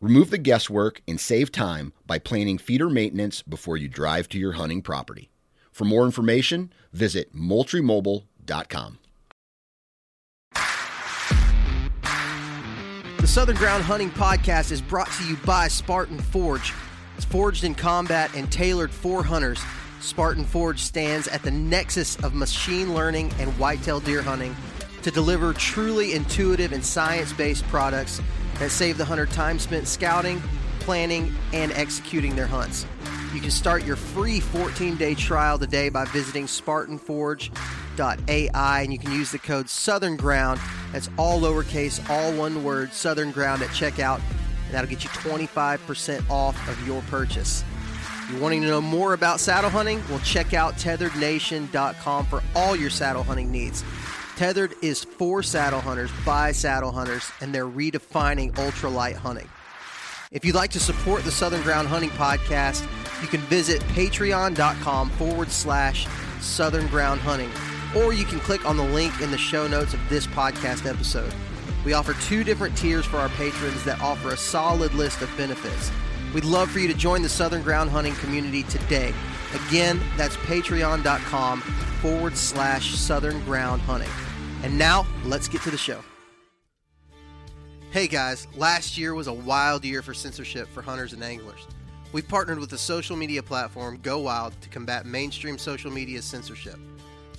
Remove 0.00 0.30
the 0.30 0.38
guesswork 0.38 1.02
and 1.06 1.20
save 1.20 1.52
time 1.52 1.92
by 2.06 2.18
planning 2.18 2.56
feeder 2.56 2.88
maintenance 2.88 3.42
before 3.42 3.76
you 3.76 3.86
drive 3.86 4.30
to 4.30 4.38
your 4.38 4.52
hunting 4.52 4.80
property. 4.80 5.30
For 5.70 5.84
more 5.84 6.06
information, 6.06 6.72
visit 6.90 7.34
moultriemobile.com. 7.34 8.98
The 13.18 13.26
Southern 13.26 13.56
Ground 13.56 13.84
Hunting 13.84 14.10
Podcast 14.10 14.72
is 14.72 14.80
brought 14.80 15.12
to 15.12 15.24
you 15.24 15.36
by 15.44 15.68
Spartan 15.68 16.18
Forge. 16.18 16.72
It's 17.16 17.26
forged 17.26 17.64
in 17.64 17.74
combat 17.74 18.34
and 18.34 18.50
tailored 18.50 18.90
for 18.90 19.22
hunters. 19.22 19.60
Spartan 20.00 20.46
Forge 20.46 20.80
stands 20.80 21.28
at 21.28 21.42
the 21.42 21.50
nexus 21.50 22.16
of 22.24 22.32
machine 22.32 22.94
learning 22.94 23.32
and 23.38 23.50
whitetail 23.58 24.00
deer 24.00 24.22
hunting 24.22 24.56
to 25.02 25.10
deliver 25.10 25.52
truly 25.52 26.14
intuitive 26.14 26.72
and 26.72 26.82
science 26.82 27.34
based 27.34 27.64
products 27.64 28.22
that 28.60 28.70
save 28.70 28.96
the 28.96 29.04
hunter 29.04 29.26
time 29.26 29.58
spent 29.58 29.88
scouting, 29.88 30.40
planning, 30.78 31.34
and 31.52 31.72
executing 31.72 32.36
their 32.36 32.46
hunts. 32.46 32.86
You 33.34 33.40
can 33.40 33.50
start 33.50 33.84
your 33.84 33.96
free 33.96 34.38
14 34.40 34.96
day 34.96 35.14
trial 35.14 35.58
today 35.58 35.88
by 35.88 36.04
visiting 36.06 36.46
SpartanForge.ai 36.46 38.82
and 38.82 38.92
you 38.92 38.98
can 38.98 39.12
use 39.12 39.30
the 39.30 39.38
code 39.38 39.68
Southern 39.68 40.16
Ground. 40.16 40.58
That's 40.92 41.08
all 41.16 41.40
lowercase, 41.40 42.10
all 42.10 42.32
one 42.32 42.64
word, 42.64 42.92
Southern 42.92 43.30
Ground 43.30 43.62
at 43.62 43.68
checkout, 43.70 44.20
and 44.66 44.74
that'll 44.74 44.90
get 44.90 45.04
you 45.04 45.10
25% 45.10 46.28
off 46.28 46.68
of 46.68 46.84
your 46.86 47.02
purchase. 47.02 47.62
If 48.24 48.30
you're 48.32 48.40
wanting 48.40 48.62
to 48.62 48.68
know 48.68 48.80
more 48.80 49.12
about 49.14 49.38
saddle 49.40 49.70
hunting? 49.70 50.02
Well, 50.08 50.18
check 50.20 50.54
out 50.54 50.74
tetherednation.com 50.74 52.26
for 52.26 52.42
all 52.54 52.76
your 52.76 52.90
saddle 52.90 53.22
hunting 53.22 53.52
needs. 53.52 53.84
Tethered 54.40 54.72
is 54.80 55.04
for 55.04 55.42
saddle 55.42 55.82
hunters 55.82 56.10
by 56.24 56.50
saddle 56.50 56.92
hunters, 56.92 57.30
and 57.42 57.54
they're 57.54 57.66
redefining 57.66 58.50
ultralight 58.54 59.14
hunting. 59.14 59.46
If 60.32 60.46
you'd 60.46 60.54
like 60.54 60.70
to 60.70 60.80
support 60.80 61.24
the 61.24 61.30
Southern 61.30 61.60
Ground 61.60 61.88
Hunting 61.88 62.08
Podcast, 62.08 62.88
you 63.20 63.28
can 63.28 63.42
visit 63.42 63.82
patreon.com 63.88 65.10
forward 65.10 65.50
slash 65.50 66.06
Southern 66.40 66.86
Ground 66.86 67.20
Hunting, 67.20 67.50
or 67.94 68.14
you 68.14 68.24
can 68.24 68.40
click 68.40 68.64
on 68.64 68.78
the 68.78 68.82
link 68.82 69.20
in 69.20 69.30
the 69.30 69.36
show 69.36 69.68
notes 69.68 69.92
of 69.92 70.00
this 70.08 70.26
podcast 70.28 70.88
episode. 70.88 71.34
We 71.84 71.92
offer 71.92 72.14
two 72.26 72.42
different 72.42 72.74
tiers 72.78 73.04
for 73.04 73.18
our 73.18 73.28
patrons 73.28 73.84
that 73.84 74.00
offer 74.00 74.30
a 74.30 74.38
solid 74.38 74.94
list 74.94 75.20
of 75.20 75.28
benefits. 75.36 75.92
We'd 76.32 76.46
love 76.46 76.70
for 76.70 76.78
you 76.78 76.88
to 76.88 76.94
join 76.94 77.20
the 77.20 77.28
Southern 77.28 77.60
Ground 77.60 77.90
Hunting 77.90 78.14
community 78.14 78.62
today. 78.62 79.12
Again, 79.68 80.00
that's 80.16 80.36
patreon.com 80.36 81.60
forward 81.60 82.38
slash 82.38 82.94
Southern 82.94 83.44
Ground 83.44 83.82
Hunting. 83.82 84.08
And 84.62 84.78
now, 84.78 85.06
let's 85.24 85.48
get 85.48 85.62
to 85.62 85.70
the 85.70 85.78
show. 85.78 86.00
Hey 87.92 88.06
guys, 88.06 88.46
last 88.54 88.98
year 88.98 89.14
was 89.14 89.26
a 89.26 89.32
wild 89.32 89.84
year 89.84 90.02
for 90.02 90.14
censorship 90.14 90.68
for 90.68 90.82
hunters 90.82 91.12
and 91.12 91.24
anglers. 91.24 91.66
We've 92.12 92.28
partnered 92.28 92.58
with 92.58 92.70
the 92.70 92.78
social 92.78 93.16
media 93.16 93.42
platform 93.42 93.98
Go 94.02 94.18
Wild 94.18 94.52
to 94.60 94.68
combat 94.68 95.06
mainstream 95.06 95.58
social 95.58 95.90
media 95.90 96.20
censorship. 96.20 96.78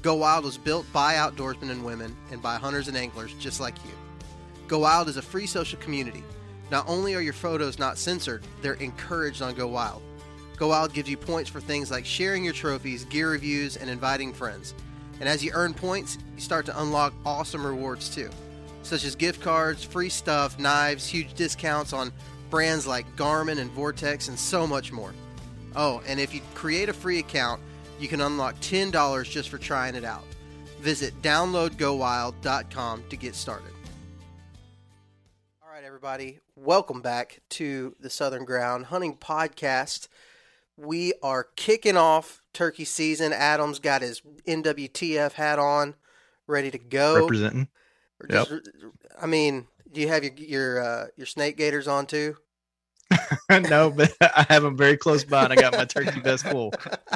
Go 0.02 0.16
Wild 0.16 0.44
was 0.44 0.58
built 0.58 0.92
by 0.92 1.14
outdoorsmen 1.14 1.70
and 1.70 1.86
women 1.86 2.18
and 2.32 2.42
by 2.42 2.56
hunters 2.56 2.88
and 2.88 2.98
anglers 2.98 3.34
just 3.36 3.60
like 3.60 3.76
you. 3.86 3.92
Go 4.68 4.80
Wild 4.80 5.08
is 5.08 5.18
a 5.18 5.22
free 5.22 5.46
social 5.46 5.80
community. 5.80 6.24
Not 6.72 6.90
only 6.90 7.14
are 7.14 7.22
your 7.22 7.34
photos 7.34 7.78
not 7.78 7.98
censored, 7.98 8.44
they're 8.62 8.74
encouraged 8.74 9.42
on 9.42 9.54
Go 9.54 9.68
Wild. 9.68 10.02
Go 10.58 10.70
Wild 10.70 10.92
gives 10.92 11.10
you 11.10 11.18
points 11.18 11.50
for 11.50 11.62
things 11.62 11.92
like 11.92 12.06
sharing 12.06 12.44
your 12.44 12.54
trophies, 12.54 13.06
gear 13.06 13.30
reviews, 13.30 13.78
and 13.78 13.90
inviting 13.90 14.34
friends. 14.34 14.74
And 15.22 15.30
as 15.30 15.46
you 15.46 15.52
earn 15.54 15.76
points, 15.76 16.18
you 16.34 16.42
start 16.42 16.66
to 16.66 16.82
unlock 16.82 17.14
awesome 17.24 17.64
rewards 17.64 18.10
too, 18.10 18.32
such 18.82 19.06
as 19.06 19.16
gift 19.16 19.40
cards, 19.40 19.84
free 19.84 20.10
stuff, 20.10 20.58
knives, 20.58 21.06
huge 21.06 21.36
discounts 21.36 21.94
on 21.94 22.12
brands 22.50 22.88
like 22.88 23.06
Garmin 23.16 23.60
and 23.60 23.70
Vortex, 23.70 24.30
and 24.30 24.38
so 24.38 24.66
much 24.66 24.92
more. 24.92 25.14
Oh, 25.76 26.02
and 26.08 26.20
if 26.20 26.34
you 26.34 26.42
create 26.56 26.90
a 26.90 26.94
free 26.94 27.20
account, 27.20 27.62
you 28.00 28.08
can 28.08 28.20
unlock 28.20 28.56
$10 28.62 29.30
just 29.30 29.50
for 29.50 29.60
trying 29.60 29.94
it 29.94 30.04
out. 30.04 30.24
Visit 30.80 31.14
downloadgowild.com 31.22 33.04
to 33.08 33.16
get 33.16 33.36
started. 33.36 33.72
All 35.64 35.70
right, 35.72 35.84
everybody, 35.84 36.40
welcome 36.56 37.04
back 37.04 37.42
to 37.50 37.96
the 38.00 38.10
Southern 38.10 38.44
Ground 38.44 38.88
Hunting 38.88 39.18
Podcast. 39.18 40.08
We 40.78 41.14
are 41.22 41.48
kicking 41.56 41.96
off 41.96 42.41
turkey 42.54 42.86
season. 42.86 43.34
Adam's 43.34 43.80
got 43.80 44.02
his 44.02 44.22
NWTF 44.48 45.34
hat 45.34 45.60
on, 45.60 45.96
ready 46.48 46.72
to 46.72 46.78
go. 46.78 47.22
Representing. 47.22 47.68
Just, 48.30 48.52
I 49.20 49.26
mean, 49.26 49.68
do 49.92 50.02
you 50.02 50.08
have 50.08 50.24
your 50.24 50.34
your 50.34 50.84
uh, 50.84 51.08
your 51.18 51.26
snake 51.26 51.58
gaiters 51.58 51.88
on 51.88 52.06
too? 52.06 52.38
no, 53.50 53.90
but 53.90 54.14
I 54.22 54.46
have 54.50 54.64
them 54.64 54.78
very 54.78 54.98
close 54.98 55.24
by, 55.24 55.46
and 55.46 55.54
I 55.54 55.56
got 55.56 55.74
my 55.74 55.86
turkey 55.86 56.20
vest 56.20 56.48
full. 56.48 56.74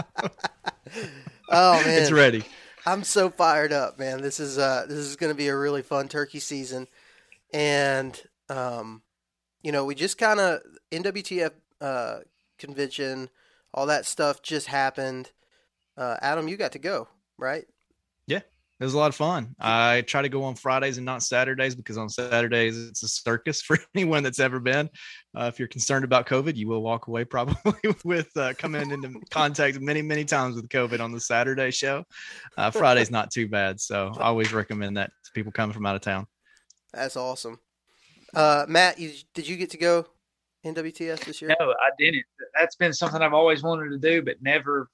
oh 1.50 1.74
man, 1.84 2.01
it's 2.01 2.12
ready. 2.12 2.44
I'm 2.85 3.03
so 3.03 3.29
fired 3.29 3.74
up, 3.74 3.97
man. 3.97 4.22
This 4.22 4.40
is 4.40 4.57
uh 4.57 4.85
this 4.88 4.97
is 4.97 5.16
going 5.16 5.31
to 5.31 5.38
be 5.38 5.47
a 5.47 5.56
really 5.56 5.81
fun 5.81 6.07
turkey 6.07 6.40
season, 6.40 6.88
and 7.53 8.19
um, 8.50 9.01
you 9.63 9.72
know, 9.72 9.85
we 9.85 9.95
just 9.95 10.18
kind 10.18 10.40
of 10.40 10.62
NWTF 10.91 11.51
uh 11.81 12.19
convention, 12.57 13.29
all 13.75 13.88
that 13.88 14.06
stuff 14.06 14.41
just 14.41 14.68
happened. 14.68 15.30
Uh, 15.97 16.16
Adam, 16.22 16.47
you 16.47 16.58
got 16.58 16.72
to 16.72 16.80
go, 16.80 17.08
right? 17.38 17.66
Yeah, 18.25 18.40
it 18.40 18.84
was 18.84 18.94
a 18.94 18.97
lot 18.97 19.09
of 19.09 19.16
fun. 19.16 19.53
I 19.59 20.02
try 20.08 20.22
to 20.22 20.30
go 20.30 20.44
on 20.44 20.56
Fridays 20.56 20.97
and 20.97 21.06
not 21.06 21.24
Saturdays 21.24 21.75
because 21.75 21.97
on 21.97 22.09
Saturdays 22.09 22.78
it's 22.88 23.03
a 23.03 23.08
circus 23.08 23.62
for 23.62 23.78
anyone 23.94 24.24
that's 24.24 24.40
ever 24.40 24.59
been. 24.59 24.90
Uh, 25.38 25.52
if 25.53 25.59
you're 25.59 25.68
concerned 25.68 26.06
about 26.06 26.25
COVID, 26.25 26.56
you 26.56 26.69
will 26.69 26.81
walk 26.81 27.07
away 27.07 27.25
probably 27.25 27.74
with 28.06 28.36
uh, 28.38 28.54
coming 28.57 28.89
into 28.92 29.19
contact 29.30 29.80
many, 29.81 30.01
many 30.01 30.24
times 30.24 30.56
with 30.56 30.69
COVID 30.69 31.01
on 31.01 31.12
the 31.12 31.19
Saturday 31.19 31.69
show. 31.69 32.04
Uh, 32.57 32.72
Friday's 32.72 33.12
not 33.12 33.30
too 33.30 33.48
bad, 33.48 33.80
so 33.80 34.12
I 34.18 34.24
always 34.24 34.54
recommend 34.54 34.95
that 34.98 35.12
to 35.25 35.31
people 35.33 35.51
coming 35.51 35.74
from 35.74 35.86
out 35.86 35.95
of 35.95 36.01
town. 36.01 36.27
That's 36.94 37.18
awesome. 37.18 37.60
Uh, 38.33 38.66
Matt, 38.69 39.00
you, 39.00 39.12
did 39.33 39.48
you 39.48 39.57
get 39.57 39.72
to 39.72 39.77
go 39.77 40.06
NWTF 40.65 41.23
this 41.25 41.41
year? 41.41 41.56
No, 41.59 41.71
I 41.71 41.89
didn't. 41.97 42.25
That's 42.57 42.75
been 42.75 42.94
something 42.94 43.21
I've 43.21 43.33
always 43.33 43.63
wanted 43.63 43.89
to 43.91 43.97
do, 43.97 44.21
but 44.23 44.41
never 44.41 44.89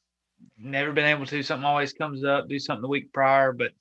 never 0.58 0.92
been 0.92 1.06
able 1.06 1.26
to. 1.26 1.44
Something 1.44 1.66
always 1.66 1.94
comes 1.94 2.24
up, 2.24 2.48
do 2.48 2.60
something 2.60 2.82
the 2.82 2.88
week 2.88 3.14
prior. 3.14 3.54
But 3.54 3.72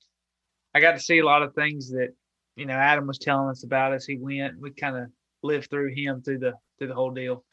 I 0.73 0.79
got 0.79 0.93
to 0.93 0.99
see 0.99 1.19
a 1.19 1.25
lot 1.25 1.43
of 1.43 1.53
things 1.53 1.89
that, 1.91 2.13
you 2.55 2.65
know, 2.65 2.73
Adam 2.73 3.07
was 3.07 3.17
telling 3.17 3.49
us 3.49 3.63
about 3.63 3.93
as 3.93 4.05
he 4.05 4.17
went. 4.17 4.59
We 4.59 4.71
kind 4.71 4.97
of 4.97 5.07
lived 5.43 5.69
through 5.69 5.93
him 5.93 6.21
through 6.21 6.39
the 6.39 6.53
through 6.77 6.87
the 6.87 6.95
whole 6.95 7.11
deal. 7.11 7.43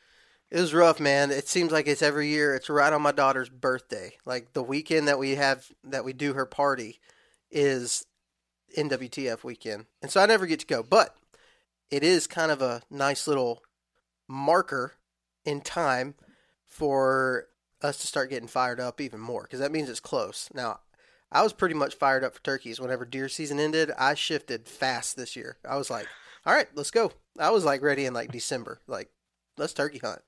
It 0.50 0.61
was 0.61 0.73
rough, 0.73 0.99
man. 0.99 1.31
It 1.31 1.46
seems 1.46 1.73
like 1.73 1.87
it's 1.87 2.02
every 2.02 2.29
year. 2.29 2.55
It's 2.55 2.70
right 2.70 2.93
on 2.93 3.02
my 3.02 3.12
daughter's 3.12 3.50
birthday. 3.50 4.12
Like 4.25 4.55
the 4.55 4.62
weekend 4.62 5.08
that 5.08 5.19
we 5.19 5.35
have 5.35 5.67
that 5.85 6.05
we 6.05 6.12
do 6.12 6.32
her 6.32 6.46
party 6.46 7.00
is 7.50 8.06
NWTF 8.76 9.44
weekend. 9.44 9.87
And 10.00 10.11
so 10.11 10.20
I 10.20 10.26
never 10.26 10.46
get 10.46 10.61
to 10.61 10.67
go. 10.67 10.82
But 10.82 11.14
it 11.90 12.02
is 12.02 12.26
kind 12.26 12.50
of 12.50 12.62
a 12.62 12.82
nice 12.90 13.26
little 13.26 13.62
marker 14.29 14.95
in 15.45 15.61
time 15.61 16.15
for 16.67 17.47
us 17.83 17.99
to 17.99 18.07
start 18.07 18.31
getting 18.31 18.49
fired 18.49 18.81
up 18.81 19.01
even 19.01 19.21
more 19.21 19.43
because 19.43 19.61
that 19.61 19.73
means 19.73 19.89
it's 19.89 20.01
close. 20.01 20.49
Now, 20.53 20.81
I 21.31 21.43
was 21.43 21.53
pretty 21.53 21.75
much 21.75 21.95
fired 21.95 22.25
up 22.25 22.35
for 22.35 22.43
turkeys 22.43 22.81
whenever 22.81 23.05
deer 23.05 23.29
season 23.29 23.61
ended. 23.61 23.91
I 23.99 24.15
shifted 24.15 24.69
fast 24.69 25.17
this 25.17 25.37
year. 25.37 25.59
I 25.69 25.77
was 25.77 25.91
like, 25.91 26.07
all 26.47 26.55
right, 26.55 26.69
let's 26.75 26.91
go. 26.91 27.13
I 27.39 27.51
was 27.51 27.65
like 27.65 27.83
ready 27.83 28.07
in 28.07 28.15
like 28.15 28.33
December, 28.33 28.81
like 28.87 29.11
let's 29.57 29.75
turkey 29.75 29.99
hunt. 29.99 30.21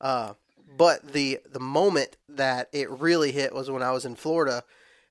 Uh, 0.00 0.34
but 0.76 1.12
the 1.12 1.40
the 1.50 1.60
moment 1.60 2.16
that 2.28 2.68
it 2.72 2.90
really 2.90 3.32
hit 3.32 3.54
was 3.54 3.70
when 3.70 3.82
I 3.82 3.92
was 3.92 4.04
in 4.04 4.16
Florida, 4.16 4.64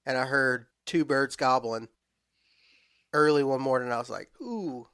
and 0.05 0.17
I 0.17 0.25
heard 0.25 0.67
two 0.85 1.05
birds 1.05 1.35
gobbling 1.35 1.87
early 3.13 3.43
one 3.43 3.61
morning. 3.61 3.91
I 3.91 3.97
was 3.97 4.09
like, 4.09 4.29
ooh, 4.41 4.87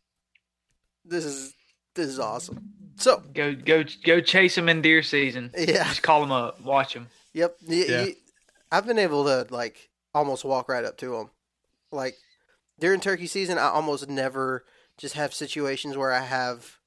this 1.03 1.25
is 1.25 1.53
this 1.95 2.07
is 2.07 2.19
awesome. 2.19 2.71
So 2.97 3.23
Go 3.33 3.55
go 3.55 3.83
go 4.03 4.21
chase 4.21 4.55
them 4.55 4.69
in 4.69 4.81
deer 4.81 5.01
season. 5.03 5.51
yeah, 5.57 5.83
Just 5.85 6.03
call 6.03 6.21
them 6.21 6.31
up, 6.31 6.61
watch 6.61 6.93
them. 6.93 7.07
Yep. 7.33 7.57
Y- 7.67 7.85
Yeah. 7.87 8.01
y- 8.03 8.15
I've 8.71 8.85
been 8.85 8.99
able 8.99 9.23
to 9.25 9.47
like 9.53 9.89
almost 10.13 10.45
walk 10.45 10.69
right 10.69 10.85
up 10.85 10.97
to 10.97 11.11
them. 11.17 11.29
Like 11.91 12.15
during 12.79 12.99
turkey 12.99 13.27
season, 13.27 13.57
I 13.57 13.67
almost 13.69 14.07
never 14.07 14.65
just 14.97 15.15
have 15.15 15.33
situations 15.33 15.97
where 15.97 16.11
I 16.11 16.21
have 16.21 16.77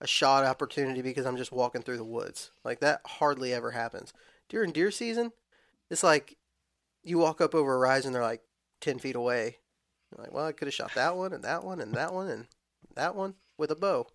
a 0.00 0.06
shot 0.06 0.44
opportunity 0.44 1.02
because 1.02 1.26
I'm 1.26 1.36
just 1.36 1.52
walking 1.52 1.82
through 1.82 1.98
the 1.98 2.04
woods. 2.04 2.50
Like 2.64 2.80
that 2.80 3.00
hardly 3.06 3.52
ever 3.52 3.70
happens. 3.70 4.12
During 4.48 4.72
deer 4.72 4.90
season, 4.90 5.32
it's 5.90 6.02
like 6.02 6.36
you 7.02 7.18
walk 7.18 7.40
up 7.40 7.54
over 7.54 7.74
a 7.74 7.78
rise 7.78 8.04
and 8.06 8.14
they're 8.14 8.22
like 8.22 8.42
ten 8.80 8.98
feet 8.98 9.14
away. 9.16 9.58
You're 10.10 10.24
like, 10.24 10.32
well, 10.34 10.46
I 10.46 10.52
could 10.52 10.66
have 10.66 10.74
shot 10.74 10.92
that 10.94 11.16
one 11.16 11.32
and 11.32 11.44
that 11.44 11.62
one 11.64 11.80
and 11.80 11.94
that 11.94 12.12
one 12.12 12.28
and 12.28 12.46
that 12.96 13.14
one 13.14 13.34
with 13.56 13.70
a 13.70 13.76
bow. 13.76 14.08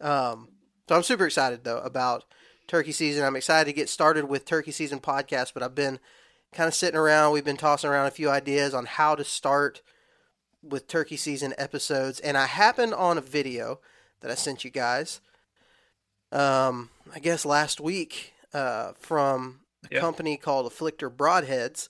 Um, 0.00 0.48
so 0.88 0.96
I'm 0.96 1.02
super 1.02 1.26
excited 1.26 1.64
though 1.64 1.78
about 1.78 2.24
turkey 2.68 2.92
season. 2.92 3.24
I'm 3.24 3.36
excited 3.36 3.66
to 3.66 3.72
get 3.76 3.88
started 3.88 4.26
with 4.26 4.44
turkey 4.44 4.72
season 4.72 5.00
podcast, 5.00 5.52
but 5.54 5.62
I've 5.62 5.74
been 5.74 5.98
kind 6.52 6.68
of 6.68 6.74
sitting 6.74 6.98
around. 6.98 7.32
We've 7.32 7.44
been 7.44 7.56
tossing 7.56 7.90
around 7.90 8.06
a 8.06 8.10
few 8.12 8.28
ideas 8.30 8.74
on 8.74 8.86
how 8.86 9.14
to 9.14 9.24
start 9.24 9.82
with 10.62 10.88
turkey 10.88 11.16
season 11.16 11.54
episodes, 11.58 12.18
and 12.20 12.36
I 12.36 12.46
happened 12.46 12.94
on 12.94 13.18
a 13.18 13.20
video 13.22 13.80
that 14.20 14.30
I 14.30 14.34
sent 14.34 14.64
you 14.64 14.70
guys. 14.70 15.20
Um, 16.32 16.90
I 17.14 17.18
guess 17.20 17.44
last 17.44 17.80
week 17.80 18.32
uh, 18.52 18.92
from 18.98 19.60
a 19.90 19.94
Yeah. 19.94 20.00
company 20.00 20.36
called 20.36 20.70
Afflictor 20.70 21.14
Broadheads, 21.14 21.88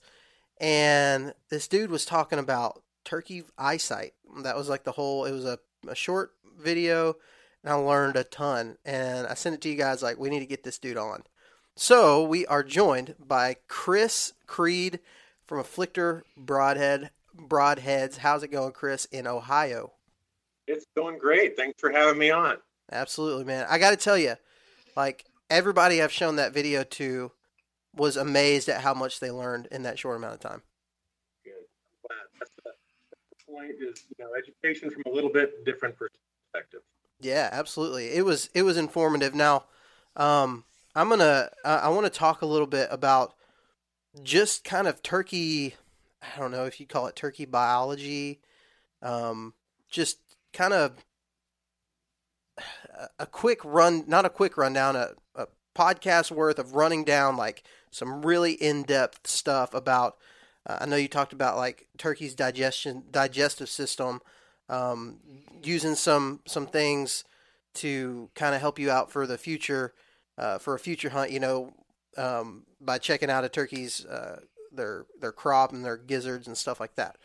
and 0.59 1.33
this 1.49 1.67
dude 1.67 1.89
was 1.91 2.05
talking 2.05 2.39
about 2.39 2.83
turkey 3.03 3.43
eyesight. 3.57 4.13
That 4.43 4.55
was 4.57 4.69
like 4.69 4.83
the 4.83 4.91
whole. 4.91 5.25
It 5.25 5.31
was 5.31 5.45
a, 5.45 5.59
a 5.87 5.95
short 5.95 6.33
video 6.59 7.15
and 7.67 7.73
I 7.73 7.79
learned 7.79 8.15
a 8.15 8.23
ton. 8.23 8.77
And 8.85 9.27
I 9.27 9.33
sent 9.33 9.55
it 9.55 9.61
to 9.61 9.69
you 9.69 9.75
guys 9.75 10.01
like 10.01 10.17
we 10.17 10.29
need 10.29 10.39
to 10.39 10.45
get 10.45 10.63
this 10.63 10.79
dude 10.79 10.95
on. 10.95 11.23
So 11.75 12.23
we 12.23 12.45
are 12.45 12.63
joined 12.63 13.15
by 13.19 13.57
Chris 13.67 14.31
Creed 14.45 15.01
from 15.45 15.61
Afflictor 15.61 16.21
Broadhead 16.37 17.11
Broadheads. 17.35 18.17
How's 18.17 18.43
it 18.43 18.51
going, 18.53 18.71
Chris, 18.71 19.03
in 19.11 19.27
Ohio? 19.27 19.91
It's 20.65 20.85
going 20.95 21.17
great. 21.17 21.57
Thanks 21.57 21.79
for 21.79 21.91
having 21.91 22.17
me 22.17 22.31
on. 22.31 22.57
Absolutely, 22.89 23.43
man. 23.43 23.67
I 23.69 23.79
got 23.79 23.89
to 23.91 23.97
tell 23.97 24.17
you, 24.17 24.35
like 24.95 25.25
everybody 25.49 26.01
I've 26.01 26.11
shown 26.11 26.37
that 26.37 26.53
video 26.53 26.83
to 26.83 27.33
was 27.93 28.15
amazed 28.15 28.69
at 28.69 28.79
how 28.79 28.93
much 28.93 29.19
they 29.19 29.29
learned 29.29 29.67
in 29.71 29.83
that 29.83 29.99
short 29.99 30.15
amount 30.15 30.35
of 30.35 30.39
time. 30.39 30.61
Good. 31.43 31.51
I'm 31.51 32.07
glad. 32.07 32.27
That's 32.39 32.51
the, 32.63 32.71
that's 33.11 33.45
the 33.45 33.51
point 33.51 33.71
is, 33.71 34.05
you 34.17 34.23
know, 34.23 34.31
education 34.37 34.89
from 34.89 35.03
a 35.05 35.13
little 35.13 35.31
bit 35.31 35.65
different 35.65 35.95
perspective. 35.97 36.81
Yeah, 37.19 37.49
absolutely. 37.51 38.09
It 38.15 38.23
was 38.25 38.49
it 38.53 38.61
was 38.63 38.77
informative. 38.77 39.33
Now, 39.33 39.65
um, 40.15 40.65
I'm 40.95 41.09
gonna 41.09 41.49
I, 41.65 41.75
I 41.75 41.89
want 41.89 42.05
to 42.05 42.11
talk 42.11 42.41
a 42.41 42.45
little 42.45 42.67
bit 42.67 42.87
about 42.91 43.33
just 44.23 44.63
kind 44.63 44.87
of 44.87 45.01
turkey. 45.03 45.75
I 46.21 46.39
don't 46.39 46.51
know 46.51 46.65
if 46.65 46.79
you 46.79 46.85
call 46.87 47.07
it 47.07 47.15
turkey 47.15 47.45
biology. 47.45 48.39
Um, 49.01 49.53
just 49.89 50.19
kind 50.53 50.73
of 50.73 50.93
a- 53.19 53.25
quick 53.25 53.59
run, 53.63 54.03
not 54.07 54.25
a 54.25 54.29
quick 54.29 54.57
rundown, 54.57 54.95
a, 54.95 55.09
a 55.35 55.47
podcast 55.75 56.31
worth 56.31 56.59
of 56.59 56.73
running 56.75 57.03
down 57.03 57.37
like 57.37 57.63
some 57.91 58.25
really 58.25 58.53
in 58.53 58.83
depth 58.83 59.27
stuff 59.27 59.73
about. 59.73 60.17
Uh, 60.65 60.77
I 60.81 60.85
know 60.85 60.95
you 60.95 61.07
talked 61.07 61.33
about 61.33 61.57
like 61.57 61.87
turkey's 61.97 62.35
digestion 62.35 63.03
digestive 63.11 63.69
system 63.69 64.21
um, 64.69 65.17
using 65.63 65.95
some 65.95 66.41
some 66.45 66.67
things 66.67 67.23
to 67.75 68.29
kind 68.35 68.55
of 68.55 68.61
help 68.61 68.79
you 68.79 68.89
out 68.89 69.11
for 69.11 69.27
the 69.27 69.37
future 69.37 69.93
uh, 70.37 70.57
for 70.57 70.75
a 70.75 70.79
future 70.79 71.09
hunt. 71.09 71.31
You 71.31 71.39
know, 71.39 71.73
um, 72.17 72.63
by 72.81 72.97
checking 72.97 73.29
out 73.29 73.43
a 73.43 73.49
turkey's 73.49 74.05
uh, 74.05 74.41
their 74.71 75.05
their 75.19 75.31
crop 75.31 75.71
and 75.71 75.85
their 75.85 75.97
gizzards 75.97 76.47
and 76.47 76.57
stuff 76.57 76.79
like 76.79 76.95
that. 76.95 77.17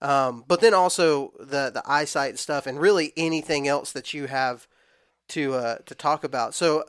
Um, 0.00 0.44
but 0.46 0.60
then 0.60 0.74
also 0.74 1.32
the 1.38 1.70
the 1.70 1.82
eyesight 1.86 2.38
stuff, 2.38 2.66
and 2.66 2.80
really 2.80 3.12
anything 3.16 3.66
else 3.68 3.92
that 3.92 4.12
you 4.12 4.26
have 4.26 4.68
to 5.28 5.54
uh, 5.54 5.78
to 5.86 5.94
talk 5.94 6.24
about. 6.24 6.54
So 6.54 6.84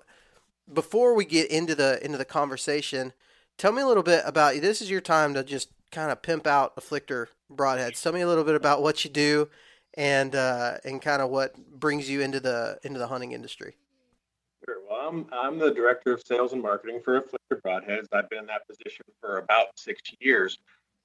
before 0.72 1.14
we 1.14 1.26
get 1.26 1.50
into 1.50 1.76
the 1.76 2.04
into 2.04 2.18
the 2.18 2.26
conversation, 2.26 3.14
tell 3.58 3.72
me 3.72 3.82
a 3.82 3.88
little 3.88 4.04
bit 4.04 4.24
about 4.26 4.56
you. 4.56 4.62
this. 4.62 4.82
Is 4.82 4.90
your 4.90 5.02
time 5.02 5.34
to 5.34 5.44
just 5.44 5.70
kind 5.92 6.12
of 6.12 6.22
pimp 6.22 6.46
out 6.46 6.76
afflictor 6.76 7.28
broadheads. 7.52 8.02
Tell 8.02 8.12
me 8.12 8.22
a 8.22 8.28
little 8.28 8.44
bit 8.44 8.56
about 8.56 8.82
what 8.82 9.06
you 9.06 9.10
do 9.10 9.50
and 9.96 10.36
uh, 10.36 10.78
and 10.84 11.02
kind 11.02 11.22
of 11.22 11.30
what 11.30 11.56
brings 11.80 12.10
you 12.10 12.22
into 12.22 12.40
the 12.40 12.78
into 12.84 13.00
the 13.00 13.08
hunting 13.08 13.32
industry. 13.32 13.76
Sure. 14.66 14.78
Well, 14.90 15.08
I'm, 15.08 15.28
I'm 15.32 15.60
the 15.60 15.72
director 15.72 16.14
of 16.14 16.22
sales 16.26 16.54
and 16.54 16.62
marketing 16.62 17.02
for 17.04 17.22
Afflictor 17.22 17.62
Broadheads. 17.62 18.08
I've 18.12 18.30
been 18.30 18.40
in 18.40 18.46
that 18.48 18.68
position 18.68 19.06
for 19.22 19.38
about 19.38 19.68
six 19.76 20.02
years. 20.20 20.58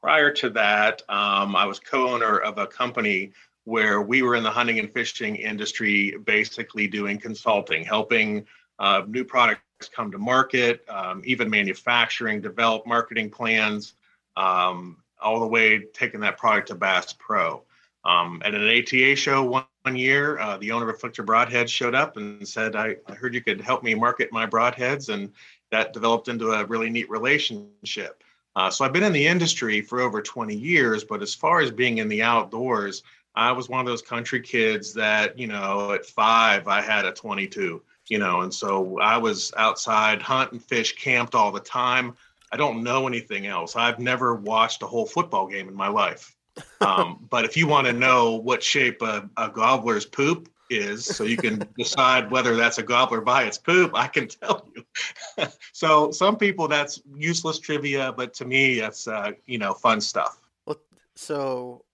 Prior 0.02 0.32
to 0.32 0.48
that, 0.50 1.02
um, 1.10 1.54
I 1.54 1.66
was 1.66 1.78
co-owner 1.78 2.38
of 2.38 2.56
a 2.56 2.66
company 2.66 3.32
where 3.64 4.00
we 4.00 4.22
were 4.22 4.34
in 4.34 4.42
the 4.42 4.50
hunting 4.50 4.78
and 4.78 4.90
fishing 4.90 5.36
industry, 5.36 6.16
basically 6.24 6.86
doing 6.86 7.18
consulting, 7.18 7.84
helping 7.84 8.46
uh, 8.78 9.02
new 9.06 9.24
products 9.24 9.60
come 9.94 10.10
to 10.10 10.18
market, 10.18 10.82
um, 10.88 11.20
even 11.26 11.50
manufacturing, 11.50 12.40
develop 12.40 12.86
marketing 12.86 13.28
plans, 13.30 13.94
um, 14.36 14.96
all 15.20 15.38
the 15.38 15.46
way 15.46 15.80
taking 15.92 16.20
that 16.20 16.38
product 16.38 16.68
to 16.68 16.74
Bass 16.74 17.12
Pro. 17.12 17.62
Um, 18.04 18.40
at 18.44 18.54
an 18.54 18.66
ATA 18.66 19.14
show 19.14 19.44
one, 19.44 19.64
one 19.82 19.96
year, 19.96 20.38
uh, 20.38 20.58
the 20.58 20.72
owner 20.72 20.88
of 20.88 20.98
Afflictor 20.98 21.24
Broadheads 21.24 21.68
showed 21.68 21.94
up 21.94 22.16
and 22.16 22.46
said, 22.46 22.76
I, 22.76 22.96
I 23.06 23.14
heard 23.14 23.34
you 23.34 23.40
could 23.40 23.60
help 23.60 23.82
me 23.82 23.94
market 23.94 24.30
my 24.32 24.46
broadheads. 24.46 25.12
And 25.12 25.32
that 25.70 25.92
developed 25.92 26.28
into 26.28 26.52
a 26.52 26.64
really 26.66 26.90
neat 26.90 27.08
relationship. 27.08 28.22
Uh, 28.56 28.68
so 28.68 28.84
I've 28.84 28.92
been 28.92 29.04
in 29.04 29.12
the 29.12 29.26
industry 29.26 29.80
for 29.80 30.00
over 30.00 30.20
20 30.20 30.54
years, 30.54 31.04
but 31.04 31.22
as 31.22 31.34
far 31.34 31.60
as 31.60 31.70
being 31.70 31.98
in 31.98 32.08
the 32.08 32.22
outdoors, 32.22 33.02
I 33.34 33.52
was 33.52 33.68
one 33.68 33.80
of 33.80 33.86
those 33.86 34.02
country 34.02 34.40
kids 34.40 34.92
that, 34.94 35.38
you 35.38 35.46
know, 35.46 35.92
at 35.92 36.04
five, 36.04 36.66
I 36.66 36.80
had 36.80 37.04
a 37.04 37.12
22, 37.12 37.80
you 38.08 38.18
know, 38.18 38.40
and 38.40 38.52
so 38.52 38.98
I 38.98 39.16
was 39.18 39.52
outside, 39.56 40.20
hunt 40.20 40.52
and 40.52 40.62
fish, 40.62 40.96
camped 40.96 41.36
all 41.36 41.52
the 41.52 41.60
time. 41.60 42.16
I 42.52 42.56
don't 42.56 42.82
know 42.82 43.06
anything 43.06 43.46
else. 43.46 43.76
I've 43.76 44.00
never 44.00 44.34
watched 44.34 44.82
a 44.82 44.86
whole 44.86 45.06
football 45.06 45.46
game 45.46 45.68
in 45.68 45.74
my 45.74 45.88
life. 45.88 46.34
Um, 46.80 47.26
but 47.28 47.44
if 47.44 47.56
you 47.56 47.66
want 47.66 47.86
to 47.86 47.92
know 47.92 48.36
what 48.36 48.62
shape 48.62 49.02
a, 49.02 49.28
a 49.36 49.48
gobbler's 49.48 50.06
poop 50.06 50.48
is, 50.70 51.04
so 51.04 51.24
you 51.24 51.36
can 51.36 51.66
decide 51.78 52.30
whether 52.30 52.56
that's 52.56 52.78
a 52.78 52.82
gobbler 52.82 53.20
by 53.20 53.44
its 53.44 53.58
poop, 53.58 53.92
I 53.94 54.06
can 54.06 54.28
tell 54.28 54.68
you. 54.74 55.46
so 55.72 56.10
some 56.10 56.36
people 56.36 56.68
that's 56.68 57.00
useless 57.14 57.58
trivia, 57.58 58.12
but 58.12 58.34
to 58.34 58.44
me, 58.44 58.80
that's 58.80 59.06
uh, 59.08 59.32
you 59.46 59.58
know 59.58 59.74
fun 59.74 60.00
stuff. 60.00 60.40
Well, 60.66 60.80
so 61.14 61.84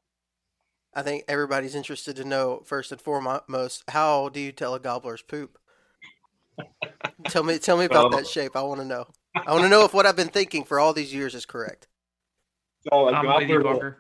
I 0.95 1.03
think 1.03 1.25
everybody's 1.29 1.75
interested 1.75 2.17
to 2.17 2.25
know 2.25 2.63
first 2.65 2.93
and 2.93 3.01
foremost 3.01 3.85
how 3.89 4.29
do 4.31 4.41
you 4.41 4.53
tell 4.53 4.75
a 4.75 4.81
gobbler's 4.81 5.23
poop? 5.23 5.59
tell 7.29 7.43
me, 7.43 7.59
tell 7.59 7.77
me 7.77 7.85
about 7.85 8.11
Well- 8.11 8.19
that 8.19 8.27
shape. 8.27 8.57
I 8.57 8.63
want 8.63 8.81
to 8.81 8.87
know. 8.87 9.07
I 9.35 9.53
want 9.53 9.65
to 9.65 9.69
know 9.69 9.85
if 9.85 9.93
what 9.93 10.07
I've 10.07 10.17
been 10.17 10.29
thinking 10.29 10.65
for 10.65 10.81
all 10.81 10.95
these 10.95 11.13
years 11.13 11.35
is 11.35 11.45
correct. 11.45 11.89
So 12.91 13.09
a 13.09 13.13
I'm 13.13 13.27
gobbler 13.27 13.63
will 13.63 13.73
Walker. 13.75 13.99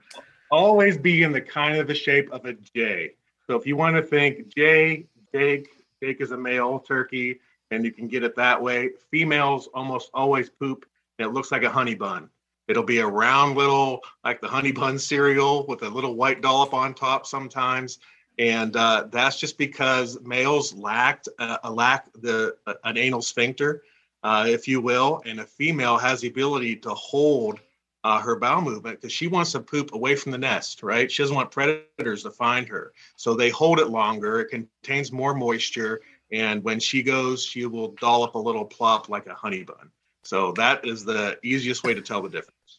Always 0.50 0.96
be 0.96 1.22
in 1.22 1.32
the 1.32 1.40
kind 1.40 1.78
of 1.78 1.86
the 1.86 1.94
shape 1.94 2.30
of 2.32 2.44
a 2.44 2.54
J. 2.74 3.12
So 3.46 3.56
if 3.56 3.66
you 3.66 3.76
want 3.76 3.96
to 3.96 4.02
think 4.02 4.54
J, 4.54 5.06
Jake, 5.34 5.68
Jake 6.02 6.20
is 6.20 6.32
a 6.32 6.36
male 6.36 6.78
turkey, 6.80 7.40
and 7.70 7.84
you 7.84 7.92
can 7.92 8.08
get 8.08 8.22
it 8.22 8.36
that 8.36 8.60
way. 8.60 8.90
Females 9.10 9.68
almost 9.74 10.10
always 10.14 10.48
poop. 10.48 10.86
And 11.18 11.26
it 11.26 11.30
looks 11.30 11.50
like 11.50 11.62
a 11.62 11.70
honey 11.70 11.94
bun. 11.94 12.28
It'll 12.68 12.82
be 12.82 12.98
a 12.98 13.06
round 13.06 13.56
little, 13.56 14.00
like 14.24 14.40
the 14.40 14.48
honey 14.48 14.72
bun 14.72 14.98
cereal 14.98 15.66
with 15.66 15.82
a 15.82 15.88
little 15.88 16.14
white 16.14 16.42
dollop 16.42 16.74
on 16.74 16.94
top 16.94 17.26
sometimes. 17.26 17.98
And 18.38 18.76
uh, 18.76 19.06
that's 19.10 19.38
just 19.38 19.56
because 19.56 20.20
males 20.20 20.74
lacked 20.74 21.28
uh, 21.38 21.58
lack 21.70 22.12
the 22.20 22.56
uh, 22.66 22.74
an 22.84 22.98
anal 22.98 23.22
sphincter, 23.22 23.82
uh, 24.22 24.44
if 24.46 24.68
you 24.68 24.80
will, 24.80 25.22
and 25.24 25.40
a 25.40 25.44
female 25.44 25.96
has 25.96 26.20
the 26.20 26.28
ability 26.28 26.76
to 26.76 26.90
hold 26.90 27.60
uh, 28.06 28.20
her 28.20 28.36
bowel 28.36 28.62
movement 28.62 29.00
because 29.00 29.12
she 29.12 29.26
wants 29.26 29.50
to 29.50 29.58
poop 29.58 29.92
away 29.92 30.14
from 30.14 30.30
the 30.30 30.38
nest, 30.38 30.84
right? 30.84 31.10
She 31.10 31.24
doesn't 31.24 31.34
want 31.34 31.50
predators 31.50 32.22
to 32.22 32.30
find 32.30 32.68
her. 32.68 32.92
So 33.16 33.34
they 33.34 33.50
hold 33.50 33.80
it 33.80 33.88
longer. 33.88 34.38
It 34.38 34.46
contains 34.46 35.10
more 35.10 35.34
moisture. 35.34 36.00
And 36.30 36.62
when 36.62 36.78
she 36.78 37.02
goes, 37.02 37.44
she 37.44 37.66
will 37.66 37.96
dollop 38.00 38.36
a 38.36 38.38
little 38.38 38.64
plop 38.64 39.08
like 39.08 39.26
a 39.26 39.34
honey 39.34 39.64
bun. 39.64 39.90
So 40.22 40.52
that 40.52 40.86
is 40.86 41.04
the 41.04 41.36
easiest 41.42 41.82
way 41.82 41.94
to 41.94 42.00
tell 42.00 42.22
the 42.22 42.28
difference. 42.28 42.78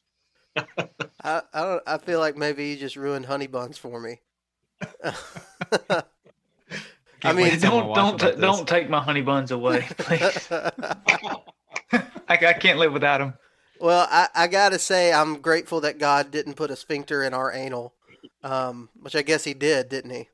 I, 1.21 1.41
I 1.53 1.61
don't. 1.61 1.83
I 1.85 1.97
feel 1.97 2.21
like 2.21 2.37
maybe 2.37 2.69
you 2.69 2.77
just 2.77 2.95
ruined 2.95 3.25
honey 3.25 3.47
buns 3.47 3.77
for 3.77 3.99
me. 3.99 4.21
I 5.03 6.03
mean, 7.33 7.35
wait 7.35 7.49
to 7.51 7.59
tell 7.59 7.85
my 7.85 7.95
don't 7.95 8.17
don't 8.17 8.21
about 8.21 8.39
don't 8.39 8.67
take 8.67 8.89
my 8.89 9.01
honey 9.01 9.23
buns 9.23 9.51
away, 9.51 9.87
please. 9.97 10.47
I, 10.51 11.41
I 12.29 12.53
can't 12.53 12.79
live 12.79 12.93
without 12.93 13.17
them. 13.17 13.33
Well, 13.79 14.07
I, 14.09 14.27
I 14.35 14.47
gotta 14.47 14.79
say, 14.79 15.11
I'm 15.13 15.39
grateful 15.41 15.81
that 15.81 15.97
God 15.99 16.31
didn't 16.31 16.55
put 16.55 16.71
a 16.71 16.75
sphincter 16.75 17.23
in 17.23 17.33
our 17.33 17.51
anal, 17.51 17.93
um, 18.43 18.89
which 19.01 19.15
I 19.15 19.21
guess 19.21 19.43
He 19.43 19.53
did, 19.53 19.89
didn't 19.89 20.11
He? 20.11 20.29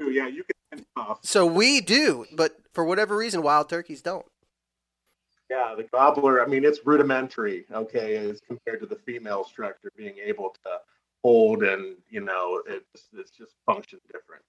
Yeah, 0.00 0.26
you 0.28 0.44
can. 0.72 0.84
Uh, 0.96 1.14
So 1.22 1.46
we 1.46 1.80
do, 1.80 2.26
but 2.36 2.56
for 2.72 2.84
whatever 2.84 3.16
reason, 3.16 3.42
wild 3.42 3.68
turkeys 3.68 4.02
don't. 4.02 4.26
yeah, 5.50 5.74
the 5.76 5.84
gobbler. 5.84 6.42
I 6.42 6.46
mean, 6.46 6.64
it's 6.64 6.80
rudimentary. 6.84 7.64
Okay, 7.72 8.16
as 8.16 8.40
compared 8.40 8.80
to 8.80 8.86
the 8.86 8.96
female 8.96 9.44
structure 9.44 9.90
being 9.96 10.16
able 10.24 10.54
to 10.64 10.70
hold 11.22 11.62
and 11.62 11.96
you 12.10 12.20
know 12.20 12.60
it's 12.66 13.08
it's 13.16 13.30
just 13.30 13.54
functions 13.64 14.02
different. 14.12 14.42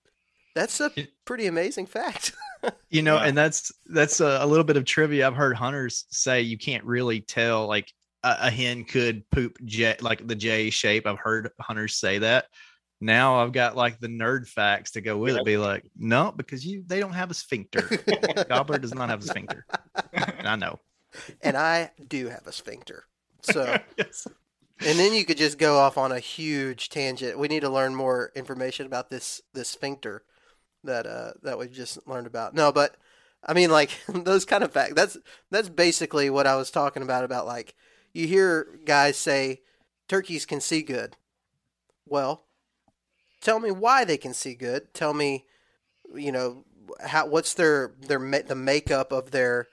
That's 0.55 0.79
a 0.79 0.89
pretty 1.25 1.48
amazing 1.48 1.86
fact. 1.86 2.34
you 2.89 3.01
know 3.01 3.15
Yeah. 3.15 3.25
and 3.25 3.38
that's 3.38 3.72
that's 3.88 4.20
a, 4.22 4.39
a 4.41 4.48
little 4.48 4.63
bit 4.63 4.75
of 4.77 4.86
trivia 4.86 5.27
i've 5.27 5.36
heard 5.36 5.55
hunters 5.55 6.05
say 6.10 6.41
you 6.41 6.58
can't 6.58 6.84
really 6.84 7.22
tell 7.22 7.67
like 7.67 7.94
a, 8.25 8.48
a 8.48 8.50
hen 8.50 8.84
could 8.84 9.29
poop 9.29 9.58
j 9.65 9.96
like 10.01 10.25
the 10.27 10.36
j 10.36 10.70
shape 10.70 11.05
i've 11.08 11.20
heard 11.20 11.50
hunters 11.60 11.96
say 11.96 12.17
that 12.17 12.46
now 13.01 13.41
i've 13.41 13.51
got 13.51 13.75
like 13.75 14.00
the 14.00 14.08
nerd 14.08 14.48
facts 14.48 14.91
to 14.91 15.01
go 15.01 15.17
with 15.17 15.36
it 15.36 15.46
be 15.46 15.58
like 15.58 15.84
no 15.98 16.34
because 16.36 16.65
you 16.65 16.84
they 16.88 17.00
don't 17.00 17.13
have 17.13 17.32
a 17.32 17.36
sphincter 17.36 17.89
gobbler 18.50 18.77
does 18.77 18.94
not 18.94 19.10
have 19.10 19.22
a 19.22 19.27
sphincter 19.27 19.65
and 20.13 20.48
i 20.48 20.55
know 20.55 20.79
and 21.41 21.55
I 21.55 21.91
do 22.10 22.27
have 22.27 22.46
a 22.46 22.51
sphincter. 22.51 23.05
So, 23.41 23.77
yes 23.98 24.27
and 24.79 25.00
then 25.00 25.13
you 25.13 25.25
could 25.25 25.38
just 25.38 25.58
go 25.58 25.77
off 25.77 25.98
on 25.98 26.12
a 26.12 26.20
huge 26.20 26.89
tangent. 26.89 27.39
We 27.39 27.48
need 27.48 27.62
to 27.62 27.70
learn 27.70 27.96
more 27.96 28.32
information 28.36 28.86
about 28.86 29.10
this 29.10 29.41
this 29.53 29.70
sphincter 29.70 30.24
that 30.84 31.05
uh 31.05 31.32
that 31.44 31.58
we 31.58 31.67
just 31.67 32.05
learned 32.08 32.27
about. 32.27 32.53
No, 32.53 32.72
but 32.72 32.96
I 33.44 33.53
mean 33.53 33.72
like 33.72 33.91
those 34.08 34.46
kind 34.46 34.63
of 34.63 34.74
facts. 34.74 34.94
That's 34.96 35.17
that's 35.50 35.70
basically 35.70 36.29
what 36.29 36.48
I 36.48 36.55
was 36.55 36.72
talking 36.72 37.03
about 37.03 37.24
about 37.24 37.46
like 37.46 37.75
you 38.15 38.27
hear 38.27 38.79
guys 38.86 39.17
say 39.17 39.62
turkeys 40.07 40.45
can 40.45 40.62
see 40.62 40.81
good. 40.81 41.17
Well, 42.07 42.45
tell 43.41 43.60
me 43.60 43.72
why 43.72 44.05
they 44.05 44.17
can 44.17 44.34
see 44.34 44.55
good. 44.55 44.93
Tell 44.93 45.13
me, 45.13 45.45
you 46.13 46.31
know, 46.31 46.63
how 47.05 47.27
what's 47.27 47.53
their 47.53 47.93
their 48.00 48.19
the 48.19 48.55
makeup 48.55 49.12
of 49.12 49.31
their 49.31 49.67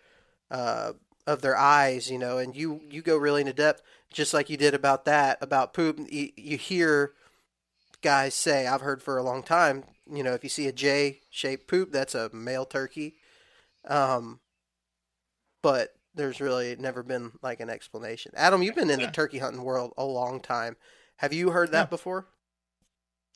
uh 0.51 0.93
of 1.25 1.41
their 1.41 1.57
eyes, 1.57 2.11
you 2.11 2.19
know, 2.19 2.39
and 2.39 2.57
you 2.57 2.81
you 2.91 3.01
go 3.01 3.17
really 3.17 3.43
into 3.43 3.53
depth, 3.53 3.81
just 4.13 4.35
like 4.35 4.51
you 4.51 4.57
did 4.57 4.75
about 4.75 5.05
that 5.05 5.39
about 5.41 5.73
poop. 5.73 6.01
You, 6.11 6.31
you 6.37 6.59
hear 6.59 7.13
guys 8.03 8.35
say, 8.35 8.67
I've 8.67 8.81
heard 8.81 9.03
for 9.03 9.19
a 9.19 9.23
long 9.23 9.45
time, 9.45 9.85
you 10.13 10.25
know, 10.25 10.33
if 10.33 10.43
you 10.43 10.51
see 10.51 10.67
a 10.67 10.73
J 10.73 11.21
shaped 11.31 11.69
poop, 11.69 11.93
that's 11.93 12.17
a 12.17 12.29
male 12.33 12.65
turkey. 12.65 13.15
Um, 13.87 14.41
but 15.63 15.95
there's 16.15 16.41
really 16.41 16.77
never 16.79 17.03
been 17.03 17.33
like 17.43 17.61
an 17.61 17.71
explanation. 17.71 18.33
Adam, 18.37 18.63
you've 18.63 18.75
been 18.75 18.91
in 18.91 19.01
the 19.01 19.11
turkey 19.11 19.39
hunting 19.39 19.63
world 19.63 19.93
a 19.97 20.05
long 20.05 20.41
time. 20.41 20.77
Have 21.17 21.33
you 21.33 21.51
heard 21.51 21.73
that 21.73 21.87
Yeah. 21.87 21.91
before? 21.91 22.29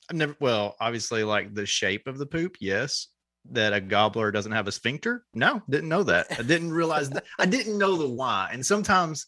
i've 0.09 0.15
never 0.15 0.37
well 0.39 0.73
obviously 0.79 1.21
like 1.25 1.53
the 1.53 1.65
shape 1.65 2.07
of 2.07 2.17
the 2.17 2.25
poop 2.25 2.57
yes. 2.59 3.07
That 3.51 3.71
a 3.73 3.79
gobbler 3.79 4.31
doesn't 4.31 4.51
have 4.51 4.67
a 4.67 4.71
sphincter? 4.73 5.25
No 5.33 5.61
didn't 5.69 5.89
know 5.89 6.03
that. 6.03 6.27
I 6.37 6.41
didn't 6.43 6.71
realize 6.71 7.09
that 7.11 7.23
i 7.39 7.45
didn't 7.45 7.77
know 7.77 7.95
the 7.95 8.07
why. 8.07 8.49
And 8.51 8.65
sometimes 8.65 9.25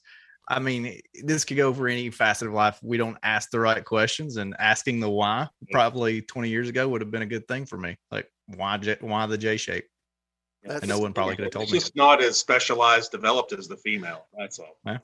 i 0.48 0.60
mean 0.60 1.00
this 1.24 1.46
could 1.46 1.58
go 1.58 1.74
for 1.74 1.88
any 1.88 2.10
facet 2.10 2.48
of 2.48 2.54
life. 2.54 2.80
We 2.82 2.98
don't 2.98 3.18
ask 3.24 3.50
the 3.50 3.60
right 3.60 3.84
questions 3.84 4.38
and 4.38 4.56
asking 4.60 5.00
the 5.00 5.10
why 5.10 5.48
mm. 5.66 5.72
probably 5.72 6.22
20 6.22 6.50
years 6.50 6.70
ago 6.70 6.88
would 6.90 7.02
have 7.02 7.12
been 7.12 7.22
a 7.24 7.34
good 7.34 7.48
thing 7.48 7.66
for 7.66 7.78
me. 7.78 7.98
Like 8.12 8.28
why 8.48 8.78
J, 8.78 8.98
why 9.02 9.26
the 9.26 9.38
j 9.38 9.58
shape 9.58 9.86
That's- 10.64 10.82
and 10.82 10.90
no 10.90 11.00
one 11.00 11.14
probably 11.14 11.36
could 11.36 11.46
have 11.46 11.54
told 11.54 11.64
It's 11.64 11.72
me 11.74 11.80
just 11.80 11.96
not 11.96 12.22
as 12.22 12.38
specialized 12.38 13.12
developed 13.12 13.54
as 13.54 13.68
the 13.68 13.78
female. 13.78 14.28
That's 14.38 14.60
all. 14.60 14.78
Now, 14.86 15.00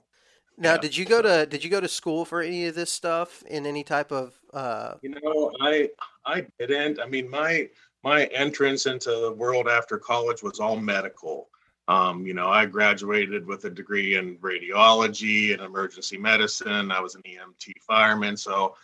Yeah. 0.57 0.77
did 0.77 0.95
you 0.95 1.05
go 1.05 1.21
to 1.21 1.45
did 1.45 1.63
you 1.63 1.69
go 1.69 1.81
to 1.81 1.87
school 1.87 2.23
for 2.25 2.41
any 2.41 2.67
of 2.67 2.75
this 2.75 2.91
stuff 2.91 3.43
in 3.43 3.65
any 3.65 3.83
type 3.83 4.11
of 4.11 4.39
uh, 4.53 4.95
You 5.01 5.09
know, 5.09 5.51
I 5.61 5.89
I 6.25 6.45
didn't. 6.59 6.99
I 6.99 7.05
mean, 7.07 7.29
my 7.29 7.69
my 8.03 8.25
entrance 8.25 8.85
into 8.85 9.09
the 9.11 9.33
world 9.33 9.67
after 9.67 9.97
college 9.97 10.43
was 10.43 10.59
all 10.59 10.77
medical. 10.77 11.49
Um, 11.87 12.25
you 12.25 12.33
know, 12.33 12.49
I 12.49 12.65
graduated 12.65 13.45
with 13.45 13.65
a 13.65 13.69
degree 13.69 14.15
in 14.15 14.37
radiology 14.37 15.53
and 15.53 15.61
emergency 15.61 16.17
medicine. 16.17 16.91
I 16.91 16.99
was 16.99 17.15
an 17.15 17.21
EMT 17.23 17.73
fireman, 17.85 18.37
so 18.37 18.75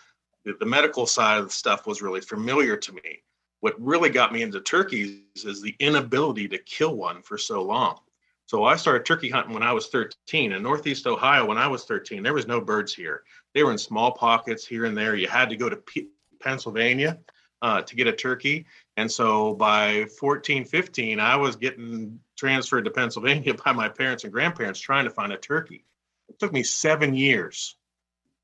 the, 0.43 0.53
the 0.59 0.65
medical 0.65 1.05
side 1.07 1.39
of 1.39 1.45
the 1.47 1.51
stuff 1.53 1.87
was 1.87 2.01
really 2.01 2.21
familiar 2.21 2.77
to 2.77 2.93
me. 2.93 3.23
What 3.61 3.79
really 3.79 4.09
got 4.09 4.33
me 4.33 4.41
into 4.41 4.59
turkeys 4.59 5.21
is 5.35 5.61
the 5.61 5.75
inability 5.79 6.47
to 6.49 6.57
kill 6.57 6.95
one 6.95 7.21
for 7.21 7.37
so 7.37 7.61
long. 7.61 7.99
So 8.47 8.65
I 8.65 8.75
started 8.75 9.05
turkey 9.05 9.29
hunting 9.29 9.53
when 9.53 9.63
I 9.63 9.71
was 9.71 9.87
13 9.87 10.51
in 10.51 10.61
Northeast 10.61 11.07
Ohio. 11.07 11.45
When 11.45 11.57
I 11.57 11.67
was 11.67 11.85
13, 11.85 12.21
there 12.21 12.33
was 12.33 12.47
no 12.47 12.59
birds 12.59 12.93
here. 12.93 13.23
They 13.53 13.63
were 13.63 13.71
in 13.71 13.77
small 13.77 14.11
pockets 14.11 14.65
here 14.65 14.85
and 14.85 14.97
there. 14.97 15.15
You 15.15 15.27
had 15.27 15.49
to 15.51 15.55
go 15.55 15.69
to 15.69 15.77
P- 15.77 16.09
Pennsylvania 16.41 17.19
uh, 17.61 17.81
to 17.83 17.95
get 17.95 18.07
a 18.07 18.11
turkey. 18.11 18.65
And 18.97 19.09
so 19.09 19.53
by 19.53 20.05
14, 20.19 20.65
15, 20.65 21.19
I 21.19 21.35
was 21.37 21.55
getting 21.55 22.19
transferred 22.35 22.85
to 22.85 22.91
Pennsylvania 22.91 23.53
by 23.65 23.71
my 23.71 23.87
parents 23.87 24.23
and 24.23 24.33
grandparents 24.33 24.79
trying 24.79 25.05
to 25.05 25.11
find 25.11 25.31
a 25.31 25.37
turkey. 25.37 25.85
It 26.27 26.39
took 26.39 26.51
me 26.51 26.63
seven 26.63 27.13
years 27.13 27.77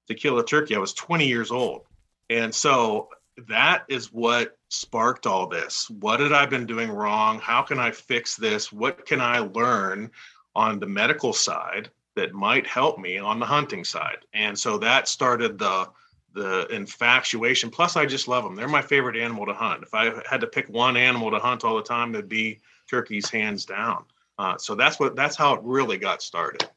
to 0.08 0.16
kill 0.16 0.40
a 0.40 0.46
turkey. 0.46 0.76
I 0.76 0.80
was 0.80 0.94
20 0.94 1.28
years 1.28 1.52
old. 1.52 1.82
And 2.30 2.54
so 2.54 3.10
that 3.48 3.84
is 3.88 4.12
what 4.12 4.58
sparked 4.70 5.28
all 5.28 5.48
this. 5.48 5.90
What 5.90 6.20
had 6.20 6.34
I 6.34 6.46
been 6.46 6.66
doing 6.66 6.90
wrong? 6.90 7.40
How 7.40 7.62
can 7.62 7.80
I 7.80 7.92
fix 7.92 8.36
this? 8.36 8.72
What 8.72 9.06
can 9.06 9.22
I 9.22 9.40
learn 9.40 10.12
on 10.56 10.80
the 10.80 10.88
medical 10.88 11.34
side 11.34 11.90
that 12.16 12.34
might 12.34 12.66
help 12.66 12.98
me 13.00 13.18
on 13.18 13.40
the 13.40 13.46
hunting 13.46 13.84
side? 13.84 14.26
And 14.34 14.58
so 14.58 14.78
that 14.80 15.08
started 15.08 15.60
the 15.60 15.90
the 16.34 16.68
infatuation. 16.68 17.72
Plus, 17.72 17.96
I 17.96 18.06
just 18.06 18.28
love 18.28 18.44
them. 18.44 18.56
They're 18.56 18.68
my 18.68 18.82
favorite 18.82 19.18
animal 19.18 19.46
to 19.48 19.54
hunt. 19.54 19.82
If 19.82 19.94
I 19.94 20.12
had 20.30 20.40
to 20.42 20.48
pick 20.48 20.70
one 20.70 20.96
animal 20.96 21.32
to 21.32 21.40
hunt 21.40 21.64
all 21.64 21.76
the 21.76 21.82
time, 21.82 22.14
it'd 22.14 22.30
be 22.30 22.60
turkeys, 22.88 23.30
hands 23.30 23.66
down. 23.66 24.06
Uh, 24.38 24.56
so 24.58 24.76
that's 24.76 25.00
what 25.00 25.16
that's 25.16 25.36
how 25.36 25.56
it 25.56 25.62
really 25.64 25.98
got 25.98 26.22
started. 26.22 26.70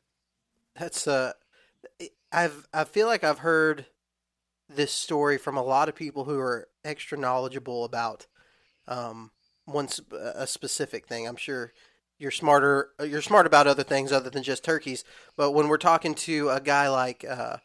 That's 0.77 1.07
uh, 1.07 1.33
I've 2.33 2.67
I 2.73 2.85
feel 2.85 3.07
like 3.07 3.25
I've 3.25 3.39
heard 3.39 3.87
this 4.75 4.93
story 4.93 5.37
from 5.39 5.57
a 5.57 5.63
lot 5.63 5.89
of 5.89 5.95
people 5.95 6.25
who 6.25 6.39
are 6.39 6.69
extra 6.85 7.19
knowledgeable 7.19 7.85
about 7.85 8.27
um 8.89 9.31
one 9.67 9.89
a 10.13 10.47
specific 10.47 11.07
thing. 11.07 11.27
I'm 11.27 11.37
sure 11.37 11.73
you're 12.19 12.31
smarter 12.31 12.91
you're 13.05 13.23
smart 13.23 13.47
about 13.47 13.67
other 13.67 13.83
things 13.83 14.13
other 14.13 14.31
than 14.31 14.43
just 14.43 14.65
turkeys. 14.65 15.05
But 15.37 15.53
when 15.53 15.69
we're 15.69 15.79
talking 15.79 16.15
to 16.15 16.51
a 16.51 16.61
guy 16.61 16.89
like 16.89 17.25
uh, 17.29 17.59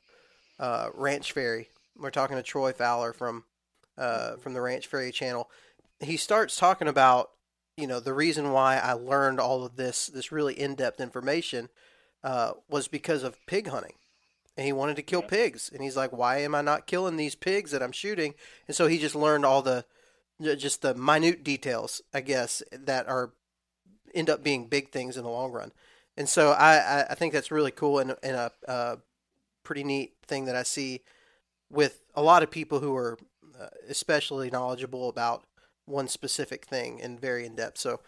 uh, 0.60 0.90
Ranch 0.94 1.32
Fairy, 1.32 1.70
we're 1.98 2.12
talking 2.12 2.38
to 2.38 2.44
Troy 2.44 2.72
Fowler 2.74 3.14
from 3.14 3.44
uh, 3.98 4.38
from 4.38 4.54
the 4.54 4.62
Ranch 4.62 4.88
Fairy 4.88 5.12
channel. 5.12 5.50
He 6.00 6.18
starts 6.18 6.58
talking 6.58 6.88
about 6.88 7.32
you 7.78 7.88
know 7.88 8.00
the 8.00 8.14
reason 8.14 8.52
why 8.52 8.78
I 8.78 8.94
learned 8.94 9.40
all 9.40 9.66
of 9.66 9.76
this 9.76 10.08
this 10.08 10.32
really 10.32 10.60
in 10.60 10.76
depth 10.76 11.00
information 11.00 11.70
uh, 12.24 12.54
was 12.70 12.88
because 12.88 13.24
of 13.24 13.46
pig 13.46 13.68
hunting. 13.68 13.94
And 14.58 14.66
he 14.66 14.72
wanted 14.72 14.96
to 14.96 15.02
kill 15.02 15.22
pigs. 15.22 15.70
And 15.74 15.84
he's 15.84 15.98
like, 15.98 16.12
why 16.12 16.38
am 16.38 16.56
I 16.56 16.62
not 16.62 16.88
killing 16.88 17.18
these 17.18 17.36
pigs 17.36 17.72
that 17.72 17.84
I'm 17.84 17.92
shooting? 17.92 18.36
And 18.68 18.76
so 18.76 18.88
he 18.88 18.98
just 18.98 19.16
learned 19.16 19.46
all 19.46 19.62
the, 19.62 19.86
just 20.42 20.82
the 20.82 20.96
minute 20.96 21.44
details, 21.44 22.02
I 22.14 22.22
guess, 22.22 22.64
that 22.72 23.08
are, 23.08 23.34
end 24.14 24.30
up 24.30 24.44
being 24.44 24.68
big 24.68 24.92
things 24.92 25.18
in 25.18 25.24
the 25.24 25.30
long 25.30 25.52
run. 25.52 25.74
And 26.16 26.30
so 26.30 26.52
I, 26.52 26.78
I, 26.78 27.06
I 27.10 27.16
think 27.16 27.34
that's 27.34 27.52
really 27.52 27.72
cool 27.72 28.00
and, 28.00 28.16
and 28.24 28.36
a, 28.36 28.52
a 28.68 28.98
pretty 29.64 29.84
neat 29.84 30.14
thing 30.26 30.46
that 30.46 30.56
I 30.56 30.64
see 30.64 31.02
with 31.70 32.02
a 32.16 32.22
lot 32.22 32.44
of 32.44 32.50
people 32.50 32.80
who 32.80 32.96
are 32.96 33.18
uh, 33.60 33.68
especially 33.90 34.50
knowledgeable 34.50 35.10
about 35.10 35.44
one 35.86 36.08
specific 36.08 36.66
thing 36.66 37.02
and 37.02 37.20
very 37.20 37.46
in 37.46 37.56
depth. 37.56 37.78
So, 37.78 38.00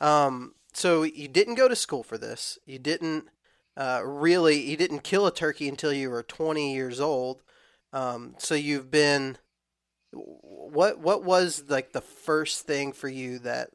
um, 0.00 0.54
so 0.72 1.02
you 1.02 1.26
didn't 1.26 1.54
go 1.54 1.68
to 1.68 1.76
school 1.76 2.02
for 2.02 2.18
this. 2.18 2.58
You 2.66 2.78
didn't 2.78 3.28
uh, 3.76 4.02
really. 4.04 4.60
You 4.60 4.76
didn't 4.76 5.00
kill 5.00 5.26
a 5.26 5.32
turkey 5.32 5.68
until 5.68 5.92
you 5.92 6.10
were 6.10 6.22
20 6.22 6.74
years 6.74 7.00
old. 7.00 7.42
Um, 7.92 8.34
so 8.38 8.54
you've 8.54 8.90
been. 8.90 9.38
What 10.12 10.98
what 10.98 11.24
was 11.24 11.64
like 11.68 11.92
the 11.92 12.00
first 12.00 12.66
thing 12.66 12.92
for 12.92 13.08
you 13.08 13.38
that 13.40 13.70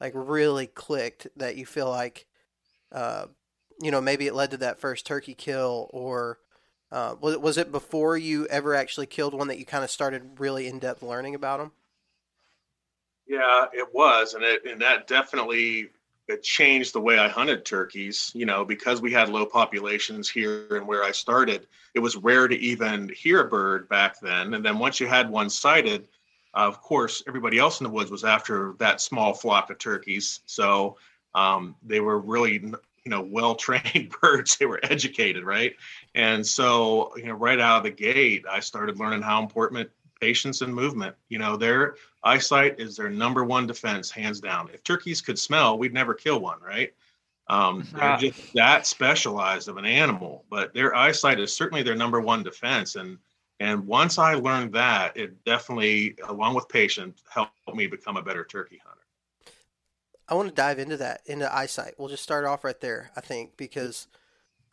like 0.00 0.12
really 0.14 0.66
clicked 0.66 1.28
that 1.36 1.56
you 1.56 1.64
feel 1.64 1.88
like, 1.88 2.26
uh, 2.92 3.26
you 3.80 3.90
know, 3.90 4.00
maybe 4.00 4.26
it 4.26 4.34
led 4.34 4.50
to 4.52 4.56
that 4.58 4.80
first 4.80 5.06
turkey 5.06 5.34
kill 5.34 5.88
or. 5.92 6.38
Uh, 6.92 7.16
was 7.20 7.34
it 7.34 7.42
was 7.42 7.58
it 7.58 7.72
before 7.72 8.16
you 8.16 8.46
ever 8.46 8.72
actually 8.72 9.06
killed 9.06 9.34
one 9.34 9.48
that 9.48 9.58
you 9.58 9.64
kind 9.66 9.82
of 9.82 9.90
started 9.90 10.38
really 10.38 10.68
in 10.68 10.78
depth 10.78 11.02
learning 11.02 11.34
about 11.34 11.58
them? 11.58 11.72
Yeah, 13.26 13.66
it 13.72 13.92
was, 13.92 14.34
and 14.34 14.44
it 14.44 14.64
and 14.64 14.80
that 14.80 15.08
definitely 15.08 15.90
it 16.28 16.42
changed 16.42 16.92
the 16.92 17.00
way 17.00 17.18
I 17.18 17.28
hunted 17.28 17.64
turkeys. 17.64 18.32
You 18.34 18.46
know, 18.46 18.64
because 18.64 19.00
we 19.00 19.12
had 19.12 19.28
low 19.28 19.46
populations 19.46 20.28
here 20.28 20.76
and 20.76 20.86
where 20.86 21.04
I 21.04 21.12
started, 21.12 21.66
it 21.94 22.00
was 22.00 22.16
rare 22.16 22.48
to 22.48 22.56
even 22.56 23.08
hear 23.08 23.40
a 23.40 23.48
bird 23.48 23.88
back 23.88 24.20
then. 24.20 24.54
And 24.54 24.64
then 24.64 24.78
once 24.78 25.00
you 25.00 25.06
had 25.06 25.30
one 25.30 25.50
sighted, 25.50 26.08
uh, 26.54 26.66
of 26.66 26.80
course, 26.80 27.22
everybody 27.28 27.58
else 27.58 27.80
in 27.80 27.84
the 27.84 27.90
woods 27.90 28.10
was 28.10 28.24
after 28.24 28.74
that 28.78 29.00
small 29.00 29.34
flock 29.34 29.70
of 29.70 29.78
turkeys. 29.78 30.40
So 30.46 30.96
um, 31.34 31.76
they 31.84 32.00
were 32.00 32.18
really, 32.18 32.54
you 32.54 33.10
know, 33.10 33.20
well 33.20 33.54
trained 33.54 34.14
birds. 34.22 34.56
They 34.56 34.66
were 34.66 34.80
educated, 34.82 35.44
right? 35.44 35.74
And 36.14 36.46
so, 36.46 37.12
you 37.16 37.26
know, 37.26 37.34
right 37.34 37.60
out 37.60 37.78
of 37.78 37.82
the 37.84 37.90
gate, 37.90 38.46
I 38.50 38.60
started 38.60 38.98
learning 38.98 39.22
how 39.22 39.42
important 39.42 39.90
patience 40.20 40.62
and 40.62 40.74
movement. 40.74 41.14
You 41.28 41.38
know, 41.38 41.56
their 41.56 41.96
eyesight 42.24 42.80
is 42.80 42.96
their 42.96 43.10
number 43.10 43.44
one 43.44 43.66
defense, 43.66 44.10
hands 44.10 44.40
down. 44.40 44.70
If 44.72 44.82
turkeys 44.82 45.20
could 45.20 45.38
smell, 45.38 45.78
we'd 45.78 45.94
never 45.94 46.14
kill 46.14 46.40
one, 46.40 46.60
right? 46.60 46.92
Um, 47.48 47.86
they're 47.92 48.16
just 48.16 48.52
that 48.54 48.86
specialized 48.86 49.68
of 49.68 49.76
an 49.76 49.86
animal, 49.86 50.44
but 50.50 50.74
their 50.74 50.94
eyesight 50.96 51.38
is 51.38 51.54
certainly 51.54 51.82
their 51.82 51.94
number 51.94 52.20
one 52.20 52.42
defense. 52.42 52.96
And 52.96 53.18
and 53.60 53.86
once 53.86 54.18
I 54.18 54.34
learned 54.34 54.72
that, 54.74 55.16
it 55.16 55.44
definitely, 55.44 56.16
along 56.28 56.54
with 56.54 56.68
patience, 56.68 57.22
helped 57.28 57.52
me 57.74 57.86
become 57.86 58.16
a 58.16 58.22
better 58.22 58.44
turkey 58.44 58.80
hunter. 58.84 59.00
I 60.28 60.34
want 60.34 60.48
to 60.48 60.54
dive 60.54 60.78
into 60.80 60.96
that 60.96 61.20
into 61.26 61.54
eyesight. 61.54 61.94
We'll 61.98 62.08
just 62.08 62.24
start 62.24 62.44
off 62.44 62.64
right 62.64 62.80
there, 62.80 63.12
I 63.16 63.20
think, 63.20 63.56
because, 63.56 64.08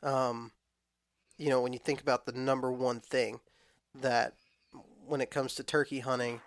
um, 0.01 0.51
you 1.37 1.49
know, 1.49 1.61
when 1.61 1.73
you 1.73 1.79
think 1.79 2.01
about 2.01 2.25
the 2.25 2.31
number 2.31 2.71
one 2.71 2.99
thing 2.99 3.39
that 4.01 4.33
when 5.07 5.21
it 5.21 5.31
comes 5.31 5.55
to 5.55 5.63
turkey 5.63 5.99
hunting, 5.99 6.41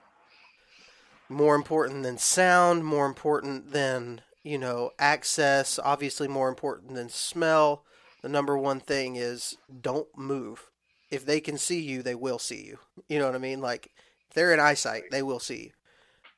more 1.29 1.55
important 1.55 2.03
than 2.03 2.19
sound, 2.19 2.85
more 2.85 3.07
important 3.07 3.73
than, 3.73 4.21
you 4.43 4.59
know, 4.59 4.93
access, 4.99 5.79
obviously 5.79 6.29
more 6.29 6.49
important 6.49 6.95
than 6.95 7.09
smell. 7.09 7.85
The 8.23 8.29
number 8.29 8.57
one 8.57 8.81
thing 8.81 9.17
is 9.17 9.57
don't 9.81 10.09
move. 10.17 10.71
If 11.11 11.25
they 11.25 11.41
can 11.41 11.59
see 11.59 11.81
you, 11.81 12.03
they 12.03 12.15
will 12.15 12.39
see 12.39 12.65
you. 12.65 12.79
You 13.09 13.19
know 13.19 13.27
what 13.27 13.35
I 13.35 13.39
mean? 13.39 13.61
Like 13.61 13.91
if 14.29 14.35
they're 14.35 14.53
in 14.53 14.61
eyesight, 14.61 15.05
they 15.11 15.23
will 15.23 15.41
see 15.41 15.71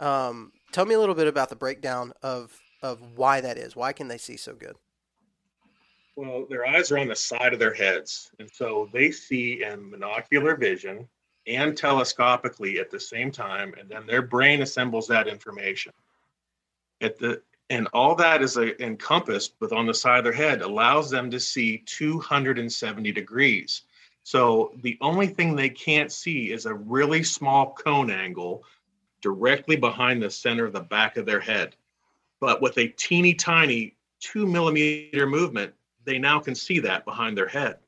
you. 0.01 0.07
Um, 0.07 0.53
tell 0.73 0.85
me 0.85 0.95
a 0.95 1.01
little 1.01 1.15
bit 1.15 1.27
about 1.27 1.49
the 1.49 1.57
breakdown 1.57 2.13
of 2.23 2.59
of 2.83 3.01
why 3.17 3.41
that 3.41 3.59
is. 3.59 3.75
Why 3.75 3.93
can 3.93 4.09
they 4.09 4.19
see 4.19 4.37
so 4.37 4.55
good? 4.55 4.77
Well, 6.15 6.47
their 6.49 6.67
eyes 6.67 6.91
are 6.93 6.99
on 6.99 7.09
the 7.09 7.17
side 7.17 7.53
of 7.53 7.59
their 7.59 7.75
heads, 7.75 8.31
and 8.39 8.49
so 8.53 8.89
they 8.93 9.11
see 9.11 9.63
in 9.63 9.91
monocular 9.91 10.59
vision 10.59 11.09
and 11.49 11.75
telescopically 11.75 12.79
at 12.79 12.91
the 12.91 13.01
same 13.01 13.31
time, 13.31 13.75
and 13.79 13.89
then 13.89 14.07
their 14.07 14.23
brain 14.23 14.63
assembles 14.63 15.07
that 15.09 15.29
information. 15.29 15.93
At 17.01 17.19
the 17.19 17.43
and 17.71 17.87
all 17.93 18.15
that 18.15 18.43
is 18.43 18.57
a, 18.57 18.83
encompassed 18.83 19.55
with 19.61 19.73
on 19.73 19.87
the 19.87 19.95
side 19.95 20.19
of 20.19 20.25
their 20.25 20.33
head 20.33 20.63
allows 20.63 21.11
them 21.11 21.31
to 21.31 21.39
see 21.39 21.83
270 21.85 23.13
degrees. 23.13 23.83
So 24.23 24.73
the 24.83 24.97
only 25.01 25.27
thing 25.27 25.55
they 25.55 25.69
can't 25.69 26.11
see 26.11 26.51
is 26.51 26.67
a 26.67 26.75
really 26.75 27.23
small 27.23 27.75
cone 27.75 28.11
angle 28.11 28.65
directly 29.21 29.77
behind 29.77 30.23
the 30.23 30.31
center 30.31 30.65
of 30.65 30.73
the 30.73 30.81
back 30.81 31.17
of 31.17 31.27
their 31.27 31.41
head. 31.41 31.77
But 32.41 32.63
with 32.63 32.79
a 32.79 32.89
teeny 32.89 33.35
tiny 33.35 33.97
two 34.21 34.47
millimeter 34.47 35.27
movement, 35.27 35.75
they 36.05 36.19
now 36.19 36.41
can 36.41 36.55
see 36.55 36.79
that 36.81 37.05
behind 37.05 37.37
their 37.37 37.49
head. 37.49 37.79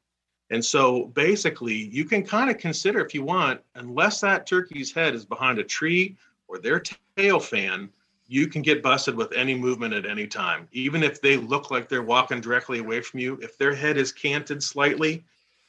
And 0.50 0.64
so 0.64 1.07
basically, 1.07 1.75
you 1.75 2.04
can 2.04 2.25
kind 2.25 2.50
of 2.50 2.59
consider 2.59 3.04
if 3.04 3.14
you 3.14 3.23
want, 3.23 3.61
unless 3.76 4.21
that 4.21 4.47
turkey's 4.47 4.92
head 4.92 5.14
is 5.14 5.25
behind 5.25 5.59
a 5.59 5.64
tree 5.64 6.16
or 6.49 6.59
their 6.59 6.83
tail 7.16 7.38
fan, 7.38 7.88
you 8.26 8.47
can 8.47 8.62
get 8.62 8.83
busted 8.83 9.16
with 9.16 9.33
any 9.33 9.54
movement 9.54 9.95
at 9.95 10.07
any 10.07 10.26
time. 10.26 10.69
Even 10.73 11.02
if 11.02 11.21
they 11.21 11.37
look 11.37 11.71
like 11.71 11.88
they're 11.88 12.02
walking 12.02 12.40
directly 12.40 12.78
away 12.78 13.00
from 13.00 13.21
you, 13.21 13.38
if 13.42 13.57
their 13.59 13.75
head 13.75 13.97
is 13.97 14.12
canted 14.12 14.62
slightly, 14.62 15.25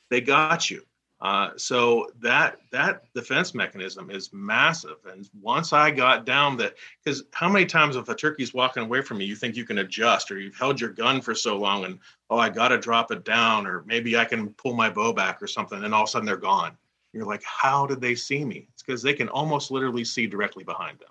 they 0.10 0.22
got 0.22 0.70
you. 0.70 0.84
Uh, 1.22 1.52
so 1.56 2.08
that 2.20 2.58
that 2.72 3.04
defense 3.14 3.54
mechanism 3.54 4.10
is 4.10 4.34
massive. 4.34 4.98
And 5.06 5.30
once 5.40 5.72
I 5.72 5.92
got 5.92 6.26
down 6.26 6.58
that, 6.58 6.74
because 7.04 7.24
how 7.32 7.48
many 7.48 7.66
times 7.68 7.96
if 7.96 8.10
a 8.10 8.16
turkey's 8.16 8.56
walking 8.56 8.82
away 8.82 9.02
from 9.02 9.22
you, 9.22 9.28
you 9.28 9.36
think 9.36 9.56
you 9.56 9.64
can 9.64 9.78
adjust, 9.78 10.32
or 10.32 10.40
you've 10.40 10.56
held 10.56 10.82
your 10.82 10.90
gun 10.90 11.22
for 11.22 11.36
so 11.36 11.58
long, 11.58 11.86
and 11.86 12.00
oh, 12.32 12.40
I 12.40 12.50
got 12.50 12.70
to 12.70 12.80
drop 12.80 13.12
it 13.12 13.24
down, 13.24 13.68
or 13.68 13.84
maybe 13.86 14.18
I 14.18 14.26
can 14.26 14.50
pull 14.54 14.74
my 14.74 14.90
bow 14.90 15.14
back 15.14 15.44
or 15.44 15.48
something, 15.48 15.84
and 15.84 15.94
all 15.94 16.04
of 16.04 16.10
a 16.10 16.12
sudden 16.12 16.26
they're 16.26 16.38
gone. 16.38 16.76
You're 17.14 17.26
like, 17.26 17.44
how 17.44 17.86
did 17.86 18.02
they 18.02 18.16
see 18.16 18.44
me? 18.44 18.68
It's 18.74 18.82
because 18.82 19.04
they 19.04 19.14
can 19.14 19.30
almost 19.30 19.70
literally 19.70 20.06
see 20.06 20.26
directly 20.26 20.64
behind 20.64 20.98
them. 20.98 21.10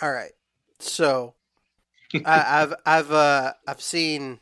All 0.00 0.12
right, 0.12 0.32
so 0.78 1.34
I, 2.14 2.20
I've 2.62 2.74
I've 2.86 3.12
uh, 3.12 3.52
I've 3.66 3.82
seen 3.82 4.40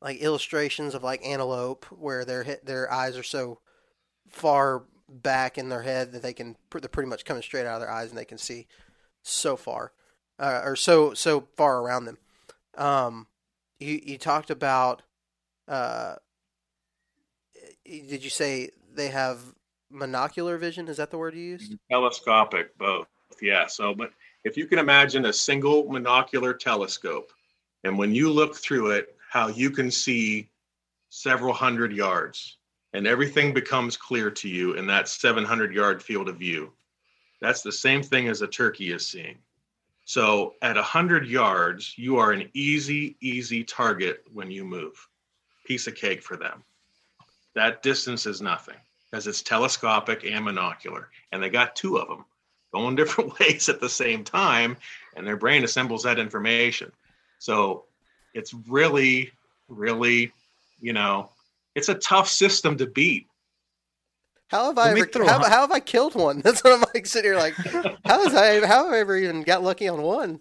like 0.00 0.16
illustrations 0.20 0.94
of 0.94 1.02
like 1.02 1.22
antelope 1.26 1.84
where 1.90 2.24
their 2.24 2.58
their 2.64 2.90
eyes 2.90 3.18
are 3.18 3.22
so 3.22 3.58
far 4.32 4.82
back 5.08 5.58
in 5.58 5.68
their 5.68 5.82
head 5.82 6.12
that 6.12 6.22
they 6.22 6.32
can 6.32 6.56
they're 6.70 6.88
pretty 6.88 7.08
much 7.08 7.24
coming 7.24 7.42
straight 7.42 7.66
out 7.66 7.74
of 7.74 7.80
their 7.80 7.90
eyes 7.90 8.08
and 8.08 8.18
they 8.18 8.24
can 8.24 8.38
see 8.38 8.66
so 9.22 9.56
far 9.56 9.92
uh, 10.38 10.62
or 10.64 10.74
so 10.74 11.14
so 11.14 11.48
far 11.56 11.80
around 11.80 12.06
them. 12.06 12.18
Um, 12.76 13.26
you 13.78 14.00
you 14.02 14.18
talked 14.18 14.50
about 14.50 15.02
uh, 15.68 16.16
did 17.84 18.24
you 18.24 18.30
say 18.30 18.70
they 18.94 19.08
have 19.08 19.40
monocular 19.92 20.58
vision? 20.58 20.88
Is 20.88 20.96
that 20.96 21.10
the 21.10 21.18
word 21.18 21.34
you 21.34 21.42
used? 21.42 21.74
Telescopic, 21.90 22.76
both. 22.78 23.06
Yeah. 23.40 23.66
So, 23.66 23.94
but 23.94 24.12
if 24.44 24.56
you 24.56 24.66
can 24.66 24.78
imagine 24.78 25.26
a 25.26 25.32
single 25.32 25.84
monocular 25.84 26.58
telescope, 26.58 27.32
and 27.84 27.96
when 27.98 28.14
you 28.14 28.30
look 28.30 28.56
through 28.56 28.92
it, 28.92 29.16
how 29.30 29.48
you 29.48 29.70
can 29.70 29.90
see 29.90 30.48
several 31.08 31.52
hundred 31.52 31.92
yards 31.92 32.58
and 32.92 33.06
everything 33.06 33.52
becomes 33.52 33.96
clear 33.96 34.30
to 34.30 34.48
you 34.48 34.74
in 34.74 34.86
that 34.86 35.08
700 35.08 35.74
yard 35.74 36.02
field 36.02 36.28
of 36.28 36.36
view. 36.36 36.72
That's 37.40 37.62
the 37.62 37.72
same 37.72 38.02
thing 38.02 38.28
as 38.28 38.42
a 38.42 38.46
turkey 38.46 38.92
is 38.92 39.06
seeing. 39.06 39.38
So 40.04 40.54
at 40.62 40.76
100 40.76 41.26
yards, 41.26 41.96
you 41.96 42.18
are 42.18 42.32
an 42.32 42.48
easy, 42.54 43.16
easy 43.20 43.64
target 43.64 44.24
when 44.32 44.50
you 44.50 44.64
move. 44.64 45.08
Piece 45.64 45.86
of 45.86 45.94
cake 45.94 46.22
for 46.22 46.36
them. 46.36 46.62
That 47.54 47.82
distance 47.82 48.26
is 48.26 48.40
nothing 48.40 48.76
because 49.10 49.26
it's 49.26 49.42
telescopic 49.42 50.24
and 50.24 50.46
monocular. 50.46 51.06
And 51.30 51.42
they 51.42 51.50
got 51.50 51.76
two 51.76 51.98
of 51.98 52.08
them 52.08 52.24
going 52.72 52.96
different 52.96 53.38
ways 53.38 53.68
at 53.68 53.80
the 53.80 53.88
same 53.88 54.24
time, 54.24 54.76
and 55.16 55.26
their 55.26 55.36
brain 55.36 55.64
assembles 55.64 56.02
that 56.02 56.18
information. 56.18 56.90
So 57.38 57.84
it's 58.34 58.54
really, 58.54 59.30
really, 59.68 60.32
you 60.80 60.92
know, 60.92 61.30
it's 61.74 61.88
a 61.88 61.94
tough 61.94 62.28
system 62.28 62.76
to 62.78 62.86
beat. 62.86 63.26
How 64.48 64.66
have 64.66 64.76
I 64.76 64.90
ever, 64.90 65.08
how, 65.24 65.42
how, 65.42 65.60
have 65.62 65.72
I 65.72 65.80
killed 65.80 66.14
one? 66.14 66.40
That's 66.44 66.62
what 66.62 66.74
I'm 66.74 66.84
like 66.94 67.06
sitting 67.06 67.30
here 67.30 67.38
like, 67.38 67.54
how 68.04 68.22
has 68.22 68.34
I 68.34 68.66
how 68.66 68.84
have 68.84 68.92
I 68.92 68.98
ever 68.98 69.16
even 69.16 69.42
got 69.42 69.62
lucky 69.62 69.88
on 69.88 70.02
one? 70.02 70.40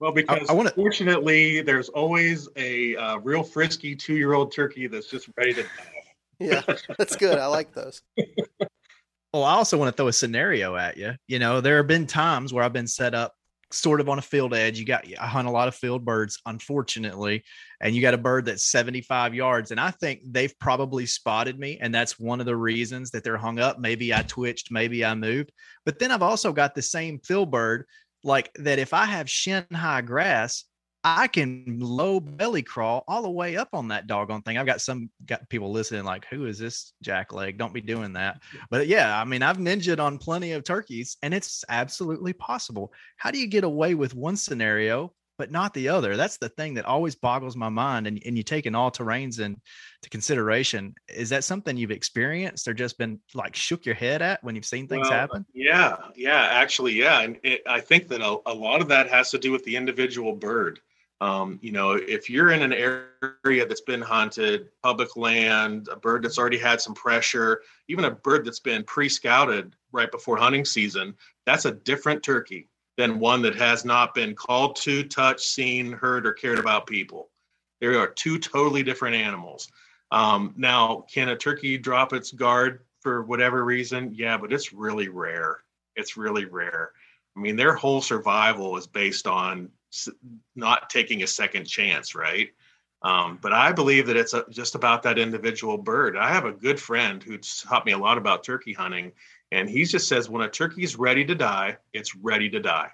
Well, 0.00 0.12
because 0.12 0.48
I, 0.48 0.52
I 0.52 0.56
wanna... 0.56 0.70
fortunately, 0.70 1.60
there's 1.60 1.88
always 1.90 2.48
a 2.56 2.96
uh, 2.96 3.18
real 3.18 3.44
frisky 3.44 3.94
two 3.94 4.16
year 4.16 4.32
old 4.32 4.52
turkey 4.52 4.88
that's 4.88 5.08
just 5.08 5.28
ready 5.36 5.54
to 5.54 5.62
die. 5.62 5.68
yeah, 6.40 6.62
that's 6.98 7.14
good. 7.14 7.38
I 7.38 7.46
like 7.46 7.72
those. 7.72 8.02
Well, 9.32 9.44
I 9.44 9.52
also 9.52 9.78
want 9.78 9.94
to 9.94 9.96
throw 9.96 10.08
a 10.08 10.12
scenario 10.12 10.74
at 10.74 10.96
you. 10.96 11.14
You 11.28 11.38
know, 11.38 11.60
there 11.60 11.76
have 11.76 11.86
been 11.86 12.06
times 12.06 12.52
where 12.52 12.64
I've 12.64 12.72
been 12.72 12.88
set 12.88 13.14
up 13.14 13.34
sort 13.72 14.00
of 14.00 14.08
on 14.08 14.18
a 14.18 14.22
field 14.22 14.54
edge. 14.54 14.78
You 14.78 14.84
got 14.84 15.04
I 15.18 15.26
hunt 15.26 15.48
a 15.48 15.50
lot 15.50 15.68
of 15.68 15.74
field 15.74 16.04
birds, 16.04 16.40
unfortunately, 16.46 17.44
and 17.80 17.94
you 17.94 18.02
got 18.02 18.14
a 18.14 18.18
bird 18.18 18.46
that's 18.46 18.66
75 18.66 19.34
yards. 19.34 19.70
And 19.70 19.80
I 19.80 19.90
think 19.90 20.20
they've 20.24 20.56
probably 20.58 21.06
spotted 21.06 21.58
me. 21.58 21.78
And 21.80 21.94
that's 21.94 22.18
one 22.18 22.40
of 22.40 22.46
the 22.46 22.56
reasons 22.56 23.10
that 23.10 23.24
they're 23.24 23.36
hung 23.36 23.58
up. 23.58 23.78
Maybe 23.78 24.14
I 24.14 24.22
twitched, 24.22 24.70
maybe 24.70 25.04
I 25.04 25.14
moved. 25.14 25.52
But 25.84 25.98
then 25.98 26.10
I've 26.10 26.22
also 26.22 26.52
got 26.52 26.74
the 26.74 26.82
same 26.82 27.18
field 27.20 27.50
bird, 27.50 27.86
like 28.24 28.52
that 28.54 28.78
if 28.78 28.92
I 28.92 29.06
have 29.06 29.30
shin 29.30 29.64
high 29.72 30.02
grass, 30.02 30.64
I 31.02 31.28
can 31.28 31.78
low 31.80 32.20
belly 32.20 32.62
crawl 32.62 33.04
all 33.08 33.22
the 33.22 33.30
way 33.30 33.56
up 33.56 33.70
on 33.72 33.88
that 33.88 34.06
doggone 34.06 34.42
thing. 34.42 34.58
I've 34.58 34.66
got 34.66 34.82
some 34.82 35.08
got 35.24 35.48
people 35.48 35.70
listening 35.70 36.04
like, 36.04 36.26
who 36.26 36.44
is 36.44 36.58
this 36.58 36.92
jackleg? 37.02 37.56
Don't 37.56 37.72
be 37.72 37.80
doing 37.80 38.12
that. 38.14 38.42
But 38.68 38.86
yeah, 38.86 39.18
I 39.18 39.24
mean, 39.24 39.42
I've 39.42 39.56
ninjaed 39.56 39.98
on 39.98 40.18
plenty 40.18 40.52
of 40.52 40.64
turkeys 40.64 41.16
and 41.22 41.32
it's 41.32 41.64
absolutely 41.70 42.34
possible. 42.34 42.92
How 43.16 43.30
do 43.30 43.38
you 43.38 43.46
get 43.46 43.64
away 43.64 43.94
with 43.94 44.14
one 44.14 44.36
scenario 44.36 45.14
but 45.38 45.50
not 45.50 45.72
the 45.72 45.88
other? 45.88 46.18
That's 46.18 46.36
the 46.36 46.50
thing 46.50 46.74
that 46.74 46.84
always 46.84 47.14
boggles 47.14 47.56
my 47.56 47.70
mind. 47.70 48.06
And, 48.06 48.20
and 48.26 48.36
you 48.36 48.42
taking 48.42 48.74
all 48.74 48.90
terrains 48.90 49.40
into 49.40 49.58
consideration. 50.10 50.94
Is 51.08 51.30
that 51.30 51.44
something 51.44 51.78
you've 51.78 51.90
experienced 51.90 52.68
or 52.68 52.74
just 52.74 52.98
been 52.98 53.20
like 53.32 53.56
shook 53.56 53.86
your 53.86 53.94
head 53.94 54.20
at 54.20 54.44
when 54.44 54.54
you've 54.54 54.66
seen 54.66 54.86
things 54.86 55.08
well, 55.08 55.18
happen? 55.18 55.46
Yeah, 55.54 55.96
yeah, 56.14 56.48
actually, 56.52 56.92
yeah. 56.92 57.22
And 57.22 57.38
it, 57.42 57.62
I 57.66 57.80
think 57.80 58.08
that 58.08 58.20
a, 58.20 58.36
a 58.44 58.52
lot 58.52 58.82
of 58.82 58.88
that 58.88 59.08
has 59.08 59.30
to 59.30 59.38
do 59.38 59.50
with 59.50 59.64
the 59.64 59.76
individual 59.76 60.34
bird. 60.34 60.78
Um, 61.20 61.58
you 61.60 61.70
know, 61.70 61.92
if 61.92 62.30
you're 62.30 62.50
in 62.50 62.62
an 62.62 62.72
area 62.72 63.66
that's 63.66 63.82
been 63.82 64.00
hunted, 64.00 64.68
public 64.82 65.16
land, 65.16 65.88
a 65.92 65.96
bird 65.96 66.22
that's 66.24 66.38
already 66.38 66.58
had 66.58 66.80
some 66.80 66.94
pressure, 66.94 67.60
even 67.88 68.06
a 68.06 68.10
bird 68.10 68.46
that's 68.46 68.60
been 68.60 68.84
pre-scouted 68.84 69.76
right 69.92 70.10
before 70.10 70.38
hunting 70.38 70.64
season, 70.64 71.14
that's 71.44 71.66
a 71.66 71.72
different 71.72 72.22
turkey 72.22 72.68
than 72.96 73.18
one 73.18 73.42
that 73.42 73.54
has 73.54 73.84
not 73.84 74.14
been 74.14 74.34
called 74.34 74.76
to, 74.76 75.02
touched, 75.04 75.40
seen, 75.40 75.92
heard, 75.92 76.26
or 76.26 76.32
cared 76.32 76.58
about 76.58 76.86
people. 76.86 77.28
There 77.80 77.98
are 77.98 78.08
two 78.08 78.38
totally 78.38 78.82
different 78.82 79.16
animals. 79.16 79.68
Um, 80.10 80.54
now, 80.56 81.04
can 81.12 81.28
a 81.28 81.36
turkey 81.36 81.78
drop 81.78 82.12
its 82.12 82.32
guard 82.32 82.80
for 83.00 83.22
whatever 83.22 83.64
reason? 83.64 84.12
Yeah, 84.14 84.38
but 84.38 84.52
it's 84.52 84.72
really 84.72 85.08
rare. 85.08 85.58
It's 85.96 86.16
really 86.16 86.46
rare. 86.46 86.92
I 87.36 87.40
mean, 87.40 87.56
their 87.56 87.74
whole 87.74 88.00
survival 88.00 88.76
is 88.76 88.86
based 88.86 89.26
on 89.26 89.70
not 90.54 90.90
taking 90.90 91.22
a 91.22 91.26
second 91.26 91.64
chance, 91.64 92.14
right? 92.14 92.50
Um, 93.02 93.38
but 93.40 93.52
I 93.52 93.72
believe 93.72 94.06
that 94.08 94.16
it's 94.16 94.34
a, 94.34 94.44
just 94.50 94.74
about 94.74 95.02
that 95.04 95.18
individual 95.18 95.78
bird. 95.78 96.16
I 96.16 96.32
have 96.32 96.44
a 96.44 96.52
good 96.52 96.78
friend 96.78 97.22
who 97.22 97.38
taught 97.38 97.86
me 97.86 97.92
a 97.92 97.98
lot 97.98 98.18
about 98.18 98.44
turkey 98.44 98.74
hunting, 98.74 99.12
and 99.52 99.68
he 99.68 99.84
just 99.84 100.06
says 100.06 100.28
when 100.28 100.42
a 100.42 100.48
turkey's 100.48 100.96
ready 100.96 101.24
to 101.24 101.34
die, 101.34 101.78
it's 101.92 102.14
ready 102.14 102.50
to 102.50 102.60
die. 102.60 102.90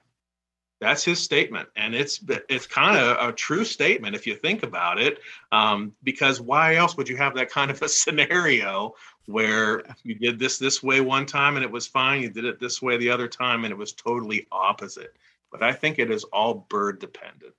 That's 0.81 1.03
his 1.03 1.19
statement, 1.19 1.71
and 1.75 1.95
it's 1.95 2.21
it's 2.51 2.67
kind 2.67 2.99
of 2.99 3.29
a 3.29 3.33
true 3.33 3.65
statement 3.65 4.15
if 4.15 4.27
you 4.27 4.37
think 4.37 4.63
about 4.63 5.01
it. 5.01 5.19
Um, 5.51 5.95
because 6.03 6.39
why 6.39 6.77
else 6.77 6.99
would 6.99 7.09
you 7.09 7.17
have 7.17 7.35
that 7.35 7.51
kind 7.51 7.71
of 7.71 7.81
a 7.81 7.89
scenario 8.03 8.95
where 9.25 9.83
you 10.05 10.15
did 10.15 10.39
this 10.39 10.59
this 10.59 10.83
way 10.83 11.01
one 11.01 11.27
time 11.27 11.57
and 11.57 11.65
it 11.65 11.71
was 11.71 11.87
fine, 11.87 12.23
you 12.23 12.31
did 12.31 12.45
it 12.45 12.61
this 12.61 12.81
way 12.81 12.97
the 12.97 13.11
other 13.11 13.27
time 13.27 13.65
and 13.65 13.73
it 13.73 13.77
was 13.77 13.93
totally 13.93 14.47
opposite. 14.53 15.17
But 15.51 15.63
I 15.63 15.73
think 15.73 15.99
it 15.99 16.11
is 16.11 16.25
all 16.25 16.67
bird 16.69 17.01
dependent. 17.01 17.55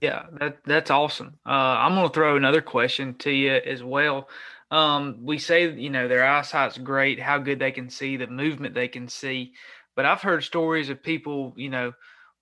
Yeah, 0.00 0.24
that 0.40 0.58
that's 0.64 0.90
awesome. 0.90 1.38
Uh, 1.46 1.50
I'm 1.50 1.94
going 1.94 2.08
to 2.08 2.12
throw 2.12 2.36
another 2.36 2.60
question 2.60 3.14
to 3.18 3.30
you 3.30 3.52
as 3.52 3.82
well. 3.82 4.28
Um, 4.70 5.18
we 5.22 5.38
say 5.38 5.72
you 5.72 5.90
know 5.90 6.08
their 6.08 6.26
eyesight's 6.26 6.78
great, 6.78 7.20
how 7.20 7.38
good 7.38 7.58
they 7.58 7.70
can 7.70 7.88
see, 7.88 8.16
the 8.16 8.26
movement 8.26 8.74
they 8.74 8.88
can 8.88 9.08
see, 9.08 9.52
but 9.94 10.04
I've 10.04 10.22
heard 10.22 10.42
stories 10.42 10.90
of 10.90 11.02
people 11.02 11.54
you 11.56 11.70
know 11.70 11.92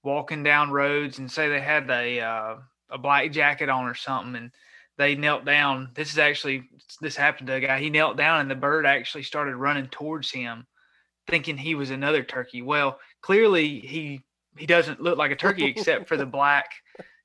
walking 0.03 0.42
down 0.42 0.70
roads 0.70 1.18
and 1.18 1.31
say 1.31 1.48
they 1.48 1.61
had 1.61 1.90
a 1.90 2.20
uh, 2.20 2.57
a 2.90 2.98
black 2.98 3.31
jacket 3.31 3.68
on 3.68 3.85
or 3.85 3.94
something, 3.94 4.37
and 4.37 4.50
they 4.96 5.14
knelt 5.14 5.44
down. 5.44 5.90
This 5.94 6.12
is 6.12 6.18
actually 6.18 6.64
this 7.00 7.16
happened 7.16 7.48
to 7.48 7.55
a 7.55 7.61
guy. 7.61 7.81
He 7.81 7.90
knelt 7.90 8.16
down 8.16 8.40
and 8.40 8.50
the 8.50 8.55
bird 8.55 8.87
actually 8.87 9.24
started 9.24 9.57
running 9.57 9.88
towards 9.88 10.31
him, 10.31 10.66
thinking 11.29 11.57
he 11.57 11.74
was 11.74 11.90
another 11.90 12.22
turkey. 12.22 12.62
Well, 12.62 12.98
clearly 13.24 13.80
he 13.80 14.20
he 14.56 14.66
doesn't 14.66 15.00
look 15.00 15.16
like 15.18 15.30
a 15.30 15.37
turkey 15.37 15.64
except 15.76 16.06
for 16.08 16.16
the 16.16 16.26
black 16.26 16.66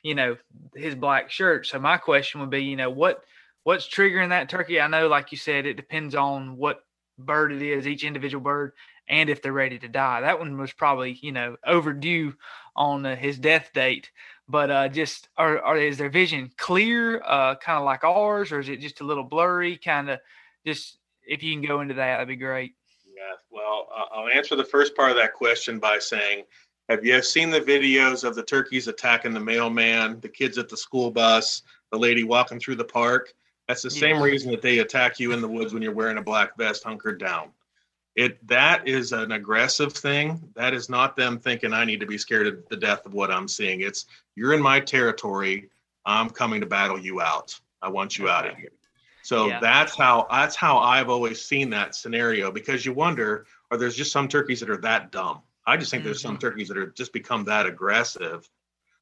you 0.01 0.15
know, 0.15 0.37
his 0.75 0.95
black 0.95 1.29
shirt. 1.29 1.67
So 1.67 1.79
my 1.79 1.97
question 1.97 2.39
would 2.39 2.49
be, 2.49 2.63
you 2.63 2.75
know, 2.75 2.89
what 2.89 3.23
what's 3.63 3.87
triggering 3.87 4.29
that 4.29 4.49
turkey? 4.49 4.79
I 4.79 4.87
know, 4.87 5.07
like 5.07 5.31
you 5.31 5.37
said, 5.37 5.65
it 5.65 5.75
depends 5.75 6.15
on 6.15 6.57
what 6.57 6.79
bird 7.17 7.51
it 7.51 7.61
is, 7.61 7.85
each 7.85 8.03
individual 8.03 8.41
bird, 8.41 8.71
and 9.07 9.29
if 9.29 9.41
they're 9.41 9.51
ready 9.51 9.77
to 9.79 9.87
die. 9.87 10.21
That 10.21 10.39
one 10.39 10.57
was 10.57 10.71
probably, 10.71 11.19
you 11.21 11.31
know, 11.31 11.57
overdue 11.65 12.33
on 12.75 13.05
uh, 13.05 13.15
his 13.15 13.37
death 13.37 13.71
date. 13.73 14.09
But 14.47 14.71
uh, 14.71 14.87
just, 14.87 15.29
are, 15.37 15.59
are 15.59 15.77
is 15.77 15.97
their 15.97 16.09
vision 16.09 16.49
clear, 16.57 17.21
uh, 17.23 17.55
kind 17.55 17.77
of 17.77 17.85
like 17.85 18.03
ours, 18.03 18.51
or 18.51 18.59
is 18.59 18.69
it 18.69 18.79
just 18.79 19.01
a 19.01 19.05
little 19.05 19.23
blurry? 19.23 19.77
Kind 19.77 20.09
of, 20.09 20.19
just 20.65 20.97
if 21.27 21.43
you 21.43 21.53
can 21.53 21.61
go 21.61 21.81
into 21.81 21.95
that, 21.95 22.13
that'd 22.13 22.27
be 22.27 22.35
great. 22.35 22.73
Yeah, 23.19 23.35
well, 23.51 23.89
I'll 24.13 24.29
answer 24.29 24.55
the 24.55 24.63
first 24.63 24.95
part 24.95 25.11
of 25.11 25.17
that 25.17 25.33
question 25.33 25.77
by 25.77 25.99
saying 25.99 26.45
have 26.87 27.03
you 27.03 27.21
seen 27.21 27.49
the 27.49 27.59
videos 27.59 28.23
of 28.23 28.33
the 28.33 28.43
turkeys 28.43 28.87
attacking 28.87 29.33
the 29.33 29.41
mailman, 29.41 30.21
the 30.21 30.29
kids 30.29 30.57
at 30.57 30.69
the 30.69 30.77
school 30.77 31.11
bus, 31.11 31.63
the 31.91 31.99
lady 31.99 32.23
walking 32.23 32.59
through 32.59 32.77
the 32.77 32.85
park? 32.85 33.33
That's 33.67 33.81
the 33.81 33.91
same 33.91 34.21
reason 34.21 34.51
that 34.51 34.61
they 34.61 34.79
attack 34.79 35.19
you 35.19 35.33
in 35.33 35.41
the 35.41 35.47
woods 35.49 35.73
when 35.73 35.83
you're 35.83 35.93
wearing 35.93 36.17
a 36.17 36.23
black 36.23 36.57
vest 36.57 36.85
hunkered 36.85 37.19
down. 37.19 37.49
It 38.15 38.45
that 38.47 38.87
is 38.87 39.11
an 39.11 39.33
aggressive 39.33 39.93
thing. 39.93 40.41
That 40.55 40.73
is 40.73 40.89
not 40.89 41.17
them 41.17 41.39
thinking 41.39 41.73
I 41.73 41.83
need 41.83 41.99
to 41.99 42.07
be 42.07 42.17
scared 42.17 42.47
of 42.47 42.67
the 42.69 42.77
death 42.77 43.05
of 43.05 43.13
what 43.13 43.31
I'm 43.31 43.49
seeing. 43.49 43.81
It's 43.81 44.05
you're 44.35 44.53
in 44.53 44.61
my 44.61 44.79
territory. 44.79 45.69
I'm 46.05 46.29
coming 46.29 46.61
to 46.61 46.67
battle 46.67 46.97
you 46.97 47.21
out. 47.21 47.59
I 47.81 47.89
want 47.89 48.17
you 48.17 48.29
out 48.29 48.47
of 48.47 48.55
here. 48.55 48.71
So 49.29 49.45
yeah. 49.45 49.59
that's 49.59 49.95
how 49.95 50.25
that's 50.31 50.55
how 50.55 50.79
I've 50.79 51.07
always 51.07 51.39
seen 51.39 51.69
that 51.69 51.93
scenario 51.93 52.51
because 52.51 52.83
you 52.83 52.93
wonder, 52.93 53.45
are 53.69 53.77
there's 53.77 53.95
just 53.95 54.11
some 54.11 54.27
turkeys 54.27 54.59
that 54.59 54.71
are 54.71 54.77
that 54.77 55.11
dumb? 55.11 55.41
I 55.67 55.77
just 55.77 55.91
think 55.91 56.01
mm-hmm. 56.01 56.07
there's 56.07 56.21
some 56.23 56.31
mm-hmm. 56.31 56.39
turkeys 56.39 56.67
that 56.69 56.79
are 56.79 56.87
just 56.87 57.13
become 57.13 57.43
that 57.43 57.67
aggressive. 57.67 58.49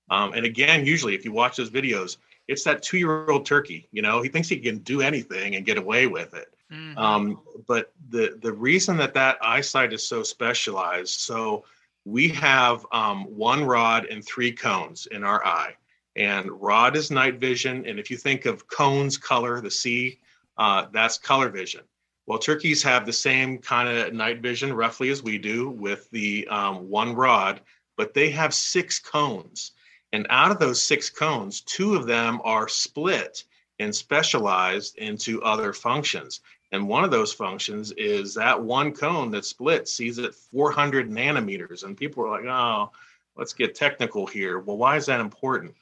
Um, 0.10 0.34
and 0.34 0.46
again, 0.46 0.86
usually 0.86 1.16
if 1.16 1.24
you 1.24 1.32
watch 1.32 1.56
those 1.56 1.70
videos, 1.70 2.18
it's 2.50 2.66
that 2.66 2.84
two 2.84 2.98
year 2.98 3.30
old 3.30 3.46
turkey. 3.46 3.88
You 3.94 4.02
know, 4.02 4.22
he 4.22 4.28
thinks 4.28 4.50
he 4.50 4.58
can 4.58 4.80
do 4.80 5.00
anything 5.00 5.56
and 5.56 5.66
get 5.66 5.78
away 5.78 6.08
with 6.08 6.34
it. 6.34 6.54
Mm-hmm. 6.74 6.98
Um, 6.98 7.40
but 7.66 7.94
the 8.10 8.38
the 8.42 8.52
reason 8.52 8.98
that 8.98 9.14
that 9.14 9.38
eyesight 9.42 9.94
is 9.94 10.06
so 10.06 10.24
specialized, 10.24 11.22
so 11.22 11.64
we 12.04 12.28
have 12.28 12.86
um, 12.92 13.24
one 13.34 13.64
rod 13.64 14.04
and 14.08 14.26
three 14.26 14.52
cones 14.52 15.06
in 15.06 15.24
our 15.24 15.46
eye, 15.46 15.78
and 16.18 16.50
rod 16.52 16.98
is 16.98 17.12
night 17.12 17.40
vision, 17.40 17.86
and 17.86 18.00
if 18.00 18.10
you 18.10 18.18
think 18.18 18.46
of 18.46 18.68
cones 18.68 19.18
color, 19.18 19.62
the 19.62 19.72
C, 19.72 20.20
uh, 20.58 20.88
that's 20.92 21.18
color 21.18 21.50
vision. 21.50 21.82
Well, 22.26 22.40
turkeys 22.40 22.84
have 22.84 23.06
the 23.06 23.14
same 23.14 23.60
kind 23.60 23.88
of 23.88 24.14
night 24.14 24.42
vision 24.42 24.74
roughly 24.74 25.10
as 25.10 25.24
we 25.24 25.38
do 25.38 25.70
with 25.70 26.10
the 26.12 26.48
um, 26.50 26.90
one 26.90 27.16
rod, 27.16 27.62
but 27.96 28.14
they 28.14 28.32
have 28.32 28.54
six 28.54 29.00
cones. 29.00 29.72
And 30.12 30.26
out 30.30 30.52
of 30.52 30.60
those 30.60 30.82
six 30.82 31.10
cones, 31.10 31.62
two 31.62 31.96
of 31.96 32.08
them 32.08 32.42
are 32.44 32.68
split 32.68 33.44
and 33.80 33.96
specialized 33.96 34.98
into 34.98 35.42
other 35.44 35.72
functions. 35.72 36.42
And 36.72 36.88
one 36.88 37.04
of 37.04 37.12
those 37.12 37.32
functions 37.32 37.92
is 37.94 38.34
that 38.34 38.62
one 38.62 38.92
cone 38.92 39.32
that 39.32 39.46
split 39.46 39.88
sees 39.88 40.20
at 40.20 40.36
400 40.36 41.10
nanometers. 41.10 41.84
And 41.84 41.96
people 41.96 42.26
are 42.26 42.42
like, 42.42 42.46
oh, 42.46 42.92
let's 43.36 43.54
get 43.54 43.76
technical 43.76 44.26
here. 44.26 44.60
Well, 44.60 44.78
why 44.78 44.98
is 44.98 45.06
that 45.06 45.22
important? 45.22 45.76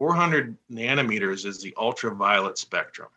400 0.00 0.56
nanometers 0.72 1.44
is 1.44 1.60
the 1.60 1.74
ultraviolet 1.76 2.56
spectrum. 2.56 3.10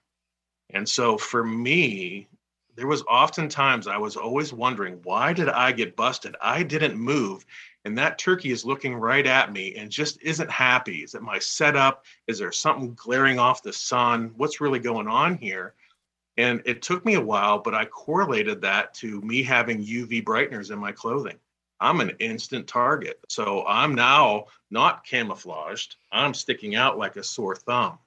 And 0.71 0.87
so 0.87 1.17
for 1.17 1.41
me, 1.45 2.27
there 2.75 2.87
was 2.87 3.03
oftentimes 3.03 3.87
I 3.87 3.95
was 3.95 4.17
always 4.17 4.51
wondering, 4.51 4.99
why 5.03 5.31
did 5.31 5.47
I 5.47 5.71
get 5.71 5.95
busted? 5.95 6.35
I 6.41 6.61
didn't 6.61 6.97
move. 6.97 7.45
And 7.85 7.97
that 7.97 8.17
turkey 8.17 8.51
is 8.51 8.65
looking 8.65 8.95
right 8.95 9.25
at 9.25 9.53
me 9.53 9.75
and 9.75 9.89
just 9.89 10.21
isn't 10.21 10.51
happy. 10.51 11.03
Is 11.03 11.15
it 11.15 11.21
my 11.21 11.39
setup? 11.39 12.03
Is 12.27 12.37
there 12.37 12.51
something 12.51 12.93
glaring 12.95 13.39
off 13.39 13.63
the 13.63 13.71
sun? 13.71 14.33
What's 14.35 14.59
really 14.59 14.79
going 14.79 15.07
on 15.07 15.37
here? 15.37 15.75
And 16.35 16.61
it 16.65 16.81
took 16.81 17.05
me 17.05 17.13
a 17.13 17.21
while, 17.21 17.59
but 17.59 17.73
I 17.73 17.85
correlated 17.85 18.59
that 18.61 18.93
to 18.95 19.21
me 19.21 19.41
having 19.41 19.85
UV 19.85 20.21
brighteners 20.25 20.69
in 20.69 20.79
my 20.79 20.91
clothing. 20.91 21.37
I'm 21.79 21.99
an 21.99 22.11
instant 22.19 22.67
target. 22.67 23.19
So 23.29 23.65
I'm 23.67 23.95
now 23.95 24.45
not 24.71 25.05
camouflaged. 25.05 25.97
I'm 26.11 26.33
sticking 26.33 26.75
out 26.75 26.97
like 26.97 27.15
a 27.15 27.23
sore 27.23 27.55
thumb. 27.55 27.99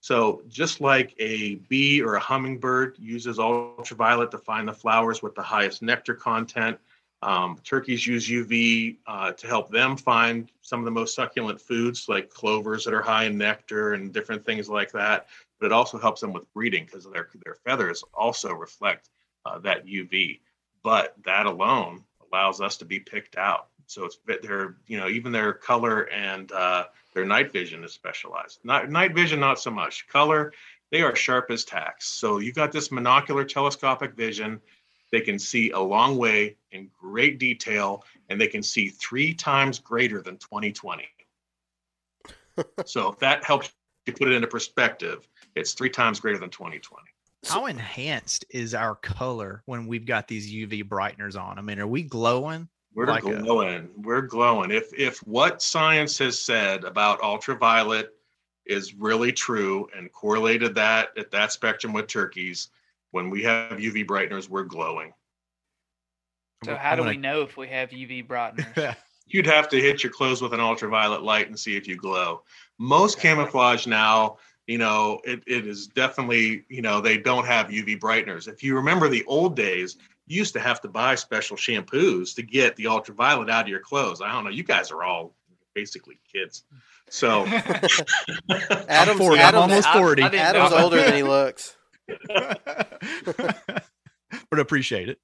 So 0.00 0.42
just 0.48 0.80
like 0.80 1.14
a 1.18 1.56
bee 1.56 2.00
or 2.00 2.14
a 2.14 2.20
hummingbird 2.20 2.96
uses 2.98 3.38
ultraviolet 3.38 4.30
to 4.30 4.38
find 4.38 4.68
the 4.68 4.72
flowers 4.72 5.22
with 5.22 5.34
the 5.34 5.42
highest 5.42 5.82
nectar 5.82 6.14
content, 6.14 6.78
um, 7.22 7.58
turkeys 7.64 8.06
use 8.06 8.28
UV 8.28 8.98
uh, 9.06 9.32
to 9.32 9.46
help 9.46 9.70
them 9.70 9.96
find 9.96 10.50
some 10.60 10.78
of 10.78 10.84
the 10.84 10.90
most 10.90 11.14
succulent 11.14 11.60
foods 11.60 12.08
like 12.08 12.30
clovers 12.30 12.84
that 12.84 12.94
are 12.94 13.02
high 13.02 13.24
in 13.24 13.36
nectar 13.36 13.94
and 13.94 14.12
different 14.12 14.44
things 14.44 14.68
like 14.68 14.92
that. 14.92 15.26
But 15.58 15.66
it 15.66 15.72
also 15.72 15.98
helps 15.98 16.20
them 16.20 16.32
with 16.32 16.52
breeding 16.52 16.84
because 16.84 17.04
their, 17.04 17.28
their 17.44 17.56
feathers 17.64 18.04
also 18.14 18.52
reflect 18.52 19.08
uh, 19.44 19.58
that 19.60 19.86
UV. 19.86 20.40
But 20.82 21.14
that 21.24 21.46
alone 21.46 22.04
allows 22.36 22.60
us 22.60 22.76
to 22.76 22.84
be 22.84 23.00
picked 23.00 23.36
out. 23.36 23.68
So 23.86 24.04
it's 24.04 24.18
their, 24.26 24.76
you 24.86 24.98
know, 24.98 25.08
even 25.08 25.32
their 25.32 25.52
color 25.52 26.02
and 26.10 26.50
uh, 26.52 26.84
their 27.14 27.24
night 27.24 27.52
vision 27.52 27.82
is 27.82 27.92
specialized. 27.92 28.58
Not, 28.62 28.90
night 28.90 29.14
vision, 29.14 29.40
not 29.40 29.58
so 29.58 29.70
much. 29.70 30.06
Color, 30.08 30.52
they 30.90 31.02
are 31.02 31.16
sharp 31.16 31.50
as 31.50 31.64
tacks. 31.64 32.06
So 32.06 32.38
you've 32.38 32.54
got 32.54 32.72
this 32.72 32.88
monocular 32.88 33.48
telescopic 33.48 34.14
vision. 34.14 34.60
They 35.12 35.20
can 35.20 35.38
see 35.38 35.70
a 35.70 35.78
long 35.78 36.18
way 36.18 36.56
in 36.72 36.90
great 37.00 37.38
detail, 37.38 38.04
and 38.28 38.40
they 38.40 38.48
can 38.48 38.62
see 38.62 38.88
three 38.88 39.32
times 39.32 39.78
greater 39.78 40.20
than 40.20 40.36
2020. 40.36 41.04
so 42.84 43.12
if 43.12 43.18
that 43.20 43.44
helps 43.44 43.72
you 44.04 44.12
put 44.12 44.28
it 44.28 44.34
into 44.34 44.48
perspective, 44.48 45.26
it's 45.54 45.72
three 45.72 45.90
times 45.90 46.20
greater 46.20 46.38
than 46.38 46.50
2020. 46.50 47.02
How 47.48 47.66
enhanced 47.66 48.44
is 48.50 48.74
our 48.74 48.94
color 48.96 49.62
when 49.66 49.86
we've 49.86 50.06
got 50.06 50.28
these 50.28 50.52
UV 50.52 50.84
brighteners 50.84 51.40
on? 51.40 51.58
I 51.58 51.62
mean, 51.62 51.78
are 51.78 51.86
we 51.86 52.02
glowing? 52.02 52.68
We're 52.94 53.06
like 53.06 53.22
glowing. 53.22 53.84
A... 53.84 54.00
We're 54.00 54.22
glowing. 54.22 54.70
If 54.70 54.92
if 54.94 55.18
what 55.18 55.62
science 55.62 56.18
has 56.18 56.38
said 56.38 56.84
about 56.84 57.22
ultraviolet 57.22 58.10
is 58.64 58.94
really 58.94 59.32
true 59.32 59.86
and 59.96 60.10
correlated 60.12 60.74
that 60.74 61.10
at 61.16 61.30
that 61.30 61.52
spectrum 61.52 61.92
with 61.92 62.06
turkeys, 62.06 62.68
when 63.10 63.30
we 63.30 63.42
have 63.42 63.72
UV 63.72 64.06
brighteners, 64.06 64.48
we're 64.48 64.64
glowing. 64.64 65.12
So 66.64 66.74
how 66.74 66.96
do 66.96 67.04
we 67.04 67.16
know 67.16 67.42
if 67.42 67.56
we 67.56 67.68
have 67.68 67.90
UV 67.90 68.26
brighteners? 68.26 68.96
You'd 69.26 69.46
have 69.46 69.68
to 69.70 69.80
hit 69.80 70.02
your 70.02 70.12
clothes 70.12 70.40
with 70.40 70.54
an 70.54 70.60
ultraviolet 70.60 71.22
light 71.22 71.48
and 71.48 71.58
see 71.58 71.76
if 71.76 71.86
you 71.88 71.96
glow. 71.96 72.42
Most 72.78 73.18
camouflage 73.18 73.86
now, 73.86 74.38
you 74.66 74.78
know, 74.78 75.20
it, 75.24 75.42
it 75.46 75.66
is 75.66 75.86
definitely, 75.86 76.64
you 76.68 76.82
know, 76.82 77.00
they 77.00 77.18
don't 77.18 77.46
have 77.46 77.68
UV 77.68 77.98
brighteners. 78.00 78.48
If 78.48 78.62
you 78.62 78.74
remember 78.74 79.08
the 79.08 79.24
old 79.26 79.54
days, 79.56 79.96
you 80.26 80.38
used 80.38 80.54
to 80.54 80.60
have 80.60 80.80
to 80.80 80.88
buy 80.88 81.14
special 81.14 81.56
shampoos 81.56 82.34
to 82.34 82.42
get 82.42 82.74
the 82.76 82.88
ultraviolet 82.88 83.48
out 83.48 83.62
of 83.62 83.68
your 83.68 83.80
clothes. 83.80 84.20
I 84.20 84.32
don't 84.32 84.44
know. 84.44 84.50
You 84.50 84.64
guys 84.64 84.90
are 84.90 85.04
all 85.04 85.34
basically 85.74 86.18
kids. 86.32 86.64
So 87.08 87.46
Adam's, 88.88 89.18
40. 89.18 89.40
I'm 89.40 89.54
almost 89.54 89.88
40. 89.90 90.22
I 90.22 90.28
didn't 90.28 90.42
Adam's 90.42 90.70
know. 90.72 90.78
older 90.78 90.96
than 90.96 91.14
he 91.14 91.22
looks. 91.22 91.76
but 94.50 94.58
appreciate 94.58 95.08
it. 95.08 95.18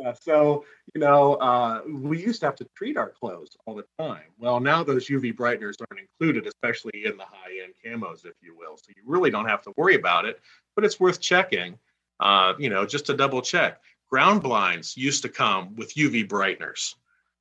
Yeah, 0.00 0.14
so 0.14 0.64
you 0.94 1.00
know, 1.00 1.34
uh, 1.34 1.82
we 1.86 2.22
used 2.22 2.40
to 2.40 2.46
have 2.46 2.56
to 2.56 2.66
treat 2.74 2.96
our 2.96 3.10
clothes 3.10 3.56
all 3.66 3.74
the 3.74 3.84
time. 3.98 4.24
Well, 4.38 4.58
now 4.58 4.82
those 4.82 5.08
UV 5.08 5.34
brighteners 5.34 5.74
aren't 5.90 6.00
included, 6.00 6.46
especially 6.46 7.04
in 7.04 7.16
the 7.16 7.24
high-end 7.24 7.74
camos, 7.84 8.24
if 8.24 8.34
you 8.40 8.56
will. 8.56 8.76
So 8.76 8.92
you 8.96 9.02
really 9.04 9.30
don't 9.30 9.46
have 9.46 9.62
to 9.62 9.72
worry 9.76 9.94
about 9.94 10.24
it, 10.24 10.40
but 10.74 10.84
it's 10.84 10.98
worth 10.98 11.20
checking. 11.20 11.78
Uh, 12.18 12.54
you 12.58 12.70
know, 12.70 12.84
just 12.86 13.06
to 13.06 13.14
double 13.14 13.42
check. 13.42 13.80
Ground 14.10 14.42
blinds 14.42 14.96
used 14.96 15.22
to 15.22 15.28
come 15.28 15.74
with 15.76 15.94
UV 15.94 16.26
brighteners. 16.26 16.94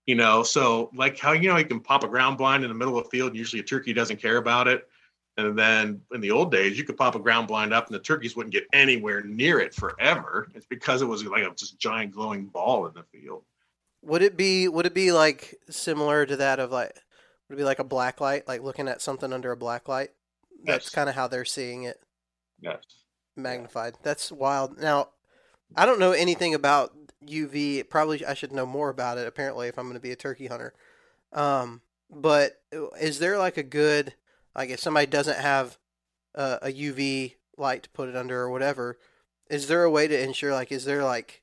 You 0.06 0.16
know, 0.16 0.44
so 0.44 0.90
like 0.94 1.18
how 1.18 1.34
you 1.34 1.50
know 1.50 1.58
you 1.58 1.66
can 1.66 1.80
pop 1.80 2.04
a 2.04 2.08
ground 2.08 2.38
blind 2.38 2.64
in 2.64 2.70
the 2.70 2.76
middle 2.76 2.98
of 2.98 3.06
the 3.06 3.10
field. 3.10 3.36
Usually 3.36 3.62
a 3.62 3.64
turkey 3.64 3.94
doesn't 3.94 4.22
care 4.22 4.38
about 4.38 4.68
it. 4.68 4.88
And 5.46 5.58
then 5.58 6.02
in 6.14 6.22
the 6.22 6.32
old 6.32 6.52
days, 6.52 6.78
you 6.78 6.84
could 6.84 6.98
pop 6.98 7.16
a 7.16 7.20
ground 7.20 7.48
blind 7.48 7.74
up 7.74 7.88
and 7.88 7.96
the 7.96 8.00
turkeys 8.00 8.36
wouldn't 8.36 8.54
get 8.54 8.66
anywhere 8.74 9.22
near 9.24 9.60
it 9.60 9.74
forever. 9.74 10.50
It's 10.54 10.66
because 10.66 11.02
it 11.02 11.06
was 11.06 11.24
like 11.26 11.44
a 11.44 11.52
just 11.56 11.80
giant 11.80 12.12
glowing 12.12 12.46
ball 12.46 12.88
in 12.88 12.94
the 12.94 13.04
field. 13.04 13.44
Would 14.02 14.22
it 14.22 14.38
be 14.38 14.68
would 14.68 14.86
it 14.86 14.94
be 14.94 15.12
like 15.12 15.56
similar 15.70 16.26
to 16.26 16.38
that 16.38 16.60
of 16.60 16.72
like 16.72 16.94
would 17.48 17.56
it 17.56 17.58
be 17.58 17.64
like 17.64 17.80
a 17.80 17.84
black 17.84 18.22
light, 18.22 18.48
like 18.48 18.62
looking 18.62 18.88
at 18.88 19.02
something 19.02 19.34
under 19.34 19.52
a 19.52 19.58
black 19.58 19.88
light? 19.88 20.12
That's 20.66 20.86
Yes. 20.86 20.90
kind 20.90 21.10
of 21.10 21.16
how 21.16 21.28
they're 21.28 21.46
seeing 21.46 21.84
it 21.84 22.02
Yes. 22.62 22.84
magnified. 23.36 23.96
That's 24.04 24.32
wild. 24.32 24.78
Now, 24.80 25.10
I 25.76 25.86
don't 25.86 26.00
know 26.00 26.12
anything 26.12 26.54
about 26.54 26.94
UV. 27.26 27.84
Probably 27.84 28.26
I 28.26 28.34
should 28.34 28.52
know 28.52 28.66
more 28.66 28.90
about 28.90 29.18
it. 29.18 29.28
Apparently, 29.28 29.68
if 29.68 29.78
I'm 29.78 29.86
going 29.86 29.96
to 29.96 30.00
be 30.00 30.12
a 30.12 30.16
turkey 30.16 30.48
hunter. 30.48 30.74
Um, 31.34 31.82
but 32.10 32.62
is 33.00 33.20
there 33.20 33.38
like 33.38 33.58
a 33.58 33.64
good 33.64 34.14
like 34.60 34.70
if 34.72 34.80
somebody 34.82 35.06
doesn't 35.08 35.38
have 35.38 35.78
a, 36.36 36.60
a 36.64 36.68
UV 36.68 37.36
light 37.58 37.84
to 37.84 37.90
put 37.92 38.10
it 38.10 38.16
under 38.18 38.42
or 38.42 38.50
whatever? 38.50 39.00
Is 39.50 39.70
there 39.70 39.86
a 39.86 39.90
way 39.90 40.06
to 40.06 40.22
ensure 40.22 40.52
like 40.52 40.72
is 40.74 40.84
there 40.84 41.04
like 41.04 41.42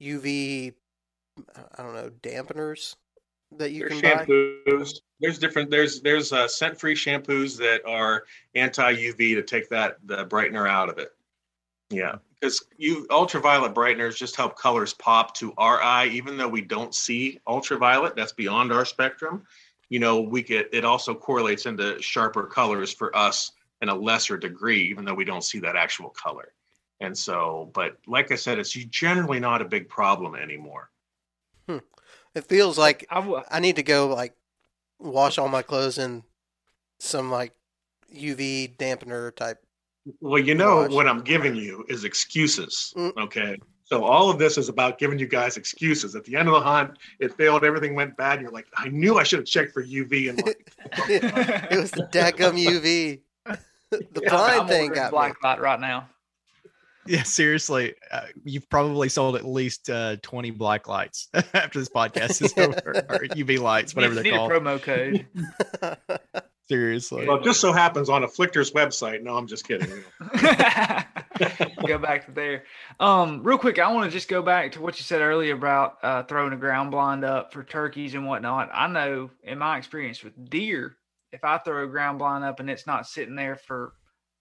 UV 0.00 0.72
I 1.76 1.82
don't 1.82 1.94
know 1.94 2.10
dampeners 2.22 2.94
that 3.58 3.72
you 3.72 3.80
There's 3.80 4.00
can 4.00 4.16
buy? 4.16 4.24
shampoos. 4.24 4.92
There's 5.18 5.38
different. 5.40 5.70
There's 5.70 6.00
there's 6.02 6.32
uh, 6.32 6.46
scent-free 6.46 6.94
shampoos 6.94 7.58
that 7.58 7.84
are 7.84 8.24
anti-UV 8.54 9.16
to 9.34 9.42
take 9.42 9.68
that 9.70 9.96
the 10.04 10.24
brightener 10.26 10.68
out 10.68 10.88
of 10.88 10.98
it. 10.98 11.10
Yeah, 11.90 12.16
because 12.40 12.64
you 12.76 13.06
ultraviolet 13.10 13.74
brighteners 13.74 14.16
just 14.16 14.36
help 14.36 14.56
colors 14.56 14.94
pop 14.94 15.34
to 15.34 15.52
our 15.58 15.82
eye, 15.82 16.06
even 16.06 16.36
though 16.36 16.48
we 16.48 16.60
don't 16.62 16.94
see 16.94 17.40
ultraviolet. 17.46 18.14
That's 18.14 18.32
beyond 18.32 18.72
our 18.72 18.84
spectrum. 18.84 19.44
You 19.92 19.98
know, 19.98 20.22
we 20.22 20.42
get 20.42 20.70
it 20.72 20.86
also 20.86 21.14
correlates 21.14 21.66
into 21.66 22.00
sharper 22.00 22.46
colors 22.46 22.94
for 22.94 23.14
us 23.14 23.52
in 23.82 23.90
a 23.90 23.94
lesser 23.94 24.38
degree, 24.38 24.88
even 24.88 25.04
though 25.04 25.12
we 25.12 25.26
don't 25.26 25.44
see 25.44 25.58
that 25.60 25.76
actual 25.76 26.08
color. 26.08 26.54
And 27.00 27.16
so, 27.16 27.70
but 27.74 27.98
like 28.06 28.32
I 28.32 28.36
said, 28.36 28.58
it's 28.58 28.72
generally 28.72 29.38
not 29.38 29.60
a 29.60 29.66
big 29.66 29.90
problem 29.90 30.34
anymore. 30.34 30.88
It 32.34 32.46
feels 32.48 32.78
like 32.78 33.06
I 33.10 33.16
w- 33.16 33.42
I 33.50 33.60
need 33.60 33.76
to 33.76 33.82
go 33.82 34.08
like 34.08 34.34
wash 34.98 35.36
all 35.36 35.48
my 35.48 35.60
clothes 35.60 35.98
in 35.98 36.22
some 36.98 37.30
like 37.30 37.52
UV 38.14 38.74
dampener 38.78 39.34
type. 39.36 39.58
Well, 40.22 40.42
you 40.42 40.54
know 40.54 40.84
Gosh. 40.84 40.92
what 40.92 41.06
I'm 41.06 41.20
giving 41.20 41.54
you 41.54 41.84
is 41.90 42.04
excuses. 42.04 42.94
Mm. 42.96 43.16
Okay. 43.24 43.58
So 43.84 44.04
all 44.04 44.30
of 44.30 44.38
this 44.38 44.56
is 44.58 44.68
about 44.68 44.98
giving 44.98 45.18
you 45.18 45.26
guys 45.26 45.56
excuses. 45.56 46.14
At 46.14 46.24
the 46.24 46.36
end 46.36 46.48
of 46.48 46.54
the 46.54 46.60
hunt, 46.60 46.98
it 47.18 47.34
failed, 47.36 47.64
everything 47.64 47.94
went 47.94 48.16
bad. 48.16 48.34
And 48.34 48.42
you're 48.42 48.50
like, 48.52 48.66
I 48.76 48.88
knew 48.88 49.18
I 49.18 49.22
should 49.22 49.40
have 49.40 49.46
checked 49.46 49.72
for 49.72 49.82
UV 49.84 50.30
and 50.30 50.42
like, 50.44 50.72
It 51.08 51.78
was 51.78 51.90
the 51.90 52.08
daggum 52.12 52.62
UV. 52.64 53.20
the 53.90 54.06
Yeah, 54.22 54.28
blind 54.30 54.60
I'm 54.62 54.66
thing 54.68 54.92
got 54.92 55.06
me. 55.12 55.16
black 55.16 55.42
light 55.42 55.60
right 55.60 55.80
now. 55.80 56.08
Yeah, 57.04 57.24
seriously, 57.24 57.94
uh, 58.12 58.26
you've 58.44 58.70
probably 58.70 59.08
sold 59.08 59.34
at 59.34 59.44
least 59.44 59.90
uh, 59.90 60.16
20 60.22 60.52
black 60.52 60.86
lights 60.86 61.28
after 61.34 61.80
this 61.80 61.88
podcast 61.88 62.40
is 62.40 62.52
over, 62.56 63.04
or 63.08 63.18
UV 63.34 63.58
lights, 63.58 63.94
whatever 63.96 64.14
need, 64.14 64.24
they're 64.24 64.32
need 64.32 64.38
called. 64.38 64.52
a 64.52 64.60
promo 64.60 64.80
code. 64.80 66.38
Seriously. 66.72 67.26
well, 67.28 67.36
it 67.36 67.44
just 67.44 67.60
so 67.60 67.70
happens 67.70 68.08
on 68.08 68.22
Afflictor's 68.22 68.70
website. 68.70 69.22
No, 69.22 69.36
I'm 69.36 69.46
just 69.46 69.68
kidding. 69.68 69.90
go 71.86 71.98
back 71.98 72.24
to 72.24 72.32
there. 72.32 72.64
Um, 72.98 73.42
real 73.42 73.58
quick, 73.58 73.78
I 73.78 73.92
want 73.92 74.10
to 74.10 74.10
just 74.10 74.26
go 74.26 74.40
back 74.40 74.72
to 74.72 74.80
what 74.80 74.98
you 74.98 75.04
said 75.04 75.20
earlier 75.20 75.52
about 75.52 75.98
uh, 76.02 76.22
throwing 76.22 76.54
a 76.54 76.56
ground 76.56 76.90
blind 76.90 77.26
up 77.26 77.52
for 77.52 77.62
turkeys 77.62 78.14
and 78.14 78.26
whatnot. 78.26 78.70
I 78.72 78.86
know 78.86 79.28
in 79.42 79.58
my 79.58 79.76
experience 79.76 80.24
with 80.24 80.48
deer, 80.48 80.96
if 81.30 81.44
I 81.44 81.58
throw 81.58 81.84
a 81.84 81.88
ground 81.88 82.18
blind 82.18 82.42
up 82.42 82.58
and 82.58 82.70
it's 82.70 82.86
not 82.86 83.06
sitting 83.06 83.36
there 83.36 83.56
for 83.56 83.92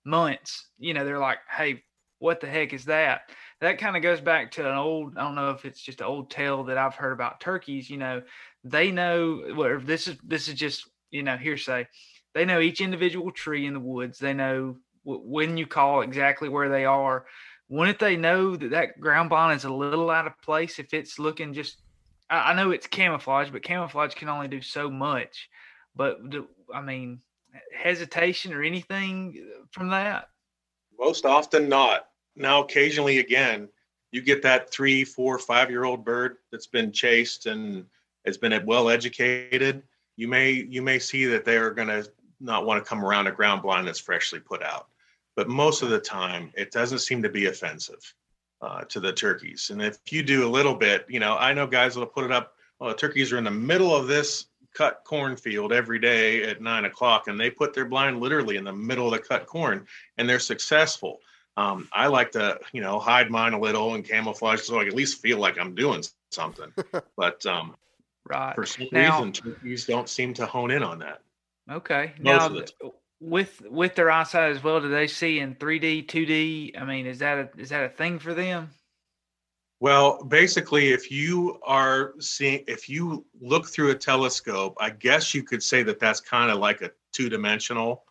months, 0.06 0.70
you 0.80 0.94
know, 0.94 1.04
they're 1.04 1.20
like, 1.20 1.39
"Hey, 1.50 1.84
what 2.20 2.39
the 2.39 2.48
heck 2.48 2.72
is 2.72 2.86
that?" 2.86 3.30
That 3.60 3.78
kind 3.78 3.98
of 3.98 4.04
goes 4.04 4.22
back 4.22 4.52
to 4.52 4.70
an 4.70 4.78
old. 4.78 5.17
I 5.17 5.24
don't 5.24 5.36
know 5.36 5.52
if 5.52 5.65
it's 5.65 5.82
just 5.82 6.00
an 6.00 6.08
old 6.08 6.32
tale 6.32 6.63
that 6.63 6.78
I've 6.78 6.96
heard 6.96 7.12
about 7.12 7.41
turkeys. 7.41 7.89
You 7.89 7.98
know, 7.98 8.22
they 8.63 8.89
know. 8.89 9.54
Well, 9.54 9.82
this 9.82 10.08
is 10.08 10.17
this 10.24 10.48
is 10.48 10.56
just 10.56 10.88
you 11.10 11.24
know 11.24 11.36
hearsay. 11.36 11.88
They 12.34 12.46
know 12.46 12.60
each 12.60 12.82
individual 12.82 13.32
tree 13.32 13.65
in 13.65 13.74
the 13.74 13.80
woods. 13.80 14.20
They 14.20 14.34
know 14.34 14.78
w- 15.06 15.24
when 15.24 15.58
you 15.58 15.67
call 15.67 16.02
exactly 16.02 16.50
where 16.50 16.70
they 16.70 16.86
are. 16.86 17.26
Wouldn't 17.70 18.00
they 18.00 18.17
know 18.17 18.56
that 18.56 18.72
that 18.72 19.00
ground 19.00 19.30
blind 19.30 19.58
is 19.58 19.65
a 19.65 19.74
little 19.74 20.10
out 20.10 20.28
of 20.28 20.41
place 20.41 20.80
if 20.80 20.94
it's 20.94 21.20
looking 21.20 21.54
just? 21.54 21.82
I, 22.30 22.52
I 22.52 22.54
know 22.54 22.72
it's 22.72 22.88
camouflage, 22.88 23.50
but 23.50 23.63
camouflage 23.63 24.13
can 24.15 24.30
only 24.30 24.48
do 24.48 24.62
so 24.62 24.89
much. 24.89 25.50
But 25.96 26.30
do, 26.30 26.48
I 26.74 26.82
mean, 26.82 27.22
hesitation 27.78 28.54
or 28.54 28.63
anything 28.63 29.50
from 29.72 29.89
that? 29.89 30.30
Most 30.98 31.26
often 31.26 31.67
not. 31.67 32.08
Now, 32.36 32.63
occasionally, 32.63 33.20
again, 33.20 33.67
you 34.12 34.22
get 34.22 34.41
that 34.44 34.72
three, 34.72 35.04
four, 35.04 35.39
five 35.39 35.70
year 35.70 35.84
old 35.84 36.06
bird 36.06 36.38
that's 36.52 36.67
been 36.67 36.91
chased 36.91 37.46
and 37.46 37.86
has 38.26 38.38
been 38.38 38.65
well 38.65 38.89
educated. 38.89 39.84
You 40.17 40.28
may 40.28 40.52
you 40.52 40.82
may 40.82 41.00
see 41.00 41.26
that 41.26 41.46
they 41.46 41.58
are 41.58 41.72
going 41.72 41.88
to 41.88 42.10
not 42.42 42.66
want 42.66 42.84
to 42.84 42.88
come 42.90 43.04
around 43.06 43.28
a 43.28 43.32
ground 43.32 43.62
blind 43.62 43.88
that's 43.88 44.00
freshly 44.00 44.40
put 44.40 44.64
out, 44.64 44.88
but 45.36 45.48
most 45.48 45.82
of 45.82 45.90
the 45.90 46.00
time 46.00 46.52
it 46.56 46.72
doesn't 46.72 47.00
seem 47.00 47.22
to 47.24 47.30
be 47.30 47.46
offensive 47.46 48.14
uh, 48.62 48.82
to 48.86 49.00
the 49.00 49.14
turkeys. 49.14 49.70
And 49.70 49.82
if 49.82 49.98
you 50.12 50.24
do 50.24 50.46
a 50.48 50.50
little 50.50 50.76
bit, 50.76 51.06
you 51.10 51.20
know, 51.20 51.36
I 51.38 51.54
know 51.54 51.68
guys 51.68 51.94
that'll 51.96 52.08
put 52.10 52.26
it 52.26 52.32
up. 52.32 52.54
Well, 52.80 52.90
the 52.90 52.96
turkeys 52.96 53.32
are 53.32 53.38
in 53.38 53.44
the 53.44 53.52
middle 53.52 53.96
of 53.96 54.08
this 54.08 54.48
cut 54.74 55.02
cornfield 55.06 55.74
every 55.74 56.00
day 56.00 56.44
at 56.44 56.62
nine 56.62 56.86
o'clock, 56.86 57.28
and 57.28 57.40
they 57.40 57.50
put 57.50 57.74
their 57.74 57.86
blind 57.86 58.20
literally 58.20 58.56
in 58.58 58.64
the 58.64 58.74
middle 58.74 59.06
of 59.06 59.12
the 59.14 59.20
cut 59.20 59.46
corn, 59.46 59.86
and 60.18 60.28
they're 60.30 60.40
successful. 60.40 61.20
Um, 61.58 61.90
I 61.92 62.08
like 62.08 62.32
to, 62.32 62.60
you 62.72 62.82
know, 62.82 62.98
hide 62.98 63.30
mine 63.30 63.54
a 63.54 63.60
little 63.60 63.94
and 63.96 64.06
camouflage 64.08 64.62
so 64.62 64.80
I 64.80 64.86
at 64.86 64.94
least 64.94 65.22
feel 65.22 65.38
like 65.38 65.60
I'm 65.60 65.76
doing 65.76 66.02
something. 66.32 66.72
but 67.18 67.46
um, 67.46 67.76
Right. 68.30 68.56
for 68.56 68.66
some 68.66 68.88
Now- 68.92 69.18
reason, 69.24 69.34
turkeys 69.34 69.86
don't 69.86 70.08
seem 70.08 70.34
to 70.36 70.46
hone 70.46 70.72
in 70.72 70.84
on 70.84 71.00
that. 71.00 71.22
Okay. 71.69 72.13
Most 72.19 72.24
Now, 72.24 72.45
of 72.47 72.54
the 72.54 72.71
th- 72.82 72.93
with 73.19 73.62
with 73.69 73.95
their 73.95 74.10
eyesight 74.10 74.52
as 74.52 74.63
well, 74.63 74.82
do 74.82 74.89
they 74.89 75.08
see 75.08 75.39
in 75.39 75.56
3D, 75.56 76.08
2D? 76.08 76.80
I 76.80 76.86
mean, 76.86 77.06
is 77.06 77.19
that 77.19 77.38
a, 77.38 77.50
is 77.60 77.69
that 77.69 77.84
a 77.84 77.89
thing 77.89 78.19
for 78.19 78.34
them? 78.34 78.71
Well, 79.80 80.24
basically, 80.24 80.89
if 80.89 81.10
you 81.10 81.60
are 81.63 82.13
seeing, 82.19 82.63
if 82.67 82.88
you 82.88 83.26
look 83.41 83.67
through 83.67 83.89
a 83.91 83.95
telescope, 83.95 84.78
I 84.80 84.91
guess 84.91 85.34
you 85.34 85.43
could 85.43 85.63
say 85.63 85.82
that 85.84 86.00
that's 86.00 86.19
kind 86.21 86.52
of 86.52 86.60
like 86.60 86.82
a 86.82 86.91
two 87.12 87.30
dimensional. 87.30 88.04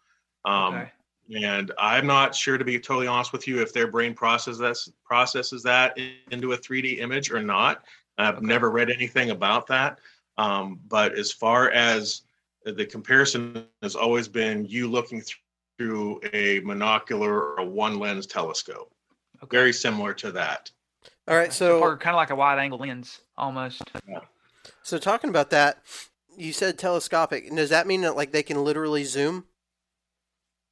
Um, 0.44 0.74
Okay. 0.74 0.92
And 1.32 1.70
I'm 1.78 2.08
not 2.08 2.34
sure, 2.34 2.58
to 2.58 2.64
be 2.64 2.80
totally 2.80 3.06
honest 3.06 3.32
with 3.32 3.46
you, 3.46 3.62
if 3.62 3.72
their 3.72 3.86
brain 3.86 4.14
processes 4.14 4.58
that, 4.58 4.76
processes 5.04 5.62
that 5.62 5.96
into 6.32 6.54
a 6.54 6.58
3D 6.58 6.98
image 6.98 7.30
or 7.30 7.40
not. 7.40 7.84
I've 8.18 8.38
Okay. 8.38 8.46
never 8.46 8.68
read 8.68 8.90
anything 8.90 9.30
about 9.30 9.68
that. 9.68 10.00
Um, 10.38 10.80
but 10.88 11.16
as 11.16 11.30
far 11.30 11.70
as 11.70 12.22
Uh, 12.66 12.72
the 12.72 12.84
comparison 12.86 13.66
has 13.82 13.94
always 13.96 14.28
been 14.28 14.64
you 14.66 14.88
looking 14.88 15.22
through 15.78 16.20
a 16.32 16.60
monocular 16.60 17.28
or 17.28 17.56
a 17.58 17.64
one 17.64 17.98
lens 17.98 18.26
telescope, 18.26 18.92
Okay. 19.42 19.56
very 19.56 19.72
similar 19.72 20.12
to 20.14 20.30
that. 20.32 20.70
All 21.28 21.36
right, 21.36 21.52
so 21.52 21.80
or 21.80 21.96
kind 21.96 22.14
of 22.14 22.18
like 22.18 22.30
a 22.30 22.34
wide 22.34 22.58
angle 22.58 22.78
lens 22.78 23.20
almost. 23.38 23.82
so 24.82 24.98
talking 24.98 25.30
about 25.30 25.50
that, 25.50 25.82
you 26.36 26.52
said 26.52 26.78
telescopic. 26.78 27.54
Does 27.54 27.70
that 27.70 27.86
mean 27.86 28.02
that 28.02 28.16
like 28.16 28.32
they 28.32 28.42
can 28.42 28.62
literally 28.64 29.04
zoom? 29.04 29.46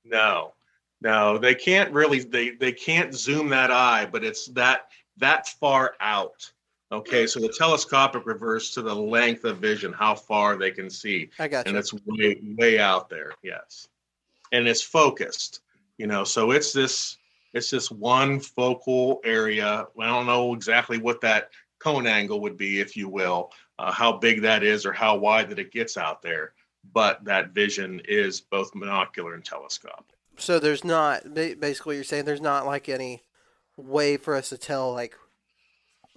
No, 0.04 0.52
no, 1.00 1.38
they 1.38 1.54
can't 1.54 1.92
really. 1.92 2.20
They 2.20 2.50
they 2.50 2.72
can't 2.72 3.14
zoom 3.14 3.48
that 3.50 3.70
eye, 3.70 4.06
but 4.10 4.24
it's 4.24 4.46
that 4.48 4.88
that 5.16 5.48
far 5.48 5.94
out. 6.00 6.50
Okay, 6.90 7.26
so 7.26 7.38
the 7.38 7.48
telescopic 7.48 8.24
refers 8.24 8.70
to 8.70 8.82
the 8.82 8.94
length 8.94 9.44
of 9.44 9.58
vision, 9.58 9.92
how 9.92 10.14
far 10.14 10.56
they 10.56 10.70
can 10.70 10.88
see, 10.88 11.28
I 11.38 11.46
got 11.48 11.68
and 11.68 11.76
it's 11.76 11.92
way 12.06 12.40
way 12.56 12.78
out 12.78 13.10
there. 13.10 13.32
Yes, 13.42 13.88
and 14.52 14.66
it's 14.66 14.82
focused. 14.82 15.60
You 15.98 16.06
know, 16.06 16.24
so 16.24 16.52
it's 16.52 16.72
this 16.72 17.18
It's 17.54 17.70
just 17.70 17.90
one 17.92 18.40
focal 18.40 19.20
area. 19.24 19.86
I 19.98 20.06
don't 20.06 20.26
know 20.26 20.54
exactly 20.54 20.98
what 20.98 21.20
that 21.22 21.50
cone 21.78 22.06
angle 22.06 22.40
would 22.40 22.56
be, 22.56 22.80
if 22.80 22.96
you 22.96 23.08
will, 23.08 23.52
uh, 23.78 23.92
how 23.92 24.12
big 24.12 24.42
that 24.42 24.62
is 24.62 24.84
or 24.84 24.92
how 24.92 25.16
wide 25.16 25.50
that 25.50 25.58
it 25.58 25.72
gets 25.72 25.96
out 25.96 26.22
there. 26.22 26.52
But 26.92 27.24
that 27.24 27.50
vision 27.50 28.00
is 28.08 28.40
both 28.40 28.72
monocular 28.74 29.34
and 29.34 29.44
telescopic. 29.44 30.16
So 30.36 30.58
there's 30.58 30.84
not 30.84 31.34
basically 31.34 31.96
you're 31.96 32.04
saying 32.04 32.24
there's 32.24 32.40
not 32.40 32.66
like 32.66 32.88
any 32.88 33.24
way 33.76 34.16
for 34.16 34.34
us 34.34 34.48
to 34.50 34.58
tell 34.58 34.92
like 34.92 35.16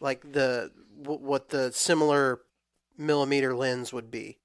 like 0.02 0.34
the 0.34 0.72
what 0.98 1.50
the 1.50 1.72
similar 1.72 2.42
millimeter 2.98 3.56
lens 3.56 3.94
would 3.94 4.12
be. 4.12 4.38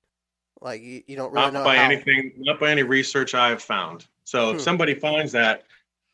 Like 0.60 0.82
you, 0.82 1.02
you 1.06 1.16
don't 1.16 1.32
really 1.32 1.46
not 1.46 1.52
know 1.52 1.64
by 1.64 1.76
how... 1.76 1.84
anything, 1.84 2.32
not 2.38 2.60
by 2.60 2.70
any 2.70 2.82
research 2.82 3.34
I 3.34 3.48
have 3.48 3.62
found. 3.62 4.06
So 4.24 4.50
hmm. 4.50 4.56
if 4.56 4.62
somebody 4.62 4.94
finds 4.94 5.32
that, 5.32 5.64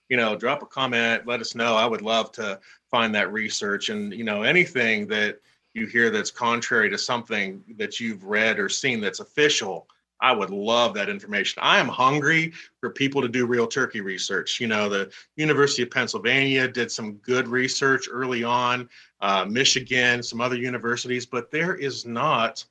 you 0.08 0.16
know, 0.16 0.34
drop 0.36 0.62
a 0.62 0.66
comment, 0.66 1.26
let 1.26 1.40
us 1.40 1.54
know. 1.54 1.76
I 1.76 1.86
would 1.86 2.02
love 2.02 2.32
to 2.32 2.58
find 2.90 3.14
that 3.14 3.32
research 3.32 3.88
and 3.90 4.12
you 4.12 4.24
know 4.24 4.42
anything 4.42 5.06
that 5.08 5.40
you 5.74 5.86
hear 5.86 6.10
that's 6.10 6.30
contrary 6.30 6.90
to 6.90 6.98
something 6.98 7.62
that 7.76 7.98
you've 7.98 8.24
read 8.24 8.58
or 8.58 8.68
seen 8.68 9.00
that's 9.00 9.20
official 9.20 9.86
I 10.22 10.30
would 10.30 10.50
love 10.50 10.94
that 10.94 11.08
information. 11.08 11.60
I 11.62 11.80
am 11.80 11.88
hungry 11.88 12.52
for 12.80 12.90
people 12.90 13.20
to 13.20 13.28
do 13.28 13.44
real 13.44 13.66
turkey 13.66 14.00
research. 14.00 14.60
You 14.60 14.68
know, 14.68 14.88
the 14.88 15.10
University 15.36 15.82
of 15.82 15.90
Pennsylvania 15.90 16.68
did 16.68 16.92
some 16.92 17.14
good 17.14 17.48
research 17.48 18.06
early 18.10 18.44
on, 18.44 18.88
uh, 19.22 19.46
Michigan, 19.48 20.22
some 20.22 20.40
other 20.40 20.56
universities, 20.56 21.24
but 21.24 21.50
there 21.50 21.76
is 21.76 22.04
not 22.04 22.64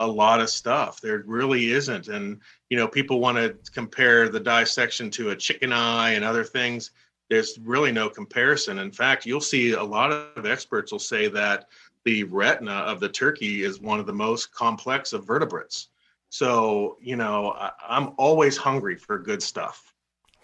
a 0.00 0.06
lot 0.06 0.40
of 0.40 0.48
stuff. 0.48 1.00
There 1.00 1.22
really 1.26 1.72
isn't. 1.72 2.08
And, 2.08 2.40
you 2.70 2.76
know, 2.76 2.88
people 2.88 3.20
want 3.20 3.36
to 3.36 3.56
compare 3.72 4.28
the 4.28 4.40
dissection 4.40 5.10
to 5.10 5.30
a 5.30 5.36
chicken 5.36 5.72
eye 5.72 6.12
and 6.12 6.24
other 6.24 6.44
things. 6.44 6.92
There's 7.28 7.58
really 7.58 7.92
no 7.92 8.08
comparison. 8.08 8.78
In 8.78 8.90
fact, 8.90 9.26
you'll 9.26 9.40
see 9.40 9.72
a 9.72 9.82
lot 9.82 10.10
of 10.10 10.46
experts 10.46 10.92
will 10.92 10.98
say 10.98 11.28
that 11.28 11.66
the 12.04 12.24
retina 12.24 12.72
of 12.72 13.00
the 13.00 13.08
turkey 13.08 13.64
is 13.64 13.80
one 13.80 14.00
of 14.00 14.06
the 14.06 14.12
most 14.12 14.54
complex 14.54 15.12
of 15.12 15.26
vertebrates. 15.26 15.88
So, 16.30 16.96
you 17.02 17.16
know, 17.16 17.52
I, 17.52 17.70
I'm 17.86 18.12
always 18.16 18.56
hungry 18.56 18.96
for 18.96 19.18
good 19.18 19.42
stuff. 19.42 19.92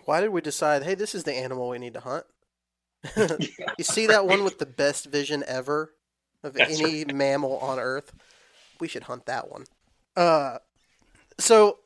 Why 0.04 0.20
did 0.20 0.28
we 0.28 0.42
decide, 0.42 0.82
hey, 0.82 0.94
this 0.94 1.14
is 1.14 1.24
the 1.24 1.32
animal 1.32 1.70
we 1.70 1.78
need 1.78 1.94
to 1.94 2.00
hunt? 2.00 2.26
you 3.78 3.84
see 3.84 4.06
that 4.06 4.26
one 4.26 4.44
with 4.44 4.58
the 4.58 4.66
best 4.66 5.06
vision 5.06 5.44
ever 5.46 5.94
of 6.42 6.54
That's 6.54 6.78
any 6.80 7.04
right. 7.04 7.14
mammal 7.14 7.58
on 7.58 7.78
Earth? 7.78 8.12
We 8.80 8.88
should 8.88 9.04
hunt 9.04 9.26
that 9.26 9.50
one. 9.50 9.64
Uh, 10.16 10.58
so, 11.38 11.78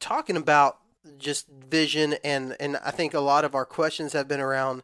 talking 0.00 0.36
about 0.36 0.78
just 1.18 1.48
vision, 1.48 2.16
and, 2.24 2.56
and 2.58 2.76
I 2.78 2.90
think 2.90 3.14
a 3.14 3.20
lot 3.20 3.44
of 3.44 3.54
our 3.54 3.64
questions 3.64 4.12
have 4.12 4.28
been 4.28 4.40
around, 4.40 4.82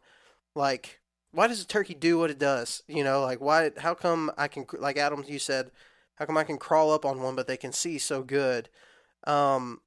like, 0.55 1.01
why 1.33 1.47
does 1.47 1.63
a 1.63 1.67
turkey 1.67 1.95
do 1.95 2.19
what 2.19 2.31
it 2.31 2.39
does? 2.39 2.83
You 2.87 3.03
know, 3.03 3.23
like, 3.23 3.41
why, 3.41 3.71
how 3.79 3.95
come 3.95 4.31
I 4.37 4.49
can, 4.49 4.67
like 4.79 4.97
Adam, 4.97 5.25
you 5.27 5.39
said, 5.39 5.71
how 6.17 6.27
come 6.27 6.37
I 6.37 6.45
can 6.45 6.59
crawl 6.59 6.93
up 6.93 7.05
on 7.05 7.21
one, 7.21 7.35
but 7.35 7.47
they 7.47 7.57
can 7.57 7.73
see 7.73 7.99
so 7.99 8.23
good? 8.23 8.69
Um, 9.25 9.81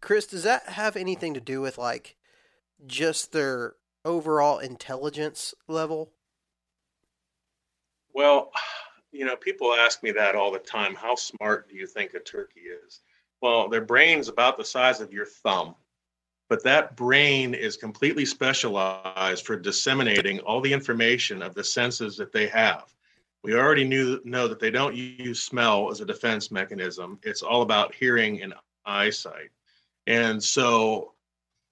Chris, 0.00 0.26
does 0.26 0.42
that 0.42 0.68
have 0.70 0.96
anything 0.96 1.34
to 1.34 1.40
do 1.40 1.60
with 1.60 1.78
like 1.78 2.16
just 2.86 3.32
their 3.32 3.74
overall 4.06 4.58
intelligence 4.58 5.52
level? 5.68 6.12
Well, 8.14 8.52
you 9.12 9.26
know, 9.26 9.36
people 9.36 9.74
ask 9.74 10.02
me 10.02 10.12
that 10.12 10.34
all 10.34 10.52
the 10.52 10.58
time. 10.58 10.94
How 10.94 11.14
smart 11.16 11.68
do 11.68 11.76
you 11.76 11.86
think 11.86 12.14
a 12.14 12.20
turkey 12.20 12.60
is? 12.60 13.00
Well, 13.42 13.68
their 13.68 13.84
brain's 13.84 14.28
about 14.28 14.56
the 14.56 14.64
size 14.64 15.00
of 15.00 15.12
your 15.12 15.26
thumb, 15.26 15.74
but 16.48 16.62
that 16.64 16.96
brain 16.96 17.52
is 17.52 17.76
completely 17.76 18.24
specialized 18.24 19.44
for 19.44 19.56
disseminating 19.56 20.40
all 20.40 20.60
the 20.60 20.72
information 20.72 21.42
of 21.42 21.54
the 21.54 21.64
senses 21.64 22.16
that 22.16 22.32
they 22.32 22.46
have. 22.46 22.94
We 23.42 23.54
already 23.54 23.84
knew 23.84 24.20
know 24.24 24.48
that 24.48 24.60
they 24.60 24.70
don't 24.70 24.96
use 24.96 25.42
smell 25.42 25.90
as 25.90 26.00
a 26.00 26.06
defense 26.06 26.50
mechanism. 26.50 27.18
It's 27.22 27.42
all 27.42 27.62
about 27.62 27.94
hearing 27.94 28.42
and 28.42 28.54
eyesight. 28.84 29.50
And 30.06 30.42
so 30.42 31.12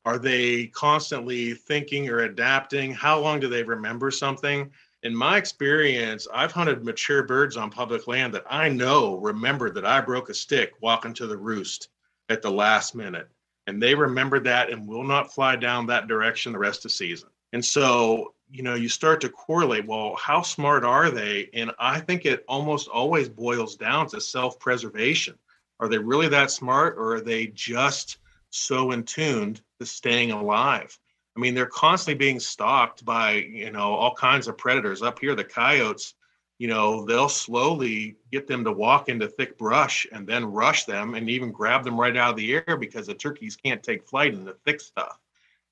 are 0.05 0.19
they 0.19 0.67
constantly 0.67 1.55
thinking 1.55 2.09
or 2.09 2.21
adapting? 2.21 2.93
How 2.93 3.19
long 3.19 3.40
do 3.40 3.49
they 3.49 3.62
remember 3.62 4.11
something? 4.11 4.71
In 5.03 5.14
my 5.14 5.37
experience, 5.37 6.27
I've 6.33 6.53
hunted 6.53 6.85
mature 6.85 7.23
birds 7.23 7.57
on 7.57 7.71
public 7.71 8.07
land 8.07 8.35
that 8.35 8.45
I 8.49 8.69
know 8.69 9.17
remember 9.17 9.71
that 9.71 9.87
I 9.87 10.01
broke 10.01 10.31
a 10.31 10.35
stick 10.35 10.73
walking 10.81 11.14
to 11.14 11.27
the 11.27 11.37
roost 11.37 11.88
at 12.29 12.43
the 12.43 12.51
last 12.51 12.95
minute. 12.95 13.29
And 13.67 13.83
they 13.83 13.95
remember 13.95 14.40
that 14.40 14.71
and 14.71 14.87
will 14.87 15.05
not 15.05 15.33
fly 15.33 15.57
down 15.57 15.87
that 15.87 16.07
direction 16.07 16.53
the 16.53 16.59
rest 16.59 16.81
of 16.81 16.90
the 16.90 16.90
season. 16.90 17.29
And 17.53 17.64
so 17.64 18.35
you 18.51 18.62
know 18.62 18.75
you 18.75 18.88
start 18.88 19.21
to 19.21 19.29
correlate 19.29 19.87
well 19.87 20.14
how 20.17 20.43
smart 20.43 20.85
are 20.85 21.11
they 21.11 21.49
and 21.55 21.71
i 21.79 21.99
think 21.99 22.25
it 22.25 22.45
almost 22.47 22.88
always 22.88 23.29
boils 23.29 23.75
down 23.75 24.07
to 24.07 24.21
self-preservation 24.21 25.35
are 25.81 25.88
they 25.88 25.99
really 25.99 26.29
that 26.29 26.51
smart 26.51 26.95
or 26.99 27.14
are 27.14 27.21
they 27.21 27.47
just 27.49 28.19
so 28.55 28.90
in 28.93 29.03
tuned 29.03 29.61
to 29.79 29.87
staying 29.87 30.31
alive 30.31 30.99
i 31.37 31.40
mean 31.40 31.55
they're 31.55 31.67
constantly 31.67 32.19
being 32.19 32.40
stalked 32.40 33.05
by 33.05 33.33
you 33.33 33.71
know 33.71 33.95
all 33.95 34.14
kinds 34.14 34.49
of 34.49 34.57
predators 34.59 35.03
up 35.03 35.19
here 35.19 35.35
the 35.35 35.45
coyotes 35.45 36.14
you 36.59 36.69
know 36.69 37.05
they'll 37.05 37.29
slowly 37.29 38.17
get 38.31 38.47
them 38.47 38.64
to 38.64 38.73
walk 38.73 39.09
into 39.09 39.29
thick 39.29 39.59
brush 39.59 40.07
and 40.12 40.27
then 40.27 40.45
rush 40.45 40.85
them 40.85 41.14
and 41.14 41.29
even 41.29 41.51
grab 41.51 41.85
them 41.85 42.01
right 42.01 42.17
out 42.17 42.31
of 42.31 42.37
the 42.37 42.55
air 42.55 42.77
because 42.79 43.07
the 43.07 43.14
turkeys 43.14 43.57
can't 43.57 43.83
take 43.83 44.07
flight 44.07 44.33
in 44.33 44.45
the 44.45 44.57
thick 44.64 44.81
stuff 44.81 45.19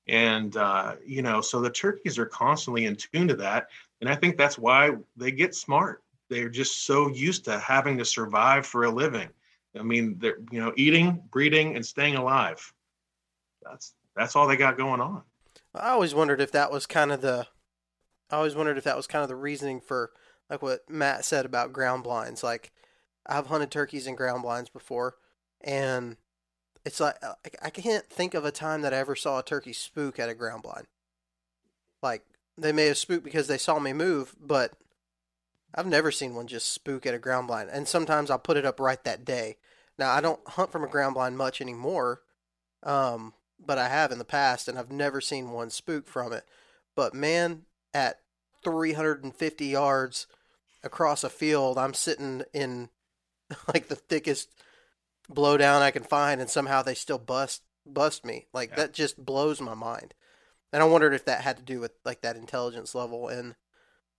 and, 0.07 0.55
uh, 0.57 0.95
you 1.05 1.21
know, 1.21 1.41
so 1.41 1.61
the 1.61 1.69
turkeys 1.69 2.17
are 2.17 2.25
constantly 2.25 2.85
in 2.85 2.95
tune 2.95 3.27
to 3.29 3.35
that. 3.35 3.67
And 4.01 4.09
I 4.09 4.15
think 4.15 4.37
that's 4.37 4.57
why 4.57 4.91
they 5.15 5.31
get 5.31 5.55
smart. 5.55 6.03
They're 6.29 6.49
just 6.49 6.85
so 6.85 7.09
used 7.09 7.45
to 7.45 7.59
having 7.59 7.97
to 7.99 8.05
survive 8.05 8.65
for 8.65 8.83
a 8.83 8.91
living. 8.91 9.29
I 9.77 9.83
mean, 9.83 10.17
they're, 10.19 10.37
you 10.51 10.59
know, 10.59 10.73
eating, 10.75 11.23
breeding, 11.31 11.75
and 11.75 11.85
staying 11.85 12.15
alive. 12.15 12.73
That's, 13.63 13.93
that's 14.15 14.35
all 14.35 14.47
they 14.47 14.57
got 14.57 14.77
going 14.77 15.01
on. 15.01 15.23
I 15.73 15.89
always 15.89 16.13
wondered 16.13 16.41
if 16.41 16.51
that 16.51 16.71
was 16.71 16.85
kind 16.85 17.11
of 17.11 17.21
the, 17.21 17.47
I 18.29 18.35
always 18.35 18.55
wondered 18.55 18.77
if 18.77 18.83
that 18.83 18.97
was 18.97 19.07
kind 19.07 19.23
of 19.23 19.29
the 19.29 19.35
reasoning 19.35 19.81
for 19.81 20.11
like 20.49 20.61
what 20.61 20.89
Matt 20.89 21.25
said 21.25 21.45
about 21.45 21.73
ground 21.73 22.03
blinds. 22.03 22.43
Like 22.43 22.71
I've 23.25 23.47
hunted 23.47 23.71
turkeys 23.71 24.07
in 24.07 24.15
ground 24.15 24.43
blinds 24.43 24.69
before 24.69 25.15
and 25.61 26.17
it's 26.85 26.99
like 26.99 27.15
I 27.61 27.69
can't 27.69 28.05
think 28.09 28.33
of 28.33 28.43
a 28.43 28.51
time 28.51 28.81
that 28.81 28.93
I 28.93 28.97
ever 28.97 29.15
saw 29.15 29.39
a 29.39 29.43
turkey 29.43 29.73
spook 29.73 30.19
at 30.19 30.29
a 30.29 30.35
ground 30.35 30.63
blind. 30.63 30.87
Like 32.01 32.23
they 32.57 32.71
may 32.71 32.87
have 32.87 32.97
spooked 32.97 33.23
because 33.23 33.47
they 33.47 33.57
saw 33.57 33.79
me 33.79 33.93
move, 33.93 34.35
but 34.39 34.73
I've 35.73 35.87
never 35.87 36.11
seen 36.11 36.35
one 36.35 36.47
just 36.47 36.71
spook 36.71 37.05
at 37.05 37.15
a 37.15 37.19
ground 37.19 37.47
blind. 37.47 37.69
And 37.71 37.87
sometimes 37.87 38.29
I'll 38.29 38.39
put 38.39 38.57
it 38.57 38.65
up 38.65 38.79
right 38.79 39.03
that 39.03 39.25
day. 39.25 39.57
Now 39.97 40.11
I 40.11 40.21
don't 40.21 40.47
hunt 40.49 40.71
from 40.71 40.83
a 40.83 40.87
ground 40.87 41.15
blind 41.15 41.37
much 41.37 41.61
anymore, 41.61 42.21
um, 42.83 43.33
but 43.63 43.77
I 43.77 43.89
have 43.89 44.11
in 44.11 44.17
the 44.17 44.25
past, 44.25 44.67
and 44.67 44.77
I've 44.77 44.91
never 44.91 45.21
seen 45.21 45.51
one 45.51 45.69
spook 45.69 46.07
from 46.07 46.33
it. 46.33 46.45
But 46.95 47.13
man, 47.13 47.63
at 47.93 48.19
350 48.63 49.65
yards 49.65 50.27
across 50.83 51.23
a 51.23 51.29
field, 51.29 51.77
I'm 51.77 51.93
sitting 51.93 52.43
in 52.53 52.89
like 53.73 53.87
the 53.87 53.95
thickest 53.95 54.49
blowdown 55.31 55.81
I 55.81 55.91
can 55.91 56.03
find, 56.03 56.41
and 56.41 56.49
somehow 56.49 56.81
they 56.81 56.95
still 56.95 57.19
bust 57.19 57.61
bust 57.85 58.25
me. 58.25 58.47
Like 58.53 58.71
yeah. 58.71 58.75
that 58.77 58.93
just 58.93 59.23
blows 59.23 59.61
my 59.61 59.73
mind. 59.73 60.13
And 60.71 60.81
I 60.81 60.85
wondered 60.85 61.13
if 61.13 61.25
that 61.25 61.41
had 61.41 61.57
to 61.57 61.63
do 61.63 61.79
with 61.79 61.91
like 62.03 62.21
that 62.21 62.35
intelligence 62.35 62.95
level. 62.95 63.27
And 63.27 63.55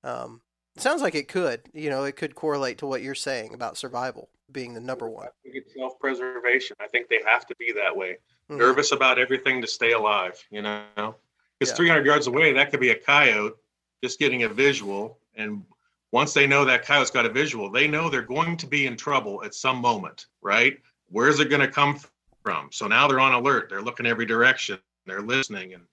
um, 0.04 0.42
sounds 0.76 1.02
like 1.02 1.14
it 1.14 1.28
could. 1.28 1.62
You 1.72 1.90
know, 1.90 2.04
it 2.04 2.16
could 2.16 2.34
correlate 2.34 2.78
to 2.78 2.86
what 2.86 3.02
you're 3.02 3.14
saying 3.14 3.54
about 3.54 3.76
survival 3.76 4.28
being 4.52 4.74
the 4.74 4.80
number 4.80 5.08
one. 5.08 5.26
I 5.26 5.42
think 5.42 5.56
it's 5.56 5.74
self-preservation. 5.74 6.76
I 6.80 6.86
think 6.86 7.08
they 7.08 7.20
have 7.26 7.46
to 7.46 7.56
be 7.56 7.72
that 7.72 7.96
way. 7.96 8.18
Mm-hmm. 8.50 8.58
Nervous 8.58 8.92
about 8.92 9.18
everything 9.18 9.60
to 9.60 9.66
stay 9.66 9.92
alive. 9.92 10.42
You 10.50 10.62
know, 10.62 11.14
because 11.58 11.72
yeah. 11.72 11.76
300 11.76 12.06
yards 12.06 12.26
away, 12.26 12.52
that 12.52 12.70
could 12.70 12.80
be 12.80 12.90
a 12.90 12.98
coyote 12.98 13.54
just 14.02 14.18
getting 14.18 14.42
a 14.42 14.48
visual, 14.48 15.18
and 15.34 15.64
once 16.12 16.34
they 16.34 16.46
know 16.46 16.64
that 16.64 16.84
coyote's 16.84 17.10
got 17.10 17.24
a 17.24 17.30
visual, 17.30 17.70
they 17.70 17.88
know 17.88 18.10
they're 18.10 18.22
going 18.22 18.56
to 18.58 18.66
be 18.66 18.86
in 18.86 18.96
trouble 18.96 19.42
at 19.44 19.54
some 19.54 19.78
moment, 19.78 20.26
right? 20.42 20.78
where's 21.14 21.40
it 21.40 21.48
going 21.48 21.60
to 21.60 21.68
come 21.68 21.98
from? 22.42 22.68
So 22.72 22.86
now 22.86 23.06
they're 23.06 23.20
on 23.20 23.34
alert. 23.34 23.68
They're 23.70 23.82
looking 23.82 24.04
every 24.06 24.26
direction. 24.26 24.78
They're 25.06 25.22
listening. 25.22 25.74
And, 25.74 25.84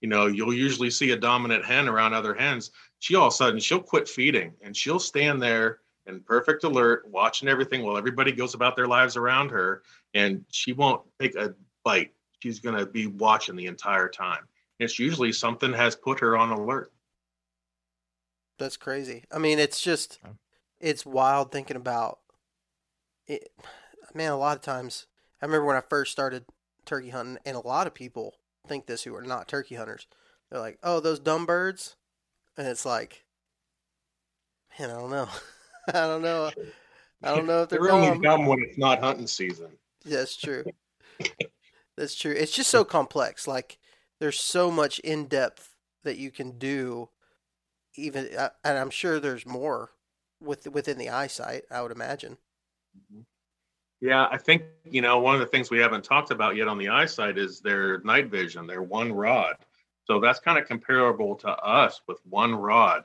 you 0.00 0.08
know, 0.08 0.26
you'll 0.26 0.54
usually 0.54 0.90
see 0.90 1.10
a 1.10 1.16
dominant 1.16 1.64
hen 1.64 1.88
around 1.88 2.14
other 2.14 2.34
hens. 2.34 2.70
She 3.00 3.14
all 3.14 3.28
of 3.28 3.32
a 3.32 3.36
sudden, 3.36 3.60
she'll 3.60 3.80
quit 3.80 4.08
feeding 4.08 4.52
and 4.62 4.76
she'll 4.76 4.98
stand 4.98 5.42
there 5.42 5.80
in 6.06 6.20
perfect 6.20 6.64
alert, 6.64 7.06
watching 7.08 7.48
everything 7.48 7.82
while 7.82 7.98
everybody 7.98 8.32
goes 8.32 8.54
about 8.54 8.76
their 8.76 8.86
lives 8.86 9.16
around 9.16 9.50
her. 9.50 9.82
And 10.14 10.44
she 10.50 10.72
won't 10.72 11.02
take 11.20 11.34
a 11.34 11.54
bite. 11.84 12.12
She's 12.40 12.60
going 12.60 12.78
to 12.78 12.86
be 12.86 13.06
watching 13.06 13.56
the 13.56 13.66
entire 13.66 14.08
time. 14.08 14.46
It's 14.78 14.98
usually 14.98 15.32
something 15.32 15.72
has 15.72 15.96
put 15.96 16.20
her 16.20 16.36
on 16.36 16.50
alert. 16.50 16.92
That's 18.58 18.76
crazy. 18.76 19.24
I 19.30 19.38
mean, 19.38 19.58
it's 19.58 19.80
just, 19.80 20.18
it's 20.80 21.04
wild 21.04 21.52
thinking 21.52 21.76
about 21.76 22.18
it 23.26 23.50
man, 24.14 24.32
a 24.32 24.36
lot 24.36 24.56
of 24.56 24.62
times 24.62 25.06
I 25.40 25.46
remember 25.46 25.66
when 25.66 25.76
I 25.76 25.82
first 25.88 26.12
started 26.12 26.44
turkey 26.84 27.10
hunting, 27.10 27.38
and 27.44 27.56
a 27.56 27.66
lot 27.66 27.86
of 27.86 27.94
people 27.94 28.34
think 28.68 28.86
this 28.86 29.02
who 29.02 29.14
are 29.14 29.22
not 29.22 29.48
turkey 29.48 29.74
hunters. 29.74 30.06
They're 30.50 30.60
like, 30.60 30.78
"Oh, 30.82 31.00
those 31.00 31.18
dumb 31.20 31.46
birds," 31.46 31.96
and 32.56 32.66
it's 32.66 32.86
like, 32.86 33.24
man, 34.78 34.90
I 34.90 34.94
don't 34.94 35.10
know, 35.10 35.28
I 35.88 35.92
don't 35.92 36.22
know, 36.22 36.50
I 37.22 37.34
don't 37.34 37.46
know 37.46 37.62
if 37.62 37.68
they're, 37.68 37.80
They're 37.82 37.92
only 37.92 38.08
dumb. 38.08 38.20
dumb 38.22 38.46
when 38.46 38.60
it's 38.60 38.78
not 38.78 39.00
hunting 39.00 39.26
season. 39.26 39.70
That's 40.04 40.36
true. 40.36 40.64
That's 41.96 42.14
true. 42.14 42.32
It's 42.32 42.52
just 42.52 42.70
so 42.70 42.84
complex. 42.84 43.48
Like 43.48 43.78
there's 44.20 44.40
so 44.40 44.70
much 44.70 45.00
in 45.00 45.26
depth 45.26 45.74
that 46.04 46.16
you 46.16 46.30
can 46.30 46.58
do. 46.58 47.08
Even 47.96 48.28
uh, 48.36 48.50
and 48.64 48.78
I'm 48.78 48.90
sure 48.90 49.18
there's 49.18 49.44
more 49.44 49.90
with 50.40 50.68
within 50.68 50.98
the 50.98 51.10
eyesight. 51.10 51.64
I 51.70 51.82
would 51.82 51.90
imagine. 51.90 52.38
Yeah, 54.00 54.28
I 54.30 54.38
think 54.38 54.62
you 54.84 55.02
know 55.02 55.18
one 55.18 55.34
of 55.34 55.40
the 55.40 55.46
things 55.46 55.70
we 55.70 55.78
haven't 55.78 56.04
talked 56.04 56.30
about 56.30 56.56
yet 56.56 56.68
on 56.68 56.78
the 56.78 56.88
eyesight 56.88 57.36
is 57.36 57.60
their 57.60 58.00
night 58.02 58.28
vision. 58.30 58.66
Their 58.66 58.82
one 58.82 59.12
rod, 59.12 59.56
so 60.04 60.20
that's 60.20 60.38
kind 60.38 60.58
of 60.58 60.68
comparable 60.68 61.34
to 61.36 61.48
us 61.48 62.00
with 62.06 62.20
one 62.24 62.54
rod. 62.54 63.04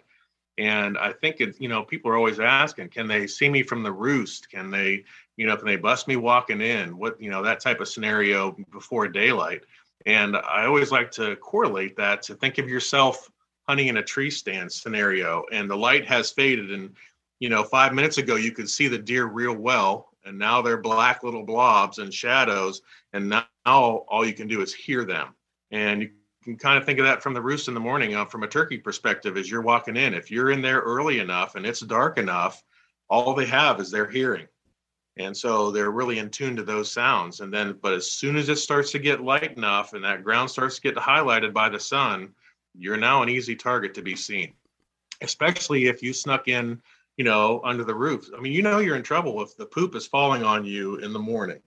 And 0.59 0.97
I 0.99 1.11
think 1.13 1.37
it's 1.39 1.59
you 1.59 1.67
know 1.67 1.83
people 1.83 2.11
are 2.11 2.17
always 2.17 2.39
asking, 2.39 2.89
can 2.89 3.07
they 3.07 3.25
see 3.25 3.49
me 3.49 3.63
from 3.63 3.81
the 3.81 3.91
roost? 3.91 4.51
Can 4.51 4.69
they 4.69 5.03
you 5.35 5.47
know 5.47 5.57
can 5.57 5.65
they 5.65 5.77
bust 5.77 6.07
me 6.07 6.15
walking 6.15 6.61
in? 6.61 6.97
What 6.97 7.19
you 7.19 7.31
know 7.31 7.41
that 7.41 7.59
type 7.59 7.79
of 7.81 7.87
scenario 7.87 8.55
before 8.71 9.07
daylight. 9.07 9.63
And 10.05 10.37
I 10.37 10.65
always 10.65 10.91
like 10.91 11.09
to 11.11 11.35
correlate 11.37 11.95
that 11.97 12.21
to 12.23 12.35
think 12.35 12.57
of 12.59 12.69
yourself 12.69 13.31
hunting 13.67 13.87
in 13.87 13.97
a 13.97 14.03
tree 14.03 14.29
stand 14.29 14.71
scenario, 14.71 15.43
and 15.51 15.69
the 15.69 15.77
light 15.77 16.05
has 16.07 16.29
faded, 16.31 16.71
and 16.71 16.95
you 17.39 17.49
know 17.49 17.63
five 17.63 17.93
minutes 17.93 18.19
ago 18.19 18.35
you 18.35 18.51
could 18.51 18.69
see 18.69 18.87
the 18.87 18.99
deer 18.99 19.25
real 19.25 19.55
well 19.55 20.12
and 20.25 20.37
now 20.37 20.61
they're 20.61 20.77
black 20.77 21.23
little 21.23 21.43
blobs 21.43 21.99
and 21.99 22.13
shadows 22.13 22.81
and 23.13 23.29
now 23.29 23.45
all 23.65 24.25
you 24.25 24.33
can 24.33 24.47
do 24.47 24.61
is 24.61 24.73
hear 24.73 25.05
them. 25.05 25.35
And 25.71 26.01
you 26.01 26.09
can 26.43 26.57
kind 26.57 26.77
of 26.77 26.85
think 26.85 26.99
of 26.99 27.05
that 27.05 27.23
from 27.23 27.33
the 27.33 27.41
roost 27.41 27.67
in 27.67 27.73
the 27.73 27.79
morning 27.79 28.15
uh, 28.15 28.25
from 28.25 28.43
a 28.43 28.47
turkey 28.47 28.77
perspective 28.77 29.37
as 29.37 29.49
you're 29.49 29.61
walking 29.61 29.95
in. 29.95 30.13
If 30.13 30.29
you're 30.31 30.51
in 30.51 30.61
there 30.61 30.79
early 30.79 31.19
enough 31.19 31.55
and 31.55 31.65
it's 31.65 31.81
dark 31.81 32.17
enough 32.17 32.63
all 33.09 33.33
they 33.33 33.45
have 33.45 33.79
is 33.79 33.91
their 33.91 34.09
hearing. 34.09 34.47
And 35.17 35.35
so 35.35 35.69
they're 35.69 35.91
really 35.91 36.17
in 36.17 36.29
tune 36.29 36.55
to 36.55 36.63
those 36.63 36.91
sounds. 36.91 37.41
And 37.41 37.53
then 37.53 37.77
but 37.81 37.93
as 37.93 38.11
soon 38.11 38.35
as 38.35 38.49
it 38.49 38.57
starts 38.57 38.91
to 38.91 38.99
get 38.99 39.21
light 39.21 39.57
enough 39.57 39.93
and 39.93 40.03
that 40.03 40.23
ground 40.23 40.49
starts 40.49 40.75
to 40.75 40.81
get 40.81 40.95
highlighted 40.95 41.53
by 41.53 41.69
the 41.69 41.79
sun 41.79 42.33
you're 42.75 42.97
now 42.97 43.21
an 43.21 43.29
easy 43.29 43.55
target 43.55 43.93
to 43.93 44.01
be 44.01 44.15
seen. 44.15 44.53
Especially 45.21 45.85
if 45.85 46.01
you 46.01 46.13
snuck 46.13 46.47
in 46.47 46.81
you 47.17 47.23
know, 47.23 47.61
under 47.63 47.83
the 47.83 47.95
roof. 47.95 48.29
I 48.35 48.41
mean, 48.41 48.53
you 48.53 48.61
know, 48.61 48.79
you're 48.79 48.95
in 48.95 49.03
trouble 49.03 49.41
if 49.41 49.55
the 49.55 49.65
poop 49.65 49.95
is 49.95 50.07
falling 50.07 50.43
on 50.43 50.65
you 50.65 50.97
in 50.97 51.13
the 51.13 51.19
morning 51.19 51.59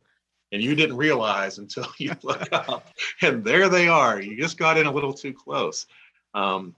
and 0.52 0.62
you 0.62 0.74
didn't 0.74 0.96
realize 0.96 1.58
until 1.58 1.86
you 1.98 2.12
look 2.22 2.48
up 2.52 2.88
and 3.22 3.44
there 3.44 3.68
they 3.68 3.88
are. 3.88 4.20
You 4.20 4.36
just 4.36 4.58
got 4.58 4.78
in 4.78 4.86
a 4.86 4.92
little 4.92 5.12
too 5.12 5.32
close. 5.32 5.86
Um, 6.34 6.74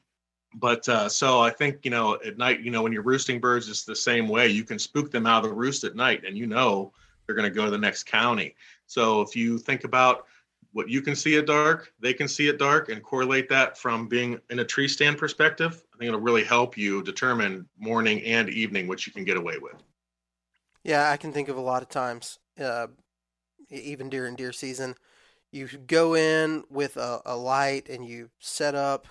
but 0.54 0.88
uh, 0.88 1.08
so 1.08 1.40
I 1.40 1.50
think, 1.50 1.84
you 1.84 1.90
know, 1.90 2.18
at 2.24 2.38
night, 2.38 2.60
you 2.60 2.70
know, 2.70 2.82
when 2.82 2.92
you're 2.92 3.02
roosting 3.02 3.40
birds, 3.40 3.68
it's 3.68 3.84
the 3.84 3.96
same 3.96 4.28
way. 4.28 4.48
You 4.48 4.64
can 4.64 4.78
spook 4.78 5.10
them 5.10 5.26
out 5.26 5.44
of 5.44 5.50
the 5.50 5.56
roost 5.56 5.84
at 5.84 5.94
night 5.94 6.24
and 6.26 6.36
you 6.36 6.46
know 6.46 6.92
they're 7.26 7.36
going 7.36 7.50
to 7.50 7.54
go 7.54 7.64
to 7.64 7.70
the 7.70 7.78
next 7.78 8.04
county. 8.04 8.54
So 8.86 9.20
if 9.20 9.36
you 9.36 9.58
think 9.58 9.84
about 9.84 10.26
what 10.72 10.88
you 10.88 11.02
can 11.02 11.14
see 11.14 11.36
at 11.36 11.46
dark, 11.46 11.92
they 12.00 12.14
can 12.14 12.28
see 12.28 12.48
at 12.48 12.58
dark, 12.58 12.88
and 12.88 13.02
correlate 13.02 13.48
that 13.48 13.76
from 13.76 14.06
being 14.06 14.38
in 14.50 14.60
a 14.60 14.64
tree 14.64 14.88
stand 14.88 15.18
perspective, 15.18 15.82
I 15.98 16.04
think 16.04 16.08
it'll 16.10 16.20
really 16.20 16.44
help 16.44 16.78
you 16.78 17.02
determine 17.02 17.68
morning 17.76 18.22
and 18.22 18.48
evening 18.48 18.86
which 18.86 19.08
you 19.08 19.12
can 19.12 19.24
get 19.24 19.36
away 19.36 19.58
with. 19.60 19.82
Yeah, 20.84 21.10
I 21.10 21.16
can 21.16 21.32
think 21.32 21.48
of 21.48 21.56
a 21.56 21.60
lot 21.60 21.82
of 21.82 21.88
times, 21.88 22.38
uh, 22.60 22.86
even 23.68 24.08
during 24.08 24.36
deer 24.36 24.52
season, 24.52 24.94
you 25.50 25.66
go 25.66 26.14
in 26.14 26.62
with 26.70 26.96
a, 26.96 27.20
a 27.26 27.36
light 27.36 27.88
and 27.88 28.06
you 28.06 28.30
set 28.38 28.76
up, 28.76 29.08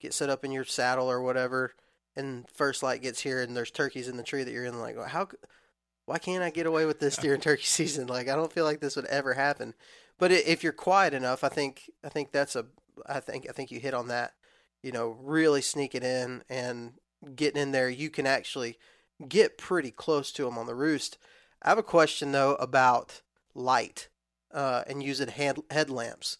get 0.00 0.12
set 0.12 0.28
up 0.28 0.44
in 0.44 0.50
your 0.50 0.64
saddle 0.64 1.08
or 1.08 1.22
whatever, 1.22 1.74
and 2.16 2.50
first 2.50 2.82
light 2.82 3.02
gets 3.02 3.20
here 3.20 3.40
and 3.40 3.56
there's 3.56 3.70
turkeys 3.70 4.08
in 4.08 4.16
the 4.16 4.24
tree 4.24 4.42
that 4.42 4.50
you're 4.50 4.64
in. 4.64 4.80
Like, 4.80 4.96
how? 5.06 5.28
Why 6.06 6.18
can't 6.18 6.42
I 6.42 6.50
get 6.50 6.66
away 6.66 6.86
with 6.86 6.98
this 6.98 7.16
during 7.16 7.40
turkey 7.40 7.62
season? 7.66 8.08
Like, 8.08 8.28
I 8.28 8.34
don't 8.34 8.52
feel 8.52 8.64
like 8.64 8.80
this 8.80 8.96
would 8.96 9.06
ever 9.06 9.34
happen. 9.34 9.74
But 10.18 10.32
if 10.32 10.64
you're 10.64 10.72
quiet 10.72 11.14
enough, 11.14 11.44
I 11.44 11.50
think 11.50 11.88
I 12.02 12.08
think 12.08 12.32
that's 12.32 12.56
a 12.56 12.66
I 13.06 13.20
think 13.20 13.46
I 13.48 13.52
think 13.52 13.70
you 13.70 13.78
hit 13.78 13.94
on 13.94 14.08
that. 14.08 14.32
You 14.86 14.92
know, 14.92 15.16
really 15.20 15.62
sneaking 15.62 16.04
in 16.04 16.44
and 16.48 16.92
getting 17.34 17.60
in 17.60 17.72
there, 17.72 17.90
you 17.90 18.08
can 18.08 18.24
actually 18.24 18.78
get 19.26 19.58
pretty 19.58 19.90
close 19.90 20.30
to 20.30 20.44
them 20.44 20.56
on 20.56 20.66
the 20.66 20.76
roost. 20.76 21.18
I 21.60 21.70
have 21.70 21.78
a 21.78 21.82
question 21.82 22.30
though 22.30 22.54
about 22.54 23.20
light 23.52 24.08
uh, 24.54 24.84
and 24.86 25.02
using 25.02 25.26
head 25.26 25.58
headlamps, 25.72 26.38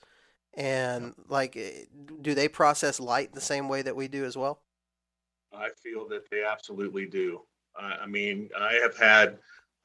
and 0.54 1.14
like, 1.26 1.56
eh, 1.56 1.86
do 2.22 2.34
they 2.34 2.46
process 2.46 3.00
light 3.00 3.32
the 3.32 3.40
same 3.40 3.68
way 3.68 3.82
that 3.82 3.96
we 3.96 4.06
do 4.06 4.24
as 4.24 4.36
well? 4.36 4.62
I 5.52 5.70
feel 5.82 6.06
that 6.10 6.30
they 6.30 6.44
absolutely 6.44 7.06
do. 7.06 7.40
I, 7.76 8.02
I 8.02 8.06
mean, 8.06 8.48
I 8.56 8.74
have 8.74 8.96
had 8.96 9.38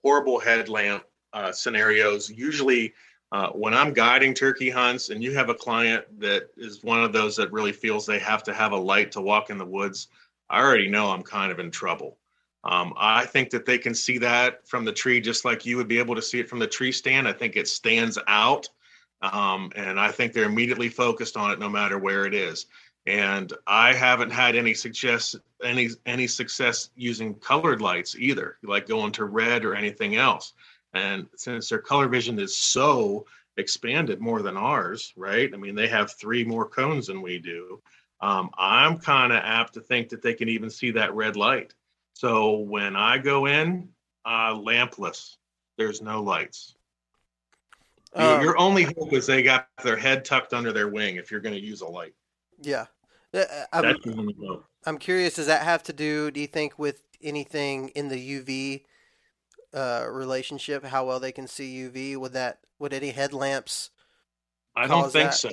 horrible 0.03 0.39
headlamp 0.39 1.05
uh, 1.33 1.51
scenarios. 1.51 2.29
Usually, 2.29 2.93
uh, 3.31 3.49
when 3.49 3.73
I'm 3.73 3.93
guiding 3.93 4.33
turkey 4.33 4.69
hunts 4.69 5.09
and 5.09 5.23
you 5.23 5.33
have 5.33 5.49
a 5.49 5.55
client 5.55 6.05
that 6.19 6.49
is 6.57 6.83
one 6.83 7.03
of 7.03 7.13
those 7.13 7.35
that 7.37 7.51
really 7.51 7.71
feels 7.71 8.05
they 8.05 8.19
have 8.19 8.43
to 8.43 8.53
have 8.53 8.73
a 8.73 8.77
light 8.77 9.11
to 9.13 9.21
walk 9.21 9.49
in 9.49 9.57
the 9.57 9.65
woods, 9.65 10.09
I 10.49 10.59
already 10.59 10.89
know 10.89 11.09
I'm 11.09 11.23
kind 11.23 11.51
of 11.51 11.59
in 11.59 11.71
trouble. 11.71 12.17
Um, 12.63 12.93
I 12.97 13.25
think 13.25 13.49
that 13.51 13.65
they 13.65 13.77
can 13.77 13.95
see 13.95 14.17
that 14.19 14.67
from 14.67 14.85
the 14.85 14.91
tree 14.91 15.21
just 15.21 15.45
like 15.45 15.65
you 15.65 15.77
would 15.77 15.87
be 15.87 15.97
able 15.97 16.15
to 16.15 16.21
see 16.21 16.39
it 16.39 16.49
from 16.49 16.59
the 16.59 16.67
tree 16.67 16.91
stand. 16.91 17.27
I 17.27 17.33
think 17.33 17.55
it 17.55 17.67
stands 17.67 18.19
out. 18.27 18.69
Um, 19.21 19.71
and 19.75 19.99
I 19.99 20.11
think 20.11 20.33
they're 20.33 20.45
immediately 20.45 20.89
focused 20.89 21.37
on 21.37 21.51
it 21.51 21.59
no 21.59 21.69
matter 21.69 21.97
where 21.97 22.25
it 22.25 22.33
is. 22.33 22.65
And 23.07 23.51
I 23.65 23.93
haven't 23.93 24.31
had 24.31 24.55
any 24.55 24.73
success 24.73 25.35
any 25.63 25.89
any 26.05 26.27
success 26.27 26.89
using 26.95 27.35
colored 27.35 27.81
lights 27.81 28.15
either, 28.17 28.57
like 28.63 28.87
going 28.87 29.11
to 29.13 29.25
red 29.25 29.63
or 29.63 29.73
anything 29.73 30.15
else. 30.15 30.53
And 30.93 31.27
since 31.35 31.69
their 31.69 31.79
color 31.79 32.07
vision 32.07 32.39
is 32.39 32.55
so 32.55 33.25
expanded 33.57 34.19
more 34.19 34.41
than 34.41 34.57
ours, 34.57 35.13
right? 35.15 35.49
I 35.53 35.57
mean, 35.57 35.75
they 35.75 35.87
have 35.87 36.13
three 36.13 36.43
more 36.43 36.67
cones 36.67 37.07
than 37.07 37.21
we 37.21 37.37
do. 37.37 37.81
Um, 38.19 38.49
I'm 38.57 38.99
kind 38.99 39.31
of 39.33 39.39
apt 39.43 39.73
to 39.75 39.81
think 39.81 40.09
that 40.09 40.21
they 40.21 40.33
can 40.33 40.49
even 40.49 40.69
see 40.69 40.91
that 40.91 41.13
red 41.13 41.35
light. 41.35 41.73
So 42.13 42.57
when 42.57 42.95
I 42.95 43.17
go 43.17 43.47
in, 43.47 43.89
uh, 44.25 44.53
lampless, 44.53 45.37
there's 45.77 46.01
no 46.01 46.21
lights. 46.21 46.75
Your- 48.15 48.35
Um, 48.35 48.41
your 48.43 48.57
only 48.57 48.83
hope 48.83 49.13
is 49.13 49.25
they 49.25 49.41
got 49.41 49.69
their 49.83 49.95
head 49.95 50.25
tucked 50.25 50.53
under 50.53 50.73
their 50.73 50.89
wing 50.89 51.15
if 51.15 51.31
you're 51.31 51.39
going 51.39 51.55
to 51.55 51.61
use 51.61 51.81
a 51.81 51.87
light. 51.87 52.13
yeah. 52.61 52.85
Uh, 53.33 53.45
I'm, 53.71 53.95
only 54.07 54.35
hope. 54.45 54.65
I'm 54.85 54.97
curious. 54.97 55.35
Does 55.35 55.47
that 55.47 55.63
have 55.63 55.83
to 55.83 55.93
do? 55.93 56.31
Do 56.31 56.41
you 56.41 56.47
think 56.47 56.77
with 56.77 57.01
anything 57.21 57.87
in 57.89 58.09
the 58.09 58.17
UV 58.17 58.83
uh, 59.73 60.05
relationship, 60.09 60.85
how 60.85 61.05
well 61.05 61.19
they 61.19 61.31
can 61.31 61.47
see 61.47 61.75
UV? 61.75 62.17
Would 62.17 62.33
that? 62.33 62.59
Would 62.79 62.93
any 62.93 63.11
headlamps? 63.11 63.91
I 64.75 64.87
don't 64.87 65.11
think 65.11 65.31
that? 65.31 65.35
so. 65.35 65.49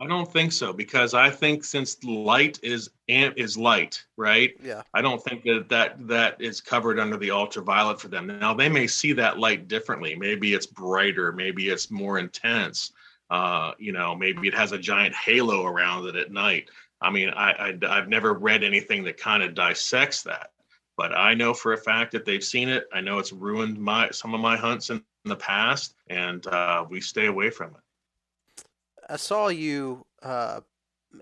I 0.00 0.06
don't 0.08 0.30
think 0.32 0.50
so 0.50 0.72
because 0.72 1.14
I 1.14 1.30
think 1.30 1.62
since 1.62 2.02
light 2.02 2.58
is 2.62 2.90
is 3.06 3.56
light, 3.56 4.04
right? 4.16 4.50
Yeah. 4.60 4.82
I 4.94 5.00
don't 5.00 5.22
think 5.22 5.44
that 5.44 5.66
that 5.68 6.08
that 6.08 6.40
is 6.40 6.60
covered 6.60 6.98
under 6.98 7.16
the 7.16 7.30
ultraviolet 7.30 8.00
for 8.00 8.08
them. 8.08 8.26
Now 8.26 8.52
they 8.52 8.68
may 8.68 8.88
see 8.88 9.12
that 9.12 9.38
light 9.38 9.68
differently. 9.68 10.16
Maybe 10.16 10.54
it's 10.54 10.66
brighter. 10.66 11.30
Maybe 11.30 11.68
it's 11.68 11.88
more 11.90 12.18
intense. 12.18 12.92
Uh, 13.30 13.72
you 13.78 13.92
know, 13.92 14.16
maybe 14.16 14.48
it 14.48 14.54
has 14.54 14.72
a 14.72 14.78
giant 14.78 15.14
halo 15.14 15.64
around 15.64 16.06
it 16.08 16.16
at 16.16 16.32
night. 16.32 16.68
I 17.00 17.10
mean, 17.10 17.30
I, 17.30 17.74
I 17.88 17.96
have 17.96 18.08
never 18.08 18.34
read 18.34 18.62
anything 18.64 19.04
that 19.04 19.18
kind 19.18 19.42
of 19.42 19.54
dissects 19.54 20.22
that, 20.24 20.50
but 20.96 21.16
I 21.16 21.34
know 21.34 21.54
for 21.54 21.72
a 21.72 21.78
fact 21.78 22.12
that 22.12 22.24
they've 22.24 22.44
seen 22.44 22.68
it. 22.68 22.84
I 22.92 23.00
know 23.00 23.18
it's 23.18 23.32
ruined 23.32 23.78
my 23.78 24.10
some 24.10 24.34
of 24.34 24.40
my 24.40 24.56
hunts 24.56 24.90
in, 24.90 24.96
in 25.24 25.28
the 25.28 25.36
past, 25.36 25.94
and 26.08 26.46
uh, 26.46 26.84
we 26.88 27.00
stay 27.00 27.26
away 27.26 27.50
from 27.50 27.70
it. 27.70 28.64
I 29.08 29.16
saw 29.16 29.48
you 29.48 30.06
uh, 30.22 30.60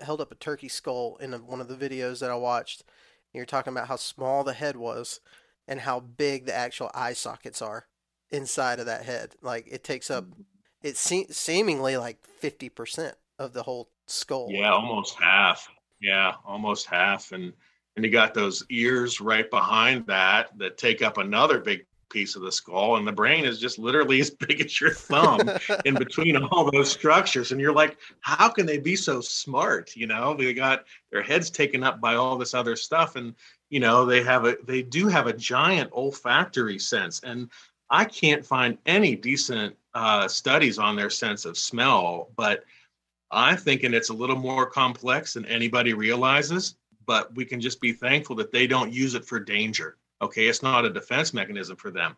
held 0.02 0.20
up 0.20 0.32
a 0.32 0.36
turkey 0.36 0.68
skull 0.68 1.16
in 1.20 1.34
a, 1.34 1.38
one 1.38 1.60
of 1.60 1.68
the 1.68 1.76
videos 1.76 2.20
that 2.20 2.30
I 2.30 2.36
watched. 2.36 2.84
You're 3.32 3.46
talking 3.46 3.72
about 3.72 3.88
how 3.88 3.96
small 3.96 4.44
the 4.44 4.52
head 4.52 4.76
was 4.76 5.20
and 5.68 5.80
how 5.80 6.00
big 6.00 6.46
the 6.46 6.54
actual 6.54 6.90
eye 6.94 7.12
sockets 7.12 7.62
are 7.62 7.86
inside 8.30 8.80
of 8.80 8.86
that 8.86 9.04
head. 9.04 9.34
Like 9.40 9.66
it 9.70 9.84
takes 9.84 10.10
up, 10.10 10.26
it 10.82 10.96
se- 10.96 11.28
seemingly 11.30 11.96
like 11.96 12.24
fifty 12.24 12.68
percent 12.68 13.16
of 13.38 13.52
the 13.52 13.62
whole 13.62 13.88
skull. 14.06 14.48
Yeah, 14.50 14.72
almost 14.72 15.16
half. 15.20 15.68
Yeah, 16.00 16.34
almost 16.44 16.86
half. 16.86 17.32
And 17.32 17.52
and 18.00 18.06
you 18.06 18.10
got 18.10 18.32
those 18.32 18.64
ears 18.70 19.20
right 19.20 19.50
behind 19.50 20.06
that 20.06 20.56
that 20.56 20.78
take 20.78 21.02
up 21.02 21.18
another 21.18 21.58
big 21.58 21.84
piece 22.08 22.34
of 22.34 22.40
the 22.40 22.50
skull, 22.50 22.96
and 22.96 23.06
the 23.06 23.12
brain 23.12 23.44
is 23.44 23.60
just 23.60 23.78
literally 23.78 24.20
as 24.22 24.30
big 24.30 24.58
as 24.58 24.80
your 24.80 24.94
thumb 24.94 25.38
in 25.84 25.92
between 25.92 26.34
all 26.36 26.70
those 26.70 26.90
structures. 26.90 27.52
And 27.52 27.60
you're 27.60 27.74
like, 27.74 27.98
how 28.20 28.48
can 28.48 28.64
they 28.64 28.78
be 28.78 28.96
so 28.96 29.20
smart? 29.20 29.94
You 29.94 30.06
know, 30.06 30.32
they 30.32 30.54
got 30.54 30.86
their 31.12 31.22
heads 31.22 31.50
taken 31.50 31.82
up 31.82 32.00
by 32.00 32.14
all 32.14 32.38
this 32.38 32.54
other 32.54 32.74
stuff, 32.74 33.16
and 33.16 33.34
you 33.68 33.80
know 33.80 34.06
they 34.06 34.22
have 34.22 34.46
a 34.46 34.56
they 34.64 34.80
do 34.80 35.06
have 35.06 35.26
a 35.26 35.34
giant 35.34 35.90
olfactory 35.92 36.78
sense, 36.78 37.20
and 37.20 37.50
I 37.90 38.06
can't 38.06 38.46
find 38.46 38.78
any 38.86 39.14
decent 39.14 39.76
uh, 39.92 40.26
studies 40.26 40.78
on 40.78 40.96
their 40.96 41.10
sense 41.10 41.44
of 41.44 41.58
smell, 41.58 42.30
but 42.34 42.64
I'm 43.30 43.58
thinking 43.58 43.92
it's 43.92 44.08
a 44.08 44.14
little 44.14 44.36
more 44.36 44.64
complex 44.64 45.34
than 45.34 45.44
anybody 45.44 45.92
realizes, 45.92 46.76
but 47.06 47.34
we 47.34 47.44
can 47.44 47.60
just 47.60 47.80
be 47.80 47.92
thankful 47.92 48.36
that 48.36 48.52
they 48.52 48.66
don't 48.66 48.92
use 48.92 49.14
it 49.14 49.24
for 49.24 49.40
danger. 49.40 49.96
Okay, 50.22 50.46
it's 50.46 50.62
not 50.62 50.84
a 50.84 50.90
defense 50.90 51.32
mechanism 51.32 51.76
for 51.76 51.90
them. 51.90 52.16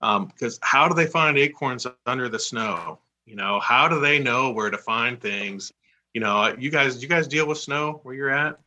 Because 0.00 0.54
um, 0.54 0.60
how 0.62 0.88
do 0.88 0.94
they 0.94 1.06
find 1.06 1.36
acorns 1.36 1.86
under 2.06 2.28
the 2.28 2.38
snow? 2.38 3.00
You 3.26 3.36
know, 3.36 3.60
how 3.60 3.88
do 3.88 4.00
they 4.00 4.18
know 4.18 4.50
where 4.50 4.70
to 4.70 4.78
find 4.78 5.20
things? 5.20 5.72
You 6.14 6.20
know, 6.20 6.54
you 6.58 6.70
guys, 6.70 7.02
you 7.02 7.08
guys 7.08 7.28
deal 7.28 7.46
with 7.46 7.58
snow 7.58 8.00
where 8.02 8.14
you're 8.14 8.30
at? 8.30 8.58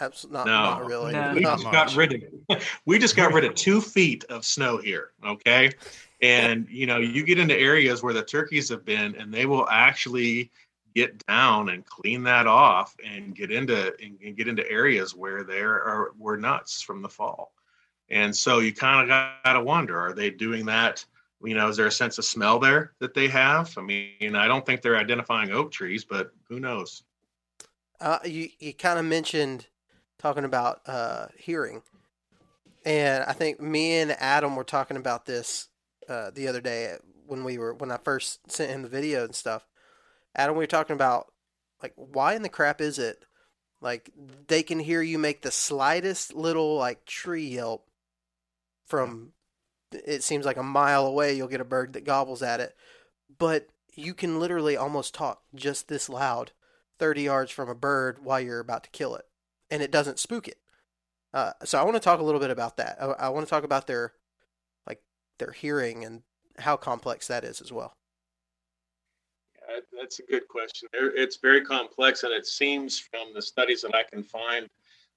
Absolutely 0.00 0.38
not, 0.38 0.46
no. 0.46 0.70
not 0.80 0.86
really. 0.86 1.12
No, 1.12 1.32
we 1.34 1.40
not 1.40 1.54
just 1.54 1.64
much. 1.64 1.72
got 1.72 1.96
rid 1.96 2.24
of 2.48 2.62
we 2.86 2.98
just 2.98 3.14
got 3.14 3.32
rid 3.32 3.44
of 3.44 3.54
two 3.54 3.80
feet 3.80 4.24
of 4.24 4.44
snow 4.44 4.78
here. 4.78 5.10
Okay, 5.24 5.70
and 6.22 6.66
you 6.70 6.86
know, 6.86 6.98
you 6.98 7.24
get 7.24 7.38
into 7.38 7.56
areas 7.56 8.02
where 8.02 8.14
the 8.14 8.22
turkeys 8.22 8.68
have 8.70 8.84
been, 8.84 9.14
and 9.16 9.32
they 9.32 9.46
will 9.46 9.68
actually 9.68 10.50
get 10.94 11.24
down 11.26 11.68
and 11.68 11.84
clean 11.86 12.22
that 12.24 12.46
off 12.46 12.94
and 13.04 13.34
get 13.34 13.50
into 13.50 13.94
and 14.00 14.36
get 14.36 14.48
into 14.48 14.68
areas 14.70 15.14
where 15.14 15.44
there 15.44 15.74
are 15.74 16.12
were 16.18 16.36
nuts 16.36 16.82
from 16.82 17.02
the 17.02 17.08
fall. 17.08 17.52
And 18.10 18.34
so 18.34 18.58
you 18.58 18.74
kind 18.74 19.02
of 19.02 19.08
got 19.08 19.52
to 19.52 19.60
wonder: 19.60 19.98
Are 19.98 20.12
they 20.12 20.30
doing 20.30 20.66
that? 20.66 21.04
You 21.42 21.54
know, 21.54 21.68
is 21.68 21.76
there 21.76 21.86
a 21.86 21.92
sense 21.92 22.18
of 22.18 22.24
smell 22.24 22.58
there 22.58 22.92
that 23.00 23.14
they 23.14 23.26
have? 23.28 23.76
I 23.76 23.82
mean, 23.82 24.36
I 24.36 24.46
don't 24.46 24.64
think 24.64 24.80
they're 24.80 24.96
identifying 24.96 25.50
oak 25.50 25.72
trees, 25.72 26.04
but 26.04 26.32
who 26.48 26.60
knows? 26.60 27.02
Uh, 28.00 28.18
you 28.24 28.48
you 28.58 28.74
kind 28.74 28.98
of 28.98 29.04
mentioned 29.04 29.66
talking 30.18 30.44
about 30.44 30.80
uh, 30.86 31.26
hearing, 31.36 31.82
and 32.84 33.24
I 33.24 33.32
think 33.32 33.60
me 33.60 33.96
and 33.96 34.12
Adam 34.12 34.56
were 34.56 34.64
talking 34.64 34.96
about 34.96 35.26
this 35.26 35.68
uh, 36.08 36.30
the 36.30 36.48
other 36.48 36.60
day 36.60 36.96
when 37.26 37.44
we 37.44 37.58
were 37.58 37.74
when 37.74 37.90
I 37.90 37.96
first 37.96 38.50
sent 38.50 38.70
him 38.70 38.82
the 38.82 38.88
video 38.88 39.24
and 39.24 39.34
stuff. 39.34 39.66
Adam, 40.34 40.56
we 40.56 40.62
were 40.62 40.66
talking 40.66 40.94
about 40.94 41.32
like 41.82 41.92
why 41.96 42.34
in 42.34 42.42
the 42.42 42.48
crap 42.48 42.80
is 42.80 42.98
it 42.98 43.24
like 43.80 44.10
they 44.46 44.62
can 44.62 44.78
hear 44.78 45.02
you 45.02 45.18
make 45.18 45.42
the 45.42 45.50
slightest 45.50 46.34
little 46.34 46.76
like 46.76 47.04
tree 47.04 47.46
yelp 47.46 47.88
from 48.86 49.32
it 49.92 50.22
seems 50.22 50.46
like 50.46 50.56
a 50.56 50.62
mile 50.62 51.04
away 51.06 51.34
you'll 51.34 51.48
get 51.48 51.60
a 51.60 51.64
bird 51.64 51.92
that 51.92 52.04
gobbles 52.04 52.42
at 52.42 52.60
it. 52.60 52.74
But 53.38 53.68
you 53.94 54.14
can 54.14 54.38
literally 54.38 54.76
almost 54.76 55.14
talk 55.14 55.42
just 55.54 55.88
this 55.88 56.08
loud 56.08 56.52
30 56.98 57.22
yards 57.22 57.50
from 57.50 57.68
a 57.68 57.74
bird 57.74 58.24
while 58.24 58.40
you're 58.40 58.60
about 58.60 58.84
to 58.84 58.90
kill 58.90 59.14
it 59.16 59.26
and 59.70 59.82
it 59.82 59.90
doesn't 59.90 60.18
spook 60.18 60.48
it. 60.48 60.58
Uh, 61.34 61.52
so 61.64 61.78
i 61.78 61.82
want 61.82 61.94
to 61.94 62.00
talk 62.00 62.20
a 62.20 62.22
little 62.22 62.40
bit 62.40 62.50
about 62.50 62.76
that. 62.76 62.96
I, 63.00 63.06
I 63.06 63.28
want 63.30 63.46
to 63.46 63.50
talk 63.50 63.64
about 63.64 63.86
their 63.86 64.12
like 64.86 65.02
their 65.38 65.52
hearing 65.52 66.04
and 66.04 66.22
how 66.58 66.76
complex 66.76 67.26
that 67.28 67.44
is 67.44 67.60
as 67.60 67.72
well 67.72 67.96
that's 69.98 70.18
a 70.18 70.22
good 70.24 70.48
question. 70.48 70.88
It's 70.92 71.36
very 71.36 71.62
complex, 71.62 72.22
and 72.22 72.32
it 72.32 72.46
seems 72.46 72.98
from 72.98 73.32
the 73.34 73.42
studies 73.42 73.82
that 73.82 73.94
I 73.94 74.04
can 74.10 74.22
find 74.22 74.68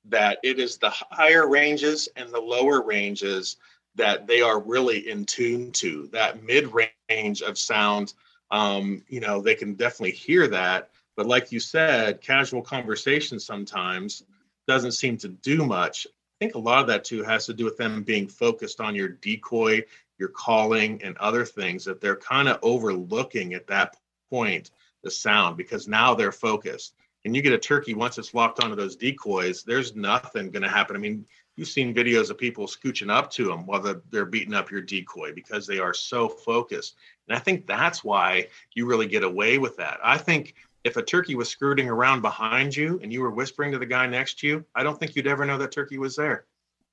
that 0.06 0.40
it 0.44 0.60
is 0.60 0.78
the 0.78 0.90
higher 0.90 1.48
ranges 1.48 2.08
and 2.16 2.30
the 2.30 2.40
lower 2.40 2.82
ranges 2.82 3.58
that 3.96 4.28
they 4.28 4.42
are 4.42 4.60
really 4.60 5.10
in 5.10 5.26
tune 5.26 5.72
to. 5.72 6.08
That 6.12 6.44
mid 6.44 6.70
range 7.10 7.42
of 7.42 7.58
sound, 7.58 8.14
um, 8.52 9.04
you 9.08 9.20
know, 9.20 9.42
they 9.42 9.56
can 9.56 9.74
definitely 9.74 10.12
hear 10.12 10.48
that. 10.50 10.90
But 11.16 11.28
like 11.28 11.52
you 11.52 11.60
said, 11.60 12.22
casual 12.22 12.62
conversation 12.62 13.40
sometimes 13.40 14.24
doesn't 14.68 14.92
seem 14.92 15.18
to 15.18 15.30
do 15.30 15.66
much. 15.66 16.08
I 16.08 16.46
think 16.46 16.56
a 16.56 16.60
lot 16.60 16.82
of 16.82 16.88
that 16.88 17.06
too 17.06 17.24
has 17.24 17.46
to 17.46 17.54
do 17.54 17.64
with 17.64 17.78
them 17.78 18.04
being 18.04 18.28
focused 18.28 18.82
on 18.82 18.96
your 18.96 19.08
decoy, 19.08 19.84
your 20.20 20.30
calling, 20.30 21.02
and 21.04 21.18
other 21.18 21.46
things 21.46 21.86
that 21.86 22.02
they're 22.02 22.18
kind 22.18 22.50
of 22.50 22.60
overlooking 22.62 23.54
at 23.54 23.68
that 23.68 23.96
point 24.30 24.72
the 25.04 25.12
sound 25.12 25.56
because 25.56 25.88
now 25.88 26.14
they're 26.14 26.32
focused. 26.32 26.96
And 27.24 27.36
you 27.36 27.42
get 27.42 27.54
a 27.54 27.58
turkey 27.58 27.94
once 27.94 28.18
it's 28.18 28.34
locked 28.34 28.64
onto 28.64 28.76
those 28.76 28.96
decoys, 28.96 29.64
there's 29.64 29.96
nothing 29.96 30.52
going 30.52 30.64
to 30.64 30.70
happen. 30.70 30.96
I 30.96 31.00
mean, 31.00 31.26
you've 31.56 31.68
seen 31.68 31.94
videos 31.94 32.30
of 32.30 32.38
people 32.38 32.68
scooching 32.68 33.10
up 33.10 33.32
to 33.32 33.46
them 33.46 33.66
while 33.66 33.82
they're, 33.82 34.02
they're 34.12 34.26
beating 34.26 34.54
up 34.54 34.70
your 34.70 34.82
decoy 34.82 35.34
because 35.34 35.66
they 35.66 35.80
are 35.80 35.94
so 35.94 36.28
focused. 36.28 36.96
And 37.28 37.36
I 37.36 37.40
think 37.40 37.66
that's 37.66 38.04
why 38.04 38.48
you 38.74 38.86
really 38.86 39.08
get 39.08 39.24
away 39.24 39.58
with 39.58 39.78
that. 39.78 40.00
I 40.04 40.18
think 40.18 40.56
if 40.84 40.98
a 40.98 41.02
turkey 41.02 41.34
was 41.34 41.50
scooting 41.50 41.90
around 41.90 42.22
behind 42.22 42.76
you 42.76 43.00
and 43.02 43.12
you 43.12 43.22
were 43.22 43.32
whispering 43.32 43.72
to 43.72 43.80
the 43.80 43.88
guy 43.88 44.06
next 44.06 44.40
to 44.40 44.48
you, 44.48 44.66
I 44.76 44.84
don't 44.84 45.00
think 45.00 45.16
you'd 45.16 45.28
ever 45.28 45.46
know 45.46 45.58
that 45.58 45.72
turkey 45.72 45.98
was 45.98 46.16
there. 46.16 46.46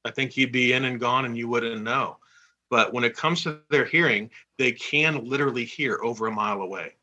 I 0.05 0.11
think 0.11 0.31
he'd 0.31 0.53
be 0.53 0.73
in 0.73 0.87
and 0.87 0.99
gone 0.99 1.27
and 1.27 1.37
you 1.37 1.49
wouldn't 1.49 1.83
know. 1.83 2.17
But 2.71 2.95
when 2.95 3.05
it 3.05 3.15
comes 3.15 3.43
to 3.43 3.61
their 3.69 3.85
hearing, 3.85 4.31
they 4.57 4.73
can 4.73 5.27
literally 5.27 5.67
hear 5.67 6.01
over 6.03 6.27
a 6.27 6.33
mile 6.33 6.63
away 6.63 6.95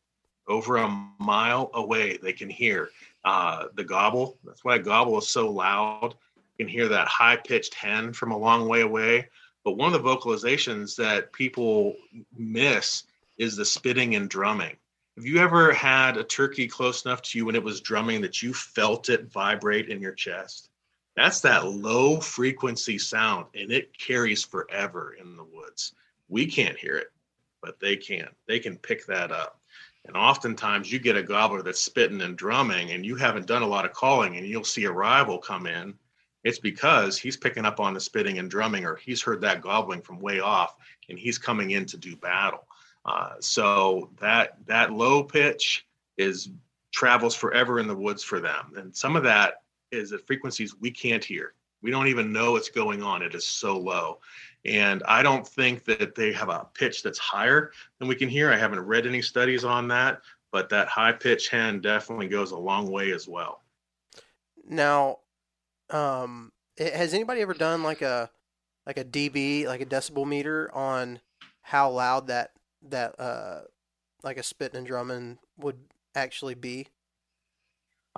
over 0.50 0.78
a 0.78 1.08
mile 1.20 1.70
away 1.74 2.18
they 2.18 2.34
can 2.34 2.50
hear 2.50 2.89
uh, 3.24 3.66
the 3.76 3.84
gobble. 3.84 4.38
That's 4.43 4.64
why 4.64 4.78
gobble 4.78 5.18
is 5.20 5.30
so 5.30 5.50
loud. 5.50 6.16
You 6.58 6.66
can 6.66 6.72
hear 6.72 6.88
that 6.89 7.08
high 7.08 7.38
pitched 7.38 7.74
hen 7.74 8.14
from 8.14 8.32
a 8.32 8.38
long 8.38 8.68
way 8.68 8.82
away. 8.82 9.30
But 9.64 9.78
one 9.78 9.93
of 9.93 10.02
the 10.02 10.10
vocalizations 10.10 10.95
that 10.95 11.32
people 11.32 11.95
miss 12.38 13.04
is 13.38 13.56
the 13.56 13.66
spitting 13.66 14.16
and 14.16 14.30
drumming. 14.30 14.76
Have 15.16 15.26
you 15.26 15.39
ever 15.39 15.74
had 15.74 16.18
a 16.18 16.24
turkey 16.24 16.68
close 16.68 17.06
enough 17.06 17.22
to 17.24 17.38
you 17.38 17.45
when 17.45 17.56
it 17.56 17.64
was 17.64 17.82
drumming 17.82 18.22
that 18.22 18.41
you 18.41 18.54
felt 18.54 19.10
it 19.10 19.32
vibrate 19.32 19.89
in 19.89 20.02
your 20.02 20.14
chest? 20.14 20.70
That's 21.16 21.41
that 21.41 21.68
low 21.68 22.22
frequency 22.22 22.97
sound 22.97 23.47
and 23.54 23.72
it 23.72 23.97
carries 23.97 24.43
forever 24.43 25.16
in 25.20 25.36
the 25.36 25.43
woods. 25.43 25.93
We 26.30 26.45
can't 26.45 26.78
hear 26.78 26.95
it 26.95 27.12
but 27.62 27.80
they 27.80 27.95
can. 27.95 28.30
They 28.47 28.60
can 28.60 28.78
pick 28.78 29.06
that 29.08 29.32
up 29.32 29.59
and 30.10 30.18
oftentimes 30.18 30.91
you 30.91 30.97
get 30.97 31.16
a 31.16 31.22
gobbler 31.22 31.62
that's 31.62 31.82
spitting 31.82 32.22
and 32.22 32.36
drumming, 32.36 32.89
and 32.89 33.05
you 33.05 33.16
haven't 33.16 33.45
done 33.45 33.62
a 33.62 33.68
lot 33.68 33.86
of 33.86 33.93
calling, 33.93 34.38
and 34.38 34.47
you'll 34.47 34.64
see 34.64 34.86
a 34.86 34.91
rival 34.91 35.38
come 35.38 35.68
in. 35.68 35.93
It's 36.43 36.57
because 36.57 37.16
he's 37.20 37.38
picking 37.38 37.64
up 37.64 37.80
on 37.80 37.93
the 37.93 37.99
spitting 37.99 38.39
and 38.39 38.49
drumming, 38.49 38.86
or 38.86 38.95
he's 38.95 39.22
heard 39.22 39.39
that 39.41 39.62
gobbling 39.62 40.01
from 40.01 40.20
way 40.20 40.39
off, 40.39 40.76
and 41.10 41.20
he's 41.20 41.38
coming 41.38 41.72
in 41.72 41.86
to 41.86 41.97
do 41.97 42.16
battle. 42.16 42.66
Uh, 43.05 43.34
so 43.39 44.10
that 44.20 44.57
that 44.66 44.91
low 44.91 45.24
pitch 45.24 45.86
is 46.18 46.49
travels 46.91 47.36
forever 47.36 47.80
in 47.80 47.88
the 47.88 47.95
woods 47.95 48.24
for 48.24 48.39
them, 48.39 48.74
and 48.78 48.95
some 48.95 49.16
of 49.16 49.22
that 49.22 49.62
is 49.91 50.12
at 50.12 50.26
frequencies 50.26 50.76
we 50.80 50.89
can't 50.89 51.24
hear. 51.24 51.53
We 51.84 51.91
don't 51.91 52.07
even 52.07 52.34
know 52.34 52.53
what's 52.53 52.70
going 52.70 53.03
on. 53.03 53.22
It 53.22 53.36
is 53.36 53.47
so 53.47 53.78
low. 53.78 54.22
And 54.66 55.03
I 55.07 55.24
don't 55.24 55.47
think 55.47 55.86
that 55.86 56.16
they 56.16 56.34
have 56.34 56.49
a 56.49 56.68
pitch 56.74 57.01
that's 57.01 57.18
higher 57.18 57.72
than 57.97 58.07
we 58.07 58.16
can 58.16 58.30
hear. 58.30 58.51
I 58.51 58.57
haven't 58.57 58.82
read 58.82 59.07
any 59.07 59.22
studies 59.22 59.64
on 59.64 59.88
that, 59.88 60.22
but 60.51 60.70
that 60.70 60.88
high 60.88 61.14
pitch 61.14 61.49
hen 61.49 61.80
definitely 61.80 62.28
goes 62.28 62.51
a 62.51 62.57
long 62.57 62.91
way 62.91 63.12
as 63.12 63.28
well. 63.28 63.62
Now, 64.68 65.20
um, 65.89 66.51
has 66.78 67.14
anybody 67.14 67.41
ever 67.41 67.53
done 67.53 67.84
like 67.84 68.01
a 68.01 68.30
like 68.86 68.97
a 68.97 69.05
dB, 69.05 69.66
like 69.66 69.82
a 69.82 69.86
decibel 69.86 70.28
meter 70.28 70.70
on 70.74 71.20
how 71.62 71.89
loud 71.91 72.28
that 72.28 72.51
that 72.89 73.20
uh 73.20 73.62
like 74.24 74.38
a 74.38 74.43
spitting 74.43 74.78
and 74.78 74.88
drumming 74.88 75.39
would 75.57 75.78
actually 76.16 76.55
be? 76.55 76.88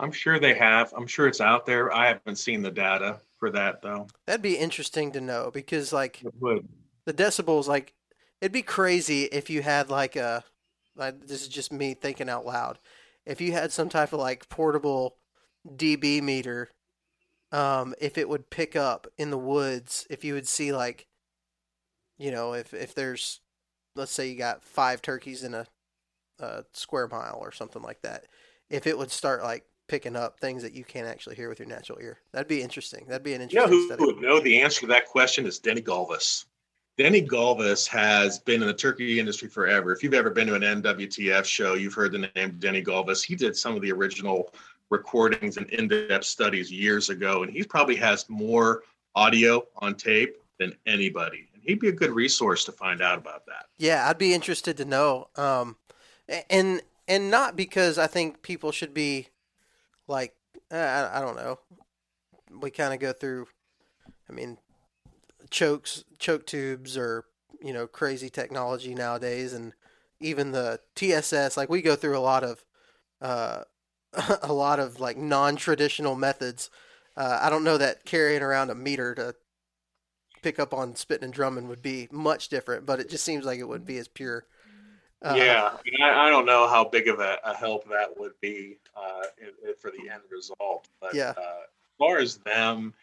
I'm 0.02 0.12
sure 0.12 0.40
they 0.40 0.56
have. 0.56 0.92
I'm 0.98 1.06
sure 1.06 1.28
it's 1.28 1.42
out 1.42 1.66
there. 1.66 1.94
I 1.94 2.08
haven't 2.08 2.38
seen 2.38 2.64
the 2.64 2.72
data 2.72 3.20
for 3.38 3.52
that 3.52 3.82
though. 3.84 4.08
That'd 4.26 4.42
be 4.42 4.58
interesting 4.58 5.12
to 5.12 5.22
know 5.22 5.52
because 5.54 5.94
like 5.94 6.24
the 6.42 7.14
decibels, 7.14 7.68
like 7.68 7.94
it'd 8.42 8.52
be 8.52 8.64
crazy 8.64 9.26
if 9.26 9.50
you 9.50 9.62
had 9.62 9.92
like 9.92 10.16
a 10.16 10.44
like 10.96 11.28
this 11.28 11.44
is 11.44 11.48
just 11.48 11.72
me 11.72 11.94
thinking 11.94 12.30
out 12.30 12.46
loud. 12.46 12.80
If 13.28 13.40
you 13.40 13.52
had 13.52 13.72
some 13.72 13.90
type 13.90 14.12
of 14.12 14.20
like 14.20 14.50
portable 14.50 15.18
dB 15.68 16.24
meter, 16.24 16.72
um, 17.52 17.94
if 18.02 18.18
it 18.18 18.28
would 18.28 18.50
pick 18.50 18.76
up 18.76 19.06
in 19.20 19.30
the 19.30 19.38
woods, 19.38 20.08
if 20.10 20.24
you 20.24 20.34
would 20.34 20.48
see 20.48 20.74
like, 20.74 21.08
you 22.18 22.32
know, 22.32 22.54
if 22.54 22.74
if 22.74 22.96
there's, 22.96 23.40
let's 23.96 24.12
say 24.12 24.30
you 24.30 24.36
got 24.36 24.64
five 24.64 25.02
turkeys 25.04 25.44
in 25.44 25.54
a, 25.54 25.68
a 26.40 26.66
square 26.74 27.08
mile 27.08 27.38
or 27.40 27.52
something 27.52 27.84
like 27.84 28.02
that, 28.02 28.26
if 28.72 28.88
it 28.88 28.98
would 28.98 29.12
start 29.12 29.44
like 29.44 29.66
picking 29.92 30.16
up 30.16 30.40
things 30.40 30.64
that 30.64 30.74
you 30.74 30.86
can't 30.86 31.06
actually 31.06 31.36
hear 31.36 31.50
with 31.50 31.60
your 31.60 31.68
natural 31.68 32.00
ear. 32.00 32.18
That'd 32.32 32.48
be 32.48 32.62
interesting. 32.62 33.04
That'd 33.10 33.24
be 33.24 33.34
an 33.34 33.42
interesting. 33.42 33.74
You 33.74 33.90
know 33.90 33.98
who 33.98 34.06
would 34.06 34.22
know 34.22 34.40
the 34.40 34.62
answer 34.62 34.80
to 34.82 34.88
that 34.88 35.06
question 35.06 35.46
is 35.46 35.60
Denny 35.60 35.82
Galvis. 35.82 36.46
Denny 36.98 37.22
Galvis 37.22 37.90
has 37.90 38.40
been 38.40 38.62
in 38.62 38.68
the 38.68 38.74
turkey 38.74 39.20
industry 39.20 39.50
forever. 39.50 39.92
If 39.92 40.02
you've 40.02 40.14
ever 40.14 40.30
been 40.30 40.48
to 40.48 40.56
an 40.56 40.62
NWTF 40.62 41.44
show, 41.44 41.74
you've 41.74 41.94
heard 41.94 42.14
the 42.14 42.30
name 42.38 42.56
Denny 42.58 42.82
Galvis. 42.82 43.22
He 43.22 43.36
did 43.36 43.54
some 43.54 43.76
of 43.76 43.82
the 43.82 43.92
original 43.92 44.54
recordings 44.90 45.58
and 45.58 45.70
in-depth 45.72 46.24
studies 46.24 46.72
years 46.72 47.10
ago, 47.10 47.44
and 47.44 47.52
he 47.52 47.62
probably 47.64 47.98
has 47.98 48.30
more 48.30 48.84
audio 49.16 49.62
on 49.80 49.96
tape 49.96 50.38
than 50.58 50.74
anybody. 50.86 51.50
And 51.54 51.62
he'd 51.64 51.82
be 51.82 51.90
a 51.90 51.94
good 51.94 52.12
resource 52.12 52.64
to 52.64 52.72
find 52.72 53.02
out 53.02 53.18
about 53.18 53.46
that. 53.48 53.66
Yeah, 53.78 54.08
I'd 54.08 54.18
be 54.18 54.34
interested 54.34 54.78
to 54.78 54.86
know. 54.86 55.28
Um, 55.36 55.76
and 56.50 56.82
and 57.10 57.30
not 57.30 57.58
because 57.58 57.98
I 57.98 58.08
think 58.08 58.42
people 58.42 58.72
should 58.72 58.94
be 58.94 59.28
like 60.08 60.34
I, 60.72 61.10
I 61.14 61.22
don't 61.22 61.36
know. 61.36 61.60
We 62.62 62.72
kind 62.72 62.94
of 62.94 63.00
go 63.00 63.14
through. 63.14 63.48
I 64.30 64.34
mean, 64.34 64.58
chokes, 65.50 66.04
choke 66.20 66.46
tubes, 66.46 66.98
or 66.98 67.26
you 67.62 67.74
know, 67.74 67.88
crazy 67.88 68.30
technology 68.30 68.96
nowadays, 68.96 69.54
and 69.54 69.74
even 70.20 70.52
the 70.52 70.80
TSS. 70.96 71.58
Like 71.58 71.70
we 71.70 71.82
go 71.82 71.96
through 71.96 72.18
a 72.18 72.20
lot 72.20 72.44
of 72.44 72.64
uh, 73.22 73.64
a 74.42 74.54
lot 74.54 74.80
of 74.80 75.00
like 75.00 75.18
non-traditional 75.18 76.16
methods. 76.16 76.70
Uh, 77.18 77.40
I 77.42 77.50
don't 77.50 77.64
know 77.64 77.78
that 77.78 78.06
carrying 78.06 78.42
around 78.42 78.70
a 78.70 78.76
meter 78.76 79.14
to 79.16 79.36
pick 80.42 80.60
up 80.60 80.74
on 80.74 80.96
spitting 80.96 81.26
and 81.26 81.34
drumming 81.34 81.68
would 81.68 81.82
be 81.82 82.08
much 82.12 82.50
different, 82.50 82.86
but 82.86 83.00
it 83.00 83.10
just 83.10 83.24
seems 83.24 83.46
like 83.46 83.60
it 83.60 83.68
would 83.68 83.86
be 83.86 83.98
as 83.98 84.08
pure. 84.08 84.46
Uh, 85.24 85.36
yeah, 85.38 85.72
I, 86.02 86.28
I, 86.28 86.30
don't 86.30 86.48
know 86.48 86.68
how 86.68 86.84
big 86.84 87.08
of 87.08 87.20
a, 87.20 87.38
a 87.44 87.56
help 87.56 87.88
that 87.90 88.20
would 88.20 88.34
be 88.42 88.78
uh, 88.96 89.22
for 89.80 89.92
the 89.92 90.10
end 90.10 90.24
result, 90.32 90.88
but 91.00 91.14
yeah. 91.14 91.34
Uh, 91.38 91.62
as 91.62 91.98
far 92.00 92.18
as 92.18 92.38
them 92.38 92.94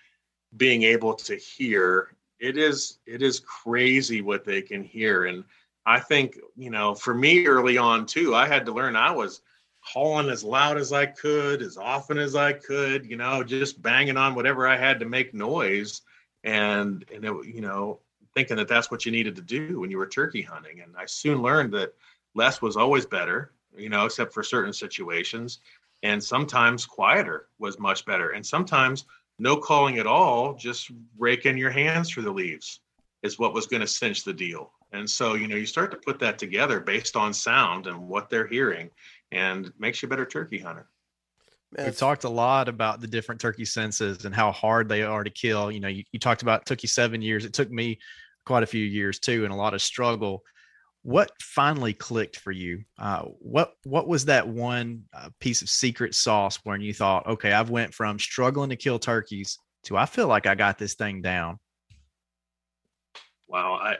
being 0.57 0.83
able 0.83 1.15
to 1.15 1.37
hear, 1.37 2.09
it 2.41 2.59
is 2.59 2.99
it 3.07 3.23
is 3.23 3.39
crazy 3.41 4.21
what 4.21 4.45
they 4.45 4.63
can 4.63 4.83
hear, 4.83 5.27
and 5.27 5.45
I 5.87 6.01
think 6.01 6.39
you 6.57 6.71
know, 6.71 6.95
for 6.95 7.15
me 7.15 7.47
early 7.47 7.79
on 7.79 8.05
too, 8.05 8.35
I 8.35 8.49
had 8.49 8.67
to 8.67 8.73
learn. 8.73 8.97
I 8.97 9.13
was 9.13 9.43
hauling 9.81 10.29
as 10.29 10.43
loud 10.43 10.77
as 10.77 10.93
I 10.93 11.07
could, 11.07 11.63
as 11.63 11.77
often 11.77 12.19
as 12.19 12.35
I 12.35 12.53
could, 12.53 13.07
you 13.07 13.17
know, 13.17 13.45
just 13.45 13.81
banging 13.81 14.17
on 14.17 14.35
whatever 14.35 14.67
I 14.67 14.77
had 14.77 14.99
to 14.99 15.07
make 15.07 15.35
noise 15.35 16.03
and 16.45 17.05
and 17.13 17.25
it, 17.25 17.33
you 17.47 17.61
know 17.61 17.99
thinking 18.35 18.57
that 18.57 18.69
that's 18.69 18.91
what 18.91 19.05
you 19.05 19.13
needed 19.13 19.35
to 19.37 19.43
do 19.43 19.81
when 19.81 19.91
you 19.91 19.99
were 19.99 20.07
turkey 20.07 20.43
hunting 20.43 20.81
and 20.81 20.97
i 20.97 21.05
soon 21.05 21.43
learned 21.43 21.73
that 21.73 21.95
less 22.35 22.63
was 22.63 22.77
always 22.77 23.07
better 23.07 23.53
you 23.77 23.89
know 23.89 24.07
except 24.07 24.33
for 24.33 24.43
certain 24.43 24.73
situations 24.73 25.61
and 26.03 26.23
sometimes 26.23 26.87
quieter 26.87 27.49
was 27.59 27.79
much 27.79 28.05
better 28.05 28.31
and 28.31 28.45
sometimes 28.45 29.07
no 29.39 29.57
calling 29.57 29.99
at 29.99 30.07
all 30.07 30.55
just 30.55 30.91
raking 31.17 31.57
your 31.59 31.71
hands 31.71 32.11
through 32.11 32.23
the 32.23 32.31
leaves 32.31 32.81
is 33.23 33.39
what 33.39 33.55
was 33.55 33.67
going 33.67 33.81
to 33.81 33.87
cinch 33.87 34.25
the 34.25 34.33
deal 34.33 34.73
and 34.93 35.09
so 35.09 35.35
you 35.35 35.49
know 35.49 35.57
you 35.57 35.67
start 35.67 35.91
to 35.91 35.97
put 35.99 36.19
that 36.19 36.39
together 36.39 36.81
based 36.81 37.17
on 37.17 37.33
sound 37.33 37.87
and 37.87 38.09
what 38.09 38.31
they're 38.31 38.47
hearing 38.47 38.91
and 39.33 39.73
makes 39.79 40.03
you 40.03 40.07
a 40.07 40.11
better 40.11 40.27
turkey 40.27 40.59
hunter 40.59 40.89
We've 41.77 41.97
talked 41.97 42.25
a 42.25 42.31
lot 42.31 42.69
about 42.69 43.01
the 43.01 43.07
different 43.07 43.41
turkey 43.41 43.67
senses 43.67 44.25
and 44.25 44.35
how 44.35 44.53
hard 44.53 44.89
they 44.89 45.03
are 45.03 45.23
to 45.23 45.29
kill. 45.29 45.71
You 45.71 45.81
know, 45.81 45.89
you, 45.89 46.03
you, 46.13 46.19
talked 46.19 46.41
about 46.41 46.63
it 46.63 46.67
took 46.67 46.83
you 46.83 46.89
seven 46.89 47.21
years. 47.21 47.45
It 47.45 47.53
took 47.53 47.71
me 47.71 47.99
quite 48.47 48.63
a 48.63 48.67
few 48.67 48.85
years 48.85 49.19
too, 49.19 49.45
and 49.45 49.53
a 49.53 49.57
lot 49.57 49.75
of 49.75 49.83
struggle. 49.83 50.45
What 51.03 51.31
finally 51.41 51.95
clicked 51.95 52.39
for 52.39 52.53
you? 52.53 52.85
Uh, 52.99 53.23
what 53.39 53.75
what 53.85 54.09
was 54.09 54.27
that 54.27 54.47
one 54.47 55.05
uh, 55.15 55.31
piece 55.41 55.63
of 55.63 55.69
secret 55.69 56.15
sauce 56.15 56.59
when 56.65 56.81
you 56.81 56.93
thought, 56.93 57.27
okay, 57.27 57.53
I've 57.53 57.71
went 57.71 57.95
from 57.95 58.19
struggling 58.19 58.71
to 58.71 58.77
kill 58.77 58.99
turkeys 58.99 59.59
to 59.85 59.97
I 59.97 60.07
feel 60.07 60.29
like 60.29 60.47
I 60.47 60.55
got 60.55 60.79
this 60.79 60.95
thing 60.95 61.23
down. 61.23 61.59
Wow, 63.47 63.75
I, 63.75 63.97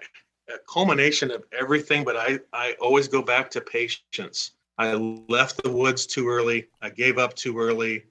a 0.53 0.59
culmination 0.71 1.31
of 1.31 1.45
everything, 1.59 2.05
but 2.05 2.17
I 2.17 2.41
I 2.53 2.75
always 2.81 3.09
go 3.09 3.23
back 3.23 3.51
to 3.53 3.61
patience 3.61 4.53
I 4.79 4.95
left 4.95 5.63
the 5.63 5.73
woods 5.73 6.07
too 6.07 6.29
early. 6.29 6.69
I 6.81 6.91
gave 6.91 7.19
up 7.19 7.35
too 7.35 7.59
early, 7.59 8.05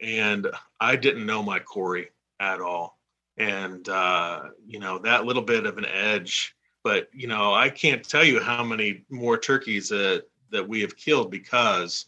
and 0.00 0.46
I 0.80 0.94
didn't 0.94 1.26
know 1.26 1.42
my 1.42 1.58
quarry 1.58 2.10
at 2.38 2.60
all. 2.60 2.98
And 3.36 3.86
uh, 3.88 4.44
you 4.64 4.78
know 4.78 4.98
that 4.98 5.24
little 5.24 5.42
bit 5.42 5.66
of 5.66 5.76
an 5.76 5.86
edge, 5.86 6.54
but 6.84 7.08
you 7.12 7.26
know 7.26 7.52
I 7.52 7.68
can't 7.68 8.08
tell 8.08 8.24
you 8.24 8.40
how 8.40 8.62
many 8.62 9.04
more 9.10 9.36
turkeys 9.36 9.88
that 9.88 10.24
that 10.50 10.68
we 10.68 10.80
have 10.82 10.96
killed 10.96 11.30
because 11.30 12.06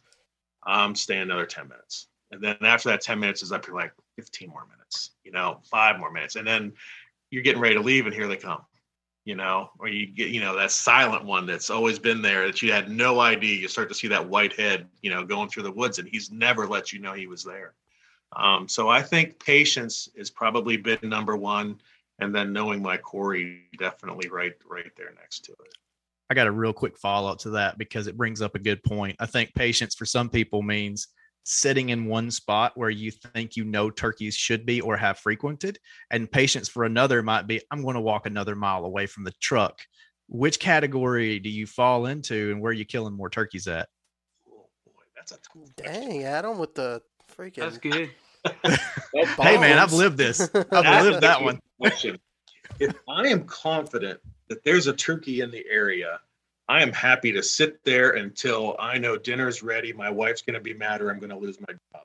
I'm 0.63 0.95
staying 0.95 1.23
another 1.23 1.47
ten 1.47 1.69
minutes, 1.69 2.09
and 2.31 2.43
then 2.43 2.57
after 2.61 2.91
that 2.91 3.01
ten 3.01 3.19
minutes 3.19 3.43
is 3.43 3.51
up, 3.51 3.67
you're 3.67 3.77
like 3.77 3.93
fifteen 4.15 4.51
more 4.51 4.67
minutes, 4.67 5.13
you 5.25 5.33
know, 5.33 5.61
five 5.65 5.99
more 5.99 6.13
minutes, 6.13 6.37
and 6.37 6.47
then 6.47 6.73
you're 7.31 7.43
getting 7.43 7.61
ready 7.61 7.75
to 7.75 7.81
leave, 7.81 8.07
and 8.07 8.15
here 8.15 8.29
they 8.29 8.37
come 8.37 8.63
you 9.27 9.35
know, 9.35 9.71
or 9.81 9.89
you 9.89 10.07
get, 10.07 10.29
you 10.29 10.41
know, 10.41 10.57
that 10.57 10.71
silent 10.71 11.25
one 11.25 11.47
that's 11.47 11.69
always 11.69 11.99
been 11.99 12.23
there 12.23 12.47
that 12.47 12.63
you 12.63 12.71
had 12.73 12.89
no 12.89 13.19
idea. 13.19 13.57
You 13.57 13.67
start 13.67 13.89
to 13.89 13.95
see 13.95 14.07
that 14.07 14.27
white 14.27 14.53
head, 14.53 14.87
you 15.03 15.11
know, 15.11 15.25
going 15.25 15.49
through 15.49 15.65
the 15.65 15.73
woods, 15.73 15.99
and 15.99 16.09
he's 16.09 16.31
never 16.31 16.65
let 16.65 16.93
you 16.93 17.01
know 17.01 17.13
he 17.13 17.27
was 17.27 17.43
there. 17.43 17.75
Um, 18.37 18.69
so 18.69 18.89
I 18.89 19.03
think 19.03 19.45
patience 19.45 20.09
has 20.17 20.31
probably 20.31 20.77
been 20.77 21.01
number 21.03 21.37
one, 21.37 21.81
and 22.19 22.35
then 22.35 22.53
knowing 22.53 22.83
my 22.83 22.97
quarry 22.97 23.63
definitely 23.79 24.29
right, 24.29 24.55
right 24.69 24.91
there 24.97 25.13
next 25.19 25.45
to 25.45 25.53
it. 25.53 25.75
I 26.29 26.35
got 26.35 26.47
a 26.47 26.53
real 26.53 26.73
quick 26.73 26.99
follow 26.99 27.31
up 27.31 27.39
to 27.41 27.51
that 27.51 27.79
because 27.79 28.07
it 28.07 28.17
brings 28.17 28.43
up 28.43 28.55
a 28.55 28.61
good 28.61 28.83
point. 28.83 29.17
I 29.21 29.27
think 29.27 29.55
patience 29.55 29.95
for 29.95 30.07
some 30.07 30.29
people 30.29 30.63
means 30.63 31.09
sitting 31.45 31.91
in 31.91 32.07
one 32.07 32.31
spot 32.31 32.73
where 32.75 32.91
you 32.91 33.13
think 33.13 33.55
you 33.55 33.65
know 33.65 33.89
turkeys 33.89 34.35
should 34.35 34.67
be 34.67 34.81
or 34.81 34.97
have 34.97 35.19
frequented. 35.19 35.79
And 36.11 36.31
patience 36.31 36.69
for 36.69 36.85
another 36.85 37.23
might 37.23 37.47
be, 37.47 37.61
I'm 37.71 37.83
going 37.83 37.95
to 37.95 38.01
walk 38.01 38.27
another 38.27 38.57
mile 38.57 38.85
away 38.85 39.07
from 39.07 39.23
the 39.23 39.33
truck. 39.41 39.79
Which 40.29 40.59
category 40.59 41.39
do 41.39 41.49
you 41.49 41.67
fall 41.67 42.07
into 42.07 42.51
and 42.51 42.61
where 42.61 42.71
are 42.71 42.75
you 42.75 42.85
killing 42.85 43.15
more 43.15 43.31
turkeys 43.31 43.69
at? 43.69 43.89
Oh 44.49 44.67
boy, 44.85 45.03
that's 45.15 45.31
a 45.31 45.39
cool. 45.53 45.69
dang 45.77 46.25
Adam 46.25 46.59
with 46.59 46.75
the 46.75 47.01
freaking. 47.37 47.57
That's 47.61 47.79
good. 47.79 48.11
Hey 49.15 49.59
man, 49.59 49.79
I've 49.79 49.93
lived 49.93 50.17
this. 50.17 50.41
I've 50.73 51.05
lived 51.05 51.23
that 51.23 51.43
one. 51.43 51.61
If 52.79 52.95
I 53.09 53.29
am 53.29 53.45
confident 53.45 54.21
that 54.49 54.63
there's 54.65 54.87
a 54.87 54.93
turkey 54.93 55.41
in 55.41 55.51
the 55.51 55.65
area 55.69 56.21
I 56.69 56.83
am 56.83 56.93
happy 56.93 57.31
to 57.33 57.43
sit 57.43 57.83
there 57.85 58.11
until 58.13 58.75
I 58.79 58.99
know 58.99 59.17
dinner's 59.17 59.63
ready. 59.63 59.93
My 59.93 60.11
wife's 60.11 60.43
going 60.43 60.55
to 60.55 60.61
be 60.61 60.75
mad 60.75 61.01
or 61.01 61.11
I'm 61.11 61.21
going 61.21 61.31
to 61.31 61.37
lose 61.37 61.61
my 61.61 61.73
job. 61.73 62.05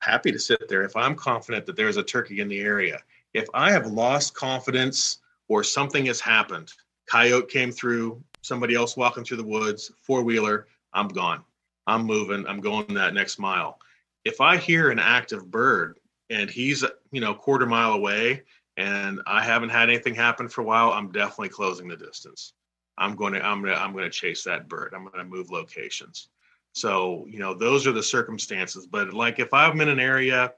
Happy 0.00 0.30
to 0.30 0.38
sit 0.38 0.68
there 0.68 0.82
if 0.82 0.94
I'm 0.94 1.14
confident 1.14 1.64
that 1.64 1.76
there's 1.76 1.96
a 1.96 2.02
turkey 2.02 2.40
in 2.40 2.48
the 2.48 2.60
area. 2.60 3.00
If 3.32 3.46
I 3.54 3.72
have 3.72 3.86
lost 3.86 4.34
confidence 4.34 5.18
or 5.48 5.64
something 5.64 6.04
has 6.06 6.20
happened, 6.20 6.72
coyote 7.06 7.50
came 7.50 7.72
through, 7.72 8.22
somebody 8.42 8.74
else 8.74 8.94
walking 8.94 9.24
through 9.24 9.38
the 9.38 9.44
woods, 9.44 9.90
four 10.02 10.22
wheeler, 10.22 10.66
I'm 10.92 11.08
gone. 11.08 11.42
I'm 11.86 12.04
moving. 12.04 12.46
I'm 12.46 12.60
going 12.60 12.92
that 12.94 13.14
next 13.14 13.38
mile. 13.38 13.78
If 14.24 14.40
I 14.40 14.56
hear 14.56 14.90
an 14.90 14.98
active 14.98 15.50
bird 15.50 15.98
and 16.30 16.48
he's, 16.48 16.84
you 17.10 17.20
know, 17.20 17.34
quarter 17.34 17.66
mile 17.66 17.92
away 17.92 18.42
and 18.76 19.20
I 19.26 19.42
haven't 19.42 19.68
had 19.70 19.88
anything 19.88 20.14
happen 20.14 20.48
for 20.48 20.62
a 20.62 20.64
while, 20.64 20.92
I'm 20.92 21.12
definitely 21.12 21.50
closing 21.50 21.88
the 21.88 21.96
distance. 21.96 22.54
I'm 22.96 23.16
going 23.16 23.34
to 23.34 23.44
I'm 23.44 23.62
going 23.62 23.74
to 23.74 23.80
I'm 23.80 23.92
going 23.92 24.04
to 24.04 24.10
chase 24.10 24.44
that 24.44 24.68
bird. 24.68 24.92
I'm 24.94 25.04
going 25.04 25.18
to 25.18 25.24
move 25.24 25.50
locations. 25.50 26.28
So, 26.72 27.26
you 27.28 27.38
know, 27.38 27.54
those 27.54 27.86
are 27.86 27.92
the 27.92 28.02
circumstances. 28.02 28.86
But 28.86 29.12
like 29.12 29.38
if 29.38 29.52
I'm 29.52 29.80
in 29.80 29.88
an 29.88 30.00
area 30.00 30.52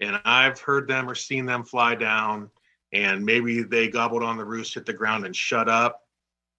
and 0.00 0.20
I've 0.24 0.60
heard 0.60 0.88
them 0.88 1.08
or 1.08 1.14
seen 1.14 1.46
them 1.46 1.64
fly 1.64 1.94
down 1.94 2.50
and 2.92 3.24
maybe 3.24 3.62
they 3.62 3.88
gobbled 3.88 4.22
on 4.22 4.36
the 4.36 4.44
roost, 4.44 4.74
hit 4.74 4.84
the 4.84 4.92
ground 4.92 5.24
and 5.24 5.34
shut 5.34 5.68
up, 5.68 6.02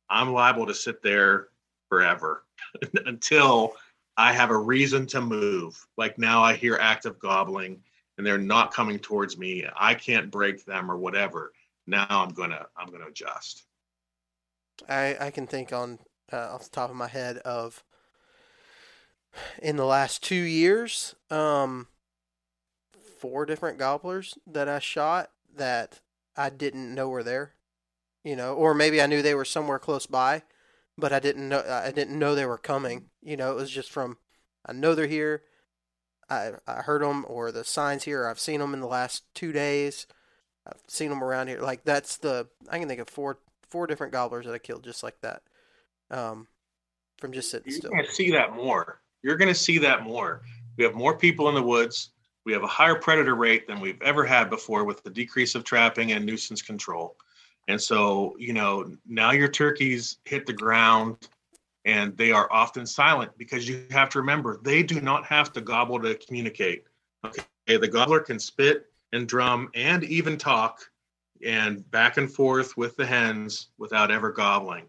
I'm 0.10 0.32
liable 0.32 0.66
to 0.66 0.74
sit 0.74 1.02
there 1.02 1.50
forever 1.90 2.44
until 3.06 3.76
I 4.18 4.34
have 4.34 4.52
a 4.52 4.58
reason 4.58 5.08
to 5.08 5.22
move. 5.22 5.86
Like 5.98 6.18
now 6.18 6.44
I 6.44 6.54
hear 6.54 6.78
active 6.80 7.20
gobbling 7.20 7.82
and 8.18 8.26
they're 8.26 8.38
not 8.38 8.74
coming 8.74 9.00
towards 9.00 9.38
me. 9.38 9.66
I 9.76 9.96
can't 9.96 10.30
break 10.30 10.66
them 10.66 10.92
or 10.92 10.98
whatever. 10.98 11.52
Now 11.88 12.06
I'm 12.10 12.32
to 12.52 12.68
I'm 12.78 12.88
to 13.02 13.08
adjust. 13.08 13.64
I 14.88 15.18
I 15.20 15.32
can 15.32 15.48
think 15.48 15.74
on 15.74 16.00
uh, 16.32 16.54
off 16.54 16.66
the 16.66 16.70
top 16.70 16.90
of 16.90 16.96
my 16.96 17.08
head 17.08 17.38
of 17.40 17.84
in 19.62 19.78
the 19.78 19.86
last 19.86 20.24
two 20.24 20.36
years, 20.36 21.16
um, 21.30 21.88
four 23.18 23.46
different 23.46 23.80
gobblers 23.80 24.38
that 24.46 24.70
I 24.70 24.80
shot 24.80 25.32
that 25.56 26.02
I 26.36 26.50
didn't 26.50 26.94
know 26.94 27.10
were 27.10 27.24
there, 27.24 27.54
you 28.24 28.36
know, 28.36 28.54
or 28.54 28.74
maybe 28.74 29.02
I 29.02 29.08
knew 29.08 29.22
they 29.22 29.36
were 29.36 29.46
somewhere 29.46 29.80
close 29.80 30.06
by, 30.06 30.44
but 30.98 31.14
I 31.14 31.20
didn't 31.20 31.50
know 31.50 31.64
I 31.68 31.92
didn't 31.92 32.20
know 32.20 32.36
they 32.36 32.46
were 32.46 32.58
coming. 32.58 33.10
You 33.22 33.38
know, 33.38 33.52
it 33.52 33.56
was 33.56 33.70
just 33.70 33.92
from 33.92 34.18
I 34.66 34.74
know 34.74 34.96
they're 34.96 35.08
here. 35.08 35.44
I 36.30 36.52
I 36.68 36.82
heard 36.82 37.02
them 37.02 37.26
or 37.28 37.52
the 37.52 37.64
signs 37.64 38.04
here. 38.04 38.28
I've 38.28 38.40
seen 38.40 38.60
them 38.60 38.74
in 38.74 38.80
the 38.80 38.88
last 38.88 39.24
two 39.34 39.52
days. 39.52 40.08
I've 40.66 40.82
seen 40.88 41.10
them 41.10 41.24
around 41.24 41.48
here. 41.48 41.60
Like 41.62 41.84
that's 41.84 42.18
the 42.18 42.48
I 42.70 42.80
can 42.80 42.88
think 42.88 43.02
of 43.02 43.10
four 43.10 43.40
four 43.70 43.88
different 43.88 44.14
gobblers 44.14 44.46
that 44.46 44.54
I 44.54 44.60
killed 44.60 44.84
just 44.84 45.04
like 45.04 45.20
that. 45.22 45.42
Um, 46.12 46.48
from 47.18 47.32
just 47.32 47.50
sitting 47.50 47.72
You're 47.72 47.78
still. 47.80 47.92
You're 47.92 48.00
going 48.00 48.10
to 48.10 48.16
see 48.16 48.32
that 48.32 48.54
more. 48.54 49.02
You're 49.24 49.38
going 49.38 49.54
to 49.54 49.60
see 49.60 49.78
that 49.80 50.04
more. 50.04 50.42
We 50.78 50.84
have 50.84 50.94
more 50.94 51.18
people 51.18 51.50
in 51.50 51.56
the 51.56 51.64
woods. 51.64 52.10
We 52.46 52.54
have 52.54 52.64
a 52.64 52.68
higher 52.68 52.96
predator 52.96 53.36
rate 53.36 53.68
than 53.68 53.80
we've 53.80 54.02
ever 54.02 54.26
had 54.26 54.50
before 54.50 54.84
with 54.84 55.04
the 55.04 55.10
decrease 55.10 55.56
of 55.56 55.64
trapping 55.64 56.12
and 56.12 56.26
nuisance 56.26 56.62
control. 56.62 57.16
And 57.68 57.82
so, 57.82 58.36
you 58.38 58.54
know, 58.54 58.92
now 59.08 59.32
your 59.32 59.48
turkeys 59.48 60.18
hit 60.26 60.46
the 60.46 60.54
ground 60.54 61.18
and 61.86 62.16
they 62.18 62.32
are 62.32 62.52
often 62.52 62.86
silent 62.86 63.32
because 63.38 63.68
you 63.68 63.86
have 63.92 64.10
to 64.10 64.20
remember 64.20 64.60
they 64.64 64.84
do 64.84 65.02
not 65.02 65.26
have 65.26 65.52
to 65.54 65.62
gobble 65.62 66.00
to 66.02 66.16
communicate. 66.16 66.86
Okay. 67.26 67.44
The 67.68 67.88
gobbler 67.88 68.20
can 68.20 68.40
spit 68.40 68.88
and 69.14 69.28
drum 69.28 69.70
and 69.74 70.04
even 70.04 70.38
talk 70.38 70.90
and 71.46 71.90
back 71.92 72.18
and 72.18 72.32
forth 72.32 72.76
with 72.78 72.96
the 72.96 73.06
hens 73.06 73.70
without 73.78 74.12
ever 74.12 74.32
gobbling. 74.32 74.86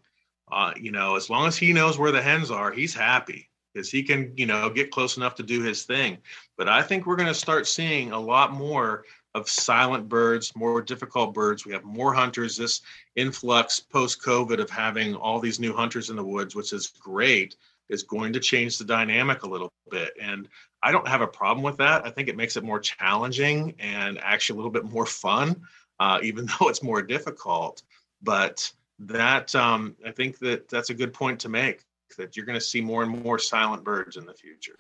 Uh, 0.51 0.73
you 0.77 0.93
know, 0.93 1.17
as 1.17 1.31
long 1.31 1.47
as 1.47 1.57
he 1.57 1.73
knows 1.73 1.99
where 1.99 2.13
the 2.13 2.23
hens 2.23 2.51
are, 2.51 2.71
he's 2.71 2.95
happy 2.95 3.49
because 3.73 3.91
he 3.91 4.03
can, 4.03 4.33
you 4.37 4.47
know, 4.47 4.71
get 4.71 4.91
close 4.91 5.17
enough 5.17 5.35
to 5.35 5.43
do 5.43 5.63
his 5.63 5.85
thing. 5.85 6.19
But 6.57 6.69
I 6.69 6.83
think 6.83 7.07
we're 7.07 7.17
going 7.17 7.29
to 7.29 7.35
start 7.35 7.67
seeing 7.67 8.13
a 8.13 8.21
lot 8.21 8.53
more 8.53 9.05
of 9.35 9.49
silent 9.49 10.09
birds, 10.09 10.55
more 10.55 10.81
difficult 10.81 11.35
birds. 11.35 11.67
We 11.67 11.73
have 11.73 11.85
more 11.85 12.15
hunters. 12.15 12.57
This 12.57 12.83
influx 13.17 13.81
post 13.81 14.23
COVID 14.23 14.61
of 14.61 14.71
having 14.71 15.15
all 15.15 15.41
these 15.41 15.59
new 15.59 15.75
hunters 15.75 16.11
in 16.11 16.17
the 16.17 16.25
woods, 16.25 16.55
which 16.55 16.73
is 16.73 16.89
great. 17.01 17.57
is 17.89 18.03
going 18.03 18.33
to 18.33 18.41
change 18.41 18.79
the 18.79 18.85
dynamic 18.85 19.43
a 19.43 19.49
little 19.49 19.71
bit. 19.91 20.15
And 20.21 20.49
I 20.83 20.93
don't 20.93 21.07
have 21.07 21.21
a 21.21 21.27
problem 21.27 21.63
with 21.63 21.77
that. 21.79 22.07
I 22.07 22.11
think 22.11 22.29
it 22.29 22.37
makes 22.37 22.57
it 22.57 22.65
more 22.65 22.81
challenging 22.81 23.75
and 23.79 24.19
actually 24.23 24.55
a 24.55 24.59
little 24.59 24.71
bit 24.71 24.85
more 24.85 25.07
fun, 25.07 25.61
uh, 26.01 26.19
even 26.23 26.47
though 26.61 26.69
it's 26.69 26.83
more 26.83 27.03
difficult. 27.03 27.83
But 28.23 28.71
that 29.01 29.55
um, 29.55 29.97
I 30.07 30.13
think 30.13 30.39
that 30.39 30.69
that's 30.69 30.91
a 30.91 30.95
good 30.95 31.13
point 31.13 31.41
to 31.41 31.49
make 31.49 31.83
that 32.17 32.37
you're 32.37 32.47
going 32.47 32.59
to 32.59 32.65
see 32.65 32.81
more 32.81 33.03
and 33.03 33.23
more 33.23 33.39
silent 33.39 33.83
birds 33.83 34.17
in 34.17 34.25
the 34.25 34.35
future. 34.35 34.79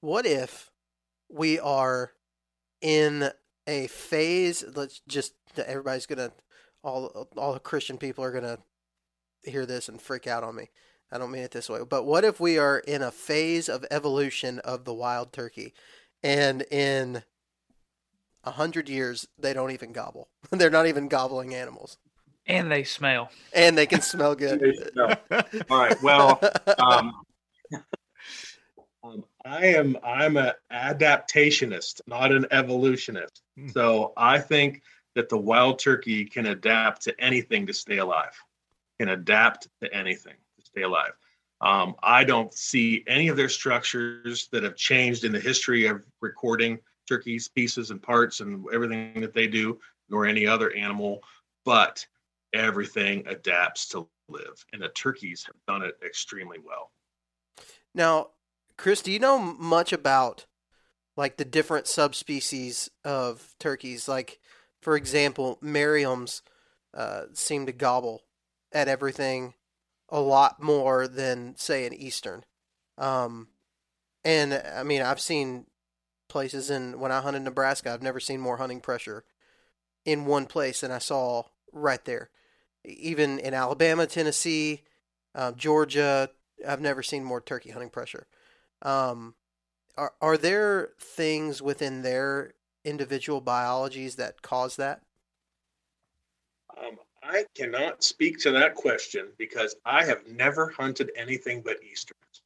What 0.00 0.24
if 0.24 0.70
we 1.28 1.58
are 1.60 2.12
in 2.80 3.30
a 3.66 3.86
phase? 3.88 4.64
Let's 4.74 5.00
just 5.08 5.34
everybody's 5.56 6.06
going 6.06 6.18
to 6.18 6.32
all 6.82 7.28
all 7.36 7.52
the 7.52 7.60
Christian 7.60 7.98
people 7.98 8.24
are 8.24 8.32
going 8.32 8.44
to 8.44 8.58
hear 9.44 9.66
this 9.66 9.88
and 9.88 10.00
freak 10.00 10.26
out 10.26 10.44
on 10.44 10.56
me. 10.56 10.70
I 11.10 11.18
don't 11.18 11.30
mean 11.30 11.42
it 11.42 11.50
this 11.50 11.68
way, 11.68 11.80
but 11.88 12.04
what 12.04 12.24
if 12.24 12.40
we 12.40 12.56
are 12.58 12.78
in 12.78 13.02
a 13.02 13.10
phase 13.10 13.68
of 13.68 13.84
evolution 13.90 14.60
of 14.60 14.84
the 14.84 14.94
wild 14.94 15.32
turkey, 15.32 15.74
and 16.22 16.62
in 16.70 17.22
a 18.44 18.52
hundred 18.52 18.88
years 18.88 19.28
they 19.38 19.52
don't 19.52 19.70
even 19.70 19.92
gobble. 19.92 20.28
They're 20.50 20.70
not 20.70 20.86
even 20.86 21.08
gobbling 21.08 21.54
animals. 21.54 21.98
And 22.46 22.72
they 22.72 22.82
smell. 22.82 23.30
And 23.54 23.78
they 23.78 23.86
can 23.86 24.00
smell 24.00 24.34
good. 24.34 24.60
All 24.98 25.78
right. 25.78 26.02
Well, 26.02 26.40
um, 26.78 27.12
I 29.44 29.66
am 29.66 29.96
I'm 30.04 30.36
an 30.36 30.52
adaptationist, 30.72 32.00
not 32.06 32.32
an 32.32 32.46
evolutionist. 32.50 33.42
Hmm. 33.58 33.68
So 33.68 34.12
I 34.16 34.38
think 34.38 34.82
that 35.14 35.28
the 35.28 35.38
wild 35.38 35.78
turkey 35.78 36.24
can 36.24 36.46
adapt 36.46 37.02
to 37.02 37.20
anything 37.20 37.66
to 37.66 37.74
stay 37.74 37.98
alive. 37.98 38.36
Can 38.98 39.10
adapt 39.10 39.68
to 39.82 39.92
anything 39.94 40.36
to 40.58 40.66
stay 40.66 40.82
alive. 40.82 41.12
Um, 41.60 41.94
I 42.02 42.24
don't 42.24 42.52
see 42.52 43.04
any 43.06 43.28
of 43.28 43.36
their 43.36 43.48
structures 43.48 44.48
that 44.50 44.64
have 44.64 44.74
changed 44.74 45.24
in 45.24 45.32
the 45.32 45.40
history 45.40 45.86
of 45.86 46.04
recording 46.20 46.78
turkeys, 47.08 47.48
pieces 47.48 47.90
and 47.90 48.02
parts, 48.02 48.40
and 48.40 48.64
everything 48.72 49.20
that 49.20 49.34
they 49.34 49.46
do, 49.46 49.78
nor 50.08 50.26
any 50.26 50.46
other 50.46 50.74
animal. 50.74 51.22
But 51.64 52.04
everything 52.52 53.24
adapts 53.26 53.88
to 53.88 54.08
live, 54.28 54.64
and 54.72 54.82
the 54.82 54.88
turkeys 54.88 55.44
have 55.46 55.56
done 55.68 55.82
it 55.82 55.96
extremely 56.04 56.58
well. 56.58 56.90
Now, 57.94 58.30
Chris, 58.82 59.00
do 59.00 59.12
you 59.12 59.20
know 59.20 59.38
much 59.38 59.92
about 59.92 60.46
like 61.16 61.36
the 61.36 61.44
different 61.44 61.86
subspecies 61.86 62.90
of 63.04 63.54
turkeys? 63.60 64.08
Like, 64.08 64.40
for 64.80 64.96
example, 64.96 65.56
Merriam's 65.60 66.42
uh, 66.92 67.26
seem 67.32 67.66
to 67.66 67.72
gobble 67.72 68.24
at 68.72 68.88
everything 68.88 69.54
a 70.08 70.20
lot 70.20 70.60
more 70.60 71.06
than 71.06 71.54
say 71.56 71.86
an 71.86 71.94
Eastern. 71.94 72.42
Um, 72.98 73.46
and 74.24 74.60
I 74.74 74.82
mean, 74.82 75.00
I've 75.00 75.20
seen 75.20 75.66
places 76.28 76.68
in 76.68 76.98
when 76.98 77.12
I 77.12 77.20
hunted 77.20 77.44
Nebraska, 77.44 77.92
I've 77.92 78.02
never 78.02 78.18
seen 78.18 78.40
more 78.40 78.56
hunting 78.56 78.80
pressure 78.80 79.22
in 80.04 80.26
one 80.26 80.46
place 80.46 80.80
than 80.80 80.90
I 80.90 80.98
saw 80.98 81.44
right 81.72 82.04
there 82.04 82.30
even 82.84 83.38
in 83.38 83.54
Alabama, 83.54 84.08
Tennessee, 84.08 84.82
uh, 85.36 85.52
Georgia, 85.52 86.30
I've 86.66 86.80
never 86.80 87.04
seen 87.04 87.22
more 87.22 87.40
turkey 87.40 87.70
hunting 87.70 87.90
pressure. 87.90 88.26
Um, 88.82 89.34
are 89.96 90.12
are 90.20 90.36
there 90.36 90.90
things 91.00 91.62
within 91.62 92.02
their 92.02 92.54
individual 92.84 93.40
biologies 93.40 94.16
that 94.16 94.42
cause 94.42 94.76
that? 94.76 95.02
Um, 96.76 96.96
I 97.22 97.44
cannot 97.54 98.02
speak 98.02 98.38
to 98.40 98.50
that 98.52 98.74
question 98.74 99.28
because 99.38 99.76
I 99.84 100.04
have 100.04 100.26
never 100.26 100.68
hunted 100.70 101.12
anything 101.16 101.62
but 101.62 101.82
easterns, 101.82 102.42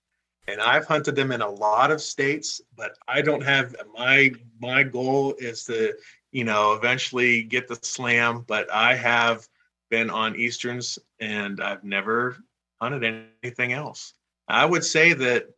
and 0.48 0.60
I've 0.60 0.86
hunted 0.86 1.16
them 1.16 1.32
in 1.32 1.40
a 1.40 1.48
lot 1.48 1.90
of 1.90 2.00
states. 2.00 2.60
But 2.76 2.96
I 3.08 3.22
don't 3.22 3.42
have 3.42 3.74
my 3.96 4.32
my 4.60 4.82
goal 4.82 5.34
is 5.38 5.64
to 5.64 5.94
you 6.32 6.44
know 6.44 6.74
eventually 6.74 7.42
get 7.42 7.68
the 7.68 7.76
slam. 7.76 8.44
But 8.46 8.70
I 8.70 8.94
have 8.94 9.48
been 9.90 10.10
on 10.10 10.36
Easterns 10.36 10.98
and 11.20 11.60
I've 11.60 11.84
never 11.84 12.36
hunted 12.80 13.26
anything 13.42 13.72
else. 13.72 14.14
I 14.48 14.64
would 14.64 14.84
say 14.84 15.12
that 15.12 15.48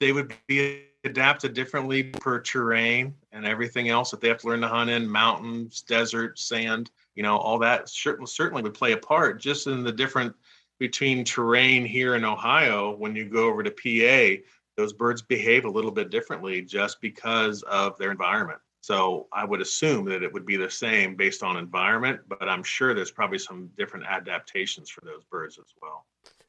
they 0.00 0.12
would 0.12 0.32
be 0.46 0.84
adapted 1.04 1.54
differently 1.54 2.04
per 2.04 2.40
terrain 2.40 3.14
and 3.32 3.46
everything 3.46 3.88
else 3.88 4.10
that 4.10 4.20
they 4.20 4.28
have 4.28 4.38
to 4.38 4.48
learn 4.48 4.60
to 4.60 4.68
hunt 4.68 4.90
in 4.90 5.08
mountains, 5.08 5.82
desert, 5.82 6.38
sand, 6.38 6.90
you 7.14 7.22
know, 7.22 7.36
all 7.36 7.58
that 7.58 7.88
certainly 7.88 8.62
would 8.62 8.74
play 8.74 8.92
a 8.92 8.96
part 8.96 9.40
just 9.40 9.66
in 9.66 9.82
the 9.82 9.92
different 9.92 10.34
between 10.78 11.24
terrain 11.24 11.84
here 11.84 12.14
in 12.14 12.24
Ohio 12.24 12.94
when 12.96 13.16
you 13.16 13.24
go 13.24 13.48
over 13.48 13.62
to 13.62 13.70
PA, 13.70 14.42
those 14.76 14.92
birds 14.92 15.22
behave 15.22 15.64
a 15.64 15.70
little 15.70 15.90
bit 15.90 16.10
differently 16.10 16.62
just 16.62 17.00
because 17.00 17.62
of 17.64 17.98
their 17.98 18.12
environment. 18.12 18.60
So 18.80 19.26
I 19.32 19.44
would 19.44 19.60
assume 19.60 20.04
that 20.06 20.22
it 20.22 20.32
would 20.32 20.46
be 20.46 20.56
the 20.56 20.70
same 20.70 21.16
based 21.16 21.42
on 21.42 21.56
environment, 21.56 22.20
but 22.28 22.48
I'm 22.48 22.62
sure 22.62 22.94
there's 22.94 23.10
probably 23.10 23.38
some 23.38 23.70
different 23.76 24.06
adaptations 24.06 24.88
for 24.88 25.00
those 25.00 25.24
birds 25.24 25.58
as 25.58 25.74
well. 25.82 26.06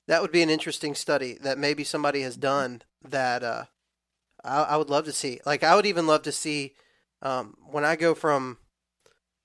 That 0.10 0.24
would 0.24 0.32
be 0.32 0.42
an 0.42 0.50
interesting 0.50 0.96
study 0.96 1.38
that 1.42 1.60
maybe 1.60 1.84
somebody 1.84 2.22
has 2.22 2.36
done 2.36 2.82
that 3.08 3.44
uh, 3.44 3.66
I, 4.44 4.64
I, 4.64 4.78
would 4.78 4.90
love 4.90 5.06
to 5.06 5.12
see. 5.12 5.40
Like 5.46 5.64
I 5.64 5.76
would 5.76 5.86
even 5.86 6.08
love 6.08 6.24
to 6.24 6.32
see 6.32 6.74
um, 7.22 7.56
when 7.70 7.86
I 7.86 7.96
go 7.96 8.16
from 8.16 8.58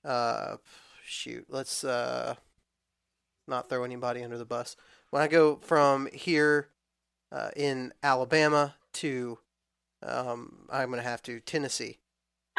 uh, 0.03 0.57
shoot, 1.05 1.45
let's 1.49 1.83
uh, 1.83 2.33
not 3.47 3.69
throw 3.69 3.83
anybody 3.83 4.23
under 4.23 4.39
the 4.39 4.45
bus. 4.45 4.75
When 5.11 5.21
I 5.21 5.27
go 5.27 5.57
from 5.57 6.09
here 6.11 6.69
uh, 7.31 7.51
in 7.55 7.93
Alabama 8.01 8.73
to 8.93 9.37
um, 10.01 10.67
I'm 10.71 10.89
going 10.89 11.01
to 11.01 11.07
have 11.07 11.21
to 11.23 11.39
Tennessee 11.41 11.99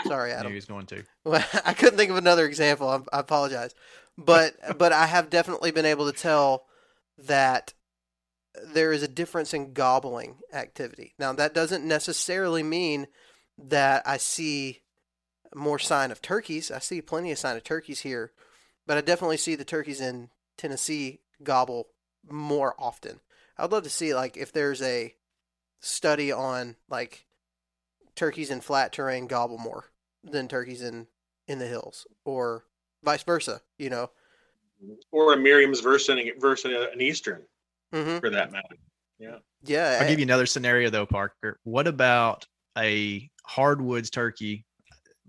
Sorry, 0.04 0.32
Adam. 0.32 0.52
He's 0.52 0.66
going 0.66 0.86
to. 0.86 1.04
I 1.64 1.72
couldn't 1.72 1.96
think 1.96 2.10
of 2.10 2.16
another 2.16 2.46
example. 2.46 2.88
I, 2.88 3.16
I 3.16 3.20
apologize, 3.20 3.74
but 4.16 4.54
but 4.78 4.92
I 4.92 5.06
have 5.06 5.30
definitely 5.30 5.70
been 5.70 5.86
able 5.86 6.10
to 6.10 6.16
tell 6.16 6.66
that 7.18 7.72
there 8.64 8.92
is 8.92 9.02
a 9.02 9.08
difference 9.08 9.54
in 9.54 9.72
gobbling 9.72 10.36
activity. 10.52 11.14
Now 11.18 11.32
that 11.32 11.54
doesn't 11.54 11.84
necessarily 11.84 12.62
mean 12.62 13.06
that 13.58 14.02
I 14.06 14.16
see 14.16 14.82
more 15.54 15.78
sign 15.78 16.10
of 16.10 16.20
turkeys. 16.20 16.70
I 16.70 16.78
see 16.78 17.00
plenty 17.00 17.32
of 17.32 17.38
sign 17.38 17.56
of 17.56 17.64
turkeys 17.64 18.00
here, 18.00 18.32
but 18.86 18.98
I 18.98 19.00
definitely 19.00 19.38
see 19.38 19.54
the 19.54 19.64
turkeys 19.64 20.00
in 20.00 20.30
Tennessee 20.56 21.20
gobble 21.42 21.88
more 22.28 22.74
often. 22.78 23.20
I'd 23.58 23.72
love 23.72 23.84
to 23.84 23.90
see 23.90 24.14
like 24.14 24.36
if 24.36 24.52
there's 24.52 24.82
a 24.82 25.14
study 25.80 26.32
on 26.32 26.76
like 26.88 27.26
turkeys 28.14 28.50
in 28.50 28.60
flat 28.60 28.92
terrain 28.92 29.26
gobble 29.26 29.58
more 29.58 29.90
than 30.24 30.48
turkeys 30.48 30.82
in 30.82 31.06
in 31.46 31.58
the 31.58 31.66
hills, 31.66 32.06
or 32.24 32.64
vice 33.02 33.22
versa. 33.22 33.62
You 33.78 33.90
know, 33.90 34.10
or 35.12 35.32
a 35.32 35.36
Merriam's 35.36 35.80
versus 35.80 36.08
an, 36.08 36.30
versus 36.38 36.72
an 36.92 37.00
Eastern, 37.00 37.42
mm-hmm. 37.94 38.18
for 38.18 38.30
that 38.30 38.52
matter. 38.52 38.76
Yeah. 39.18 39.38
Yeah. 39.62 39.98
I'll 40.00 40.08
give 40.08 40.18
you 40.18 40.24
another 40.24 40.46
scenario 40.46 40.90
though, 40.90 41.06
Parker. 41.06 41.58
What 41.64 41.86
about 41.86 42.46
a 42.76 43.30
hardwoods 43.44 44.10
turkey, 44.10 44.64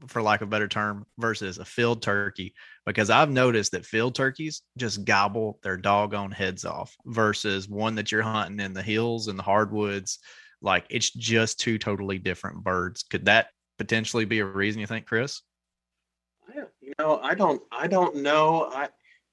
for 0.07 0.21
lack 0.21 0.41
of 0.41 0.49
a 0.49 0.51
better 0.51 0.67
term, 0.67 1.05
versus 1.17 1.57
a 1.57 1.65
field 1.65 2.01
turkey? 2.01 2.53
Because 2.85 3.09
I've 3.09 3.29
noticed 3.29 3.71
that 3.73 3.85
field 3.85 4.15
turkeys 4.15 4.61
just 4.77 5.05
gobble 5.05 5.59
their 5.63 5.77
doggone 5.77 6.31
heads 6.31 6.65
off 6.65 6.95
versus 7.05 7.67
one 7.67 7.95
that 7.95 8.11
you're 8.11 8.21
hunting 8.21 8.59
in 8.59 8.73
the 8.73 8.83
hills 8.83 9.27
and 9.27 9.37
the 9.37 9.43
hardwoods 9.43 10.19
like 10.61 10.85
it's 10.89 11.11
just 11.11 11.59
two 11.59 11.77
totally 11.77 12.17
different 12.17 12.63
birds. 12.63 13.03
Could 13.03 13.25
that 13.25 13.49
potentially 13.77 14.25
be 14.25 14.39
a 14.39 14.45
reason 14.45 14.81
you 14.81 14.87
think, 14.87 15.05
Chris? 15.05 15.41
Yeah, 16.55 16.63
you 16.81 16.93
know, 16.97 17.19
I 17.21 17.35
don't 17.35 17.61
I 17.71 17.87
don't 17.87 18.17
know. 18.17 18.69
I 18.73 18.89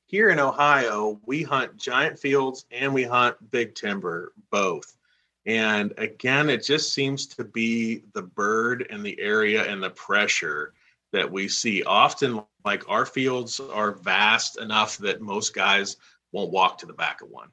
here 0.07 0.31
in 0.31 0.39
Ohio, 0.39 1.21
we 1.25 1.43
hunt 1.43 1.77
giant 1.77 2.19
fields 2.19 2.67
and 2.71 2.93
we 2.93 3.05
hunt 3.05 3.37
big 3.51 3.75
timber 3.75 4.33
both. 4.51 4.97
And 5.47 5.93
again, 5.99 6.49
it 6.49 6.65
just 6.65 6.93
seems 6.93 7.27
to 7.29 7.45
be 7.45 8.05
the 8.15 8.23
bird 8.23 8.87
and 8.91 9.05
the 9.05 9.19
area 9.21 9.71
and 9.71 9.83
the 9.83 9.91
pressure 9.91 10.73
that 11.13 11.31
we 11.31 11.49
see. 11.49 11.83
Often, 11.83 12.43
like 12.65 12.89
our 12.89 13.05
fields 13.05 13.61
are 13.61 13.93
vast 13.93 14.59
enough 14.59 14.97
that 14.99 15.21
most 15.21 15.55
guys 15.55 15.97
won't 16.33 16.51
walk 16.51 16.79
to 16.79 16.87
the 16.87 16.95
back 16.95 17.21
of 17.21 17.29
one. 17.29 17.49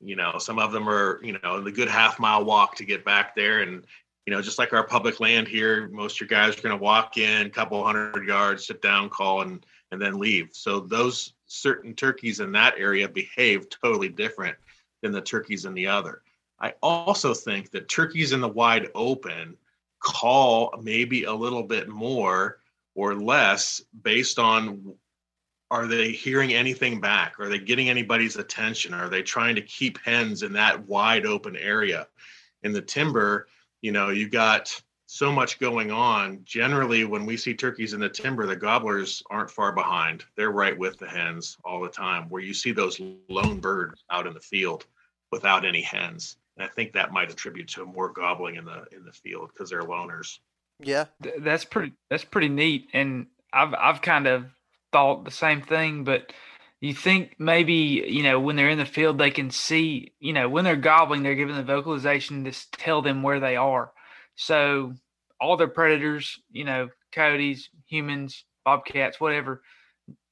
You 0.00 0.16
know, 0.16 0.36
some 0.38 0.58
of 0.58 0.72
them 0.72 0.88
are, 0.88 1.20
you 1.22 1.38
know, 1.42 1.60
the 1.60 1.72
good 1.72 1.88
half 1.88 2.18
mile 2.18 2.44
walk 2.44 2.76
to 2.76 2.84
get 2.84 3.04
back 3.04 3.34
there. 3.34 3.60
And, 3.60 3.84
you 4.26 4.32
know, 4.32 4.40
just 4.40 4.58
like 4.58 4.72
our 4.72 4.86
public 4.86 5.20
land 5.20 5.48
here, 5.48 5.88
most 5.88 6.16
of 6.16 6.20
your 6.20 6.28
guys 6.28 6.56
are 6.56 6.62
going 6.62 6.76
to 6.76 6.82
walk 6.82 7.18
in 7.18 7.46
a 7.46 7.50
couple 7.50 7.84
hundred 7.84 8.26
yards, 8.26 8.66
sit 8.66 8.80
down, 8.80 9.08
call, 9.08 9.42
and 9.42 9.64
and 9.90 10.00
then 10.00 10.18
leave. 10.18 10.50
So 10.52 10.80
those 10.80 11.34
certain 11.46 11.94
turkeys 11.94 12.40
in 12.40 12.52
that 12.52 12.74
area 12.78 13.08
behave 13.08 13.68
totally 13.68 14.08
different 14.08 14.56
than 15.02 15.12
the 15.12 15.20
turkeys 15.20 15.66
in 15.66 15.74
the 15.74 15.88
other. 15.88 16.22
I 16.58 16.74
also 16.82 17.34
think 17.34 17.70
that 17.72 17.88
turkeys 17.88 18.32
in 18.32 18.40
the 18.40 18.48
wide 18.48 18.88
open 18.94 19.56
call 19.98 20.74
maybe 20.82 21.24
a 21.24 21.34
little 21.34 21.62
bit 21.62 21.88
more 21.88 22.60
or 22.94 23.14
less 23.14 23.82
based 24.02 24.38
on 24.38 24.94
are 25.70 25.86
they 25.86 26.12
hearing 26.12 26.52
anything 26.54 27.00
back? 27.00 27.38
Are 27.38 27.48
they 27.48 27.58
getting 27.58 27.88
anybody's 27.88 28.36
attention? 28.36 28.94
Are 28.94 29.08
they 29.08 29.22
trying 29.22 29.56
to 29.56 29.62
keep 29.62 29.98
hens 30.04 30.42
in 30.42 30.52
that 30.54 30.86
wide 30.86 31.26
open 31.26 31.56
area? 31.56 32.06
in 32.62 32.72
the 32.72 32.82
timber, 32.82 33.46
you 33.82 33.92
know, 33.92 34.08
you 34.08 34.28
got 34.28 34.80
so 35.06 35.30
much 35.30 35.58
going 35.58 35.90
on. 35.90 36.40
Generally, 36.44 37.04
when 37.04 37.26
we 37.26 37.36
see 37.36 37.52
turkeys 37.52 37.92
in 37.92 38.00
the 38.00 38.08
timber, 38.08 38.46
the 38.46 38.56
gobblers 38.56 39.22
aren't 39.28 39.50
far 39.50 39.72
behind. 39.72 40.24
They're 40.36 40.50
right 40.50 40.76
with 40.76 40.98
the 40.98 41.08
hens 41.08 41.58
all 41.64 41.82
the 41.82 41.90
time. 41.90 42.30
Where 42.30 42.40
you 42.40 42.54
see 42.54 42.72
those 42.72 43.00
lone 43.28 43.60
birds 43.60 44.04
out 44.10 44.26
in 44.26 44.32
the 44.32 44.40
field 44.40 44.86
without 45.30 45.66
any 45.66 45.82
hens, 45.82 46.36
and 46.56 46.64
I 46.64 46.68
think 46.68 46.92
that 46.92 47.12
might 47.12 47.30
attribute 47.30 47.68
to 47.70 47.84
more 47.84 48.08
gobbling 48.08 48.56
in 48.56 48.64
the 48.64 48.86
in 48.92 49.04
the 49.04 49.12
field 49.12 49.50
because 49.52 49.68
they're 49.68 49.82
loners. 49.82 50.38
Yeah, 50.80 51.04
that's 51.40 51.64
pretty. 51.64 51.92
That's 52.08 52.24
pretty 52.24 52.48
neat, 52.48 52.88
and 52.94 53.26
I've 53.52 53.74
I've 53.74 54.00
kind 54.00 54.26
of 54.26 54.46
thought 54.92 55.24
the 55.24 55.30
same 55.30 55.60
thing, 55.60 56.04
but 56.04 56.32
you 56.82 56.92
think 56.92 57.36
maybe 57.38 58.04
you 58.08 58.24
know 58.24 58.40
when 58.40 58.56
they're 58.56 58.68
in 58.68 58.76
the 58.76 58.84
field 58.84 59.16
they 59.16 59.30
can 59.30 59.50
see 59.50 60.12
you 60.18 60.32
know 60.32 60.48
when 60.48 60.64
they're 60.64 60.74
gobbling 60.74 61.22
they're 61.22 61.36
giving 61.36 61.54
the 61.54 61.62
vocalization 61.62 62.44
to 62.44 62.70
tell 62.72 63.00
them 63.00 63.22
where 63.22 63.40
they 63.40 63.56
are. 63.56 63.92
So 64.34 64.92
all 65.40 65.56
their 65.56 65.68
predators 65.68 66.40
you 66.50 66.64
know 66.64 66.88
coyotes 67.12 67.70
humans 67.86 68.44
bobcats 68.64 69.20
whatever 69.20 69.62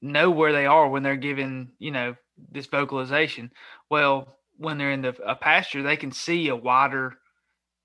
know 0.01 0.29
where 0.29 0.51
they 0.51 0.65
are 0.65 0.89
when 0.89 1.03
they're 1.03 1.15
given 1.15 1.71
you 1.79 1.91
know 1.91 2.15
this 2.51 2.67
vocalization. 2.67 3.49
Well 3.89 4.35
when 4.57 4.77
they're 4.77 4.91
in 4.91 5.01
the 5.01 5.15
a 5.25 5.35
pasture 5.35 5.81
they 5.81 5.95
can 5.95 6.11
see 6.11 6.49
a 6.49 6.55
wider 6.55 7.13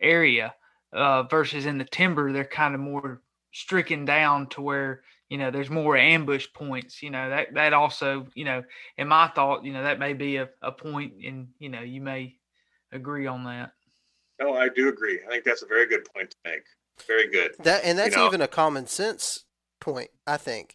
area 0.03 0.55
uh, 0.93 1.23
versus 1.23 1.67
in 1.67 1.79
the 1.79 1.85
timber 1.85 2.33
they're 2.33 2.45
kind 2.45 2.75
of 2.75 2.81
more 2.81 3.23
stricken 3.53 4.05
down 4.05 4.49
to 4.49 4.61
where 4.61 5.03
you 5.29 5.39
know 5.39 5.51
there's 5.51 5.70
more 5.70 5.97
ambush 5.97 6.47
points 6.55 7.03
you 7.03 7.11
know 7.11 7.29
that 7.31 7.55
that 7.55 7.72
also 7.72 8.27
you 8.35 8.45
know 8.45 8.62
in 8.97 9.09
my 9.09 9.29
thought 9.29 9.64
you 9.64 9.72
know 9.72 9.83
that 9.83 9.99
may 9.99 10.12
be 10.12 10.37
a, 10.37 10.49
a 10.62 10.72
point 10.72 11.14
and 11.24 11.49
you 11.59 11.68
know 11.68 11.81
you 11.81 12.01
may 12.01 12.35
agree 12.93 13.27
on 13.27 13.45
that. 13.45 13.72
No 14.41 14.55
i 14.55 14.68
do 14.68 14.89
agree. 14.89 15.20
I 15.27 15.31
think 15.31 15.45
that's 15.45 15.62
a 15.62 15.66
very 15.66 15.87
good 15.87 16.07
point 16.14 16.31
to 16.31 16.37
make. 16.45 16.62
Very 17.07 17.29
good. 17.29 17.53
That 17.61 17.85
and 17.85 17.99
that's 17.99 18.14
you 18.14 18.22
know, 18.22 18.27
even 18.27 18.41
a 18.41 18.49
common 18.49 18.87
sense 18.87 19.45
point 19.79 20.11
i 20.27 20.39
think 20.39 20.74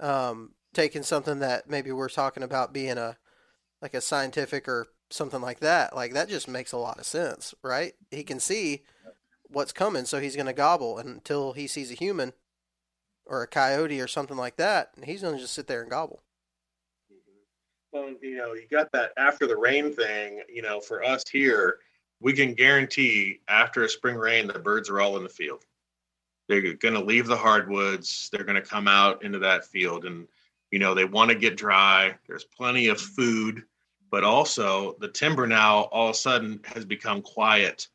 um 0.00 0.54
taking 0.72 1.02
something 1.02 1.40
that 1.40 1.68
maybe 1.68 1.92
we're 1.92 2.08
talking 2.08 2.42
about 2.42 2.72
being 2.72 2.96
a 2.96 3.18
like 3.82 3.94
a 3.94 4.00
scientific 4.00 4.66
or 4.66 4.88
something 5.10 5.40
like 5.40 5.60
that 5.60 5.94
like 5.94 6.14
that 6.14 6.28
just 6.28 6.48
makes 6.48 6.72
a 6.72 6.78
lot 6.78 6.98
of 6.98 7.04
sense 7.04 7.54
right? 7.62 7.92
He 8.10 8.22
can 8.22 8.40
see 8.40 8.82
what's 9.48 9.72
coming 9.72 10.04
so 10.04 10.20
he's 10.20 10.36
going 10.36 10.46
to 10.46 10.52
gobble 10.52 10.98
until 10.98 11.52
he 11.52 11.66
sees 11.66 11.90
a 11.90 11.94
human 11.94 12.32
or 13.30 13.42
a 13.42 13.46
coyote 13.46 14.00
or 14.00 14.08
something 14.08 14.36
like 14.36 14.56
that, 14.56 14.90
and 14.96 15.04
he's 15.04 15.22
going 15.22 15.34
to 15.34 15.40
just 15.40 15.54
sit 15.54 15.68
there 15.68 15.80
and 15.80 15.90
gobble. 15.90 16.20
Well, 17.92 18.12
you 18.20 18.36
know, 18.36 18.52
you 18.54 18.66
got 18.70 18.90
that 18.92 19.12
after 19.16 19.46
the 19.46 19.56
rain 19.56 19.92
thing. 19.92 20.42
You 20.52 20.62
know, 20.62 20.80
for 20.80 21.02
us 21.02 21.24
here, 21.30 21.78
we 22.20 22.32
can 22.32 22.54
guarantee 22.54 23.40
after 23.48 23.84
a 23.84 23.88
spring 23.88 24.16
rain, 24.16 24.48
the 24.48 24.58
birds 24.58 24.90
are 24.90 25.00
all 25.00 25.16
in 25.16 25.22
the 25.22 25.28
field. 25.28 25.64
They're 26.48 26.74
going 26.74 26.94
to 26.94 27.04
leave 27.04 27.28
the 27.28 27.36
hardwoods. 27.36 28.28
They're 28.32 28.44
going 28.44 28.60
to 28.60 28.68
come 28.68 28.88
out 28.88 29.22
into 29.22 29.38
that 29.38 29.64
field, 29.64 30.04
and 30.04 30.26
you 30.72 30.80
know 30.80 30.94
they 30.94 31.04
want 31.04 31.30
to 31.30 31.36
get 31.36 31.56
dry. 31.56 32.16
There's 32.26 32.44
plenty 32.44 32.88
of 32.88 33.00
food, 33.00 33.62
but 34.10 34.24
also 34.24 34.96
the 34.98 35.08
timber 35.08 35.46
now 35.46 35.82
all 35.84 36.08
of 36.08 36.14
a 36.14 36.18
sudden 36.18 36.60
has 36.64 36.84
become 36.84 37.22
quiet 37.22 37.86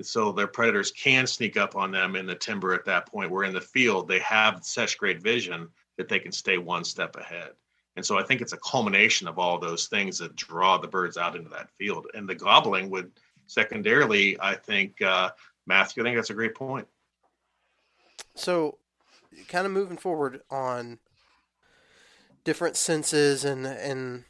so 0.00 0.32
their 0.32 0.46
predators 0.46 0.90
can 0.90 1.26
sneak 1.26 1.56
up 1.56 1.76
on 1.76 1.90
them 1.90 2.16
in 2.16 2.26
the 2.26 2.34
timber 2.34 2.72
at 2.74 2.84
that 2.86 3.06
point. 3.06 3.30
Where 3.30 3.44
in 3.44 3.52
the 3.52 3.60
field 3.60 4.08
they 4.08 4.20
have 4.20 4.64
such 4.64 4.98
great 4.98 5.22
vision 5.22 5.68
that 5.98 6.08
they 6.08 6.18
can 6.18 6.32
stay 6.32 6.58
one 6.58 6.84
step 6.84 7.16
ahead. 7.16 7.50
And 7.96 8.04
so 8.04 8.18
I 8.18 8.22
think 8.22 8.40
it's 8.40 8.54
a 8.54 8.58
culmination 8.58 9.28
of 9.28 9.38
all 9.38 9.58
those 9.58 9.86
things 9.86 10.18
that 10.18 10.34
draw 10.34 10.78
the 10.78 10.88
birds 10.88 11.18
out 11.18 11.36
into 11.36 11.50
that 11.50 11.70
field. 11.70 12.06
And 12.14 12.26
the 12.26 12.34
gobbling 12.34 12.88
would 12.90 13.10
secondarily, 13.46 14.38
I 14.40 14.54
think, 14.54 15.02
uh, 15.02 15.30
Matthew, 15.66 16.02
I 16.02 16.06
think 16.06 16.16
that's 16.16 16.30
a 16.30 16.34
great 16.34 16.54
point. 16.54 16.88
So, 18.34 18.78
kind 19.48 19.66
of 19.66 19.72
moving 19.72 19.98
forward 19.98 20.40
on 20.50 20.98
different 22.44 22.76
senses 22.76 23.44
and 23.44 23.66
and 23.66 24.24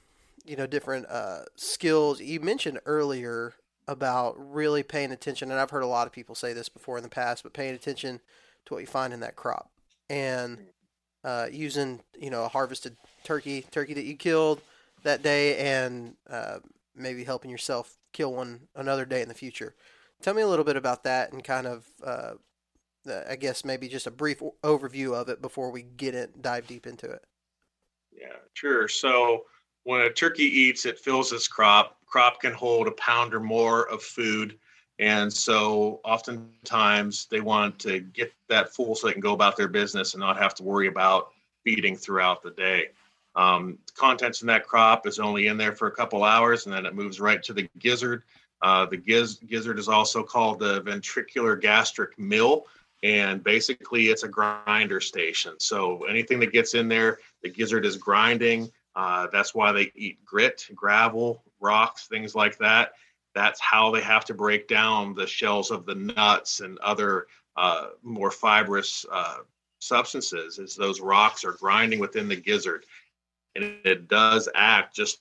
you 0.44 0.56
know 0.56 0.66
different 0.66 1.06
uh, 1.06 1.42
skills. 1.56 2.20
You 2.20 2.40
mentioned 2.40 2.80
earlier 2.84 3.54
about 3.88 4.34
really 4.38 4.82
paying 4.82 5.12
attention, 5.12 5.50
and 5.50 5.60
I've 5.60 5.70
heard 5.70 5.82
a 5.82 5.86
lot 5.86 6.06
of 6.06 6.12
people 6.12 6.34
say 6.34 6.52
this 6.52 6.68
before 6.68 6.96
in 6.96 7.02
the 7.02 7.08
past, 7.08 7.42
but 7.42 7.52
paying 7.52 7.74
attention 7.74 8.20
to 8.66 8.74
what 8.74 8.80
you 8.80 8.86
find 8.86 9.12
in 9.12 9.20
that 9.20 9.36
crop 9.36 9.70
and 10.08 10.58
uh, 11.24 11.48
using 11.50 12.00
you 12.18 12.30
know 12.30 12.44
a 12.44 12.48
harvested 12.48 12.96
turkey, 13.24 13.64
turkey 13.70 13.94
that 13.94 14.04
you 14.04 14.16
killed 14.16 14.60
that 15.02 15.22
day, 15.22 15.56
and 15.58 16.14
uh, 16.30 16.58
maybe 16.94 17.24
helping 17.24 17.50
yourself 17.50 17.96
kill 18.12 18.32
one 18.32 18.60
another 18.74 19.04
day 19.04 19.22
in 19.22 19.28
the 19.28 19.34
future. 19.34 19.74
Tell 20.20 20.34
me 20.34 20.42
a 20.42 20.48
little 20.48 20.64
bit 20.64 20.76
about 20.76 21.04
that 21.04 21.32
and 21.32 21.42
kind 21.42 21.66
of, 21.66 21.86
uh, 22.04 22.34
I 23.28 23.34
guess 23.34 23.64
maybe 23.64 23.88
just 23.88 24.06
a 24.06 24.10
brief 24.10 24.40
overview 24.62 25.14
of 25.14 25.28
it 25.28 25.42
before 25.42 25.72
we 25.72 25.82
get 25.82 26.14
it 26.14 26.40
dive 26.40 26.68
deep 26.68 26.86
into 26.86 27.10
it. 27.10 27.24
Yeah, 28.12 28.36
sure. 28.52 28.86
So 28.86 29.46
when 29.84 30.02
a 30.02 30.10
turkey 30.10 30.44
eats, 30.44 30.86
it 30.86 30.98
fills 30.98 31.32
its 31.32 31.48
crop. 31.48 31.96
Crop 32.06 32.40
can 32.40 32.52
hold 32.52 32.86
a 32.86 32.92
pound 32.92 33.34
or 33.34 33.40
more 33.40 33.88
of 33.88 34.02
food. 34.02 34.58
And 34.98 35.32
so 35.32 36.00
oftentimes 36.04 37.26
they 37.26 37.40
want 37.40 37.78
to 37.80 38.00
get 38.00 38.32
that 38.48 38.72
full 38.72 38.94
so 38.94 39.06
they 39.06 39.12
can 39.12 39.22
go 39.22 39.32
about 39.32 39.56
their 39.56 39.68
business 39.68 40.14
and 40.14 40.20
not 40.20 40.36
have 40.36 40.54
to 40.56 40.62
worry 40.62 40.86
about 40.86 41.32
feeding 41.64 41.96
throughout 41.96 42.42
the 42.42 42.50
day. 42.50 42.88
Um, 43.34 43.78
contents 43.94 44.42
in 44.42 44.46
that 44.48 44.66
crop 44.66 45.06
is 45.06 45.18
only 45.18 45.46
in 45.46 45.56
there 45.56 45.72
for 45.72 45.88
a 45.88 45.92
couple 45.92 46.22
hours 46.22 46.66
and 46.66 46.74
then 46.74 46.86
it 46.86 46.94
moves 46.94 47.18
right 47.18 47.42
to 47.42 47.52
the 47.52 47.68
gizzard. 47.78 48.22
Uh, 48.60 48.86
the 48.86 48.96
giz- 48.96 49.40
gizzard 49.46 49.78
is 49.78 49.88
also 49.88 50.22
called 50.22 50.60
the 50.60 50.82
ventricular 50.82 51.60
gastric 51.60 52.16
mill, 52.16 52.66
and 53.02 53.42
basically 53.42 54.08
it's 54.08 54.22
a 54.22 54.28
grinder 54.28 55.00
station. 55.00 55.54
So 55.58 56.04
anything 56.04 56.38
that 56.40 56.52
gets 56.52 56.74
in 56.74 56.86
there, 56.86 57.18
the 57.42 57.48
gizzard 57.48 57.84
is 57.84 57.96
grinding. 57.96 58.70
Uh, 58.94 59.26
that's 59.32 59.54
why 59.54 59.72
they 59.72 59.90
eat 59.94 60.24
grit, 60.24 60.66
gravel, 60.74 61.42
rocks, 61.60 62.06
things 62.06 62.34
like 62.34 62.58
that. 62.58 62.92
That's 63.34 63.60
how 63.60 63.90
they 63.90 64.02
have 64.02 64.24
to 64.26 64.34
break 64.34 64.68
down 64.68 65.14
the 65.14 65.26
shells 65.26 65.70
of 65.70 65.86
the 65.86 65.94
nuts 65.94 66.60
and 66.60 66.78
other 66.80 67.26
uh, 67.56 67.88
more 68.02 68.30
fibrous 68.30 69.06
uh, 69.10 69.38
substances. 69.80 70.58
Is 70.58 70.76
those 70.76 71.00
rocks 71.00 71.44
are 71.44 71.52
grinding 71.52 71.98
within 71.98 72.28
the 72.28 72.36
gizzard, 72.36 72.84
and 73.56 73.64
it 73.84 74.08
does 74.08 74.48
act 74.54 74.94
just 74.94 75.20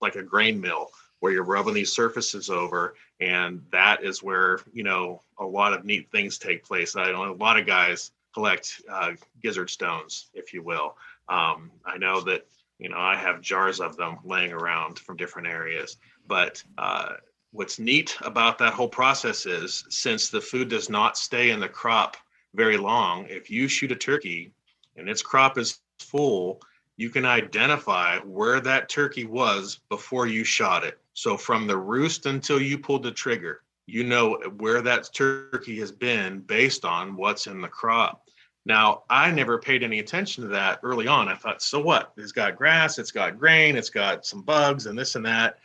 like 0.00 0.16
a 0.16 0.22
grain 0.22 0.60
mill 0.60 0.90
where 1.20 1.32
you're 1.32 1.42
rubbing 1.42 1.74
these 1.74 1.92
surfaces 1.92 2.50
over, 2.50 2.94
and 3.18 3.62
that 3.72 4.04
is 4.04 4.22
where 4.22 4.60
you 4.72 4.84
know 4.84 5.22
a 5.38 5.44
lot 5.44 5.72
of 5.72 5.84
neat 5.84 6.10
things 6.12 6.38
take 6.38 6.64
place. 6.64 6.94
I 6.94 7.10
know 7.10 7.32
a 7.32 7.34
lot 7.34 7.58
of 7.58 7.66
guys 7.66 8.12
collect 8.34 8.82
uh, 8.90 9.12
gizzard 9.42 9.70
stones, 9.70 10.26
if 10.34 10.52
you 10.52 10.62
will. 10.62 10.96
Um, 11.28 11.70
I 11.84 11.98
know 11.98 12.20
that 12.22 12.46
you 12.78 12.88
know 12.88 12.98
I 12.98 13.16
have 13.16 13.40
jars 13.40 13.80
of 13.80 13.96
them 13.96 14.18
laying 14.24 14.52
around 14.52 14.98
from 14.98 15.16
different 15.16 15.48
areas. 15.48 15.96
But 16.26 16.62
uh, 16.78 17.14
what's 17.52 17.78
neat 17.78 18.16
about 18.22 18.58
that 18.58 18.72
whole 18.72 18.88
process 18.88 19.46
is 19.46 19.84
since 19.88 20.28
the 20.28 20.40
food 20.40 20.68
does 20.68 20.90
not 20.90 21.16
stay 21.16 21.50
in 21.50 21.60
the 21.60 21.68
crop 21.68 22.16
very 22.54 22.76
long, 22.76 23.26
if 23.28 23.50
you 23.50 23.68
shoot 23.68 23.92
a 23.92 23.96
turkey 23.96 24.52
and 24.96 25.08
its 25.08 25.22
crop 25.22 25.58
is 25.58 25.80
full, 25.98 26.60
you 26.96 27.10
can 27.10 27.24
identify 27.24 28.18
where 28.20 28.60
that 28.60 28.88
turkey 28.88 29.24
was 29.24 29.80
before 29.88 30.26
you 30.26 30.44
shot 30.44 30.84
it. 30.84 30.98
So 31.14 31.36
from 31.36 31.66
the 31.66 31.76
roost 31.76 32.26
until 32.26 32.60
you 32.60 32.78
pulled 32.78 33.02
the 33.02 33.10
trigger, 33.10 33.62
you 33.86 34.04
know 34.04 34.36
where 34.58 34.80
that 34.82 35.12
turkey 35.12 35.78
has 35.80 35.92
been 35.92 36.40
based 36.40 36.84
on 36.84 37.16
what's 37.16 37.46
in 37.46 37.60
the 37.60 37.68
crop. 37.68 38.23
Now, 38.66 39.02
I 39.10 39.30
never 39.30 39.58
paid 39.58 39.82
any 39.82 39.98
attention 39.98 40.42
to 40.44 40.48
that 40.50 40.80
early 40.82 41.06
on. 41.06 41.28
I 41.28 41.34
thought, 41.34 41.62
so 41.62 41.80
what? 41.80 42.12
It's 42.16 42.32
got 42.32 42.56
grass, 42.56 42.98
it's 42.98 43.10
got 43.10 43.38
grain, 43.38 43.76
it's 43.76 43.90
got 43.90 44.24
some 44.24 44.42
bugs 44.42 44.86
and 44.86 44.98
this 44.98 45.16
and 45.16 45.26
that. 45.26 45.58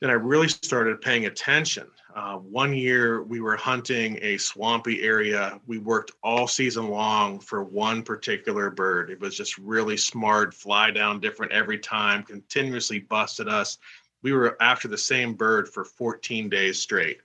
Then 0.00 0.10
I 0.10 0.14
really 0.14 0.48
started 0.48 1.00
paying 1.00 1.26
attention. 1.26 1.86
Uh, 2.14 2.36
one 2.36 2.72
year 2.72 3.22
we 3.24 3.40
were 3.40 3.56
hunting 3.56 4.18
a 4.22 4.38
swampy 4.38 5.02
area. 5.02 5.60
We 5.66 5.78
worked 5.78 6.12
all 6.22 6.46
season 6.46 6.88
long 6.88 7.40
for 7.40 7.62
one 7.62 8.02
particular 8.02 8.70
bird. 8.70 9.10
It 9.10 9.20
was 9.20 9.36
just 9.36 9.58
really 9.58 9.96
smart, 9.96 10.54
fly 10.54 10.90
down 10.90 11.20
different 11.20 11.52
every 11.52 11.78
time, 11.78 12.22
continuously 12.22 13.00
busted 13.00 13.48
us. 13.48 13.78
We 14.22 14.32
were 14.32 14.56
after 14.62 14.88
the 14.88 14.98
same 14.98 15.34
bird 15.34 15.68
for 15.68 15.84
14 15.84 16.48
days 16.48 16.80
straight. 16.80 17.20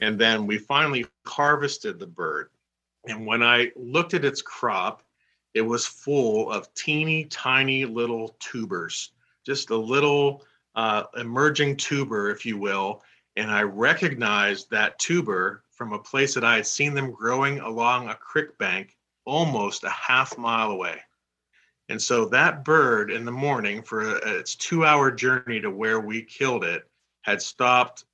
And 0.00 0.18
then 0.18 0.46
we 0.46 0.58
finally 0.58 1.06
harvested 1.24 1.98
the 1.98 2.06
bird 2.06 2.50
and 3.06 3.26
when 3.26 3.42
I 3.42 3.72
looked 3.76 4.14
at 4.14 4.24
its 4.24 4.42
crop, 4.42 5.02
it 5.54 5.62
was 5.62 5.86
full 5.86 6.50
of 6.50 6.72
teeny 6.74 7.24
tiny 7.24 7.84
little 7.84 8.36
tubers, 8.40 9.12
just 9.44 9.70
a 9.70 9.76
little 9.76 10.44
uh, 10.74 11.04
emerging 11.16 11.76
tuber, 11.76 12.30
if 12.30 12.46
you 12.46 12.56
will. 12.56 13.02
And 13.36 13.50
I 13.50 13.62
recognized 13.62 14.70
that 14.70 14.98
tuber 14.98 15.64
from 15.70 15.92
a 15.92 15.98
place 15.98 16.34
that 16.34 16.44
I 16.44 16.56
had 16.56 16.66
seen 16.66 16.94
them 16.94 17.10
growing 17.10 17.60
along 17.60 18.08
a 18.08 18.14
creek 18.14 18.56
bank 18.58 18.96
almost 19.24 19.84
a 19.84 19.90
half 19.90 20.36
mile 20.38 20.70
away. 20.70 21.00
And 21.88 22.00
so 22.00 22.26
that 22.26 22.64
bird 22.64 23.10
in 23.10 23.24
the 23.24 23.32
morning 23.32 23.82
for 23.82 24.16
its 24.16 24.54
two 24.54 24.84
hour 24.84 25.10
journey 25.10 25.60
to 25.60 25.70
where 25.70 26.00
we 26.00 26.22
killed 26.22 26.64
it 26.64 26.88
had 27.22 27.42
stopped 27.42 28.04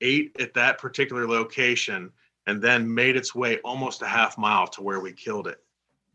ate 0.00 0.36
at 0.40 0.54
that 0.54 0.78
particular 0.78 1.26
location, 1.26 2.12
and 2.48 2.62
then 2.62 2.92
made 2.92 3.14
its 3.14 3.34
way 3.34 3.58
almost 3.58 4.00
a 4.00 4.06
half 4.06 4.38
mile 4.38 4.66
to 4.66 4.82
where 4.82 5.00
we 5.00 5.12
killed 5.12 5.46
it. 5.46 5.62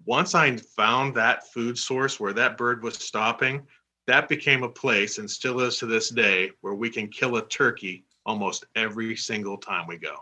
Once 0.06 0.34
I 0.34 0.58
found 0.58 1.14
that 1.14 1.54
food 1.54 1.78
source 1.78 2.20
where 2.20 2.34
that 2.34 2.58
bird 2.58 2.82
was 2.82 2.96
stopping, 2.96 3.62
that 4.08 4.28
became 4.28 4.64
a 4.64 4.70
place 4.70 5.20
and 5.20 5.30
still 5.30 5.62
is 5.62 5.78
to 5.78 5.86
this 5.86 6.10
day 6.10 6.50
where 6.62 6.74
we 6.74 6.90
can 6.90 7.08
kill 7.08 7.38
a 7.38 7.46
turkey 7.46 8.04
almost 8.26 8.66
every 8.76 9.16
single 9.16 9.58
time 9.58 9.86
we 9.88 9.98
go 9.98 10.16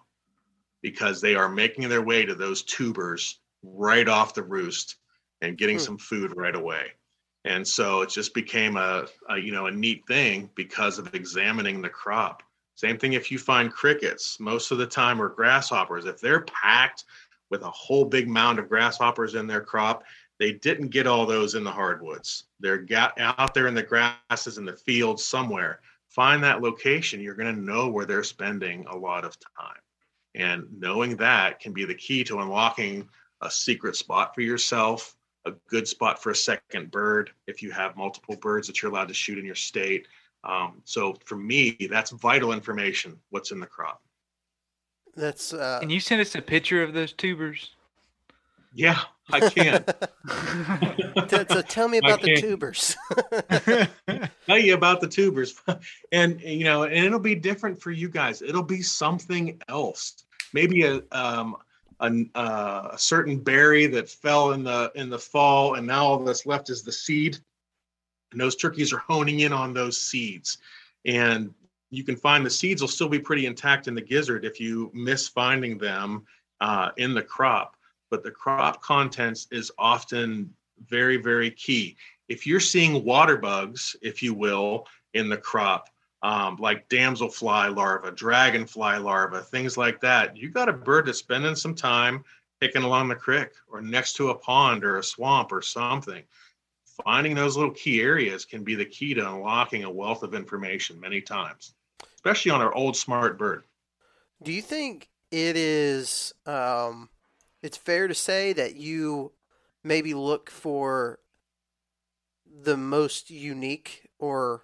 because 0.81 1.21
they 1.21 1.33
are 1.33 1.47
making 1.47 1.87
their 1.87 2.01
way 2.01 2.25
to 2.25 2.35
those 2.35 2.63
tubers 2.63 3.39
right 3.63 4.09
off 4.09 4.33
the 4.33 4.43
roost 4.43 4.97
and 5.41 5.57
getting 5.57 5.77
hmm. 5.77 5.83
some 5.83 5.97
food 5.97 6.35
right 6.35 6.55
away 6.55 6.87
and 7.45 7.67
so 7.67 8.01
it 8.01 8.09
just 8.09 8.33
became 8.33 8.75
a, 8.75 9.05
a, 9.29 9.37
you 9.37 9.51
know 9.51 9.67
a 9.67 9.71
neat 9.71 10.03
thing 10.07 10.49
because 10.55 10.99
of 10.99 11.13
examining 11.15 11.81
the 11.81 11.89
crop 11.89 12.43
same 12.75 12.97
thing 12.97 13.13
if 13.13 13.31
you 13.31 13.37
find 13.37 13.71
crickets. 13.71 14.39
Most 14.39 14.71
of 14.71 14.77
the 14.77 14.87
time 14.87 15.21
or 15.21 15.29
grasshoppers. 15.29 16.05
If 16.05 16.19
they're 16.19 16.41
packed 16.41 17.05
with 17.49 17.63
a 17.63 17.69
whole 17.69 18.05
big 18.05 18.27
mound 18.27 18.59
of 18.59 18.69
grasshoppers 18.69 19.35
in 19.35 19.45
their 19.45 19.61
crop 19.61 20.03
they 20.41 20.53
didn't 20.53 20.87
get 20.87 21.05
all 21.05 21.27
those 21.27 21.53
in 21.53 21.63
the 21.63 21.69
hardwoods. 21.69 22.45
They're 22.59 22.83
out 23.19 23.53
there 23.53 23.67
in 23.67 23.75
the 23.75 23.83
grasses 23.83 24.57
in 24.57 24.65
the 24.65 24.75
fields 24.75 25.23
somewhere. 25.23 25.81
Find 26.07 26.43
that 26.43 26.63
location 26.63 27.21
you're 27.21 27.35
going 27.35 27.55
to 27.55 27.61
know 27.61 27.89
where 27.89 28.07
they're 28.07 28.23
spending 28.23 28.83
a 28.87 28.97
lot 28.97 29.23
of 29.23 29.37
time. 29.55 29.77
And 30.33 30.65
knowing 30.79 31.15
that 31.17 31.59
can 31.59 31.73
be 31.73 31.85
the 31.85 31.93
key 31.93 32.23
to 32.23 32.39
unlocking 32.39 33.07
a 33.41 33.51
secret 33.51 33.95
spot 33.95 34.33
for 34.33 34.41
yourself 34.41 35.15
a 35.45 35.51
good 35.69 35.87
spot 35.87 36.21
for 36.21 36.31
a 36.31 36.35
second 36.35 36.89
bird. 36.89 37.31
If 37.47 37.61
you 37.61 37.71
have 37.71 37.95
multiple 37.95 38.35
birds 38.35 38.65
that 38.67 38.81
you're 38.81 38.91
allowed 38.91 39.07
to 39.09 39.13
shoot 39.13 39.37
in 39.37 39.45
your 39.45 39.55
state. 39.55 40.07
Um, 40.43 40.81
so 40.85 41.15
for 41.25 41.35
me, 41.35 41.77
that's 41.89 42.11
vital 42.11 42.51
information. 42.51 43.19
What's 43.29 43.51
in 43.51 43.59
the 43.59 43.67
crop? 43.67 44.01
That's. 45.15 45.53
Uh... 45.53 45.79
Can 45.79 45.89
you 45.89 45.99
send 45.99 46.21
us 46.21 46.35
a 46.35 46.41
picture 46.41 46.81
of 46.81 46.93
those 46.93 47.13
tubers? 47.13 47.71
Yeah, 48.73 48.99
I 49.31 49.49
can. 49.49 49.83
so 51.49 51.61
tell 51.61 51.87
me 51.87 51.97
about 51.97 52.21
the 52.21 52.37
tubers. 52.37 52.95
tell 54.47 54.57
you 54.57 54.73
about 54.73 55.01
the 55.01 55.07
tubers, 55.07 55.59
and 56.11 56.39
you 56.41 56.63
know, 56.63 56.83
and 56.83 57.05
it'll 57.05 57.19
be 57.19 57.35
different 57.35 57.81
for 57.81 57.91
you 57.91 58.09
guys. 58.09 58.41
It'll 58.41 58.63
be 58.63 58.81
something 58.81 59.61
else. 59.67 60.23
Maybe 60.53 60.83
a 60.83 61.01
um, 61.11 61.57
a, 61.99 62.25
uh, 62.35 62.89
a 62.93 62.97
certain 62.97 63.39
berry 63.39 63.87
that 63.87 64.09
fell 64.09 64.53
in 64.53 64.63
the 64.63 64.91
in 64.95 65.09
the 65.09 65.19
fall, 65.19 65.75
and 65.75 65.85
now 65.85 66.05
all 66.05 66.19
that's 66.19 66.45
left 66.45 66.69
is 66.69 66.83
the 66.83 66.91
seed. 66.91 67.37
And 68.31 68.39
those 68.39 68.55
turkeys 68.55 68.93
are 68.93 68.99
honing 68.99 69.41
in 69.41 69.53
on 69.53 69.73
those 69.73 69.99
seeds, 69.99 70.57
and 71.05 71.53
you 71.89 72.03
can 72.03 72.15
find 72.15 72.45
the 72.45 72.49
seeds 72.49 72.81
will 72.81 72.87
still 72.87 73.09
be 73.09 73.19
pretty 73.19 73.45
intact 73.45 73.87
in 73.87 73.95
the 73.95 74.01
gizzard 74.01 74.45
if 74.45 74.59
you 74.59 74.89
miss 74.93 75.27
finding 75.27 75.77
them 75.77 76.25
uh, 76.61 76.91
in 76.97 77.13
the 77.13 77.21
crop. 77.21 77.75
But 78.09 78.23
the 78.23 78.31
crop 78.31 78.81
contents 78.81 79.47
is 79.51 79.71
often 79.77 80.53
very 80.87 81.17
very 81.17 81.51
key. 81.51 81.97
If 82.29 82.47
you're 82.47 82.61
seeing 82.61 83.03
water 83.03 83.37
bugs, 83.37 83.95
if 84.01 84.23
you 84.23 84.33
will, 84.33 84.87
in 85.13 85.27
the 85.27 85.37
crop, 85.37 85.89
um, 86.23 86.55
like 86.57 86.87
damselfly 86.89 87.75
larva, 87.75 88.11
dragonfly 88.11 88.99
larva, 88.99 89.41
things 89.41 89.77
like 89.77 89.99
that. 90.01 90.37
You 90.37 90.49
got 90.49 90.69
a 90.69 90.73
bird 90.73 91.07
that's 91.07 91.19
spending 91.19 91.55
some 91.55 91.75
time 91.75 92.23
picking 92.59 92.83
along 92.83 93.07
the 93.07 93.15
creek 93.15 93.49
or 93.67 93.81
next 93.81 94.13
to 94.13 94.29
a 94.29 94.35
pond 94.35 94.83
or 94.83 94.97
a 94.97 95.03
swamp 95.03 95.51
or 95.51 95.61
something. 95.61 96.23
Finding 97.03 97.35
those 97.35 97.57
little 97.57 97.73
key 97.73 98.01
areas 98.01 98.45
can 98.45 98.63
be 98.63 98.75
the 98.75 98.85
key 98.85 99.13
to 99.13 99.27
unlocking 99.27 99.83
a 99.83 99.89
wealth 99.89 100.23
of 100.23 100.33
information 100.33 100.99
many 100.99 101.21
times, 101.21 101.73
especially 102.15 102.51
on 102.51 102.61
our 102.61 102.73
old 102.73 102.95
smart 102.95 103.37
bird. 103.37 103.63
Do 104.43 104.51
you 104.51 104.61
think 104.61 105.09
it 105.31 105.55
is 105.55 106.33
um, 106.45 107.09
it's 107.61 107.77
fair 107.77 108.07
to 108.07 108.15
say 108.15 108.53
that 108.53 108.75
you 108.75 109.31
maybe 109.83 110.13
look 110.13 110.49
for 110.49 111.19
the 112.63 112.77
most 112.77 113.29
unique 113.29 114.09
or 114.19 114.63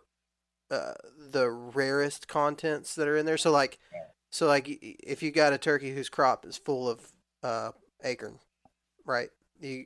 uh, 0.69 0.93
the 1.31 1.49
rarest 1.49 2.27
contents 2.27 2.95
that 2.95 3.07
are 3.07 3.17
in 3.17 3.25
there. 3.25 3.37
So 3.37 3.51
like, 3.51 3.79
so 4.29 4.47
like 4.47 4.67
if 4.81 5.23
you 5.23 5.31
got 5.31 5.53
a 5.53 5.57
turkey 5.57 5.91
whose 5.93 6.09
crop 6.09 6.45
is 6.45 6.57
full 6.57 6.89
of 6.89 7.11
uh, 7.43 7.71
acorn, 8.03 8.39
right? 9.05 9.29
You 9.61 9.85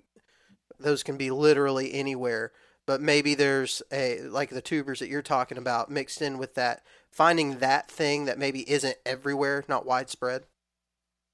those 0.82 1.04
can 1.04 1.18
be 1.18 1.32
literally 1.32 1.94
anywhere. 1.94 2.52
But 2.88 3.02
maybe 3.02 3.36
there's 3.36 3.82
a 3.92 4.22
like 4.22 4.50
the 4.50 4.62
tubers 4.62 5.00
that 5.00 5.10
you're 5.10 5.22
talking 5.22 5.58
about 5.58 5.92
mixed 5.92 6.22
in 6.22 6.38
with 6.38 6.56
that, 6.56 6.84
finding 7.12 7.60
that 7.60 7.90
thing 7.90 8.26
that 8.26 8.40
maybe 8.40 8.70
isn't 8.70 8.98
everywhere, 9.06 9.64
not 9.68 9.86
widespread. 9.86 10.44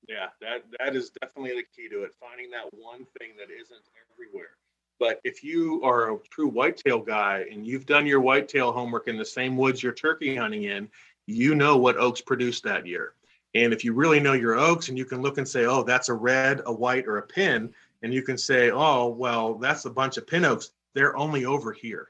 Yeah, 0.08 0.28
that 0.41 0.64
that 0.80 0.95
is 0.95 1.10
definitely 1.22 1.56
the 1.56 1.64
key 1.76 1.89
to 1.89 2.04
it. 2.04 2.12
Finding 2.20 2.52
that 2.52 2.66
one 2.74 3.06
thing 3.18 3.32
that 3.38 3.50
isn't 3.50 3.82
everywhere. 4.12 4.52
But 5.00 5.22
if 5.24 5.43
you 5.43 5.82
are 5.84 6.12
a 6.12 6.18
true 6.30 6.48
whitetail 6.48 7.00
guy 7.00 7.45
and 7.52 7.66
you've 7.66 7.86
done 7.86 8.08
your 8.08 8.22
whitetail 8.22 8.72
homework 8.72 9.08
in 9.08 9.18
the 9.18 9.26
same 9.26 9.56
woods 9.56 9.84
you're 9.84 9.93
turkey 9.93 10.36
hunting 10.36 10.64
in, 10.64 10.89
you 11.28 11.56
know 11.56 11.78
what 11.78 11.98
oaks 11.98 12.22
produced 12.22 12.64
that 12.64 12.88
year. 12.88 13.14
And 13.54 13.74
if 13.74 13.84
you 13.84 13.93
really 13.93 14.20
know 14.20 14.34
your 14.34 14.56
oaks 14.56 14.89
and 14.89 14.98
you 14.98 15.06
can 15.06 15.22
look 15.22 15.38
and 15.38 15.48
say, 15.48 15.66
oh, 15.66 15.84
that's 15.84 16.10
a 16.10 16.14
red, 16.14 16.62
a 16.66 16.74
white, 16.74 17.08
or 17.08 17.18
a 17.18 17.24
pin, 17.24 17.74
and 18.02 18.14
you 18.14 18.22
can 18.22 18.38
say, 18.38 18.72
oh, 18.72 19.08
well, 19.08 19.56
that's 19.56 19.86
a 19.86 19.89
bunch 19.89 20.18
of 20.18 20.28
pin 20.28 20.45
oaks, 20.45 20.72
they're 20.93 21.18
only 21.18 21.45
over 21.45 21.72
here. 21.72 22.10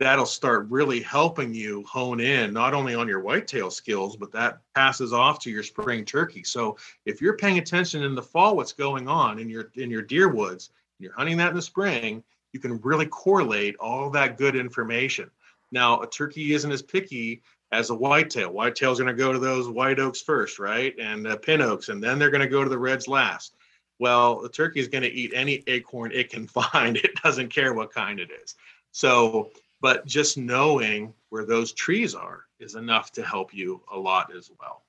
That'll 0.00 0.26
start 0.26 0.70
really 0.70 1.00
helping 1.00 1.52
you 1.52 1.82
hone 1.82 2.20
in 2.20 2.52
not 2.52 2.72
only 2.72 2.94
on 2.94 3.08
your 3.08 3.20
whitetail 3.20 3.70
skills, 3.70 4.16
but 4.16 4.30
that 4.32 4.60
passes 4.74 5.12
off 5.12 5.40
to 5.40 5.50
your 5.50 5.64
spring 5.64 6.04
turkey. 6.04 6.44
So 6.44 6.76
if 7.04 7.20
you're 7.20 7.36
paying 7.36 7.58
attention 7.58 8.04
in 8.04 8.14
the 8.14 8.22
fall, 8.22 8.54
what's 8.54 8.72
going 8.72 9.08
on 9.08 9.40
in 9.40 9.50
your 9.50 9.72
in 9.74 9.90
your 9.90 10.02
deer 10.02 10.28
woods, 10.28 10.70
and 10.98 11.04
you're 11.04 11.14
hunting 11.14 11.36
that 11.38 11.50
in 11.50 11.56
the 11.56 11.62
spring, 11.62 12.22
you 12.52 12.60
can 12.60 12.80
really 12.80 13.06
correlate 13.06 13.76
all 13.76 14.08
that 14.10 14.38
good 14.38 14.54
information. 14.54 15.30
Now, 15.72 16.00
a 16.00 16.06
turkey 16.06 16.54
isn't 16.54 16.70
as 16.70 16.80
picky 16.80 17.42
as 17.72 17.90
a 17.90 17.94
whitetail. 17.94 18.50
Whitetail's 18.50 18.98
going 18.98 19.14
to 19.14 19.22
go 19.22 19.32
to 19.32 19.38
those 19.38 19.68
white 19.68 19.98
oaks 19.98 20.22
first, 20.22 20.58
right? 20.58 20.94
And 20.98 21.26
uh, 21.26 21.36
pin 21.36 21.60
oaks, 21.60 21.88
and 21.88 22.02
then 22.02 22.18
they're 22.18 22.30
going 22.30 22.40
to 22.40 22.48
go 22.48 22.64
to 22.64 22.70
the 22.70 22.78
reds 22.78 23.08
last. 23.08 23.54
Well, 23.98 24.40
the 24.40 24.48
turkey 24.48 24.80
is 24.80 24.88
going 24.88 25.02
to 25.02 25.12
eat 25.12 25.32
any 25.34 25.62
acorn 25.66 26.12
it 26.12 26.30
can 26.30 26.46
find. 26.46 26.96
It 26.96 27.14
doesn't 27.22 27.48
care 27.48 27.74
what 27.74 27.92
kind 27.92 28.20
it 28.20 28.30
is. 28.30 28.54
So, 28.92 29.50
but 29.80 30.06
just 30.06 30.38
knowing 30.38 31.14
where 31.28 31.44
those 31.44 31.72
trees 31.72 32.14
are 32.14 32.44
is 32.58 32.74
enough 32.74 33.12
to 33.12 33.22
help 33.22 33.54
you 33.54 33.82
a 33.92 33.98
lot 33.98 34.34
as 34.34 34.50
well. 34.60 34.82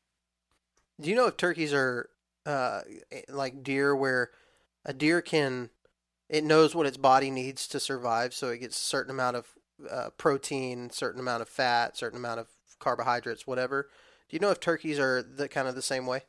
Do 1.00 1.10
you 1.10 1.16
know 1.16 1.28
if 1.28 1.38
turkeys 1.38 1.74
are 1.74 2.10
uh, 2.46 2.82
like 3.30 3.64
deer, 3.64 3.96
where 3.96 4.32
a 4.86 4.94
deer 4.94 5.22
can 5.22 5.70
it 6.30 6.44
knows 6.44 6.76
what 6.76 6.86
its 6.86 6.98
body 6.98 7.32
needs 7.32 7.68
to 7.68 7.80
survive, 7.80 8.34
so 8.34 8.50
it 8.50 8.60
gets 8.60 8.78
a 8.78 8.86
certain 8.86 9.12
amount 9.12 9.36
of 9.36 9.48
uh, 9.90 10.10
protein, 10.12 10.90
certain 10.92 11.20
amount 11.20 11.42
of 11.42 11.50
fat, 11.50 11.98
certain 11.98 12.20
amount 12.20 12.40
of 12.40 12.48
carbohydrates, 12.80 13.48
whatever. 13.48 13.90
Do 14.30 14.36
you 14.36 14.40
know 14.40 14.52
if 14.52 14.60
turkeys 14.60 15.00
are 15.00 15.24
the 15.24 15.48
kind 15.48 15.68
of 15.68 15.74
the 15.74 15.82
same 15.82 16.06
way? 16.06 16.22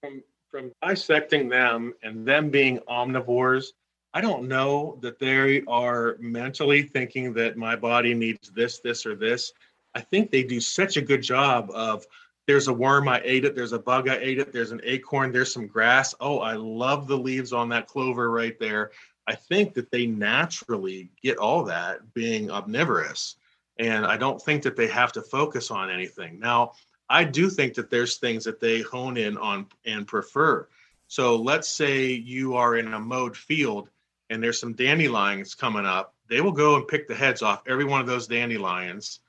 From 0.00 0.24
from 0.50 0.72
dissecting 0.82 1.48
them 1.48 1.94
and 2.02 2.26
them 2.26 2.50
being 2.50 2.78
omnivores, 2.88 3.66
I 4.12 4.20
don't 4.20 4.48
know 4.48 4.98
that 5.02 5.18
they 5.18 5.62
are 5.68 6.16
mentally 6.18 6.82
thinking 6.82 7.32
that 7.34 7.56
my 7.56 7.76
body 7.76 8.12
needs 8.14 8.50
this, 8.50 8.80
this, 8.80 9.06
or 9.06 9.14
this. 9.14 9.52
I 9.94 10.00
think 10.00 10.30
they 10.30 10.42
do 10.42 10.60
such 10.60 10.96
a 10.96 11.02
good 11.02 11.22
job 11.22 11.70
of 11.72 12.04
there's 12.46 12.68
a 12.68 12.72
worm, 12.72 13.08
I 13.08 13.20
ate 13.24 13.44
it. 13.44 13.54
There's 13.54 13.72
a 13.72 13.78
bug, 13.78 14.08
I 14.08 14.16
ate 14.16 14.40
it. 14.40 14.52
There's 14.52 14.72
an 14.72 14.80
acorn, 14.82 15.30
there's 15.30 15.52
some 15.52 15.68
grass. 15.68 16.14
Oh, 16.20 16.40
I 16.40 16.54
love 16.54 17.06
the 17.06 17.16
leaves 17.16 17.52
on 17.52 17.68
that 17.68 17.86
clover 17.86 18.30
right 18.30 18.58
there. 18.58 18.90
I 19.28 19.36
think 19.36 19.74
that 19.74 19.92
they 19.92 20.06
naturally 20.06 21.10
get 21.22 21.38
all 21.38 21.62
that 21.64 22.12
being 22.14 22.50
omnivorous. 22.50 23.36
And 23.78 24.04
I 24.04 24.16
don't 24.16 24.42
think 24.42 24.64
that 24.64 24.74
they 24.74 24.88
have 24.88 25.12
to 25.12 25.22
focus 25.22 25.70
on 25.70 25.90
anything. 25.90 26.40
Now, 26.40 26.72
I 27.10 27.24
do 27.24 27.50
think 27.50 27.74
that 27.74 27.90
there's 27.90 28.16
things 28.16 28.44
that 28.44 28.60
they 28.60 28.80
hone 28.80 29.18
in 29.18 29.36
on 29.36 29.66
and 29.84 30.06
prefer. 30.06 30.66
So 31.08 31.36
let's 31.36 31.68
say 31.68 32.06
you 32.12 32.54
are 32.54 32.76
in 32.76 32.94
a 32.94 33.00
mowed 33.00 33.36
field 33.36 33.90
and 34.30 34.42
there's 34.42 34.60
some 34.60 34.74
dandelions 34.74 35.54
coming 35.54 35.84
up. 35.84 36.14
They 36.28 36.40
will 36.40 36.52
go 36.52 36.76
and 36.76 36.88
pick 36.88 37.08
the 37.08 37.14
heads 37.14 37.42
off 37.42 37.64
every 37.66 37.84
one 37.84 38.00
of 38.00 38.06
those 38.06 38.28
dandelions 38.28 39.20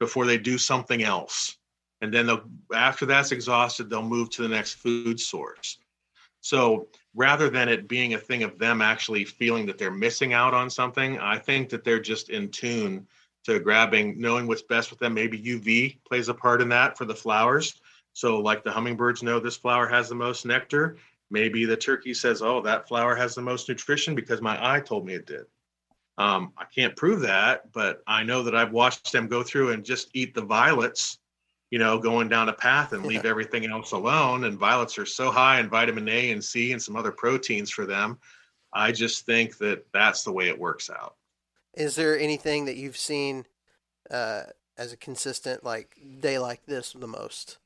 before 0.00 0.26
they 0.26 0.38
do 0.38 0.58
something 0.58 1.02
else 1.02 1.56
and 2.00 2.12
then 2.12 2.26
they'll 2.26 2.42
after 2.74 3.06
that's 3.06 3.32
exhausted 3.32 3.88
they'll 3.88 4.02
move 4.02 4.30
to 4.30 4.42
the 4.42 4.48
next 4.48 4.74
food 4.74 5.20
source 5.20 5.78
so 6.40 6.88
rather 7.14 7.50
than 7.50 7.68
it 7.68 7.88
being 7.88 8.14
a 8.14 8.18
thing 8.18 8.42
of 8.42 8.58
them 8.58 8.80
actually 8.80 9.24
feeling 9.24 9.66
that 9.66 9.78
they're 9.78 9.90
missing 9.90 10.32
out 10.32 10.54
on 10.54 10.70
something 10.70 11.18
i 11.18 11.38
think 11.38 11.68
that 11.68 11.84
they're 11.84 12.00
just 12.00 12.30
in 12.30 12.48
tune 12.48 13.06
to 13.44 13.58
grabbing 13.60 14.20
knowing 14.20 14.46
what's 14.46 14.62
best 14.62 14.90
with 14.90 14.98
them 14.98 15.14
maybe 15.14 15.42
uv 15.42 15.98
plays 16.04 16.28
a 16.28 16.34
part 16.34 16.60
in 16.60 16.68
that 16.68 16.96
for 16.96 17.04
the 17.04 17.14
flowers 17.14 17.80
so 18.12 18.38
like 18.40 18.64
the 18.64 18.70
hummingbirds 18.70 19.22
know 19.22 19.40
this 19.40 19.56
flower 19.56 19.88
has 19.88 20.08
the 20.08 20.14
most 20.14 20.44
nectar 20.44 20.96
maybe 21.30 21.64
the 21.64 21.76
turkey 21.76 22.14
says 22.14 22.42
oh 22.42 22.60
that 22.60 22.88
flower 22.88 23.14
has 23.14 23.34
the 23.34 23.42
most 23.42 23.68
nutrition 23.68 24.14
because 24.14 24.40
my 24.40 24.58
eye 24.74 24.80
told 24.80 25.06
me 25.06 25.14
it 25.14 25.26
did 25.26 25.44
um, 26.18 26.52
i 26.56 26.64
can't 26.64 26.96
prove 26.96 27.20
that 27.20 27.72
but 27.72 28.02
i 28.06 28.22
know 28.22 28.42
that 28.42 28.54
i've 28.54 28.72
watched 28.72 29.12
them 29.12 29.28
go 29.28 29.42
through 29.42 29.70
and 29.70 29.84
just 29.84 30.10
eat 30.14 30.34
the 30.34 30.42
violets 30.42 31.18
you 31.70 31.78
know, 31.78 31.98
going 31.98 32.28
down 32.28 32.48
a 32.48 32.52
path 32.52 32.92
and 32.92 33.06
leave 33.06 33.24
everything 33.24 33.64
else 33.66 33.92
alone. 33.92 34.44
And 34.44 34.58
violets 34.58 34.98
are 34.98 35.06
so 35.06 35.30
high 35.30 35.60
in 35.60 35.70
vitamin 35.70 36.08
A 36.08 36.32
and 36.32 36.42
C 36.42 36.72
and 36.72 36.82
some 36.82 36.96
other 36.96 37.12
proteins 37.12 37.70
for 37.70 37.86
them. 37.86 38.18
I 38.72 38.92
just 38.92 39.24
think 39.24 39.56
that 39.58 39.84
that's 39.92 40.24
the 40.24 40.32
way 40.32 40.48
it 40.48 40.58
works 40.58 40.90
out. 40.90 41.14
Is 41.74 41.94
there 41.94 42.18
anything 42.18 42.64
that 42.64 42.76
you've 42.76 42.96
seen 42.96 43.46
uh, 44.10 44.42
as 44.76 44.92
a 44.92 44.96
consistent 44.96 45.64
like 45.64 45.96
day 46.20 46.38
like 46.38 46.64
this 46.66 46.92
the 46.92 47.06
most? 47.06 47.58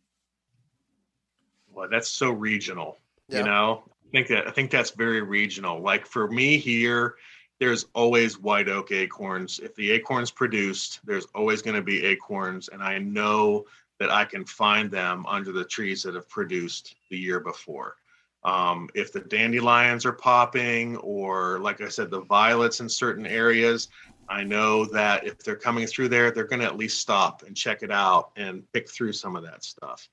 Well, 1.73 1.89
that's 1.91 2.09
so 2.09 2.31
regional. 2.31 2.99
Yeah. 3.29 3.39
You 3.39 3.45
know, 3.45 3.85
I 4.07 4.11
think 4.13 4.29
that 4.29 4.47
I 4.47 4.51
think 4.51 4.71
that's 4.71 4.91
very 4.91 5.23
regional. 5.23 5.81
Like 5.81 6.07
for 6.07 6.29
me 6.29 6.59
here, 6.59 7.15
there's 7.59 7.87
always 7.95 8.39
white 8.39 8.69
oak 8.69 8.93
acorns. 8.93 9.59
If 9.59 9.75
the 9.75 9.91
acorns 9.93 10.31
produced, 10.31 11.01
there's 11.05 11.27
always 11.35 11.63
going 11.63 11.77
to 11.77 11.83
be 11.83 12.05
acorns, 12.05 12.69
and 12.69 12.83
I 12.83 12.99
know 12.99 13.65
that 13.99 14.11
I 14.11 14.25
can 14.25 14.45
find 14.45 14.91
them 14.91 15.25
under 15.27 15.53
the 15.53 15.65
trees 15.65 16.03
that 16.03 16.15
have 16.15 16.29
produced 16.29 16.97
the 17.11 17.19
year 17.19 17.41
before. 17.41 17.97
Um, 18.45 18.91
if 18.95 19.13
the 19.13 19.21
dandelions 19.21 20.05
are 20.05 20.13
popping, 20.13 20.97
or 20.99 21.59
like 21.61 21.81
I 21.81 21.89
said, 21.89 22.11
the 22.11 22.21
violets 22.21 22.81
in 22.81 22.89
certain 22.89 23.27
areas, 23.27 23.89
I 24.29 24.45
know 24.45 24.85
that 24.87 25.27
if 25.27 25.39
they're 25.39 25.57
coming 25.57 25.87
through 25.87 26.09
there, 26.09 26.31
they're 26.31 26.45
going 26.45 26.61
to 26.61 26.67
at 26.67 26.77
least 26.77 27.01
stop 27.01 27.43
and 27.43 27.57
check 27.57 27.83
it 27.83 27.91
out 27.91 28.31
and 28.37 28.71
pick 28.73 28.91
through 28.91 29.13
some 29.13 29.37
of 29.37 29.45
that 29.45 29.65
stuff. 29.65 30.09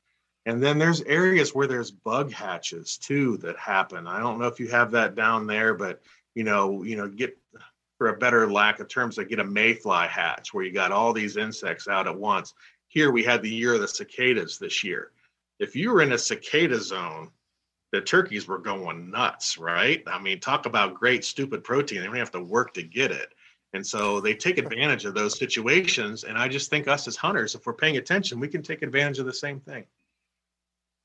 And 0.46 0.62
then 0.62 0.80
there's 0.80 1.02
areas 1.04 1.54
where 1.54 1.68
there's 1.68 1.92
bug 1.92 2.32
hatches 2.32 2.98
too 2.98 3.38
that 3.38 3.58
happen. 3.58 4.08
I 4.08 4.20
don't 4.20 4.40
know 4.40 4.48
if 4.48 4.60
you 4.60 4.68
have 4.70 4.92
that 4.92 5.16
down 5.16 5.46
there, 5.46 5.74
but 5.74 6.02
you 6.34 6.44
know, 6.44 6.84
you 6.84 6.96
know, 6.96 7.08
get 7.08 7.38
for 7.98 8.08
a 8.08 8.18
better 8.18 8.52
lack 8.52 8.80
of 8.80 8.88
terms, 8.88 9.20
I 9.20 9.24
get 9.26 9.40
a 9.40 9.44
mayfly 9.44 10.08
hatch 10.08 10.54
where 10.54 10.64
you 10.64 10.72
got 10.72 10.92
all 10.92 11.14
these 11.14 11.38
insects 11.38 11.88
out 11.88 12.08
at 12.08 12.18
once. 12.18 12.54
Here 12.88 13.12
we 13.12 13.24
had 13.24 13.44
the 13.44 13.54
year 13.54 13.76
of 13.76 13.82
the 13.82 13.88
cicadas 13.88 14.58
this 14.58 14.84
year. 14.84 15.12
If 15.60 15.76
you 15.76 15.92
were 15.92 16.02
in 16.02 16.14
a 16.14 16.18
cicada 16.18 16.80
zone, 16.80 17.30
the 17.92 18.02
turkeys 18.02 18.48
were 18.48 18.58
going 18.58 19.12
nuts, 19.12 19.58
right? 19.58 20.02
I 20.08 20.20
mean, 20.20 20.40
talk 20.40 20.66
about 20.66 20.96
great 20.96 21.26
stupid 21.26 21.64
protein. 21.64 22.00
They 22.00 22.06
don't 22.06 22.16
have 22.16 22.32
to 22.32 22.44
work 22.44 22.74
to 22.76 22.84
get 22.84 23.12
it. 23.12 23.34
And 23.74 23.86
so 23.86 24.20
they 24.20 24.34
take 24.34 24.58
advantage 24.58 25.06
of 25.06 25.14
those 25.14 25.38
situations. 25.38 26.24
And 26.24 26.38
I 26.38 26.48
just 26.48 26.70
think 26.70 26.88
us 26.88 27.08
as 27.08 27.16
hunters, 27.16 27.56
if 27.56 27.66
we're 27.66 27.74
paying 27.74 27.98
attention, 27.98 28.40
we 28.40 28.48
can 28.48 28.62
take 28.62 28.82
advantage 28.82 29.20
of 29.20 29.26
the 29.26 29.34
same 29.34 29.60
thing. 29.60 29.86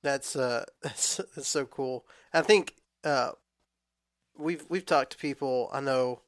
That's 0.02 0.36
uh, 0.36 0.64
that's, 0.82 1.16
that's 1.34 1.48
so 1.48 1.64
cool. 1.66 2.06
I 2.32 2.42
think 2.42 2.74
uh, 3.04 3.32
we've 4.36 4.64
we've 4.68 4.86
talked 4.86 5.12
to 5.12 5.18
people. 5.18 5.70
I 5.72 5.80
know, 5.80 6.22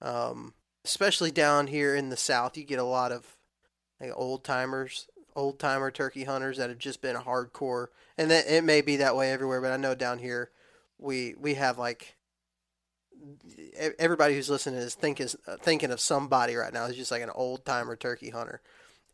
um, 0.00 0.54
especially 0.84 1.30
down 1.30 1.66
here 1.68 1.94
in 1.94 2.10
the 2.10 2.16
South, 2.16 2.56
you 2.56 2.64
get 2.64 2.78
a 2.78 2.84
lot 2.84 3.12
of 3.12 3.36
like 4.00 4.12
old 4.14 4.44
timers, 4.44 5.08
old 5.34 5.58
timer 5.58 5.90
turkey 5.90 6.24
hunters 6.24 6.58
that 6.58 6.68
have 6.68 6.78
just 6.78 7.02
been 7.02 7.16
hardcore, 7.16 7.88
and 8.16 8.30
that 8.30 8.46
it 8.46 8.64
may 8.64 8.80
be 8.80 8.96
that 8.96 9.16
way 9.16 9.32
everywhere. 9.32 9.60
But 9.60 9.72
I 9.72 9.76
know 9.76 9.94
down 9.94 10.18
here, 10.18 10.50
we 10.98 11.34
we 11.38 11.54
have 11.54 11.78
like 11.78 12.16
everybody 13.98 14.34
who's 14.34 14.50
listening 14.50 14.80
is 14.80 14.94
thinking 14.94 15.28
uh, 15.46 15.56
thinking 15.56 15.90
of 15.90 16.00
somebody 16.00 16.54
right 16.54 16.72
now 16.72 16.86
who's 16.86 16.96
just 16.96 17.10
like 17.10 17.22
an 17.22 17.30
old 17.30 17.64
timer 17.64 17.96
turkey 17.96 18.30
hunter. 18.30 18.60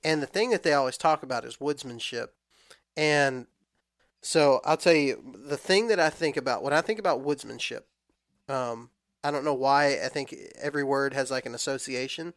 And 0.04 0.22
the 0.22 0.26
thing 0.26 0.50
that 0.50 0.62
they 0.62 0.72
always 0.72 0.96
talk 0.96 1.22
about 1.22 1.44
is 1.44 1.56
woodsmanship. 1.56 2.28
And 2.96 3.46
so 4.22 4.60
I'll 4.64 4.76
tell 4.76 4.94
you 4.94 5.34
the 5.34 5.56
thing 5.56 5.88
that 5.88 6.00
I 6.00 6.10
think 6.10 6.36
about 6.36 6.62
when 6.62 6.72
I 6.72 6.80
think 6.80 6.98
about 6.98 7.24
woodsmanship. 7.24 7.82
Um, 8.48 8.90
I 9.22 9.30
don't 9.30 9.44
know 9.44 9.54
why 9.54 9.98
I 10.02 10.08
think 10.08 10.34
every 10.60 10.84
word 10.84 11.12
has 11.14 11.30
like 11.30 11.46
an 11.46 11.54
association 11.54 12.34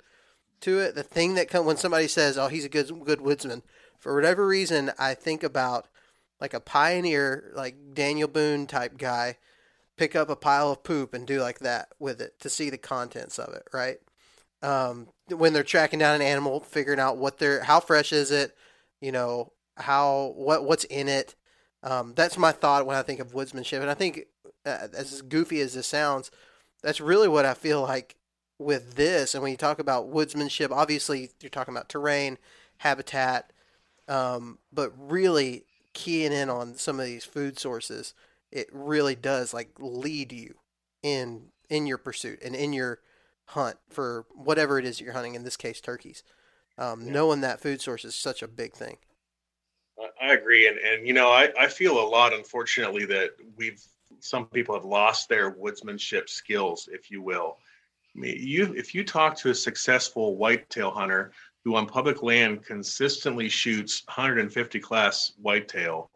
to 0.62 0.80
it. 0.80 0.96
The 0.96 1.04
thing 1.04 1.36
that 1.36 1.50
come 1.50 1.66
when 1.66 1.78
somebody 1.78 2.08
says, 2.08 2.38
"Oh, 2.38 2.48
he's 2.48 2.66
a 2.66 2.70
good 2.70 2.92
good 3.06 3.22
woodsman," 3.22 3.64
for 4.00 4.16
whatever 4.16 4.48
reason, 4.48 4.92
I 4.98 5.14
think 5.14 5.44
about 5.44 5.88
like 6.40 6.54
a 6.54 6.60
pioneer, 6.60 7.52
like 7.54 7.94
Daniel 7.94 8.28
Boone 8.28 8.66
type 8.68 8.98
guy 8.98 9.38
pick 9.98 10.16
up 10.16 10.30
a 10.30 10.36
pile 10.36 10.72
of 10.72 10.84
poop 10.84 11.14
and 11.14 11.28
do 11.28 11.40
like 11.40 11.60
that 11.60 11.90
with 12.00 12.20
it 12.20 12.40
to 12.40 12.50
see 12.50 12.72
the 12.72 12.78
contents 12.78 13.38
of 13.38 13.54
it, 13.54 13.64
right? 13.72 13.98
Um, 14.64 15.10
when 15.30 15.54
they're 15.54 15.64
tracking 15.64 16.00
down 16.00 16.16
an 16.16 16.22
animal, 16.24 16.60
figuring 16.60 17.00
out 17.00 17.18
what 17.18 17.38
they're, 17.38 17.64
how 17.64 17.80
fresh 17.80 18.12
is 18.12 18.32
it, 18.32 18.56
you 19.00 19.12
know, 19.12 19.54
how 19.78 20.34
what 20.36 20.64
what's 20.66 20.86
in 20.86 21.08
it. 21.08 21.36
Um, 21.84 22.14
that's 22.16 22.38
my 22.38 22.52
thought 22.52 22.86
when 22.86 22.98
I 22.98 23.04
think 23.04 23.20
of 23.20 23.34
woodsmanship, 23.34 23.82
and 23.82 23.90
I 23.90 23.96
think 23.96 24.22
uh, 24.66 24.88
as 24.96 25.22
goofy 25.22 25.62
as 25.62 25.74
this 25.74 25.88
sounds, 25.88 26.32
that's 26.82 27.02
really 27.02 27.28
what 27.28 27.46
I 27.46 27.54
feel 27.54 27.82
like 27.82 28.16
with 28.62 28.96
this. 28.96 29.34
And 29.34 29.44
when 29.44 29.52
you 29.52 29.58
talk 29.58 29.80
about 29.80 30.12
woodsmanship, 30.12 30.72
obviously 30.72 31.32
you're 31.42 31.50
talking 31.50 31.74
about 31.74 31.90
terrain, 31.90 32.38
habitat, 32.78 33.52
um, 34.08 34.60
but 34.72 34.92
really 34.98 35.66
keying 35.94 36.32
in 36.32 36.50
on 36.50 36.76
some 36.76 37.00
of 37.00 37.06
these 37.06 37.26
food 37.26 37.60
sources 37.60 38.14
it 38.52 38.68
really 38.72 39.16
does 39.16 39.54
like 39.54 39.70
lead 39.80 40.32
you 40.32 40.56
in 41.02 41.44
in 41.70 41.88
your 41.88 41.98
pursuit 41.98 42.40
and 42.44 42.56
in 42.56 42.74
your 42.74 43.00
hunt 43.46 43.78
for 43.90 44.26
whatever 44.34 44.78
it 44.78 44.86
is 44.86 44.98
that 44.98 45.04
you're 45.06 45.14
hunting. 45.14 45.36
In 45.36 45.44
this 45.44 45.58
case, 45.58 45.82
turkeys. 45.82 46.24
Um, 46.78 47.06
yeah. 47.06 47.14
Knowing 47.14 47.42
that 47.42 47.62
food 47.62 47.82
source 47.82 48.06
is 48.06 48.16
such 48.16 48.42
a 48.42 48.48
big 48.48 48.74
thing. 48.74 48.98
I 50.22 50.34
agree, 50.34 50.68
and 50.68 50.78
and 50.78 51.08
you 51.08 51.14
know 51.14 51.30
I 51.30 51.52
I 51.60 51.68
feel 51.68 52.00
a 52.00 52.08
lot, 52.08 52.34
unfortunately, 52.34 53.06
that 53.06 53.32
we've 53.56 53.82
some 54.20 54.48
people 54.48 54.76
have 54.76 54.86
lost 54.86 55.30
their 55.30 55.52
woodsmanship 55.52 56.30
skills, 56.30 56.90
if 56.92 57.10
you 57.10 57.22
will. 57.22 57.58
You 58.14 58.74
if 58.74 58.94
you 58.94 59.04
talk 59.04 59.38
to 59.38 59.50
a 59.50 59.56
successful 59.56 60.36
whitetail 60.36 60.92
hunter 60.92 61.32
who 61.64 61.76
on 61.76 61.86
public 61.86 62.24
land 62.24 62.66
consistently 62.66 63.48
shoots 63.48 64.04
150 64.08 64.80
class 64.80 65.34
whitetail 65.38 66.12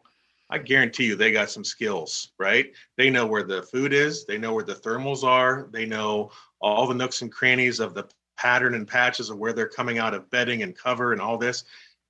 I 0.48 0.58
guarantee 0.58 1.06
you 1.06 1.16
they 1.16 1.32
got 1.32 1.50
some 1.50 1.64
skills, 1.64 2.32
right? 2.38 2.72
They 2.96 3.10
know 3.10 3.26
where 3.26 3.42
the 3.42 3.62
food 3.62 3.92
is, 3.92 4.24
they 4.24 4.38
know 4.38 4.54
where 4.54 4.64
the 4.64 4.76
thermals 4.76 5.24
are, 5.24 5.68
they 5.72 5.86
know 5.86 6.30
all 6.60 6.86
the 6.86 6.94
nooks 6.94 7.22
and 7.22 7.32
crannies 7.32 7.80
of 7.80 7.94
the 7.94 8.08
pattern 8.36 8.74
and 8.74 8.86
patches 8.86 9.28
of 9.28 9.38
where 9.38 9.52
they're 9.52 9.68
coming 9.68 9.98
out 9.98 10.14
of 10.14 10.30
bedding 10.30 10.62
and 10.62 10.76
cover 10.76 11.12
and 11.12 11.20
all 11.20 11.36
this. 11.36 11.64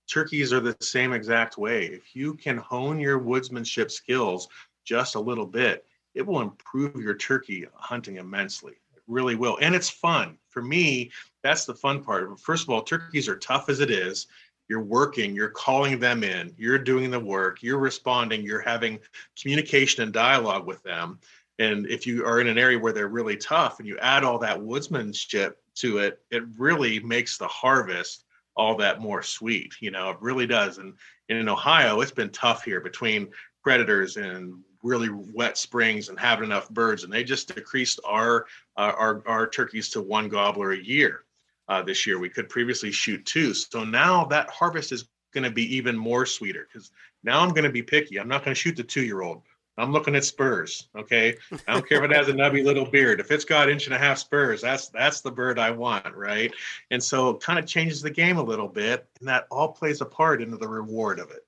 Turkeys 0.07 0.53
are 0.53 0.61
the 0.61 0.77
same 0.81 1.13
exact 1.13 1.57
way. 1.57 1.87
If 1.87 2.15
you 2.15 2.35
can 2.35 2.59
hone 2.59 3.01
your 3.01 3.19
woodsmanship 3.19 3.91
skills 3.91 4.49
just 4.85 5.15
a 5.15 5.21
little 5.21 5.47
bit, 5.47 5.87
it 6.15 6.27
will 6.27 6.41
improve 6.41 6.97
your 6.97 7.15
turkey 7.15 7.67
hunting 7.75 8.17
immensely. 8.17 8.75
Really 9.07 9.35
will. 9.35 9.59
And 9.61 9.75
it's 9.75 9.91
fun. 9.91 10.39
For 10.49 10.63
me, 10.63 11.11
that's 11.43 11.65
the 11.65 11.75
fun 11.75 12.03
part. 12.03 12.41
First 12.41 12.65
of 12.65 12.71
all, 12.71 12.83
turkeys 12.83 13.29
are 13.29 13.37
tough 13.37 13.69
as 13.69 13.81
it 13.81 13.91
is 13.91 14.27
you're 14.69 14.83
working, 14.83 15.35
you're 15.35 15.49
calling 15.49 15.99
them 15.99 16.25
in, 16.25 16.53
you're 16.57 16.79
doing 16.79 17.11
the 17.11 17.21
work, 17.21 17.63
you're 17.63 17.79
responding, 17.79 18.43
you're 18.43 18.61
having 18.61 18.99
communication 19.41 20.03
and 20.03 20.13
dialogue 20.13 20.67
with 20.67 20.83
them. 20.83 21.19
And 21.59 21.87
if 21.87 22.07
you 22.07 22.25
are 22.27 22.41
in 22.41 22.49
an 22.49 22.59
area 22.59 22.79
where 22.79 22.93
they're 22.93 23.09
really 23.09 23.37
tough 23.37 23.79
and 23.79 23.89
you 23.89 23.97
add 23.99 24.25
all 24.25 24.39
that 24.41 24.59
woodsmanship 24.59 25.55
to 25.77 25.99
it, 25.99 26.21
it 26.31 26.43
really 26.59 27.01
makes 27.01 27.39
the 27.39 27.49
harvest 27.49 28.25
all 28.57 28.77
that 28.77 29.01
more 29.01 29.23
sweet. 29.23 29.75
You 29.81 29.91
know, 29.91 30.11
it 30.11 30.21
really 30.21 30.47
does. 30.47 30.79
And, 30.79 30.95
and 31.29 31.39
in 31.39 31.49
Ohio, 31.49 32.01
it's 32.01 32.11
been 32.11 32.31
tough 32.31 32.65
here 32.65 32.81
between 32.81 33.29
predators 33.63 34.17
and 34.17 34.55
really 34.87 35.11
wet 35.11 35.59
springs 35.59 36.09
and 36.09 36.19
having 36.19 36.45
enough 36.45 36.71
birds. 36.71 37.05
And 37.05 37.13
they 37.13 37.25
just 37.25 37.55
decreased 37.55 38.01
our, 38.05 38.47
uh, 38.77 38.93
our, 38.97 39.23
our 39.27 39.49
turkeys 39.49 39.91
to 39.91 40.01
one 40.01 40.29
gobbler 40.29 40.73
a 40.73 40.79
year 40.79 41.25
uh, 41.69 41.83
this 41.83 42.07
year. 42.07 42.19
We 42.19 42.29
could 42.31 42.49
previously 42.49 42.93
shoot 42.93 43.25
two. 43.25 43.53
So 43.55 43.85
now 43.85 44.25
that 44.27 44.51
harvest 44.51 44.93
is 44.93 45.09
going 45.35 45.45
to 45.45 45.51
be 45.51 45.77
even 45.77 45.97
more 45.97 46.25
sweeter 46.25 46.67
because 46.73 46.91
now 47.25 47.41
I'm 47.41 47.51
going 47.51 47.65
to 47.65 47.71
be 47.71 47.83
picky. 47.83 48.19
I'm 48.19 48.29
not 48.29 48.45
going 48.45 48.55
to 48.55 48.61
shoot 48.61 48.77
the 48.77 48.85
two 48.85 49.03
year 49.03 49.23
old. 49.23 49.43
I'm 49.79 49.93
looking 49.93 50.17
at 50.17 50.25
spurs. 50.25 50.89
Okay. 50.97 51.37
I 51.69 51.75
don't 51.75 51.87
care 51.87 52.03
if 52.03 52.11
it 52.11 52.17
has 52.17 52.29
a 52.29 52.33
nubby 52.33 52.65
little 52.65 52.87
beard. 52.87 53.21
If 53.21 53.31
it's 53.31 53.45
got 53.45 53.69
inch 53.69 53.87
and 53.87 53.95
a 53.95 53.99
half 53.99 54.19
spurs, 54.19 54.63
that's 54.63 54.89
that's 54.89 55.21
the 55.21 55.31
bird 55.31 55.59
I 55.59 55.71
want, 55.71 56.15
right? 56.15 56.53
And 56.91 57.03
so 57.03 57.31
it 57.31 57.41
kind 57.41 57.59
of 57.59 57.67
changes 57.67 58.01
the 58.01 58.11
game 58.11 58.39
a 58.39 58.43
little 58.43 58.69
bit, 58.69 59.07
and 59.21 59.29
that 59.29 59.47
all 59.51 59.69
plays 59.69 60.01
a 60.01 60.07
part 60.07 60.41
into 60.41 60.57
the 60.57 60.69
reward 60.69 61.19
of 61.19 61.31
it. 61.31 61.45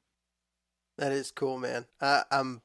That 0.99 1.13
is 1.13 1.31
cool, 1.31 1.59
man. 1.59 1.87
I, 2.01 2.25
I'm. 2.31 2.61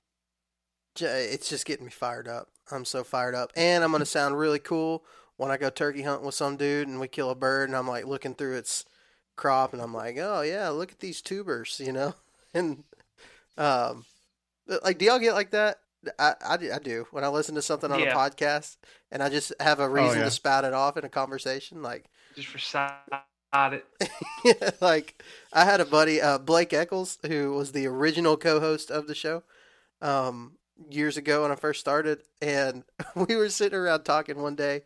It's 1.00 1.50
just 1.50 1.66
getting 1.66 1.86
me 1.86 1.92
fired 1.92 2.28
up. 2.28 2.50
I'm 2.72 2.86
so 2.86 3.04
fired 3.04 3.36
up, 3.36 3.52
and 3.56 3.84
I'm 3.84 3.92
gonna 3.92 4.06
sound 4.06 4.38
really 4.38 4.60
cool 4.60 5.04
when 5.38 5.52
I 5.52 5.58
go 5.58 5.70
turkey 5.70 6.04
hunting 6.04 6.26
with 6.26 6.36
some 6.36 6.58
dude 6.58 6.88
and 6.88 7.00
we 7.00 7.08
kill 7.08 7.30
a 7.30 7.36
bird 7.36 7.70
and 7.70 7.76
I'm 7.76 7.88
like 7.88 8.06
looking 8.06 8.36
through 8.36 8.58
its 8.58 8.86
crop 9.36 9.74
and 9.74 9.82
I'm 9.82 9.94
like, 9.94 10.18
oh 10.20 10.42
yeah, 10.42 10.70
look 10.70 10.92
at 10.92 11.00
these 11.00 11.22
tubers, 11.22 11.82
you 11.84 11.92
know, 11.92 12.16
and 12.54 12.84
um, 13.58 14.06
like 14.84 14.98
do 14.98 15.06
y'all 15.06 15.20
get 15.20 15.34
like 15.34 15.52
that? 15.52 15.80
I, 16.20 16.36
I, 16.42 16.54
I 16.56 16.80
do 16.80 17.08
when 17.12 17.24
I 17.24 17.30
listen 17.30 17.56
to 17.56 17.62
something 17.62 17.92
on 17.92 18.00
yeah. 18.00 18.12
a 18.12 18.16
podcast 18.16 18.76
and 19.12 19.24
I 19.24 19.30
just 19.30 19.54
have 19.60 19.80
a 19.80 19.84
oh, 19.84 19.88
reason 19.88 20.18
oh, 20.18 20.20
yeah. 20.20 20.26
to 20.26 20.32
spout 20.32 20.66
it 20.66 20.74
off 20.74 20.98
in 20.98 21.06
a 21.06 21.10
conversation, 21.10 21.82
like 21.82 22.10
just 22.36 22.54
recite 22.54 22.92
it. 23.54 23.86
yeah, 24.46 24.72
like 24.82 25.24
I 25.52 25.66
had 25.66 25.80
a 25.80 25.86
buddy, 25.86 26.22
uh, 26.22 26.40
Blake 26.40 26.74
Eccles, 26.74 27.20
who 27.26 27.54
was 27.54 27.72
the 27.72 27.88
original 27.88 28.36
co-host 28.36 28.92
of 28.92 29.08
the 29.08 29.16
show. 29.16 29.44
Um, 30.02 30.58
years 30.90 31.18
ago 31.18 31.44
when 31.44 31.52
I 31.52 31.56
first 31.56 31.80
started, 31.80 32.20
and 32.42 32.84
we 33.16 33.36
were 33.36 33.50
sitting 33.50 33.78
around 33.78 34.04
talking 34.04 34.42
one 34.42 34.56
day, 34.56 34.84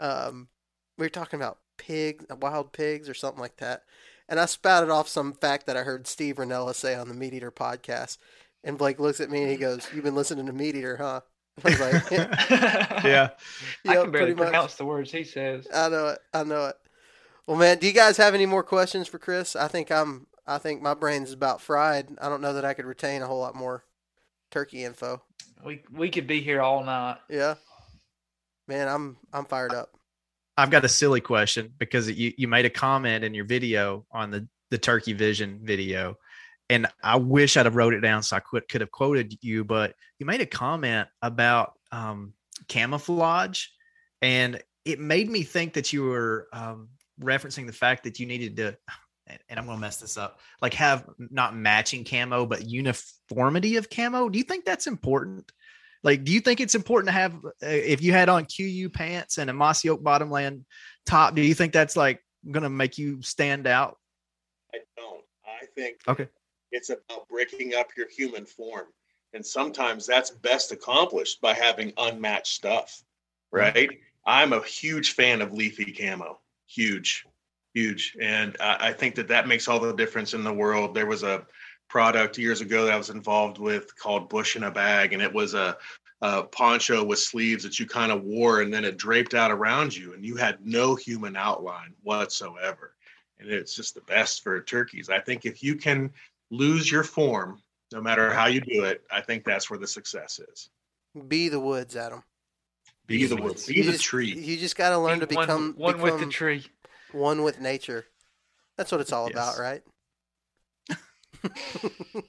um, 0.00 0.48
we 0.98 1.04
were 1.06 1.10
talking 1.10 1.38
about 1.40 1.58
pigs, 1.76 2.24
wild 2.40 2.72
pigs, 2.72 3.08
or 3.08 3.14
something 3.14 3.40
like 3.40 3.56
that. 3.58 3.82
and 4.28 4.38
I 4.40 4.46
spouted 4.46 4.90
off 4.90 5.08
some 5.08 5.32
fact 5.32 5.66
that 5.66 5.76
I 5.76 5.82
heard 5.82 6.06
Steve 6.06 6.36
Rinella 6.36 6.74
say 6.74 6.94
on 6.94 7.08
the 7.08 7.14
Meat 7.14 7.34
Eater 7.34 7.50
podcast. 7.52 8.18
And 8.62 8.78
Blake 8.78 8.98
looks 8.98 9.20
at 9.20 9.30
me 9.30 9.42
and 9.42 9.50
he 9.50 9.56
goes, 9.58 9.86
"You've 9.92 10.04
been 10.04 10.14
listening 10.14 10.46
to 10.46 10.52
Meat 10.52 10.74
Eater, 10.76 10.96
huh?" 10.96 11.20
I 11.64 11.68
was 11.68 11.80
like, 11.80 12.10
Yeah. 13.04 13.30
I 13.86 13.94
"Yep, 13.94 14.02
can 14.04 14.10
barely 14.10 14.10
pretty 14.10 14.34
much." 14.34 14.44
pronounce 14.48 14.74
the 14.76 14.86
words 14.86 15.12
he 15.12 15.22
says. 15.24 15.66
I 15.72 15.88
know 15.90 16.08
it. 16.08 16.18
I 16.32 16.44
know 16.44 16.66
it. 16.66 16.76
Well, 17.46 17.58
man, 17.58 17.78
do 17.78 17.86
you 17.86 17.92
guys 17.92 18.16
have 18.16 18.34
any 18.34 18.46
more 18.46 18.62
questions 18.62 19.06
for 19.06 19.18
Chris? 19.18 19.54
I 19.54 19.68
think 19.68 19.90
I'm. 19.92 20.26
I 20.46 20.58
think 20.58 20.80
my 20.82 20.94
brain's 20.94 21.32
about 21.32 21.60
fried. 21.60 22.08
I 22.20 22.28
don't 22.30 22.40
know 22.40 22.54
that 22.54 22.64
I 22.64 22.72
could 22.74 22.86
retain 22.86 23.20
a 23.22 23.26
whole 23.26 23.40
lot 23.40 23.54
more 23.54 23.84
turkey 24.50 24.84
info. 24.84 25.22
We 25.64 25.82
we 25.90 26.10
could 26.10 26.26
be 26.26 26.40
here 26.40 26.60
all 26.60 26.84
night. 26.84 27.18
Yeah, 27.28 27.54
man, 28.68 28.88
I'm 28.88 29.16
I'm 29.32 29.46
fired 29.46 29.72
up. 29.72 29.90
I've 30.56 30.70
got 30.70 30.84
a 30.84 30.88
silly 30.88 31.20
question 31.20 31.72
because 31.78 32.10
you, 32.10 32.32
you 32.36 32.46
made 32.48 32.64
a 32.64 32.70
comment 32.70 33.24
in 33.24 33.34
your 33.34 33.44
video 33.44 34.06
on 34.12 34.30
the, 34.30 34.46
the 34.70 34.78
turkey 34.78 35.12
vision 35.12 35.60
video. 35.62 36.16
And 36.70 36.86
I 37.02 37.16
wish 37.16 37.56
I'd 37.56 37.66
have 37.66 37.76
wrote 37.76 37.92
it 37.92 38.00
down 38.00 38.22
so 38.22 38.36
I 38.36 38.40
could, 38.40 38.68
could 38.68 38.80
have 38.80 38.90
quoted 38.90 39.36
you, 39.42 39.64
but 39.64 39.94
you 40.18 40.26
made 40.26 40.40
a 40.40 40.46
comment 40.46 41.08
about 41.22 41.72
um, 41.92 42.34
camouflage. 42.68 43.66
And 44.22 44.62
it 44.84 45.00
made 45.00 45.28
me 45.28 45.42
think 45.42 45.74
that 45.74 45.92
you 45.92 46.04
were 46.04 46.48
um, 46.52 46.88
referencing 47.20 47.66
the 47.66 47.72
fact 47.72 48.04
that 48.04 48.20
you 48.20 48.26
needed 48.26 48.56
to, 48.58 48.76
and 49.26 49.58
I'm 49.58 49.66
going 49.66 49.78
to 49.78 49.80
mess 49.80 49.96
this 49.96 50.16
up, 50.18 50.40
like 50.60 50.74
have 50.74 51.08
not 51.18 51.56
matching 51.56 52.04
camo, 52.04 52.46
but 52.46 52.66
uniformity 52.66 53.76
of 53.76 53.88
camo. 53.88 54.28
Do 54.28 54.38
you 54.38 54.44
think 54.44 54.64
that's 54.64 54.86
important? 54.86 55.50
Like, 56.02 56.24
do 56.24 56.32
you 56.32 56.40
think 56.40 56.60
it's 56.60 56.74
important 56.74 57.08
to 57.08 57.12
have 57.12 57.34
uh, 57.44 57.48
if 57.62 58.02
you 58.02 58.12
had 58.12 58.28
on 58.28 58.44
KUIU 58.44 58.92
pants 58.92 59.38
and 59.38 59.48
a 59.48 59.54
mossy 59.54 59.88
oak 59.88 60.02
bottomland 60.02 60.66
top? 61.06 61.34
Do 61.34 61.40
you 61.42 61.54
think 61.54 61.72
that's 61.72 61.96
like 61.96 62.22
going 62.50 62.62
to 62.62 62.70
make 62.70 62.98
you 62.98 63.22
stand 63.22 63.66
out? 63.66 63.96
I 64.74 64.78
don't. 64.96 65.22
I 65.46 65.66
think 65.74 65.96
Okay. 66.06 66.28
it's 66.72 66.90
about 66.90 67.28
breaking 67.28 67.74
up 67.74 67.88
your 67.96 68.08
human 68.10 68.44
form. 68.44 68.86
And 69.32 69.44
sometimes 69.44 70.06
that's 70.06 70.30
best 70.30 70.70
accomplished 70.72 71.40
by 71.40 71.54
having 71.54 71.92
unmatched 71.96 72.54
stuff, 72.54 73.02
right? 73.50 73.90
I'm 74.26 74.52
a 74.52 74.62
huge 74.62 75.12
fan 75.12 75.42
of 75.42 75.52
leafy 75.52 75.92
camo, 75.92 76.38
huge, 76.66 77.24
huge. 77.74 78.16
And 78.20 78.56
I, 78.60 78.88
I 78.88 78.92
think 78.92 79.14
that 79.16 79.28
that 79.28 79.46
makes 79.48 79.68
all 79.68 79.78
the 79.80 79.92
difference 79.92 80.32
in 80.34 80.42
the 80.44 80.52
world. 80.52 80.94
There 80.94 81.06
was 81.06 81.22
a 81.22 81.46
product 81.88 82.38
years 82.38 82.60
ago 82.60 82.84
that 82.86 82.94
I 82.94 82.96
was 82.98 83.10
involved 83.10 83.58
with 83.58 83.94
called 83.96 84.28
Bush 84.28 84.56
in 84.56 84.62
a 84.64 84.70
Bag, 84.70 85.12
and 85.12 85.20
it 85.22 85.32
was 85.32 85.54
a, 85.54 85.76
a 86.22 86.44
poncho 86.44 87.04
with 87.04 87.18
sleeves 87.18 87.62
that 87.64 87.78
you 87.78 87.86
kind 87.86 88.10
of 88.10 88.22
wore 88.24 88.62
and 88.62 88.72
then 88.72 88.84
it 88.84 88.96
draped 88.96 89.34
out 89.34 89.50
around 89.50 89.94
you, 89.94 90.14
and 90.14 90.24
you 90.24 90.36
had 90.36 90.64
no 90.64 90.94
human 90.94 91.36
outline 91.36 91.92
whatsoever 92.02 92.94
and 93.40 93.50
it's 93.50 93.74
just 93.74 93.94
the 93.94 94.00
best 94.02 94.42
for 94.42 94.60
turkeys. 94.62 95.10
I 95.10 95.18
think 95.18 95.44
if 95.44 95.62
you 95.62 95.74
can 95.74 96.10
lose 96.50 96.90
your 96.90 97.02
form, 97.02 97.60
no 97.92 98.00
matter 98.00 98.32
how 98.32 98.46
you 98.46 98.60
do 98.60 98.84
it, 98.84 99.02
I 99.10 99.20
think 99.20 99.44
that's 99.44 99.68
where 99.68 99.78
the 99.78 99.88
success 99.88 100.40
is. 100.52 100.70
Be 101.28 101.48
the 101.48 101.60
woods, 101.60 101.96
Adam. 101.96 102.22
Be 103.06 103.26
the 103.26 103.36
woods, 103.36 103.66
be 103.66 103.74
You 103.74 103.84
the 103.84 103.92
just- 103.92 104.04
tree. 104.04 104.32
You 104.32 104.56
just 104.56 104.76
got 104.76 104.90
to 104.90 104.98
learn 104.98 105.20
to 105.20 105.26
Be 105.26 105.34
one- 105.34 105.46
become 105.46 105.74
one, 105.76 106.00
with 106.00 106.20
the 106.20 106.26
tree. 106.26 106.64
One 107.14 107.42
with 107.42 107.60
nature. 107.60 108.06
That's 108.76 108.90
what 108.92 109.00
it's 109.00 109.12
all 109.12 109.30
Yes. 109.30 109.34
about, 109.34 109.58
right? 109.58 109.82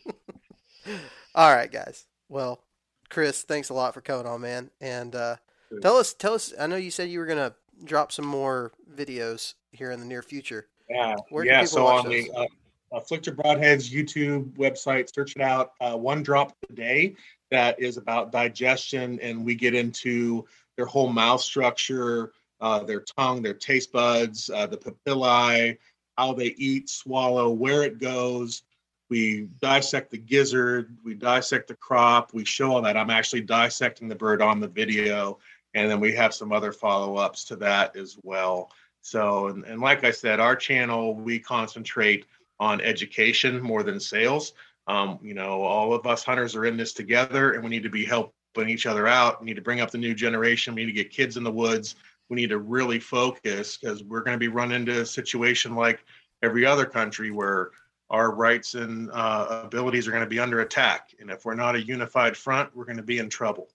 all 1.35 1.53
right, 1.53 1.71
guys. 1.71 2.05
Well, 2.29 2.61
Chris, 3.09 3.43
thanks 3.43 3.69
a 3.69 3.73
lot 3.73 3.93
for 3.93 4.01
coming 4.01 4.27
on, 4.27 4.41
man. 4.41 4.69
And 4.81 5.15
uh, 5.15 5.37
tell 5.81 5.97
us, 5.97 6.13
tell 6.13 6.33
us. 6.33 6.53
I 6.59 6.67
know 6.67 6.75
you 6.75 6.91
said 6.91 7.09
you 7.09 7.19
were 7.19 7.25
gonna 7.25 7.55
drop 7.83 8.11
some 8.11 8.25
more 8.25 8.71
videos 8.93 9.53
here 9.71 9.91
in 9.91 9.99
the 9.99 10.05
near 10.05 10.21
future. 10.21 10.67
Yeah, 10.89 11.15
Where 11.29 11.45
yeah. 11.45 11.63
So 11.65 11.85
on 11.87 12.09
the 12.09 12.29
those? 12.35 12.47
uh, 12.91 12.99
Afflictor 12.99 13.35
Broadheads 13.35 13.91
YouTube 13.91 14.51
website, 14.53 15.13
search 15.13 15.35
it 15.35 15.41
out. 15.41 15.71
Uh, 15.81 15.97
one 15.97 16.23
drop 16.23 16.53
today 16.67 17.15
that 17.51 17.79
is 17.79 17.97
about 17.97 18.31
digestion, 18.31 19.19
and 19.21 19.43
we 19.43 19.55
get 19.55 19.73
into 19.73 20.45
their 20.77 20.85
whole 20.85 21.09
mouth 21.09 21.41
structure, 21.41 22.31
uh, 22.61 22.84
their 22.84 23.02
tongue, 23.02 23.41
their 23.41 23.53
taste 23.53 23.91
buds, 23.91 24.49
uh, 24.49 24.68
the 24.68 24.77
papillae, 24.77 25.77
how 26.18 26.34
they 26.34 26.56
eat, 26.57 26.90
swallow, 26.90 27.49
where 27.49 27.84
it 27.84 27.99
goes. 27.99 28.64
We 29.10 29.49
dissect 29.61 30.11
the 30.11 30.18
gizzard, 30.18 30.98
we 31.03 31.14
dissect 31.14 31.68
the 31.68 31.76
crop, 31.76 32.34
we 32.34 32.44
show 32.44 32.73
all 32.73 32.82
that. 32.82 32.98
I'm 32.98 33.11
actually 33.11 33.41
dissecting 33.41 34.07
the 34.07 34.15
bird 34.15 34.41
on 34.41 34.60
the 34.60 34.68
video, 34.68 35.38
and 35.76 35.91
then 35.91 35.99
we 35.99 36.11
have 36.14 36.34
some 36.34 36.52
other 36.52 36.72
follow 36.72 37.18
ups 37.18 37.45
to 37.45 37.56
that 37.57 37.95
as 37.95 38.18
well. 38.23 38.72
So, 39.02 39.49
and, 39.49 39.64
and 39.65 39.80
like 39.80 40.03
I 40.03 40.10
said, 40.10 40.40
our 40.40 40.56
channel, 40.56 41.14
we 41.14 41.38
concentrate 41.38 42.26
on 42.60 42.82
education 42.82 43.61
more 43.61 43.84
than 43.84 43.99
sales. 43.99 44.53
Um, 44.88 45.19
you 45.22 45.34
know, 45.34 45.61
all 45.61 45.94
of 45.94 46.07
us 46.07 46.23
hunters 46.23 46.56
are 46.56 46.65
in 46.65 46.77
this 46.77 46.94
together 46.94 47.53
and 47.53 47.64
we 47.64 47.69
need 47.69 47.84
to 47.84 47.90
be 47.90 48.06
helping 48.06 48.69
each 48.69 48.86
other 48.86 49.07
out. 49.07 49.40
We 49.41 49.45
need 49.45 49.56
to 49.56 49.61
bring 49.61 49.82
up 49.82 49.91
the 49.91 49.98
new 49.98 50.15
generation. 50.15 50.73
We 50.73 50.86
need 50.86 50.91
to 50.91 51.03
get 51.03 51.11
kids 51.11 51.38
in 51.38 51.44
the 51.44 51.52
woods. 51.52 51.95
We 52.30 52.35
need 52.35 52.49
to 52.49 52.60
really 52.60 52.99
focus 52.99 53.77
because 53.77 54.03
we're 54.03 54.22
going 54.22 54.35
to 54.35 54.39
be 54.39 54.47
run 54.47 54.72
into 54.72 55.02
a 55.02 55.06
situation 55.06 55.76
like 55.76 56.03
every 56.41 56.65
other 56.65 56.85
country 56.85 57.31
where 57.31 57.72
our 58.10 58.31
rights 58.31 58.76
and 58.76 59.10
uh, 59.11 59.61
abilities 59.64 60.07
are 60.07 60.11
going 60.11 60.23
to 60.23 60.30
be 60.30 60.39
under 60.39 60.61
attack. 60.61 61.14
And 61.19 61.30
if 61.30 61.45
we're 61.45 61.56
not 61.56 61.76
a 61.76 61.81
unified 61.81 62.38
front, 62.38 62.76
we're 62.76 62.85
going 62.85 62.97
to 62.97 63.03
be 63.03 63.19
in 63.19 63.30
trouble. 63.30 63.69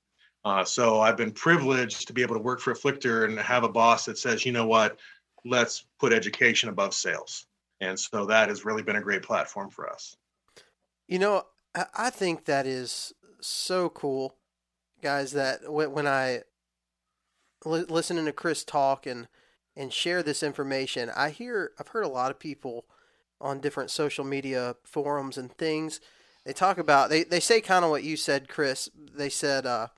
Uh, 0.45 0.65
so 0.65 1.01
I've 1.01 1.17
been 1.17 1.33
privileged 1.33 2.07
to 2.07 2.13
be 2.13 2.23
able 2.23 2.37
to 2.37 2.41
work 2.41 2.61
for 2.61 2.73
Afflictor 2.73 3.25
and 3.25 3.39
have 3.39 3.65
a 3.65 3.69
boss 3.69 4.07
that 4.07 4.19
says, 4.19 4.47
you 4.47 4.53
know 4.53 4.67
what, 4.67 4.99
let's 5.45 5.85
put 5.99 6.13
education 6.13 6.69
above 6.69 6.95
sales. 6.95 7.47
And 7.81 7.99
so 7.99 8.27
that 8.27 8.49
has 8.49 8.65
really 8.65 8.83
been 8.83 8.97
a 8.97 9.01
great 9.01 9.23
platform 9.23 9.71
for 9.71 9.89
us. 9.89 10.17
You 11.09 11.19
know, 11.19 11.45
I, 11.75 12.11
think 12.11 12.45
that 12.45 12.67
is 12.67 13.13
so 13.41 13.89
cool, 13.89 14.37
guys. 15.03 15.33
That 15.33 15.61
when 15.67 16.07
I 16.07 16.43
li- 17.65 17.85
listening 17.89 18.25
to 18.27 18.33
Chris 18.33 18.65
talk 18.65 19.07
and 19.07 19.29
and 19.77 19.93
share 19.93 20.23
this 20.23 20.43
information, 20.43 21.11
I 21.17 21.31
hear 21.31 21.73
I've 21.79 21.89
heard 21.89 22.05
a 22.05 22.09
lot 22.09 22.31
of 22.31 22.39
people 22.39 22.85
on 23.41 23.61
different 23.61 23.91
social 23.91 24.25
media 24.25 24.77
forums 24.85 25.39
and 25.39 25.53
things. 25.57 26.01
They 26.45 26.53
talk 26.53 26.79
about 26.79 27.11
they 27.11 27.25
they 27.25 27.41
say 27.41 27.61
kind 27.61 27.85
of 27.85 27.91
what 27.91 28.05
you 28.05 28.17
said, 28.17 28.49
Chris. 28.49 28.89
They 28.95 29.29
said 29.29 29.67
uh, 29.67 29.89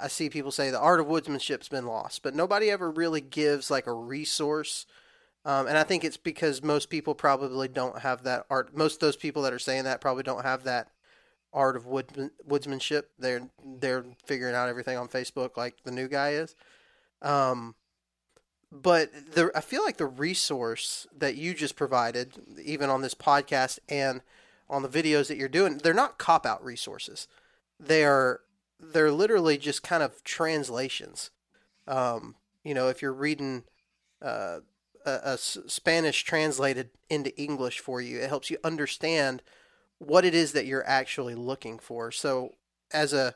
I- 0.00 0.08
see 0.08 0.30
people 0.30 0.50
say 0.50 0.70
the 0.70 0.80
art 0.80 1.00
of 1.00 1.06
woodsmanship's 1.06 1.68
been 1.68 1.86
lost, 1.86 2.22
but 2.22 2.34
nobody 2.34 2.70
ever 2.70 2.90
really 2.90 3.20
gives 3.20 3.70
like 3.70 3.86
a 3.86 3.92
resource. 3.92 4.86
Um, 5.44 5.66
and 5.66 5.78
I 5.78 5.84
think 5.84 6.04
it's 6.04 6.16
because 6.16 6.62
most 6.62 6.90
people 6.90 7.14
probably 7.14 7.68
don't 7.68 8.00
have 8.00 8.24
that 8.24 8.44
art. 8.50 8.76
Most 8.76 8.94
of 8.94 9.00
those 9.00 9.16
people 9.16 9.42
that 9.42 9.52
are 9.52 9.58
saying 9.58 9.84
that 9.84 10.00
probably 10.00 10.22
don't 10.22 10.44
have 10.44 10.64
that 10.64 10.90
art 11.52 11.76
of 11.76 11.86
wood, 11.86 12.30
woodsmanship. 12.48 13.04
They're 13.18 13.48
they're 13.64 14.04
figuring 14.24 14.54
out 14.54 14.68
everything 14.68 14.96
on 14.96 15.08
Facebook 15.08 15.56
like 15.56 15.82
the 15.84 15.90
new 15.90 16.08
guy 16.08 16.30
is. 16.30 16.54
Um, 17.22 17.74
but 18.70 19.10
the 19.34 19.50
I 19.54 19.60
feel 19.60 19.82
like 19.82 19.96
the 19.96 20.06
resource 20.06 21.06
that 21.16 21.36
you 21.36 21.54
just 21.54 21.76
provided, 21.76 22.34
even 22.62 22.90
on 22.90 23.02
this 23.02 23.14
podcast 23.14 23.78
and 23.88 24.20
on 24.68 24.82
the 24.82 24.88
videos 24.88 25.28
that 25.28 25.38
you're 25.38 25.48
doing, 25.48 25.78
they're 25.78 25.94
not 25.94 26.18
cop 26.18 26.44
out 26.44 26.64
resources. 26.64 27.28
They 27.80 28.04
are 28.04 28.40
they're 28.78 29.12
literally 29.12 29.58
just 29.58 29.82
kind 29.82 30.02
of 30.02 30.22
translations. 30.22 31.30
Um, 31.86 32.36
you 32.62 32.74
know, 32.74 32.88
if 32.88 33.00
you're 33.00 33.12
reading 33.12 33.64
uh, 34.20 34.60
a, 35.06 35.10
a 35.24 35.38
Spanish 35.38 36.22
translated 36.22 36.90
into 37.08 37.36
English 37.40 37.80
for 37.80 38.00
you, 38.00 38.18
it 38.20 38.28
helps 38.28 38.50
you 38.50 38.58
understand 38.62 39.42
what 39.98 40.24
it 40.24 40.34
is 40.34 40.52
that 40.52 40.66
you're 40.66 40.86
actually 40.86 41.34
looking 41.34 41.78
for. 41.78 42.10
So, 42.10 42.54
as 42.92 43.12
a 43.12 43.34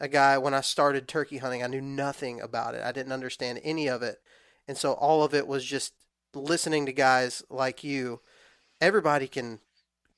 a 0.00 0.08
guy, 0.08 0.36
when 0.36 0.52
I 0.54 0.62
started 0.62 1.06
turkey 1.06 1.38
hunting, 1.38 1.62
I 1.62 1.68
knew 1.68 1.80
nothing 1.80 2.40
about 2.40 2.74
it. 2.74 2.82
I 2.82 2.90
didn't 2.90 3.12
understand 3.12 3.60
any 3.62 3.88
of 3.88 4.02
it, 4.02 4.20
and 4.66 4.76
so 4.76 4.92
all 4.94 5.22
of 5.22 5.34
it 5.34 5.46
was 5.46 5.64
just 5.64 5.94
listening 6.34 6.86
to 6.86 6.92
guys 6.92 7.42
like 7.48 7.84
you. 7.84 8.20
Everybody 8.80 9.28
can 9.28 9.60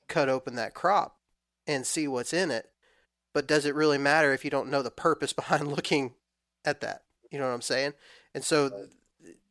cut 0.07 0.27
open 0.27 0.55
that 0.55 0.73
crop 0.73 1.17
and 1.67 1.85
see 1.85 2.07
what's 2.07 2.33
in 2.33 2.51
it, 2.51 2.71
but 3.33 3.47
does 3.47 3.65
it 3.65 3.75
really 3.75 3.97
matter 3.97 4.33
if 4.33 4.43
you 4.43 4.49
don't 4.49 4.71
know 4.71 4.81
the 4.81 4.91
purpose 4.91 5.33
behind 5.33 5.67
looking 5.67 6.13
at 6.63 6.81
that? 6.81 7.03
You 7.31 7.39
know 7.39 7.47
what 7.47 7.53
I'm 7.53 7.61
saying? 7.61 7.93
And 8.33 8.43
so 8.43 8.87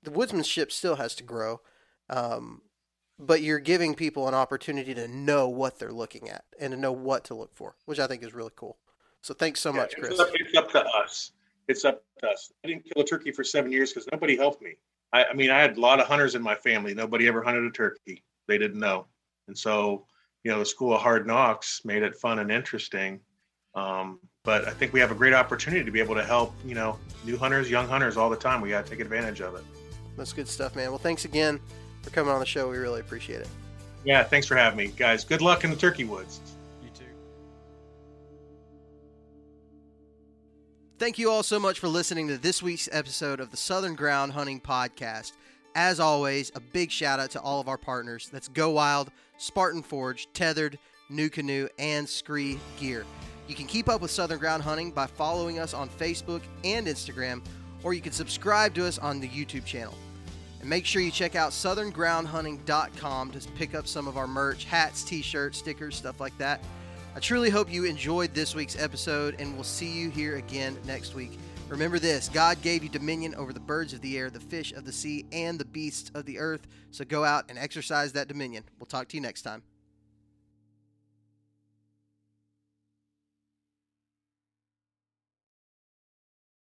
the 0.02 0.10
woodsmanship 0.10 0.70
still 0.70 0.96
has 0.96 1.14
to 1.16 1.22
grow, 1.22 1.60
um, 2.08 2.62
but 3.18 3.42
you're 3.42 3.58
giving 3.60 3.94
people 3.94 4.28
an 4.28 4.34
opportunity 4.34 4.94
to 4.94 5.06
know 5.08 5.48
what 5.48 5.78
they're 5.78 5.92
looking 5.92 6.28
at 6.28 6.44
and 6.58 6.72
to 6.72 6.78
know 6.78 6.92
what 6.92 7.24
to 7.24 7.34
look 7.34 7.54
for, 7.54 7.76
which 7.84 7.98
I 8.00 8.06
think 8.06 8.22
is 8.22 8.34
really 8.34 8.50
cool. 8.56 8.76
So 9.22 9.34
thanks 9.34 9.60
so 9.60 9.70
Yeah, 9.70 9.76
much, 9.76 9.94
it's 9.96 10.06
Chris. 10.08 10.20
up- 10.20 10.28
It's 10.34 10.56
up 10.56 10.70
to 10.72 10.84
us. 10.84 11.32
It's 11.68 11.84
up 11.84 12.02
to 12.20 12.28
us. 12.28 12.52
I 12.64 12.68
didn't 12.68 12.84
kill 12.84 13.02
a 13.02 13.06
turkey 13.06 13.32
for 13.32 13.42
seven 13.44 13.72
years 13.72 13.92
because 13.92 14.06
nobody 14.12 14.36
helped 14.36 14.60
me. 14.62 14.74
I, 15.12 15.24
I 15.26 15.32
mean, 15.32 15.50
I 15.50 15.60
had 15.60 15.76
a 15.76 15.80
lot 15.80 16.00
of 16.00 16.06
hunters 16.06 16.34
in 16.34 16.42
my 16.42 16.54
family. 16.54 16.92
Nobody 16.94 17.26
ever 17.28 17.42
hunted 17.42 17.64
a 17.64 17.70
turkey. 17.70 18.22
They 18.48 18.58
didn't 18.58 18.80
know. 18.80 19.06
And 19.48 19.56
so, 19.56 20.06
you 20.42 20.50
know, 20.50 20.58
the 20.58 20.66
school 20.66 20.94
of 20.94 21.00
hard 21.00 21.26
knocks 21.26 21.80
made 21.84 22.02
it 22.02 22.16
fun 22.16 22.38
and 22.40 22.50
interesting. 22.50 23.20
Um, 23.74 24.20
but 24.42 24.68
I 24.68 24.72
think 24.72 24.92
we 24.92 25.00
have 25.00 25.10
a 25.10 25.14
great 25.14 25.32
opportunity 25.32 25.84
to 25.84 25.90
be 25.90 26.00
able 26.00 26.14
to 26.16 26.24
help, 26.24 26.52
you 26.66 26.74
know, 26.74 26.98
new 27.24 27.38
hunters, 27.38 27.70
young 27.70 27.88
hunters 27.88 28.16
all 28.18 28.28
the 28.28 28.36
time. 28.36 28.60
We 28.60 28.68
got 28.70 28.84
to 28.84 28.90
take 28.90 29.00
advantage 29.00 29.40
of 29.40 29.54
it. 29.54 29.64
That's 30.18 30.32
good 30.34 30.48
stuff, 30.48 30.76
man. 30.76 30.90
Well, 30.90 30.98
thanks 30.98 31.24
again 31.24 31.60
for 32.04 32.10
coming 32.10 32.32
on 32.32 32.40
the 32.40 32.46
show. 32.46 32.70
We 32.70 32.76
really 32.76 33.00
appreciate 33.00 33.40
it. 33.40 33.48
Yeah, 34.04 34.22
thanks 34.22 34.46
for 34.46 34.54
having 34.54 34.76
me, 34.76 34.88
guys. 34.88 35.24
Good 35.24 35.40
luck 35.40 35.64
in 35.64 35.70
the 35.70 35.76
turkey 35.76 36.04
woods. 36.04 36.40
You 36.82 36.90
too. 36.94 37.04
Thank 40.98 41.18
you 41.18 41.30
all 41.30 41.42
so 41.42 41.58
much 41.58 41.80
for 41.80 41.88
listening 41.88 42.28
to 42.28 42.38
this 42.38 42.62
week's 42.62 42.88
episode 42.92 43.40
of 43.40 43.50
the 43.50 43.56
Southern 43.56 43.94
Ground 43.94 44.32
Hunting 44.32 44.60
Podcast. 44.60 45.32
As 45.74 45.98
always, 45.98 46.52
a 46.54 46.60
big 46.60 46.90
shout 46.90 47.18
out 47.18 47.30
to 47.30 47.40
all 47.40 47.60
of 47.60 47.68
our 47.68 47.78
partners. 47.78 48.28
That's 48.30 48.46
Go 48.48 48.70
Wild, 48.70 49.10
Spartan 49.38 49.82
Forge, 49.82 50.28
Tethrd, 50.32 50.76
New 51.08 51.28
Canoe, 51.28 51.66
and 51.78 52.08
Scree 52.08 52.60
Gear. 52.78 53.04
You 53.48 53.54
can 53.54 53.66
keep 53.66 53.88
up 53.88 54.00
with 54.00 54.10
Southern 54.10 54.38
Ground 54.38 54.62
Hunting 54.62 54.90
by 54.90 55.06
following 55.06 55.58
us 55.58 55.74
on 55.74 55.88
Facebook 55.88 56.42
and 56.62 56.86
Instagram, 56.86 57.42
or 57.82 57.92
you 57.92 58.00
can 58.00 58.12
subscribe 58.12 58.74
to 58.74 58.86
us 58.86 58.98
on 58.98 59.20
the 59.20 59.28
YouTube 59.28 59.64
channel. 59.64 59.94
And 60.64 60.70
make 60.70 60.86
sure 60.86 61.02
you 61.02 61.10
check 61.10 61.36
out 61.36 61.50
southerngroundhunting.com 61.50 63.30
to 63.32 63.48
pick 63.50 63.74
up 63.74 63.86
some 63.86 64.08
of 64.08 64.16
our 64.16 64.26
merch 64.26 64.64
hats, 64.64 65.04
t 65.04 65.20
shirts, 65.20 65.58
stickers, 65.58 65.94
stuff 65.94 66.20
like 66.20 66.36
that. 66.38 66.64
I 67.14 67.20
truly 67.20 67.50
hope 67.50 67.70
you 67.70 67.84
enjoyed 67.84 68.32
this 68.32 68.54
week's 68.54 68.80
episode, 68.80 69.36
and 69.38 69.52
we'll 69.56 69.62
see 69.62 69.92
you 69.92 70.08
here 70.08 70.36
again 70.36 70.78
next 70.86 71.14
week. 71.14 71.38
Remember 71.68 71.98
this 71.98 72.30
God 72.30 72.62
gave 72.62 72.82
you 72.82 72.88
dominion 72.88 73.34
over 73.34 73.52
the 73.52 73.60
birds 73.60 73.92
of 73.92 74.00
the 74.00 74.16
air, 74.16 74.30
the 74.30 74.40
fish 74.40 74.72
of 74.72 74.86
the 74.86 74.92
sea, 74.92 75.26
and 75.32 75.58
the 75.58 75.66
beasts 75.66 76.10
of 76.14 76.24
the 76.24 76.38
earth. 76.38 76.66
So 76.92 77.04
go 77.04 77.24
out 77.24 77.44
and 77.50 77.58
exercise 77.58 78.14
that 78.14 78.28
dominion. 78.28 78.64
We'll 78.78 78.86
talk 78.86 79.08
to 79.08 79.18
you 79.18 79.20
next 79.20 79.42
time. 79.42 79.62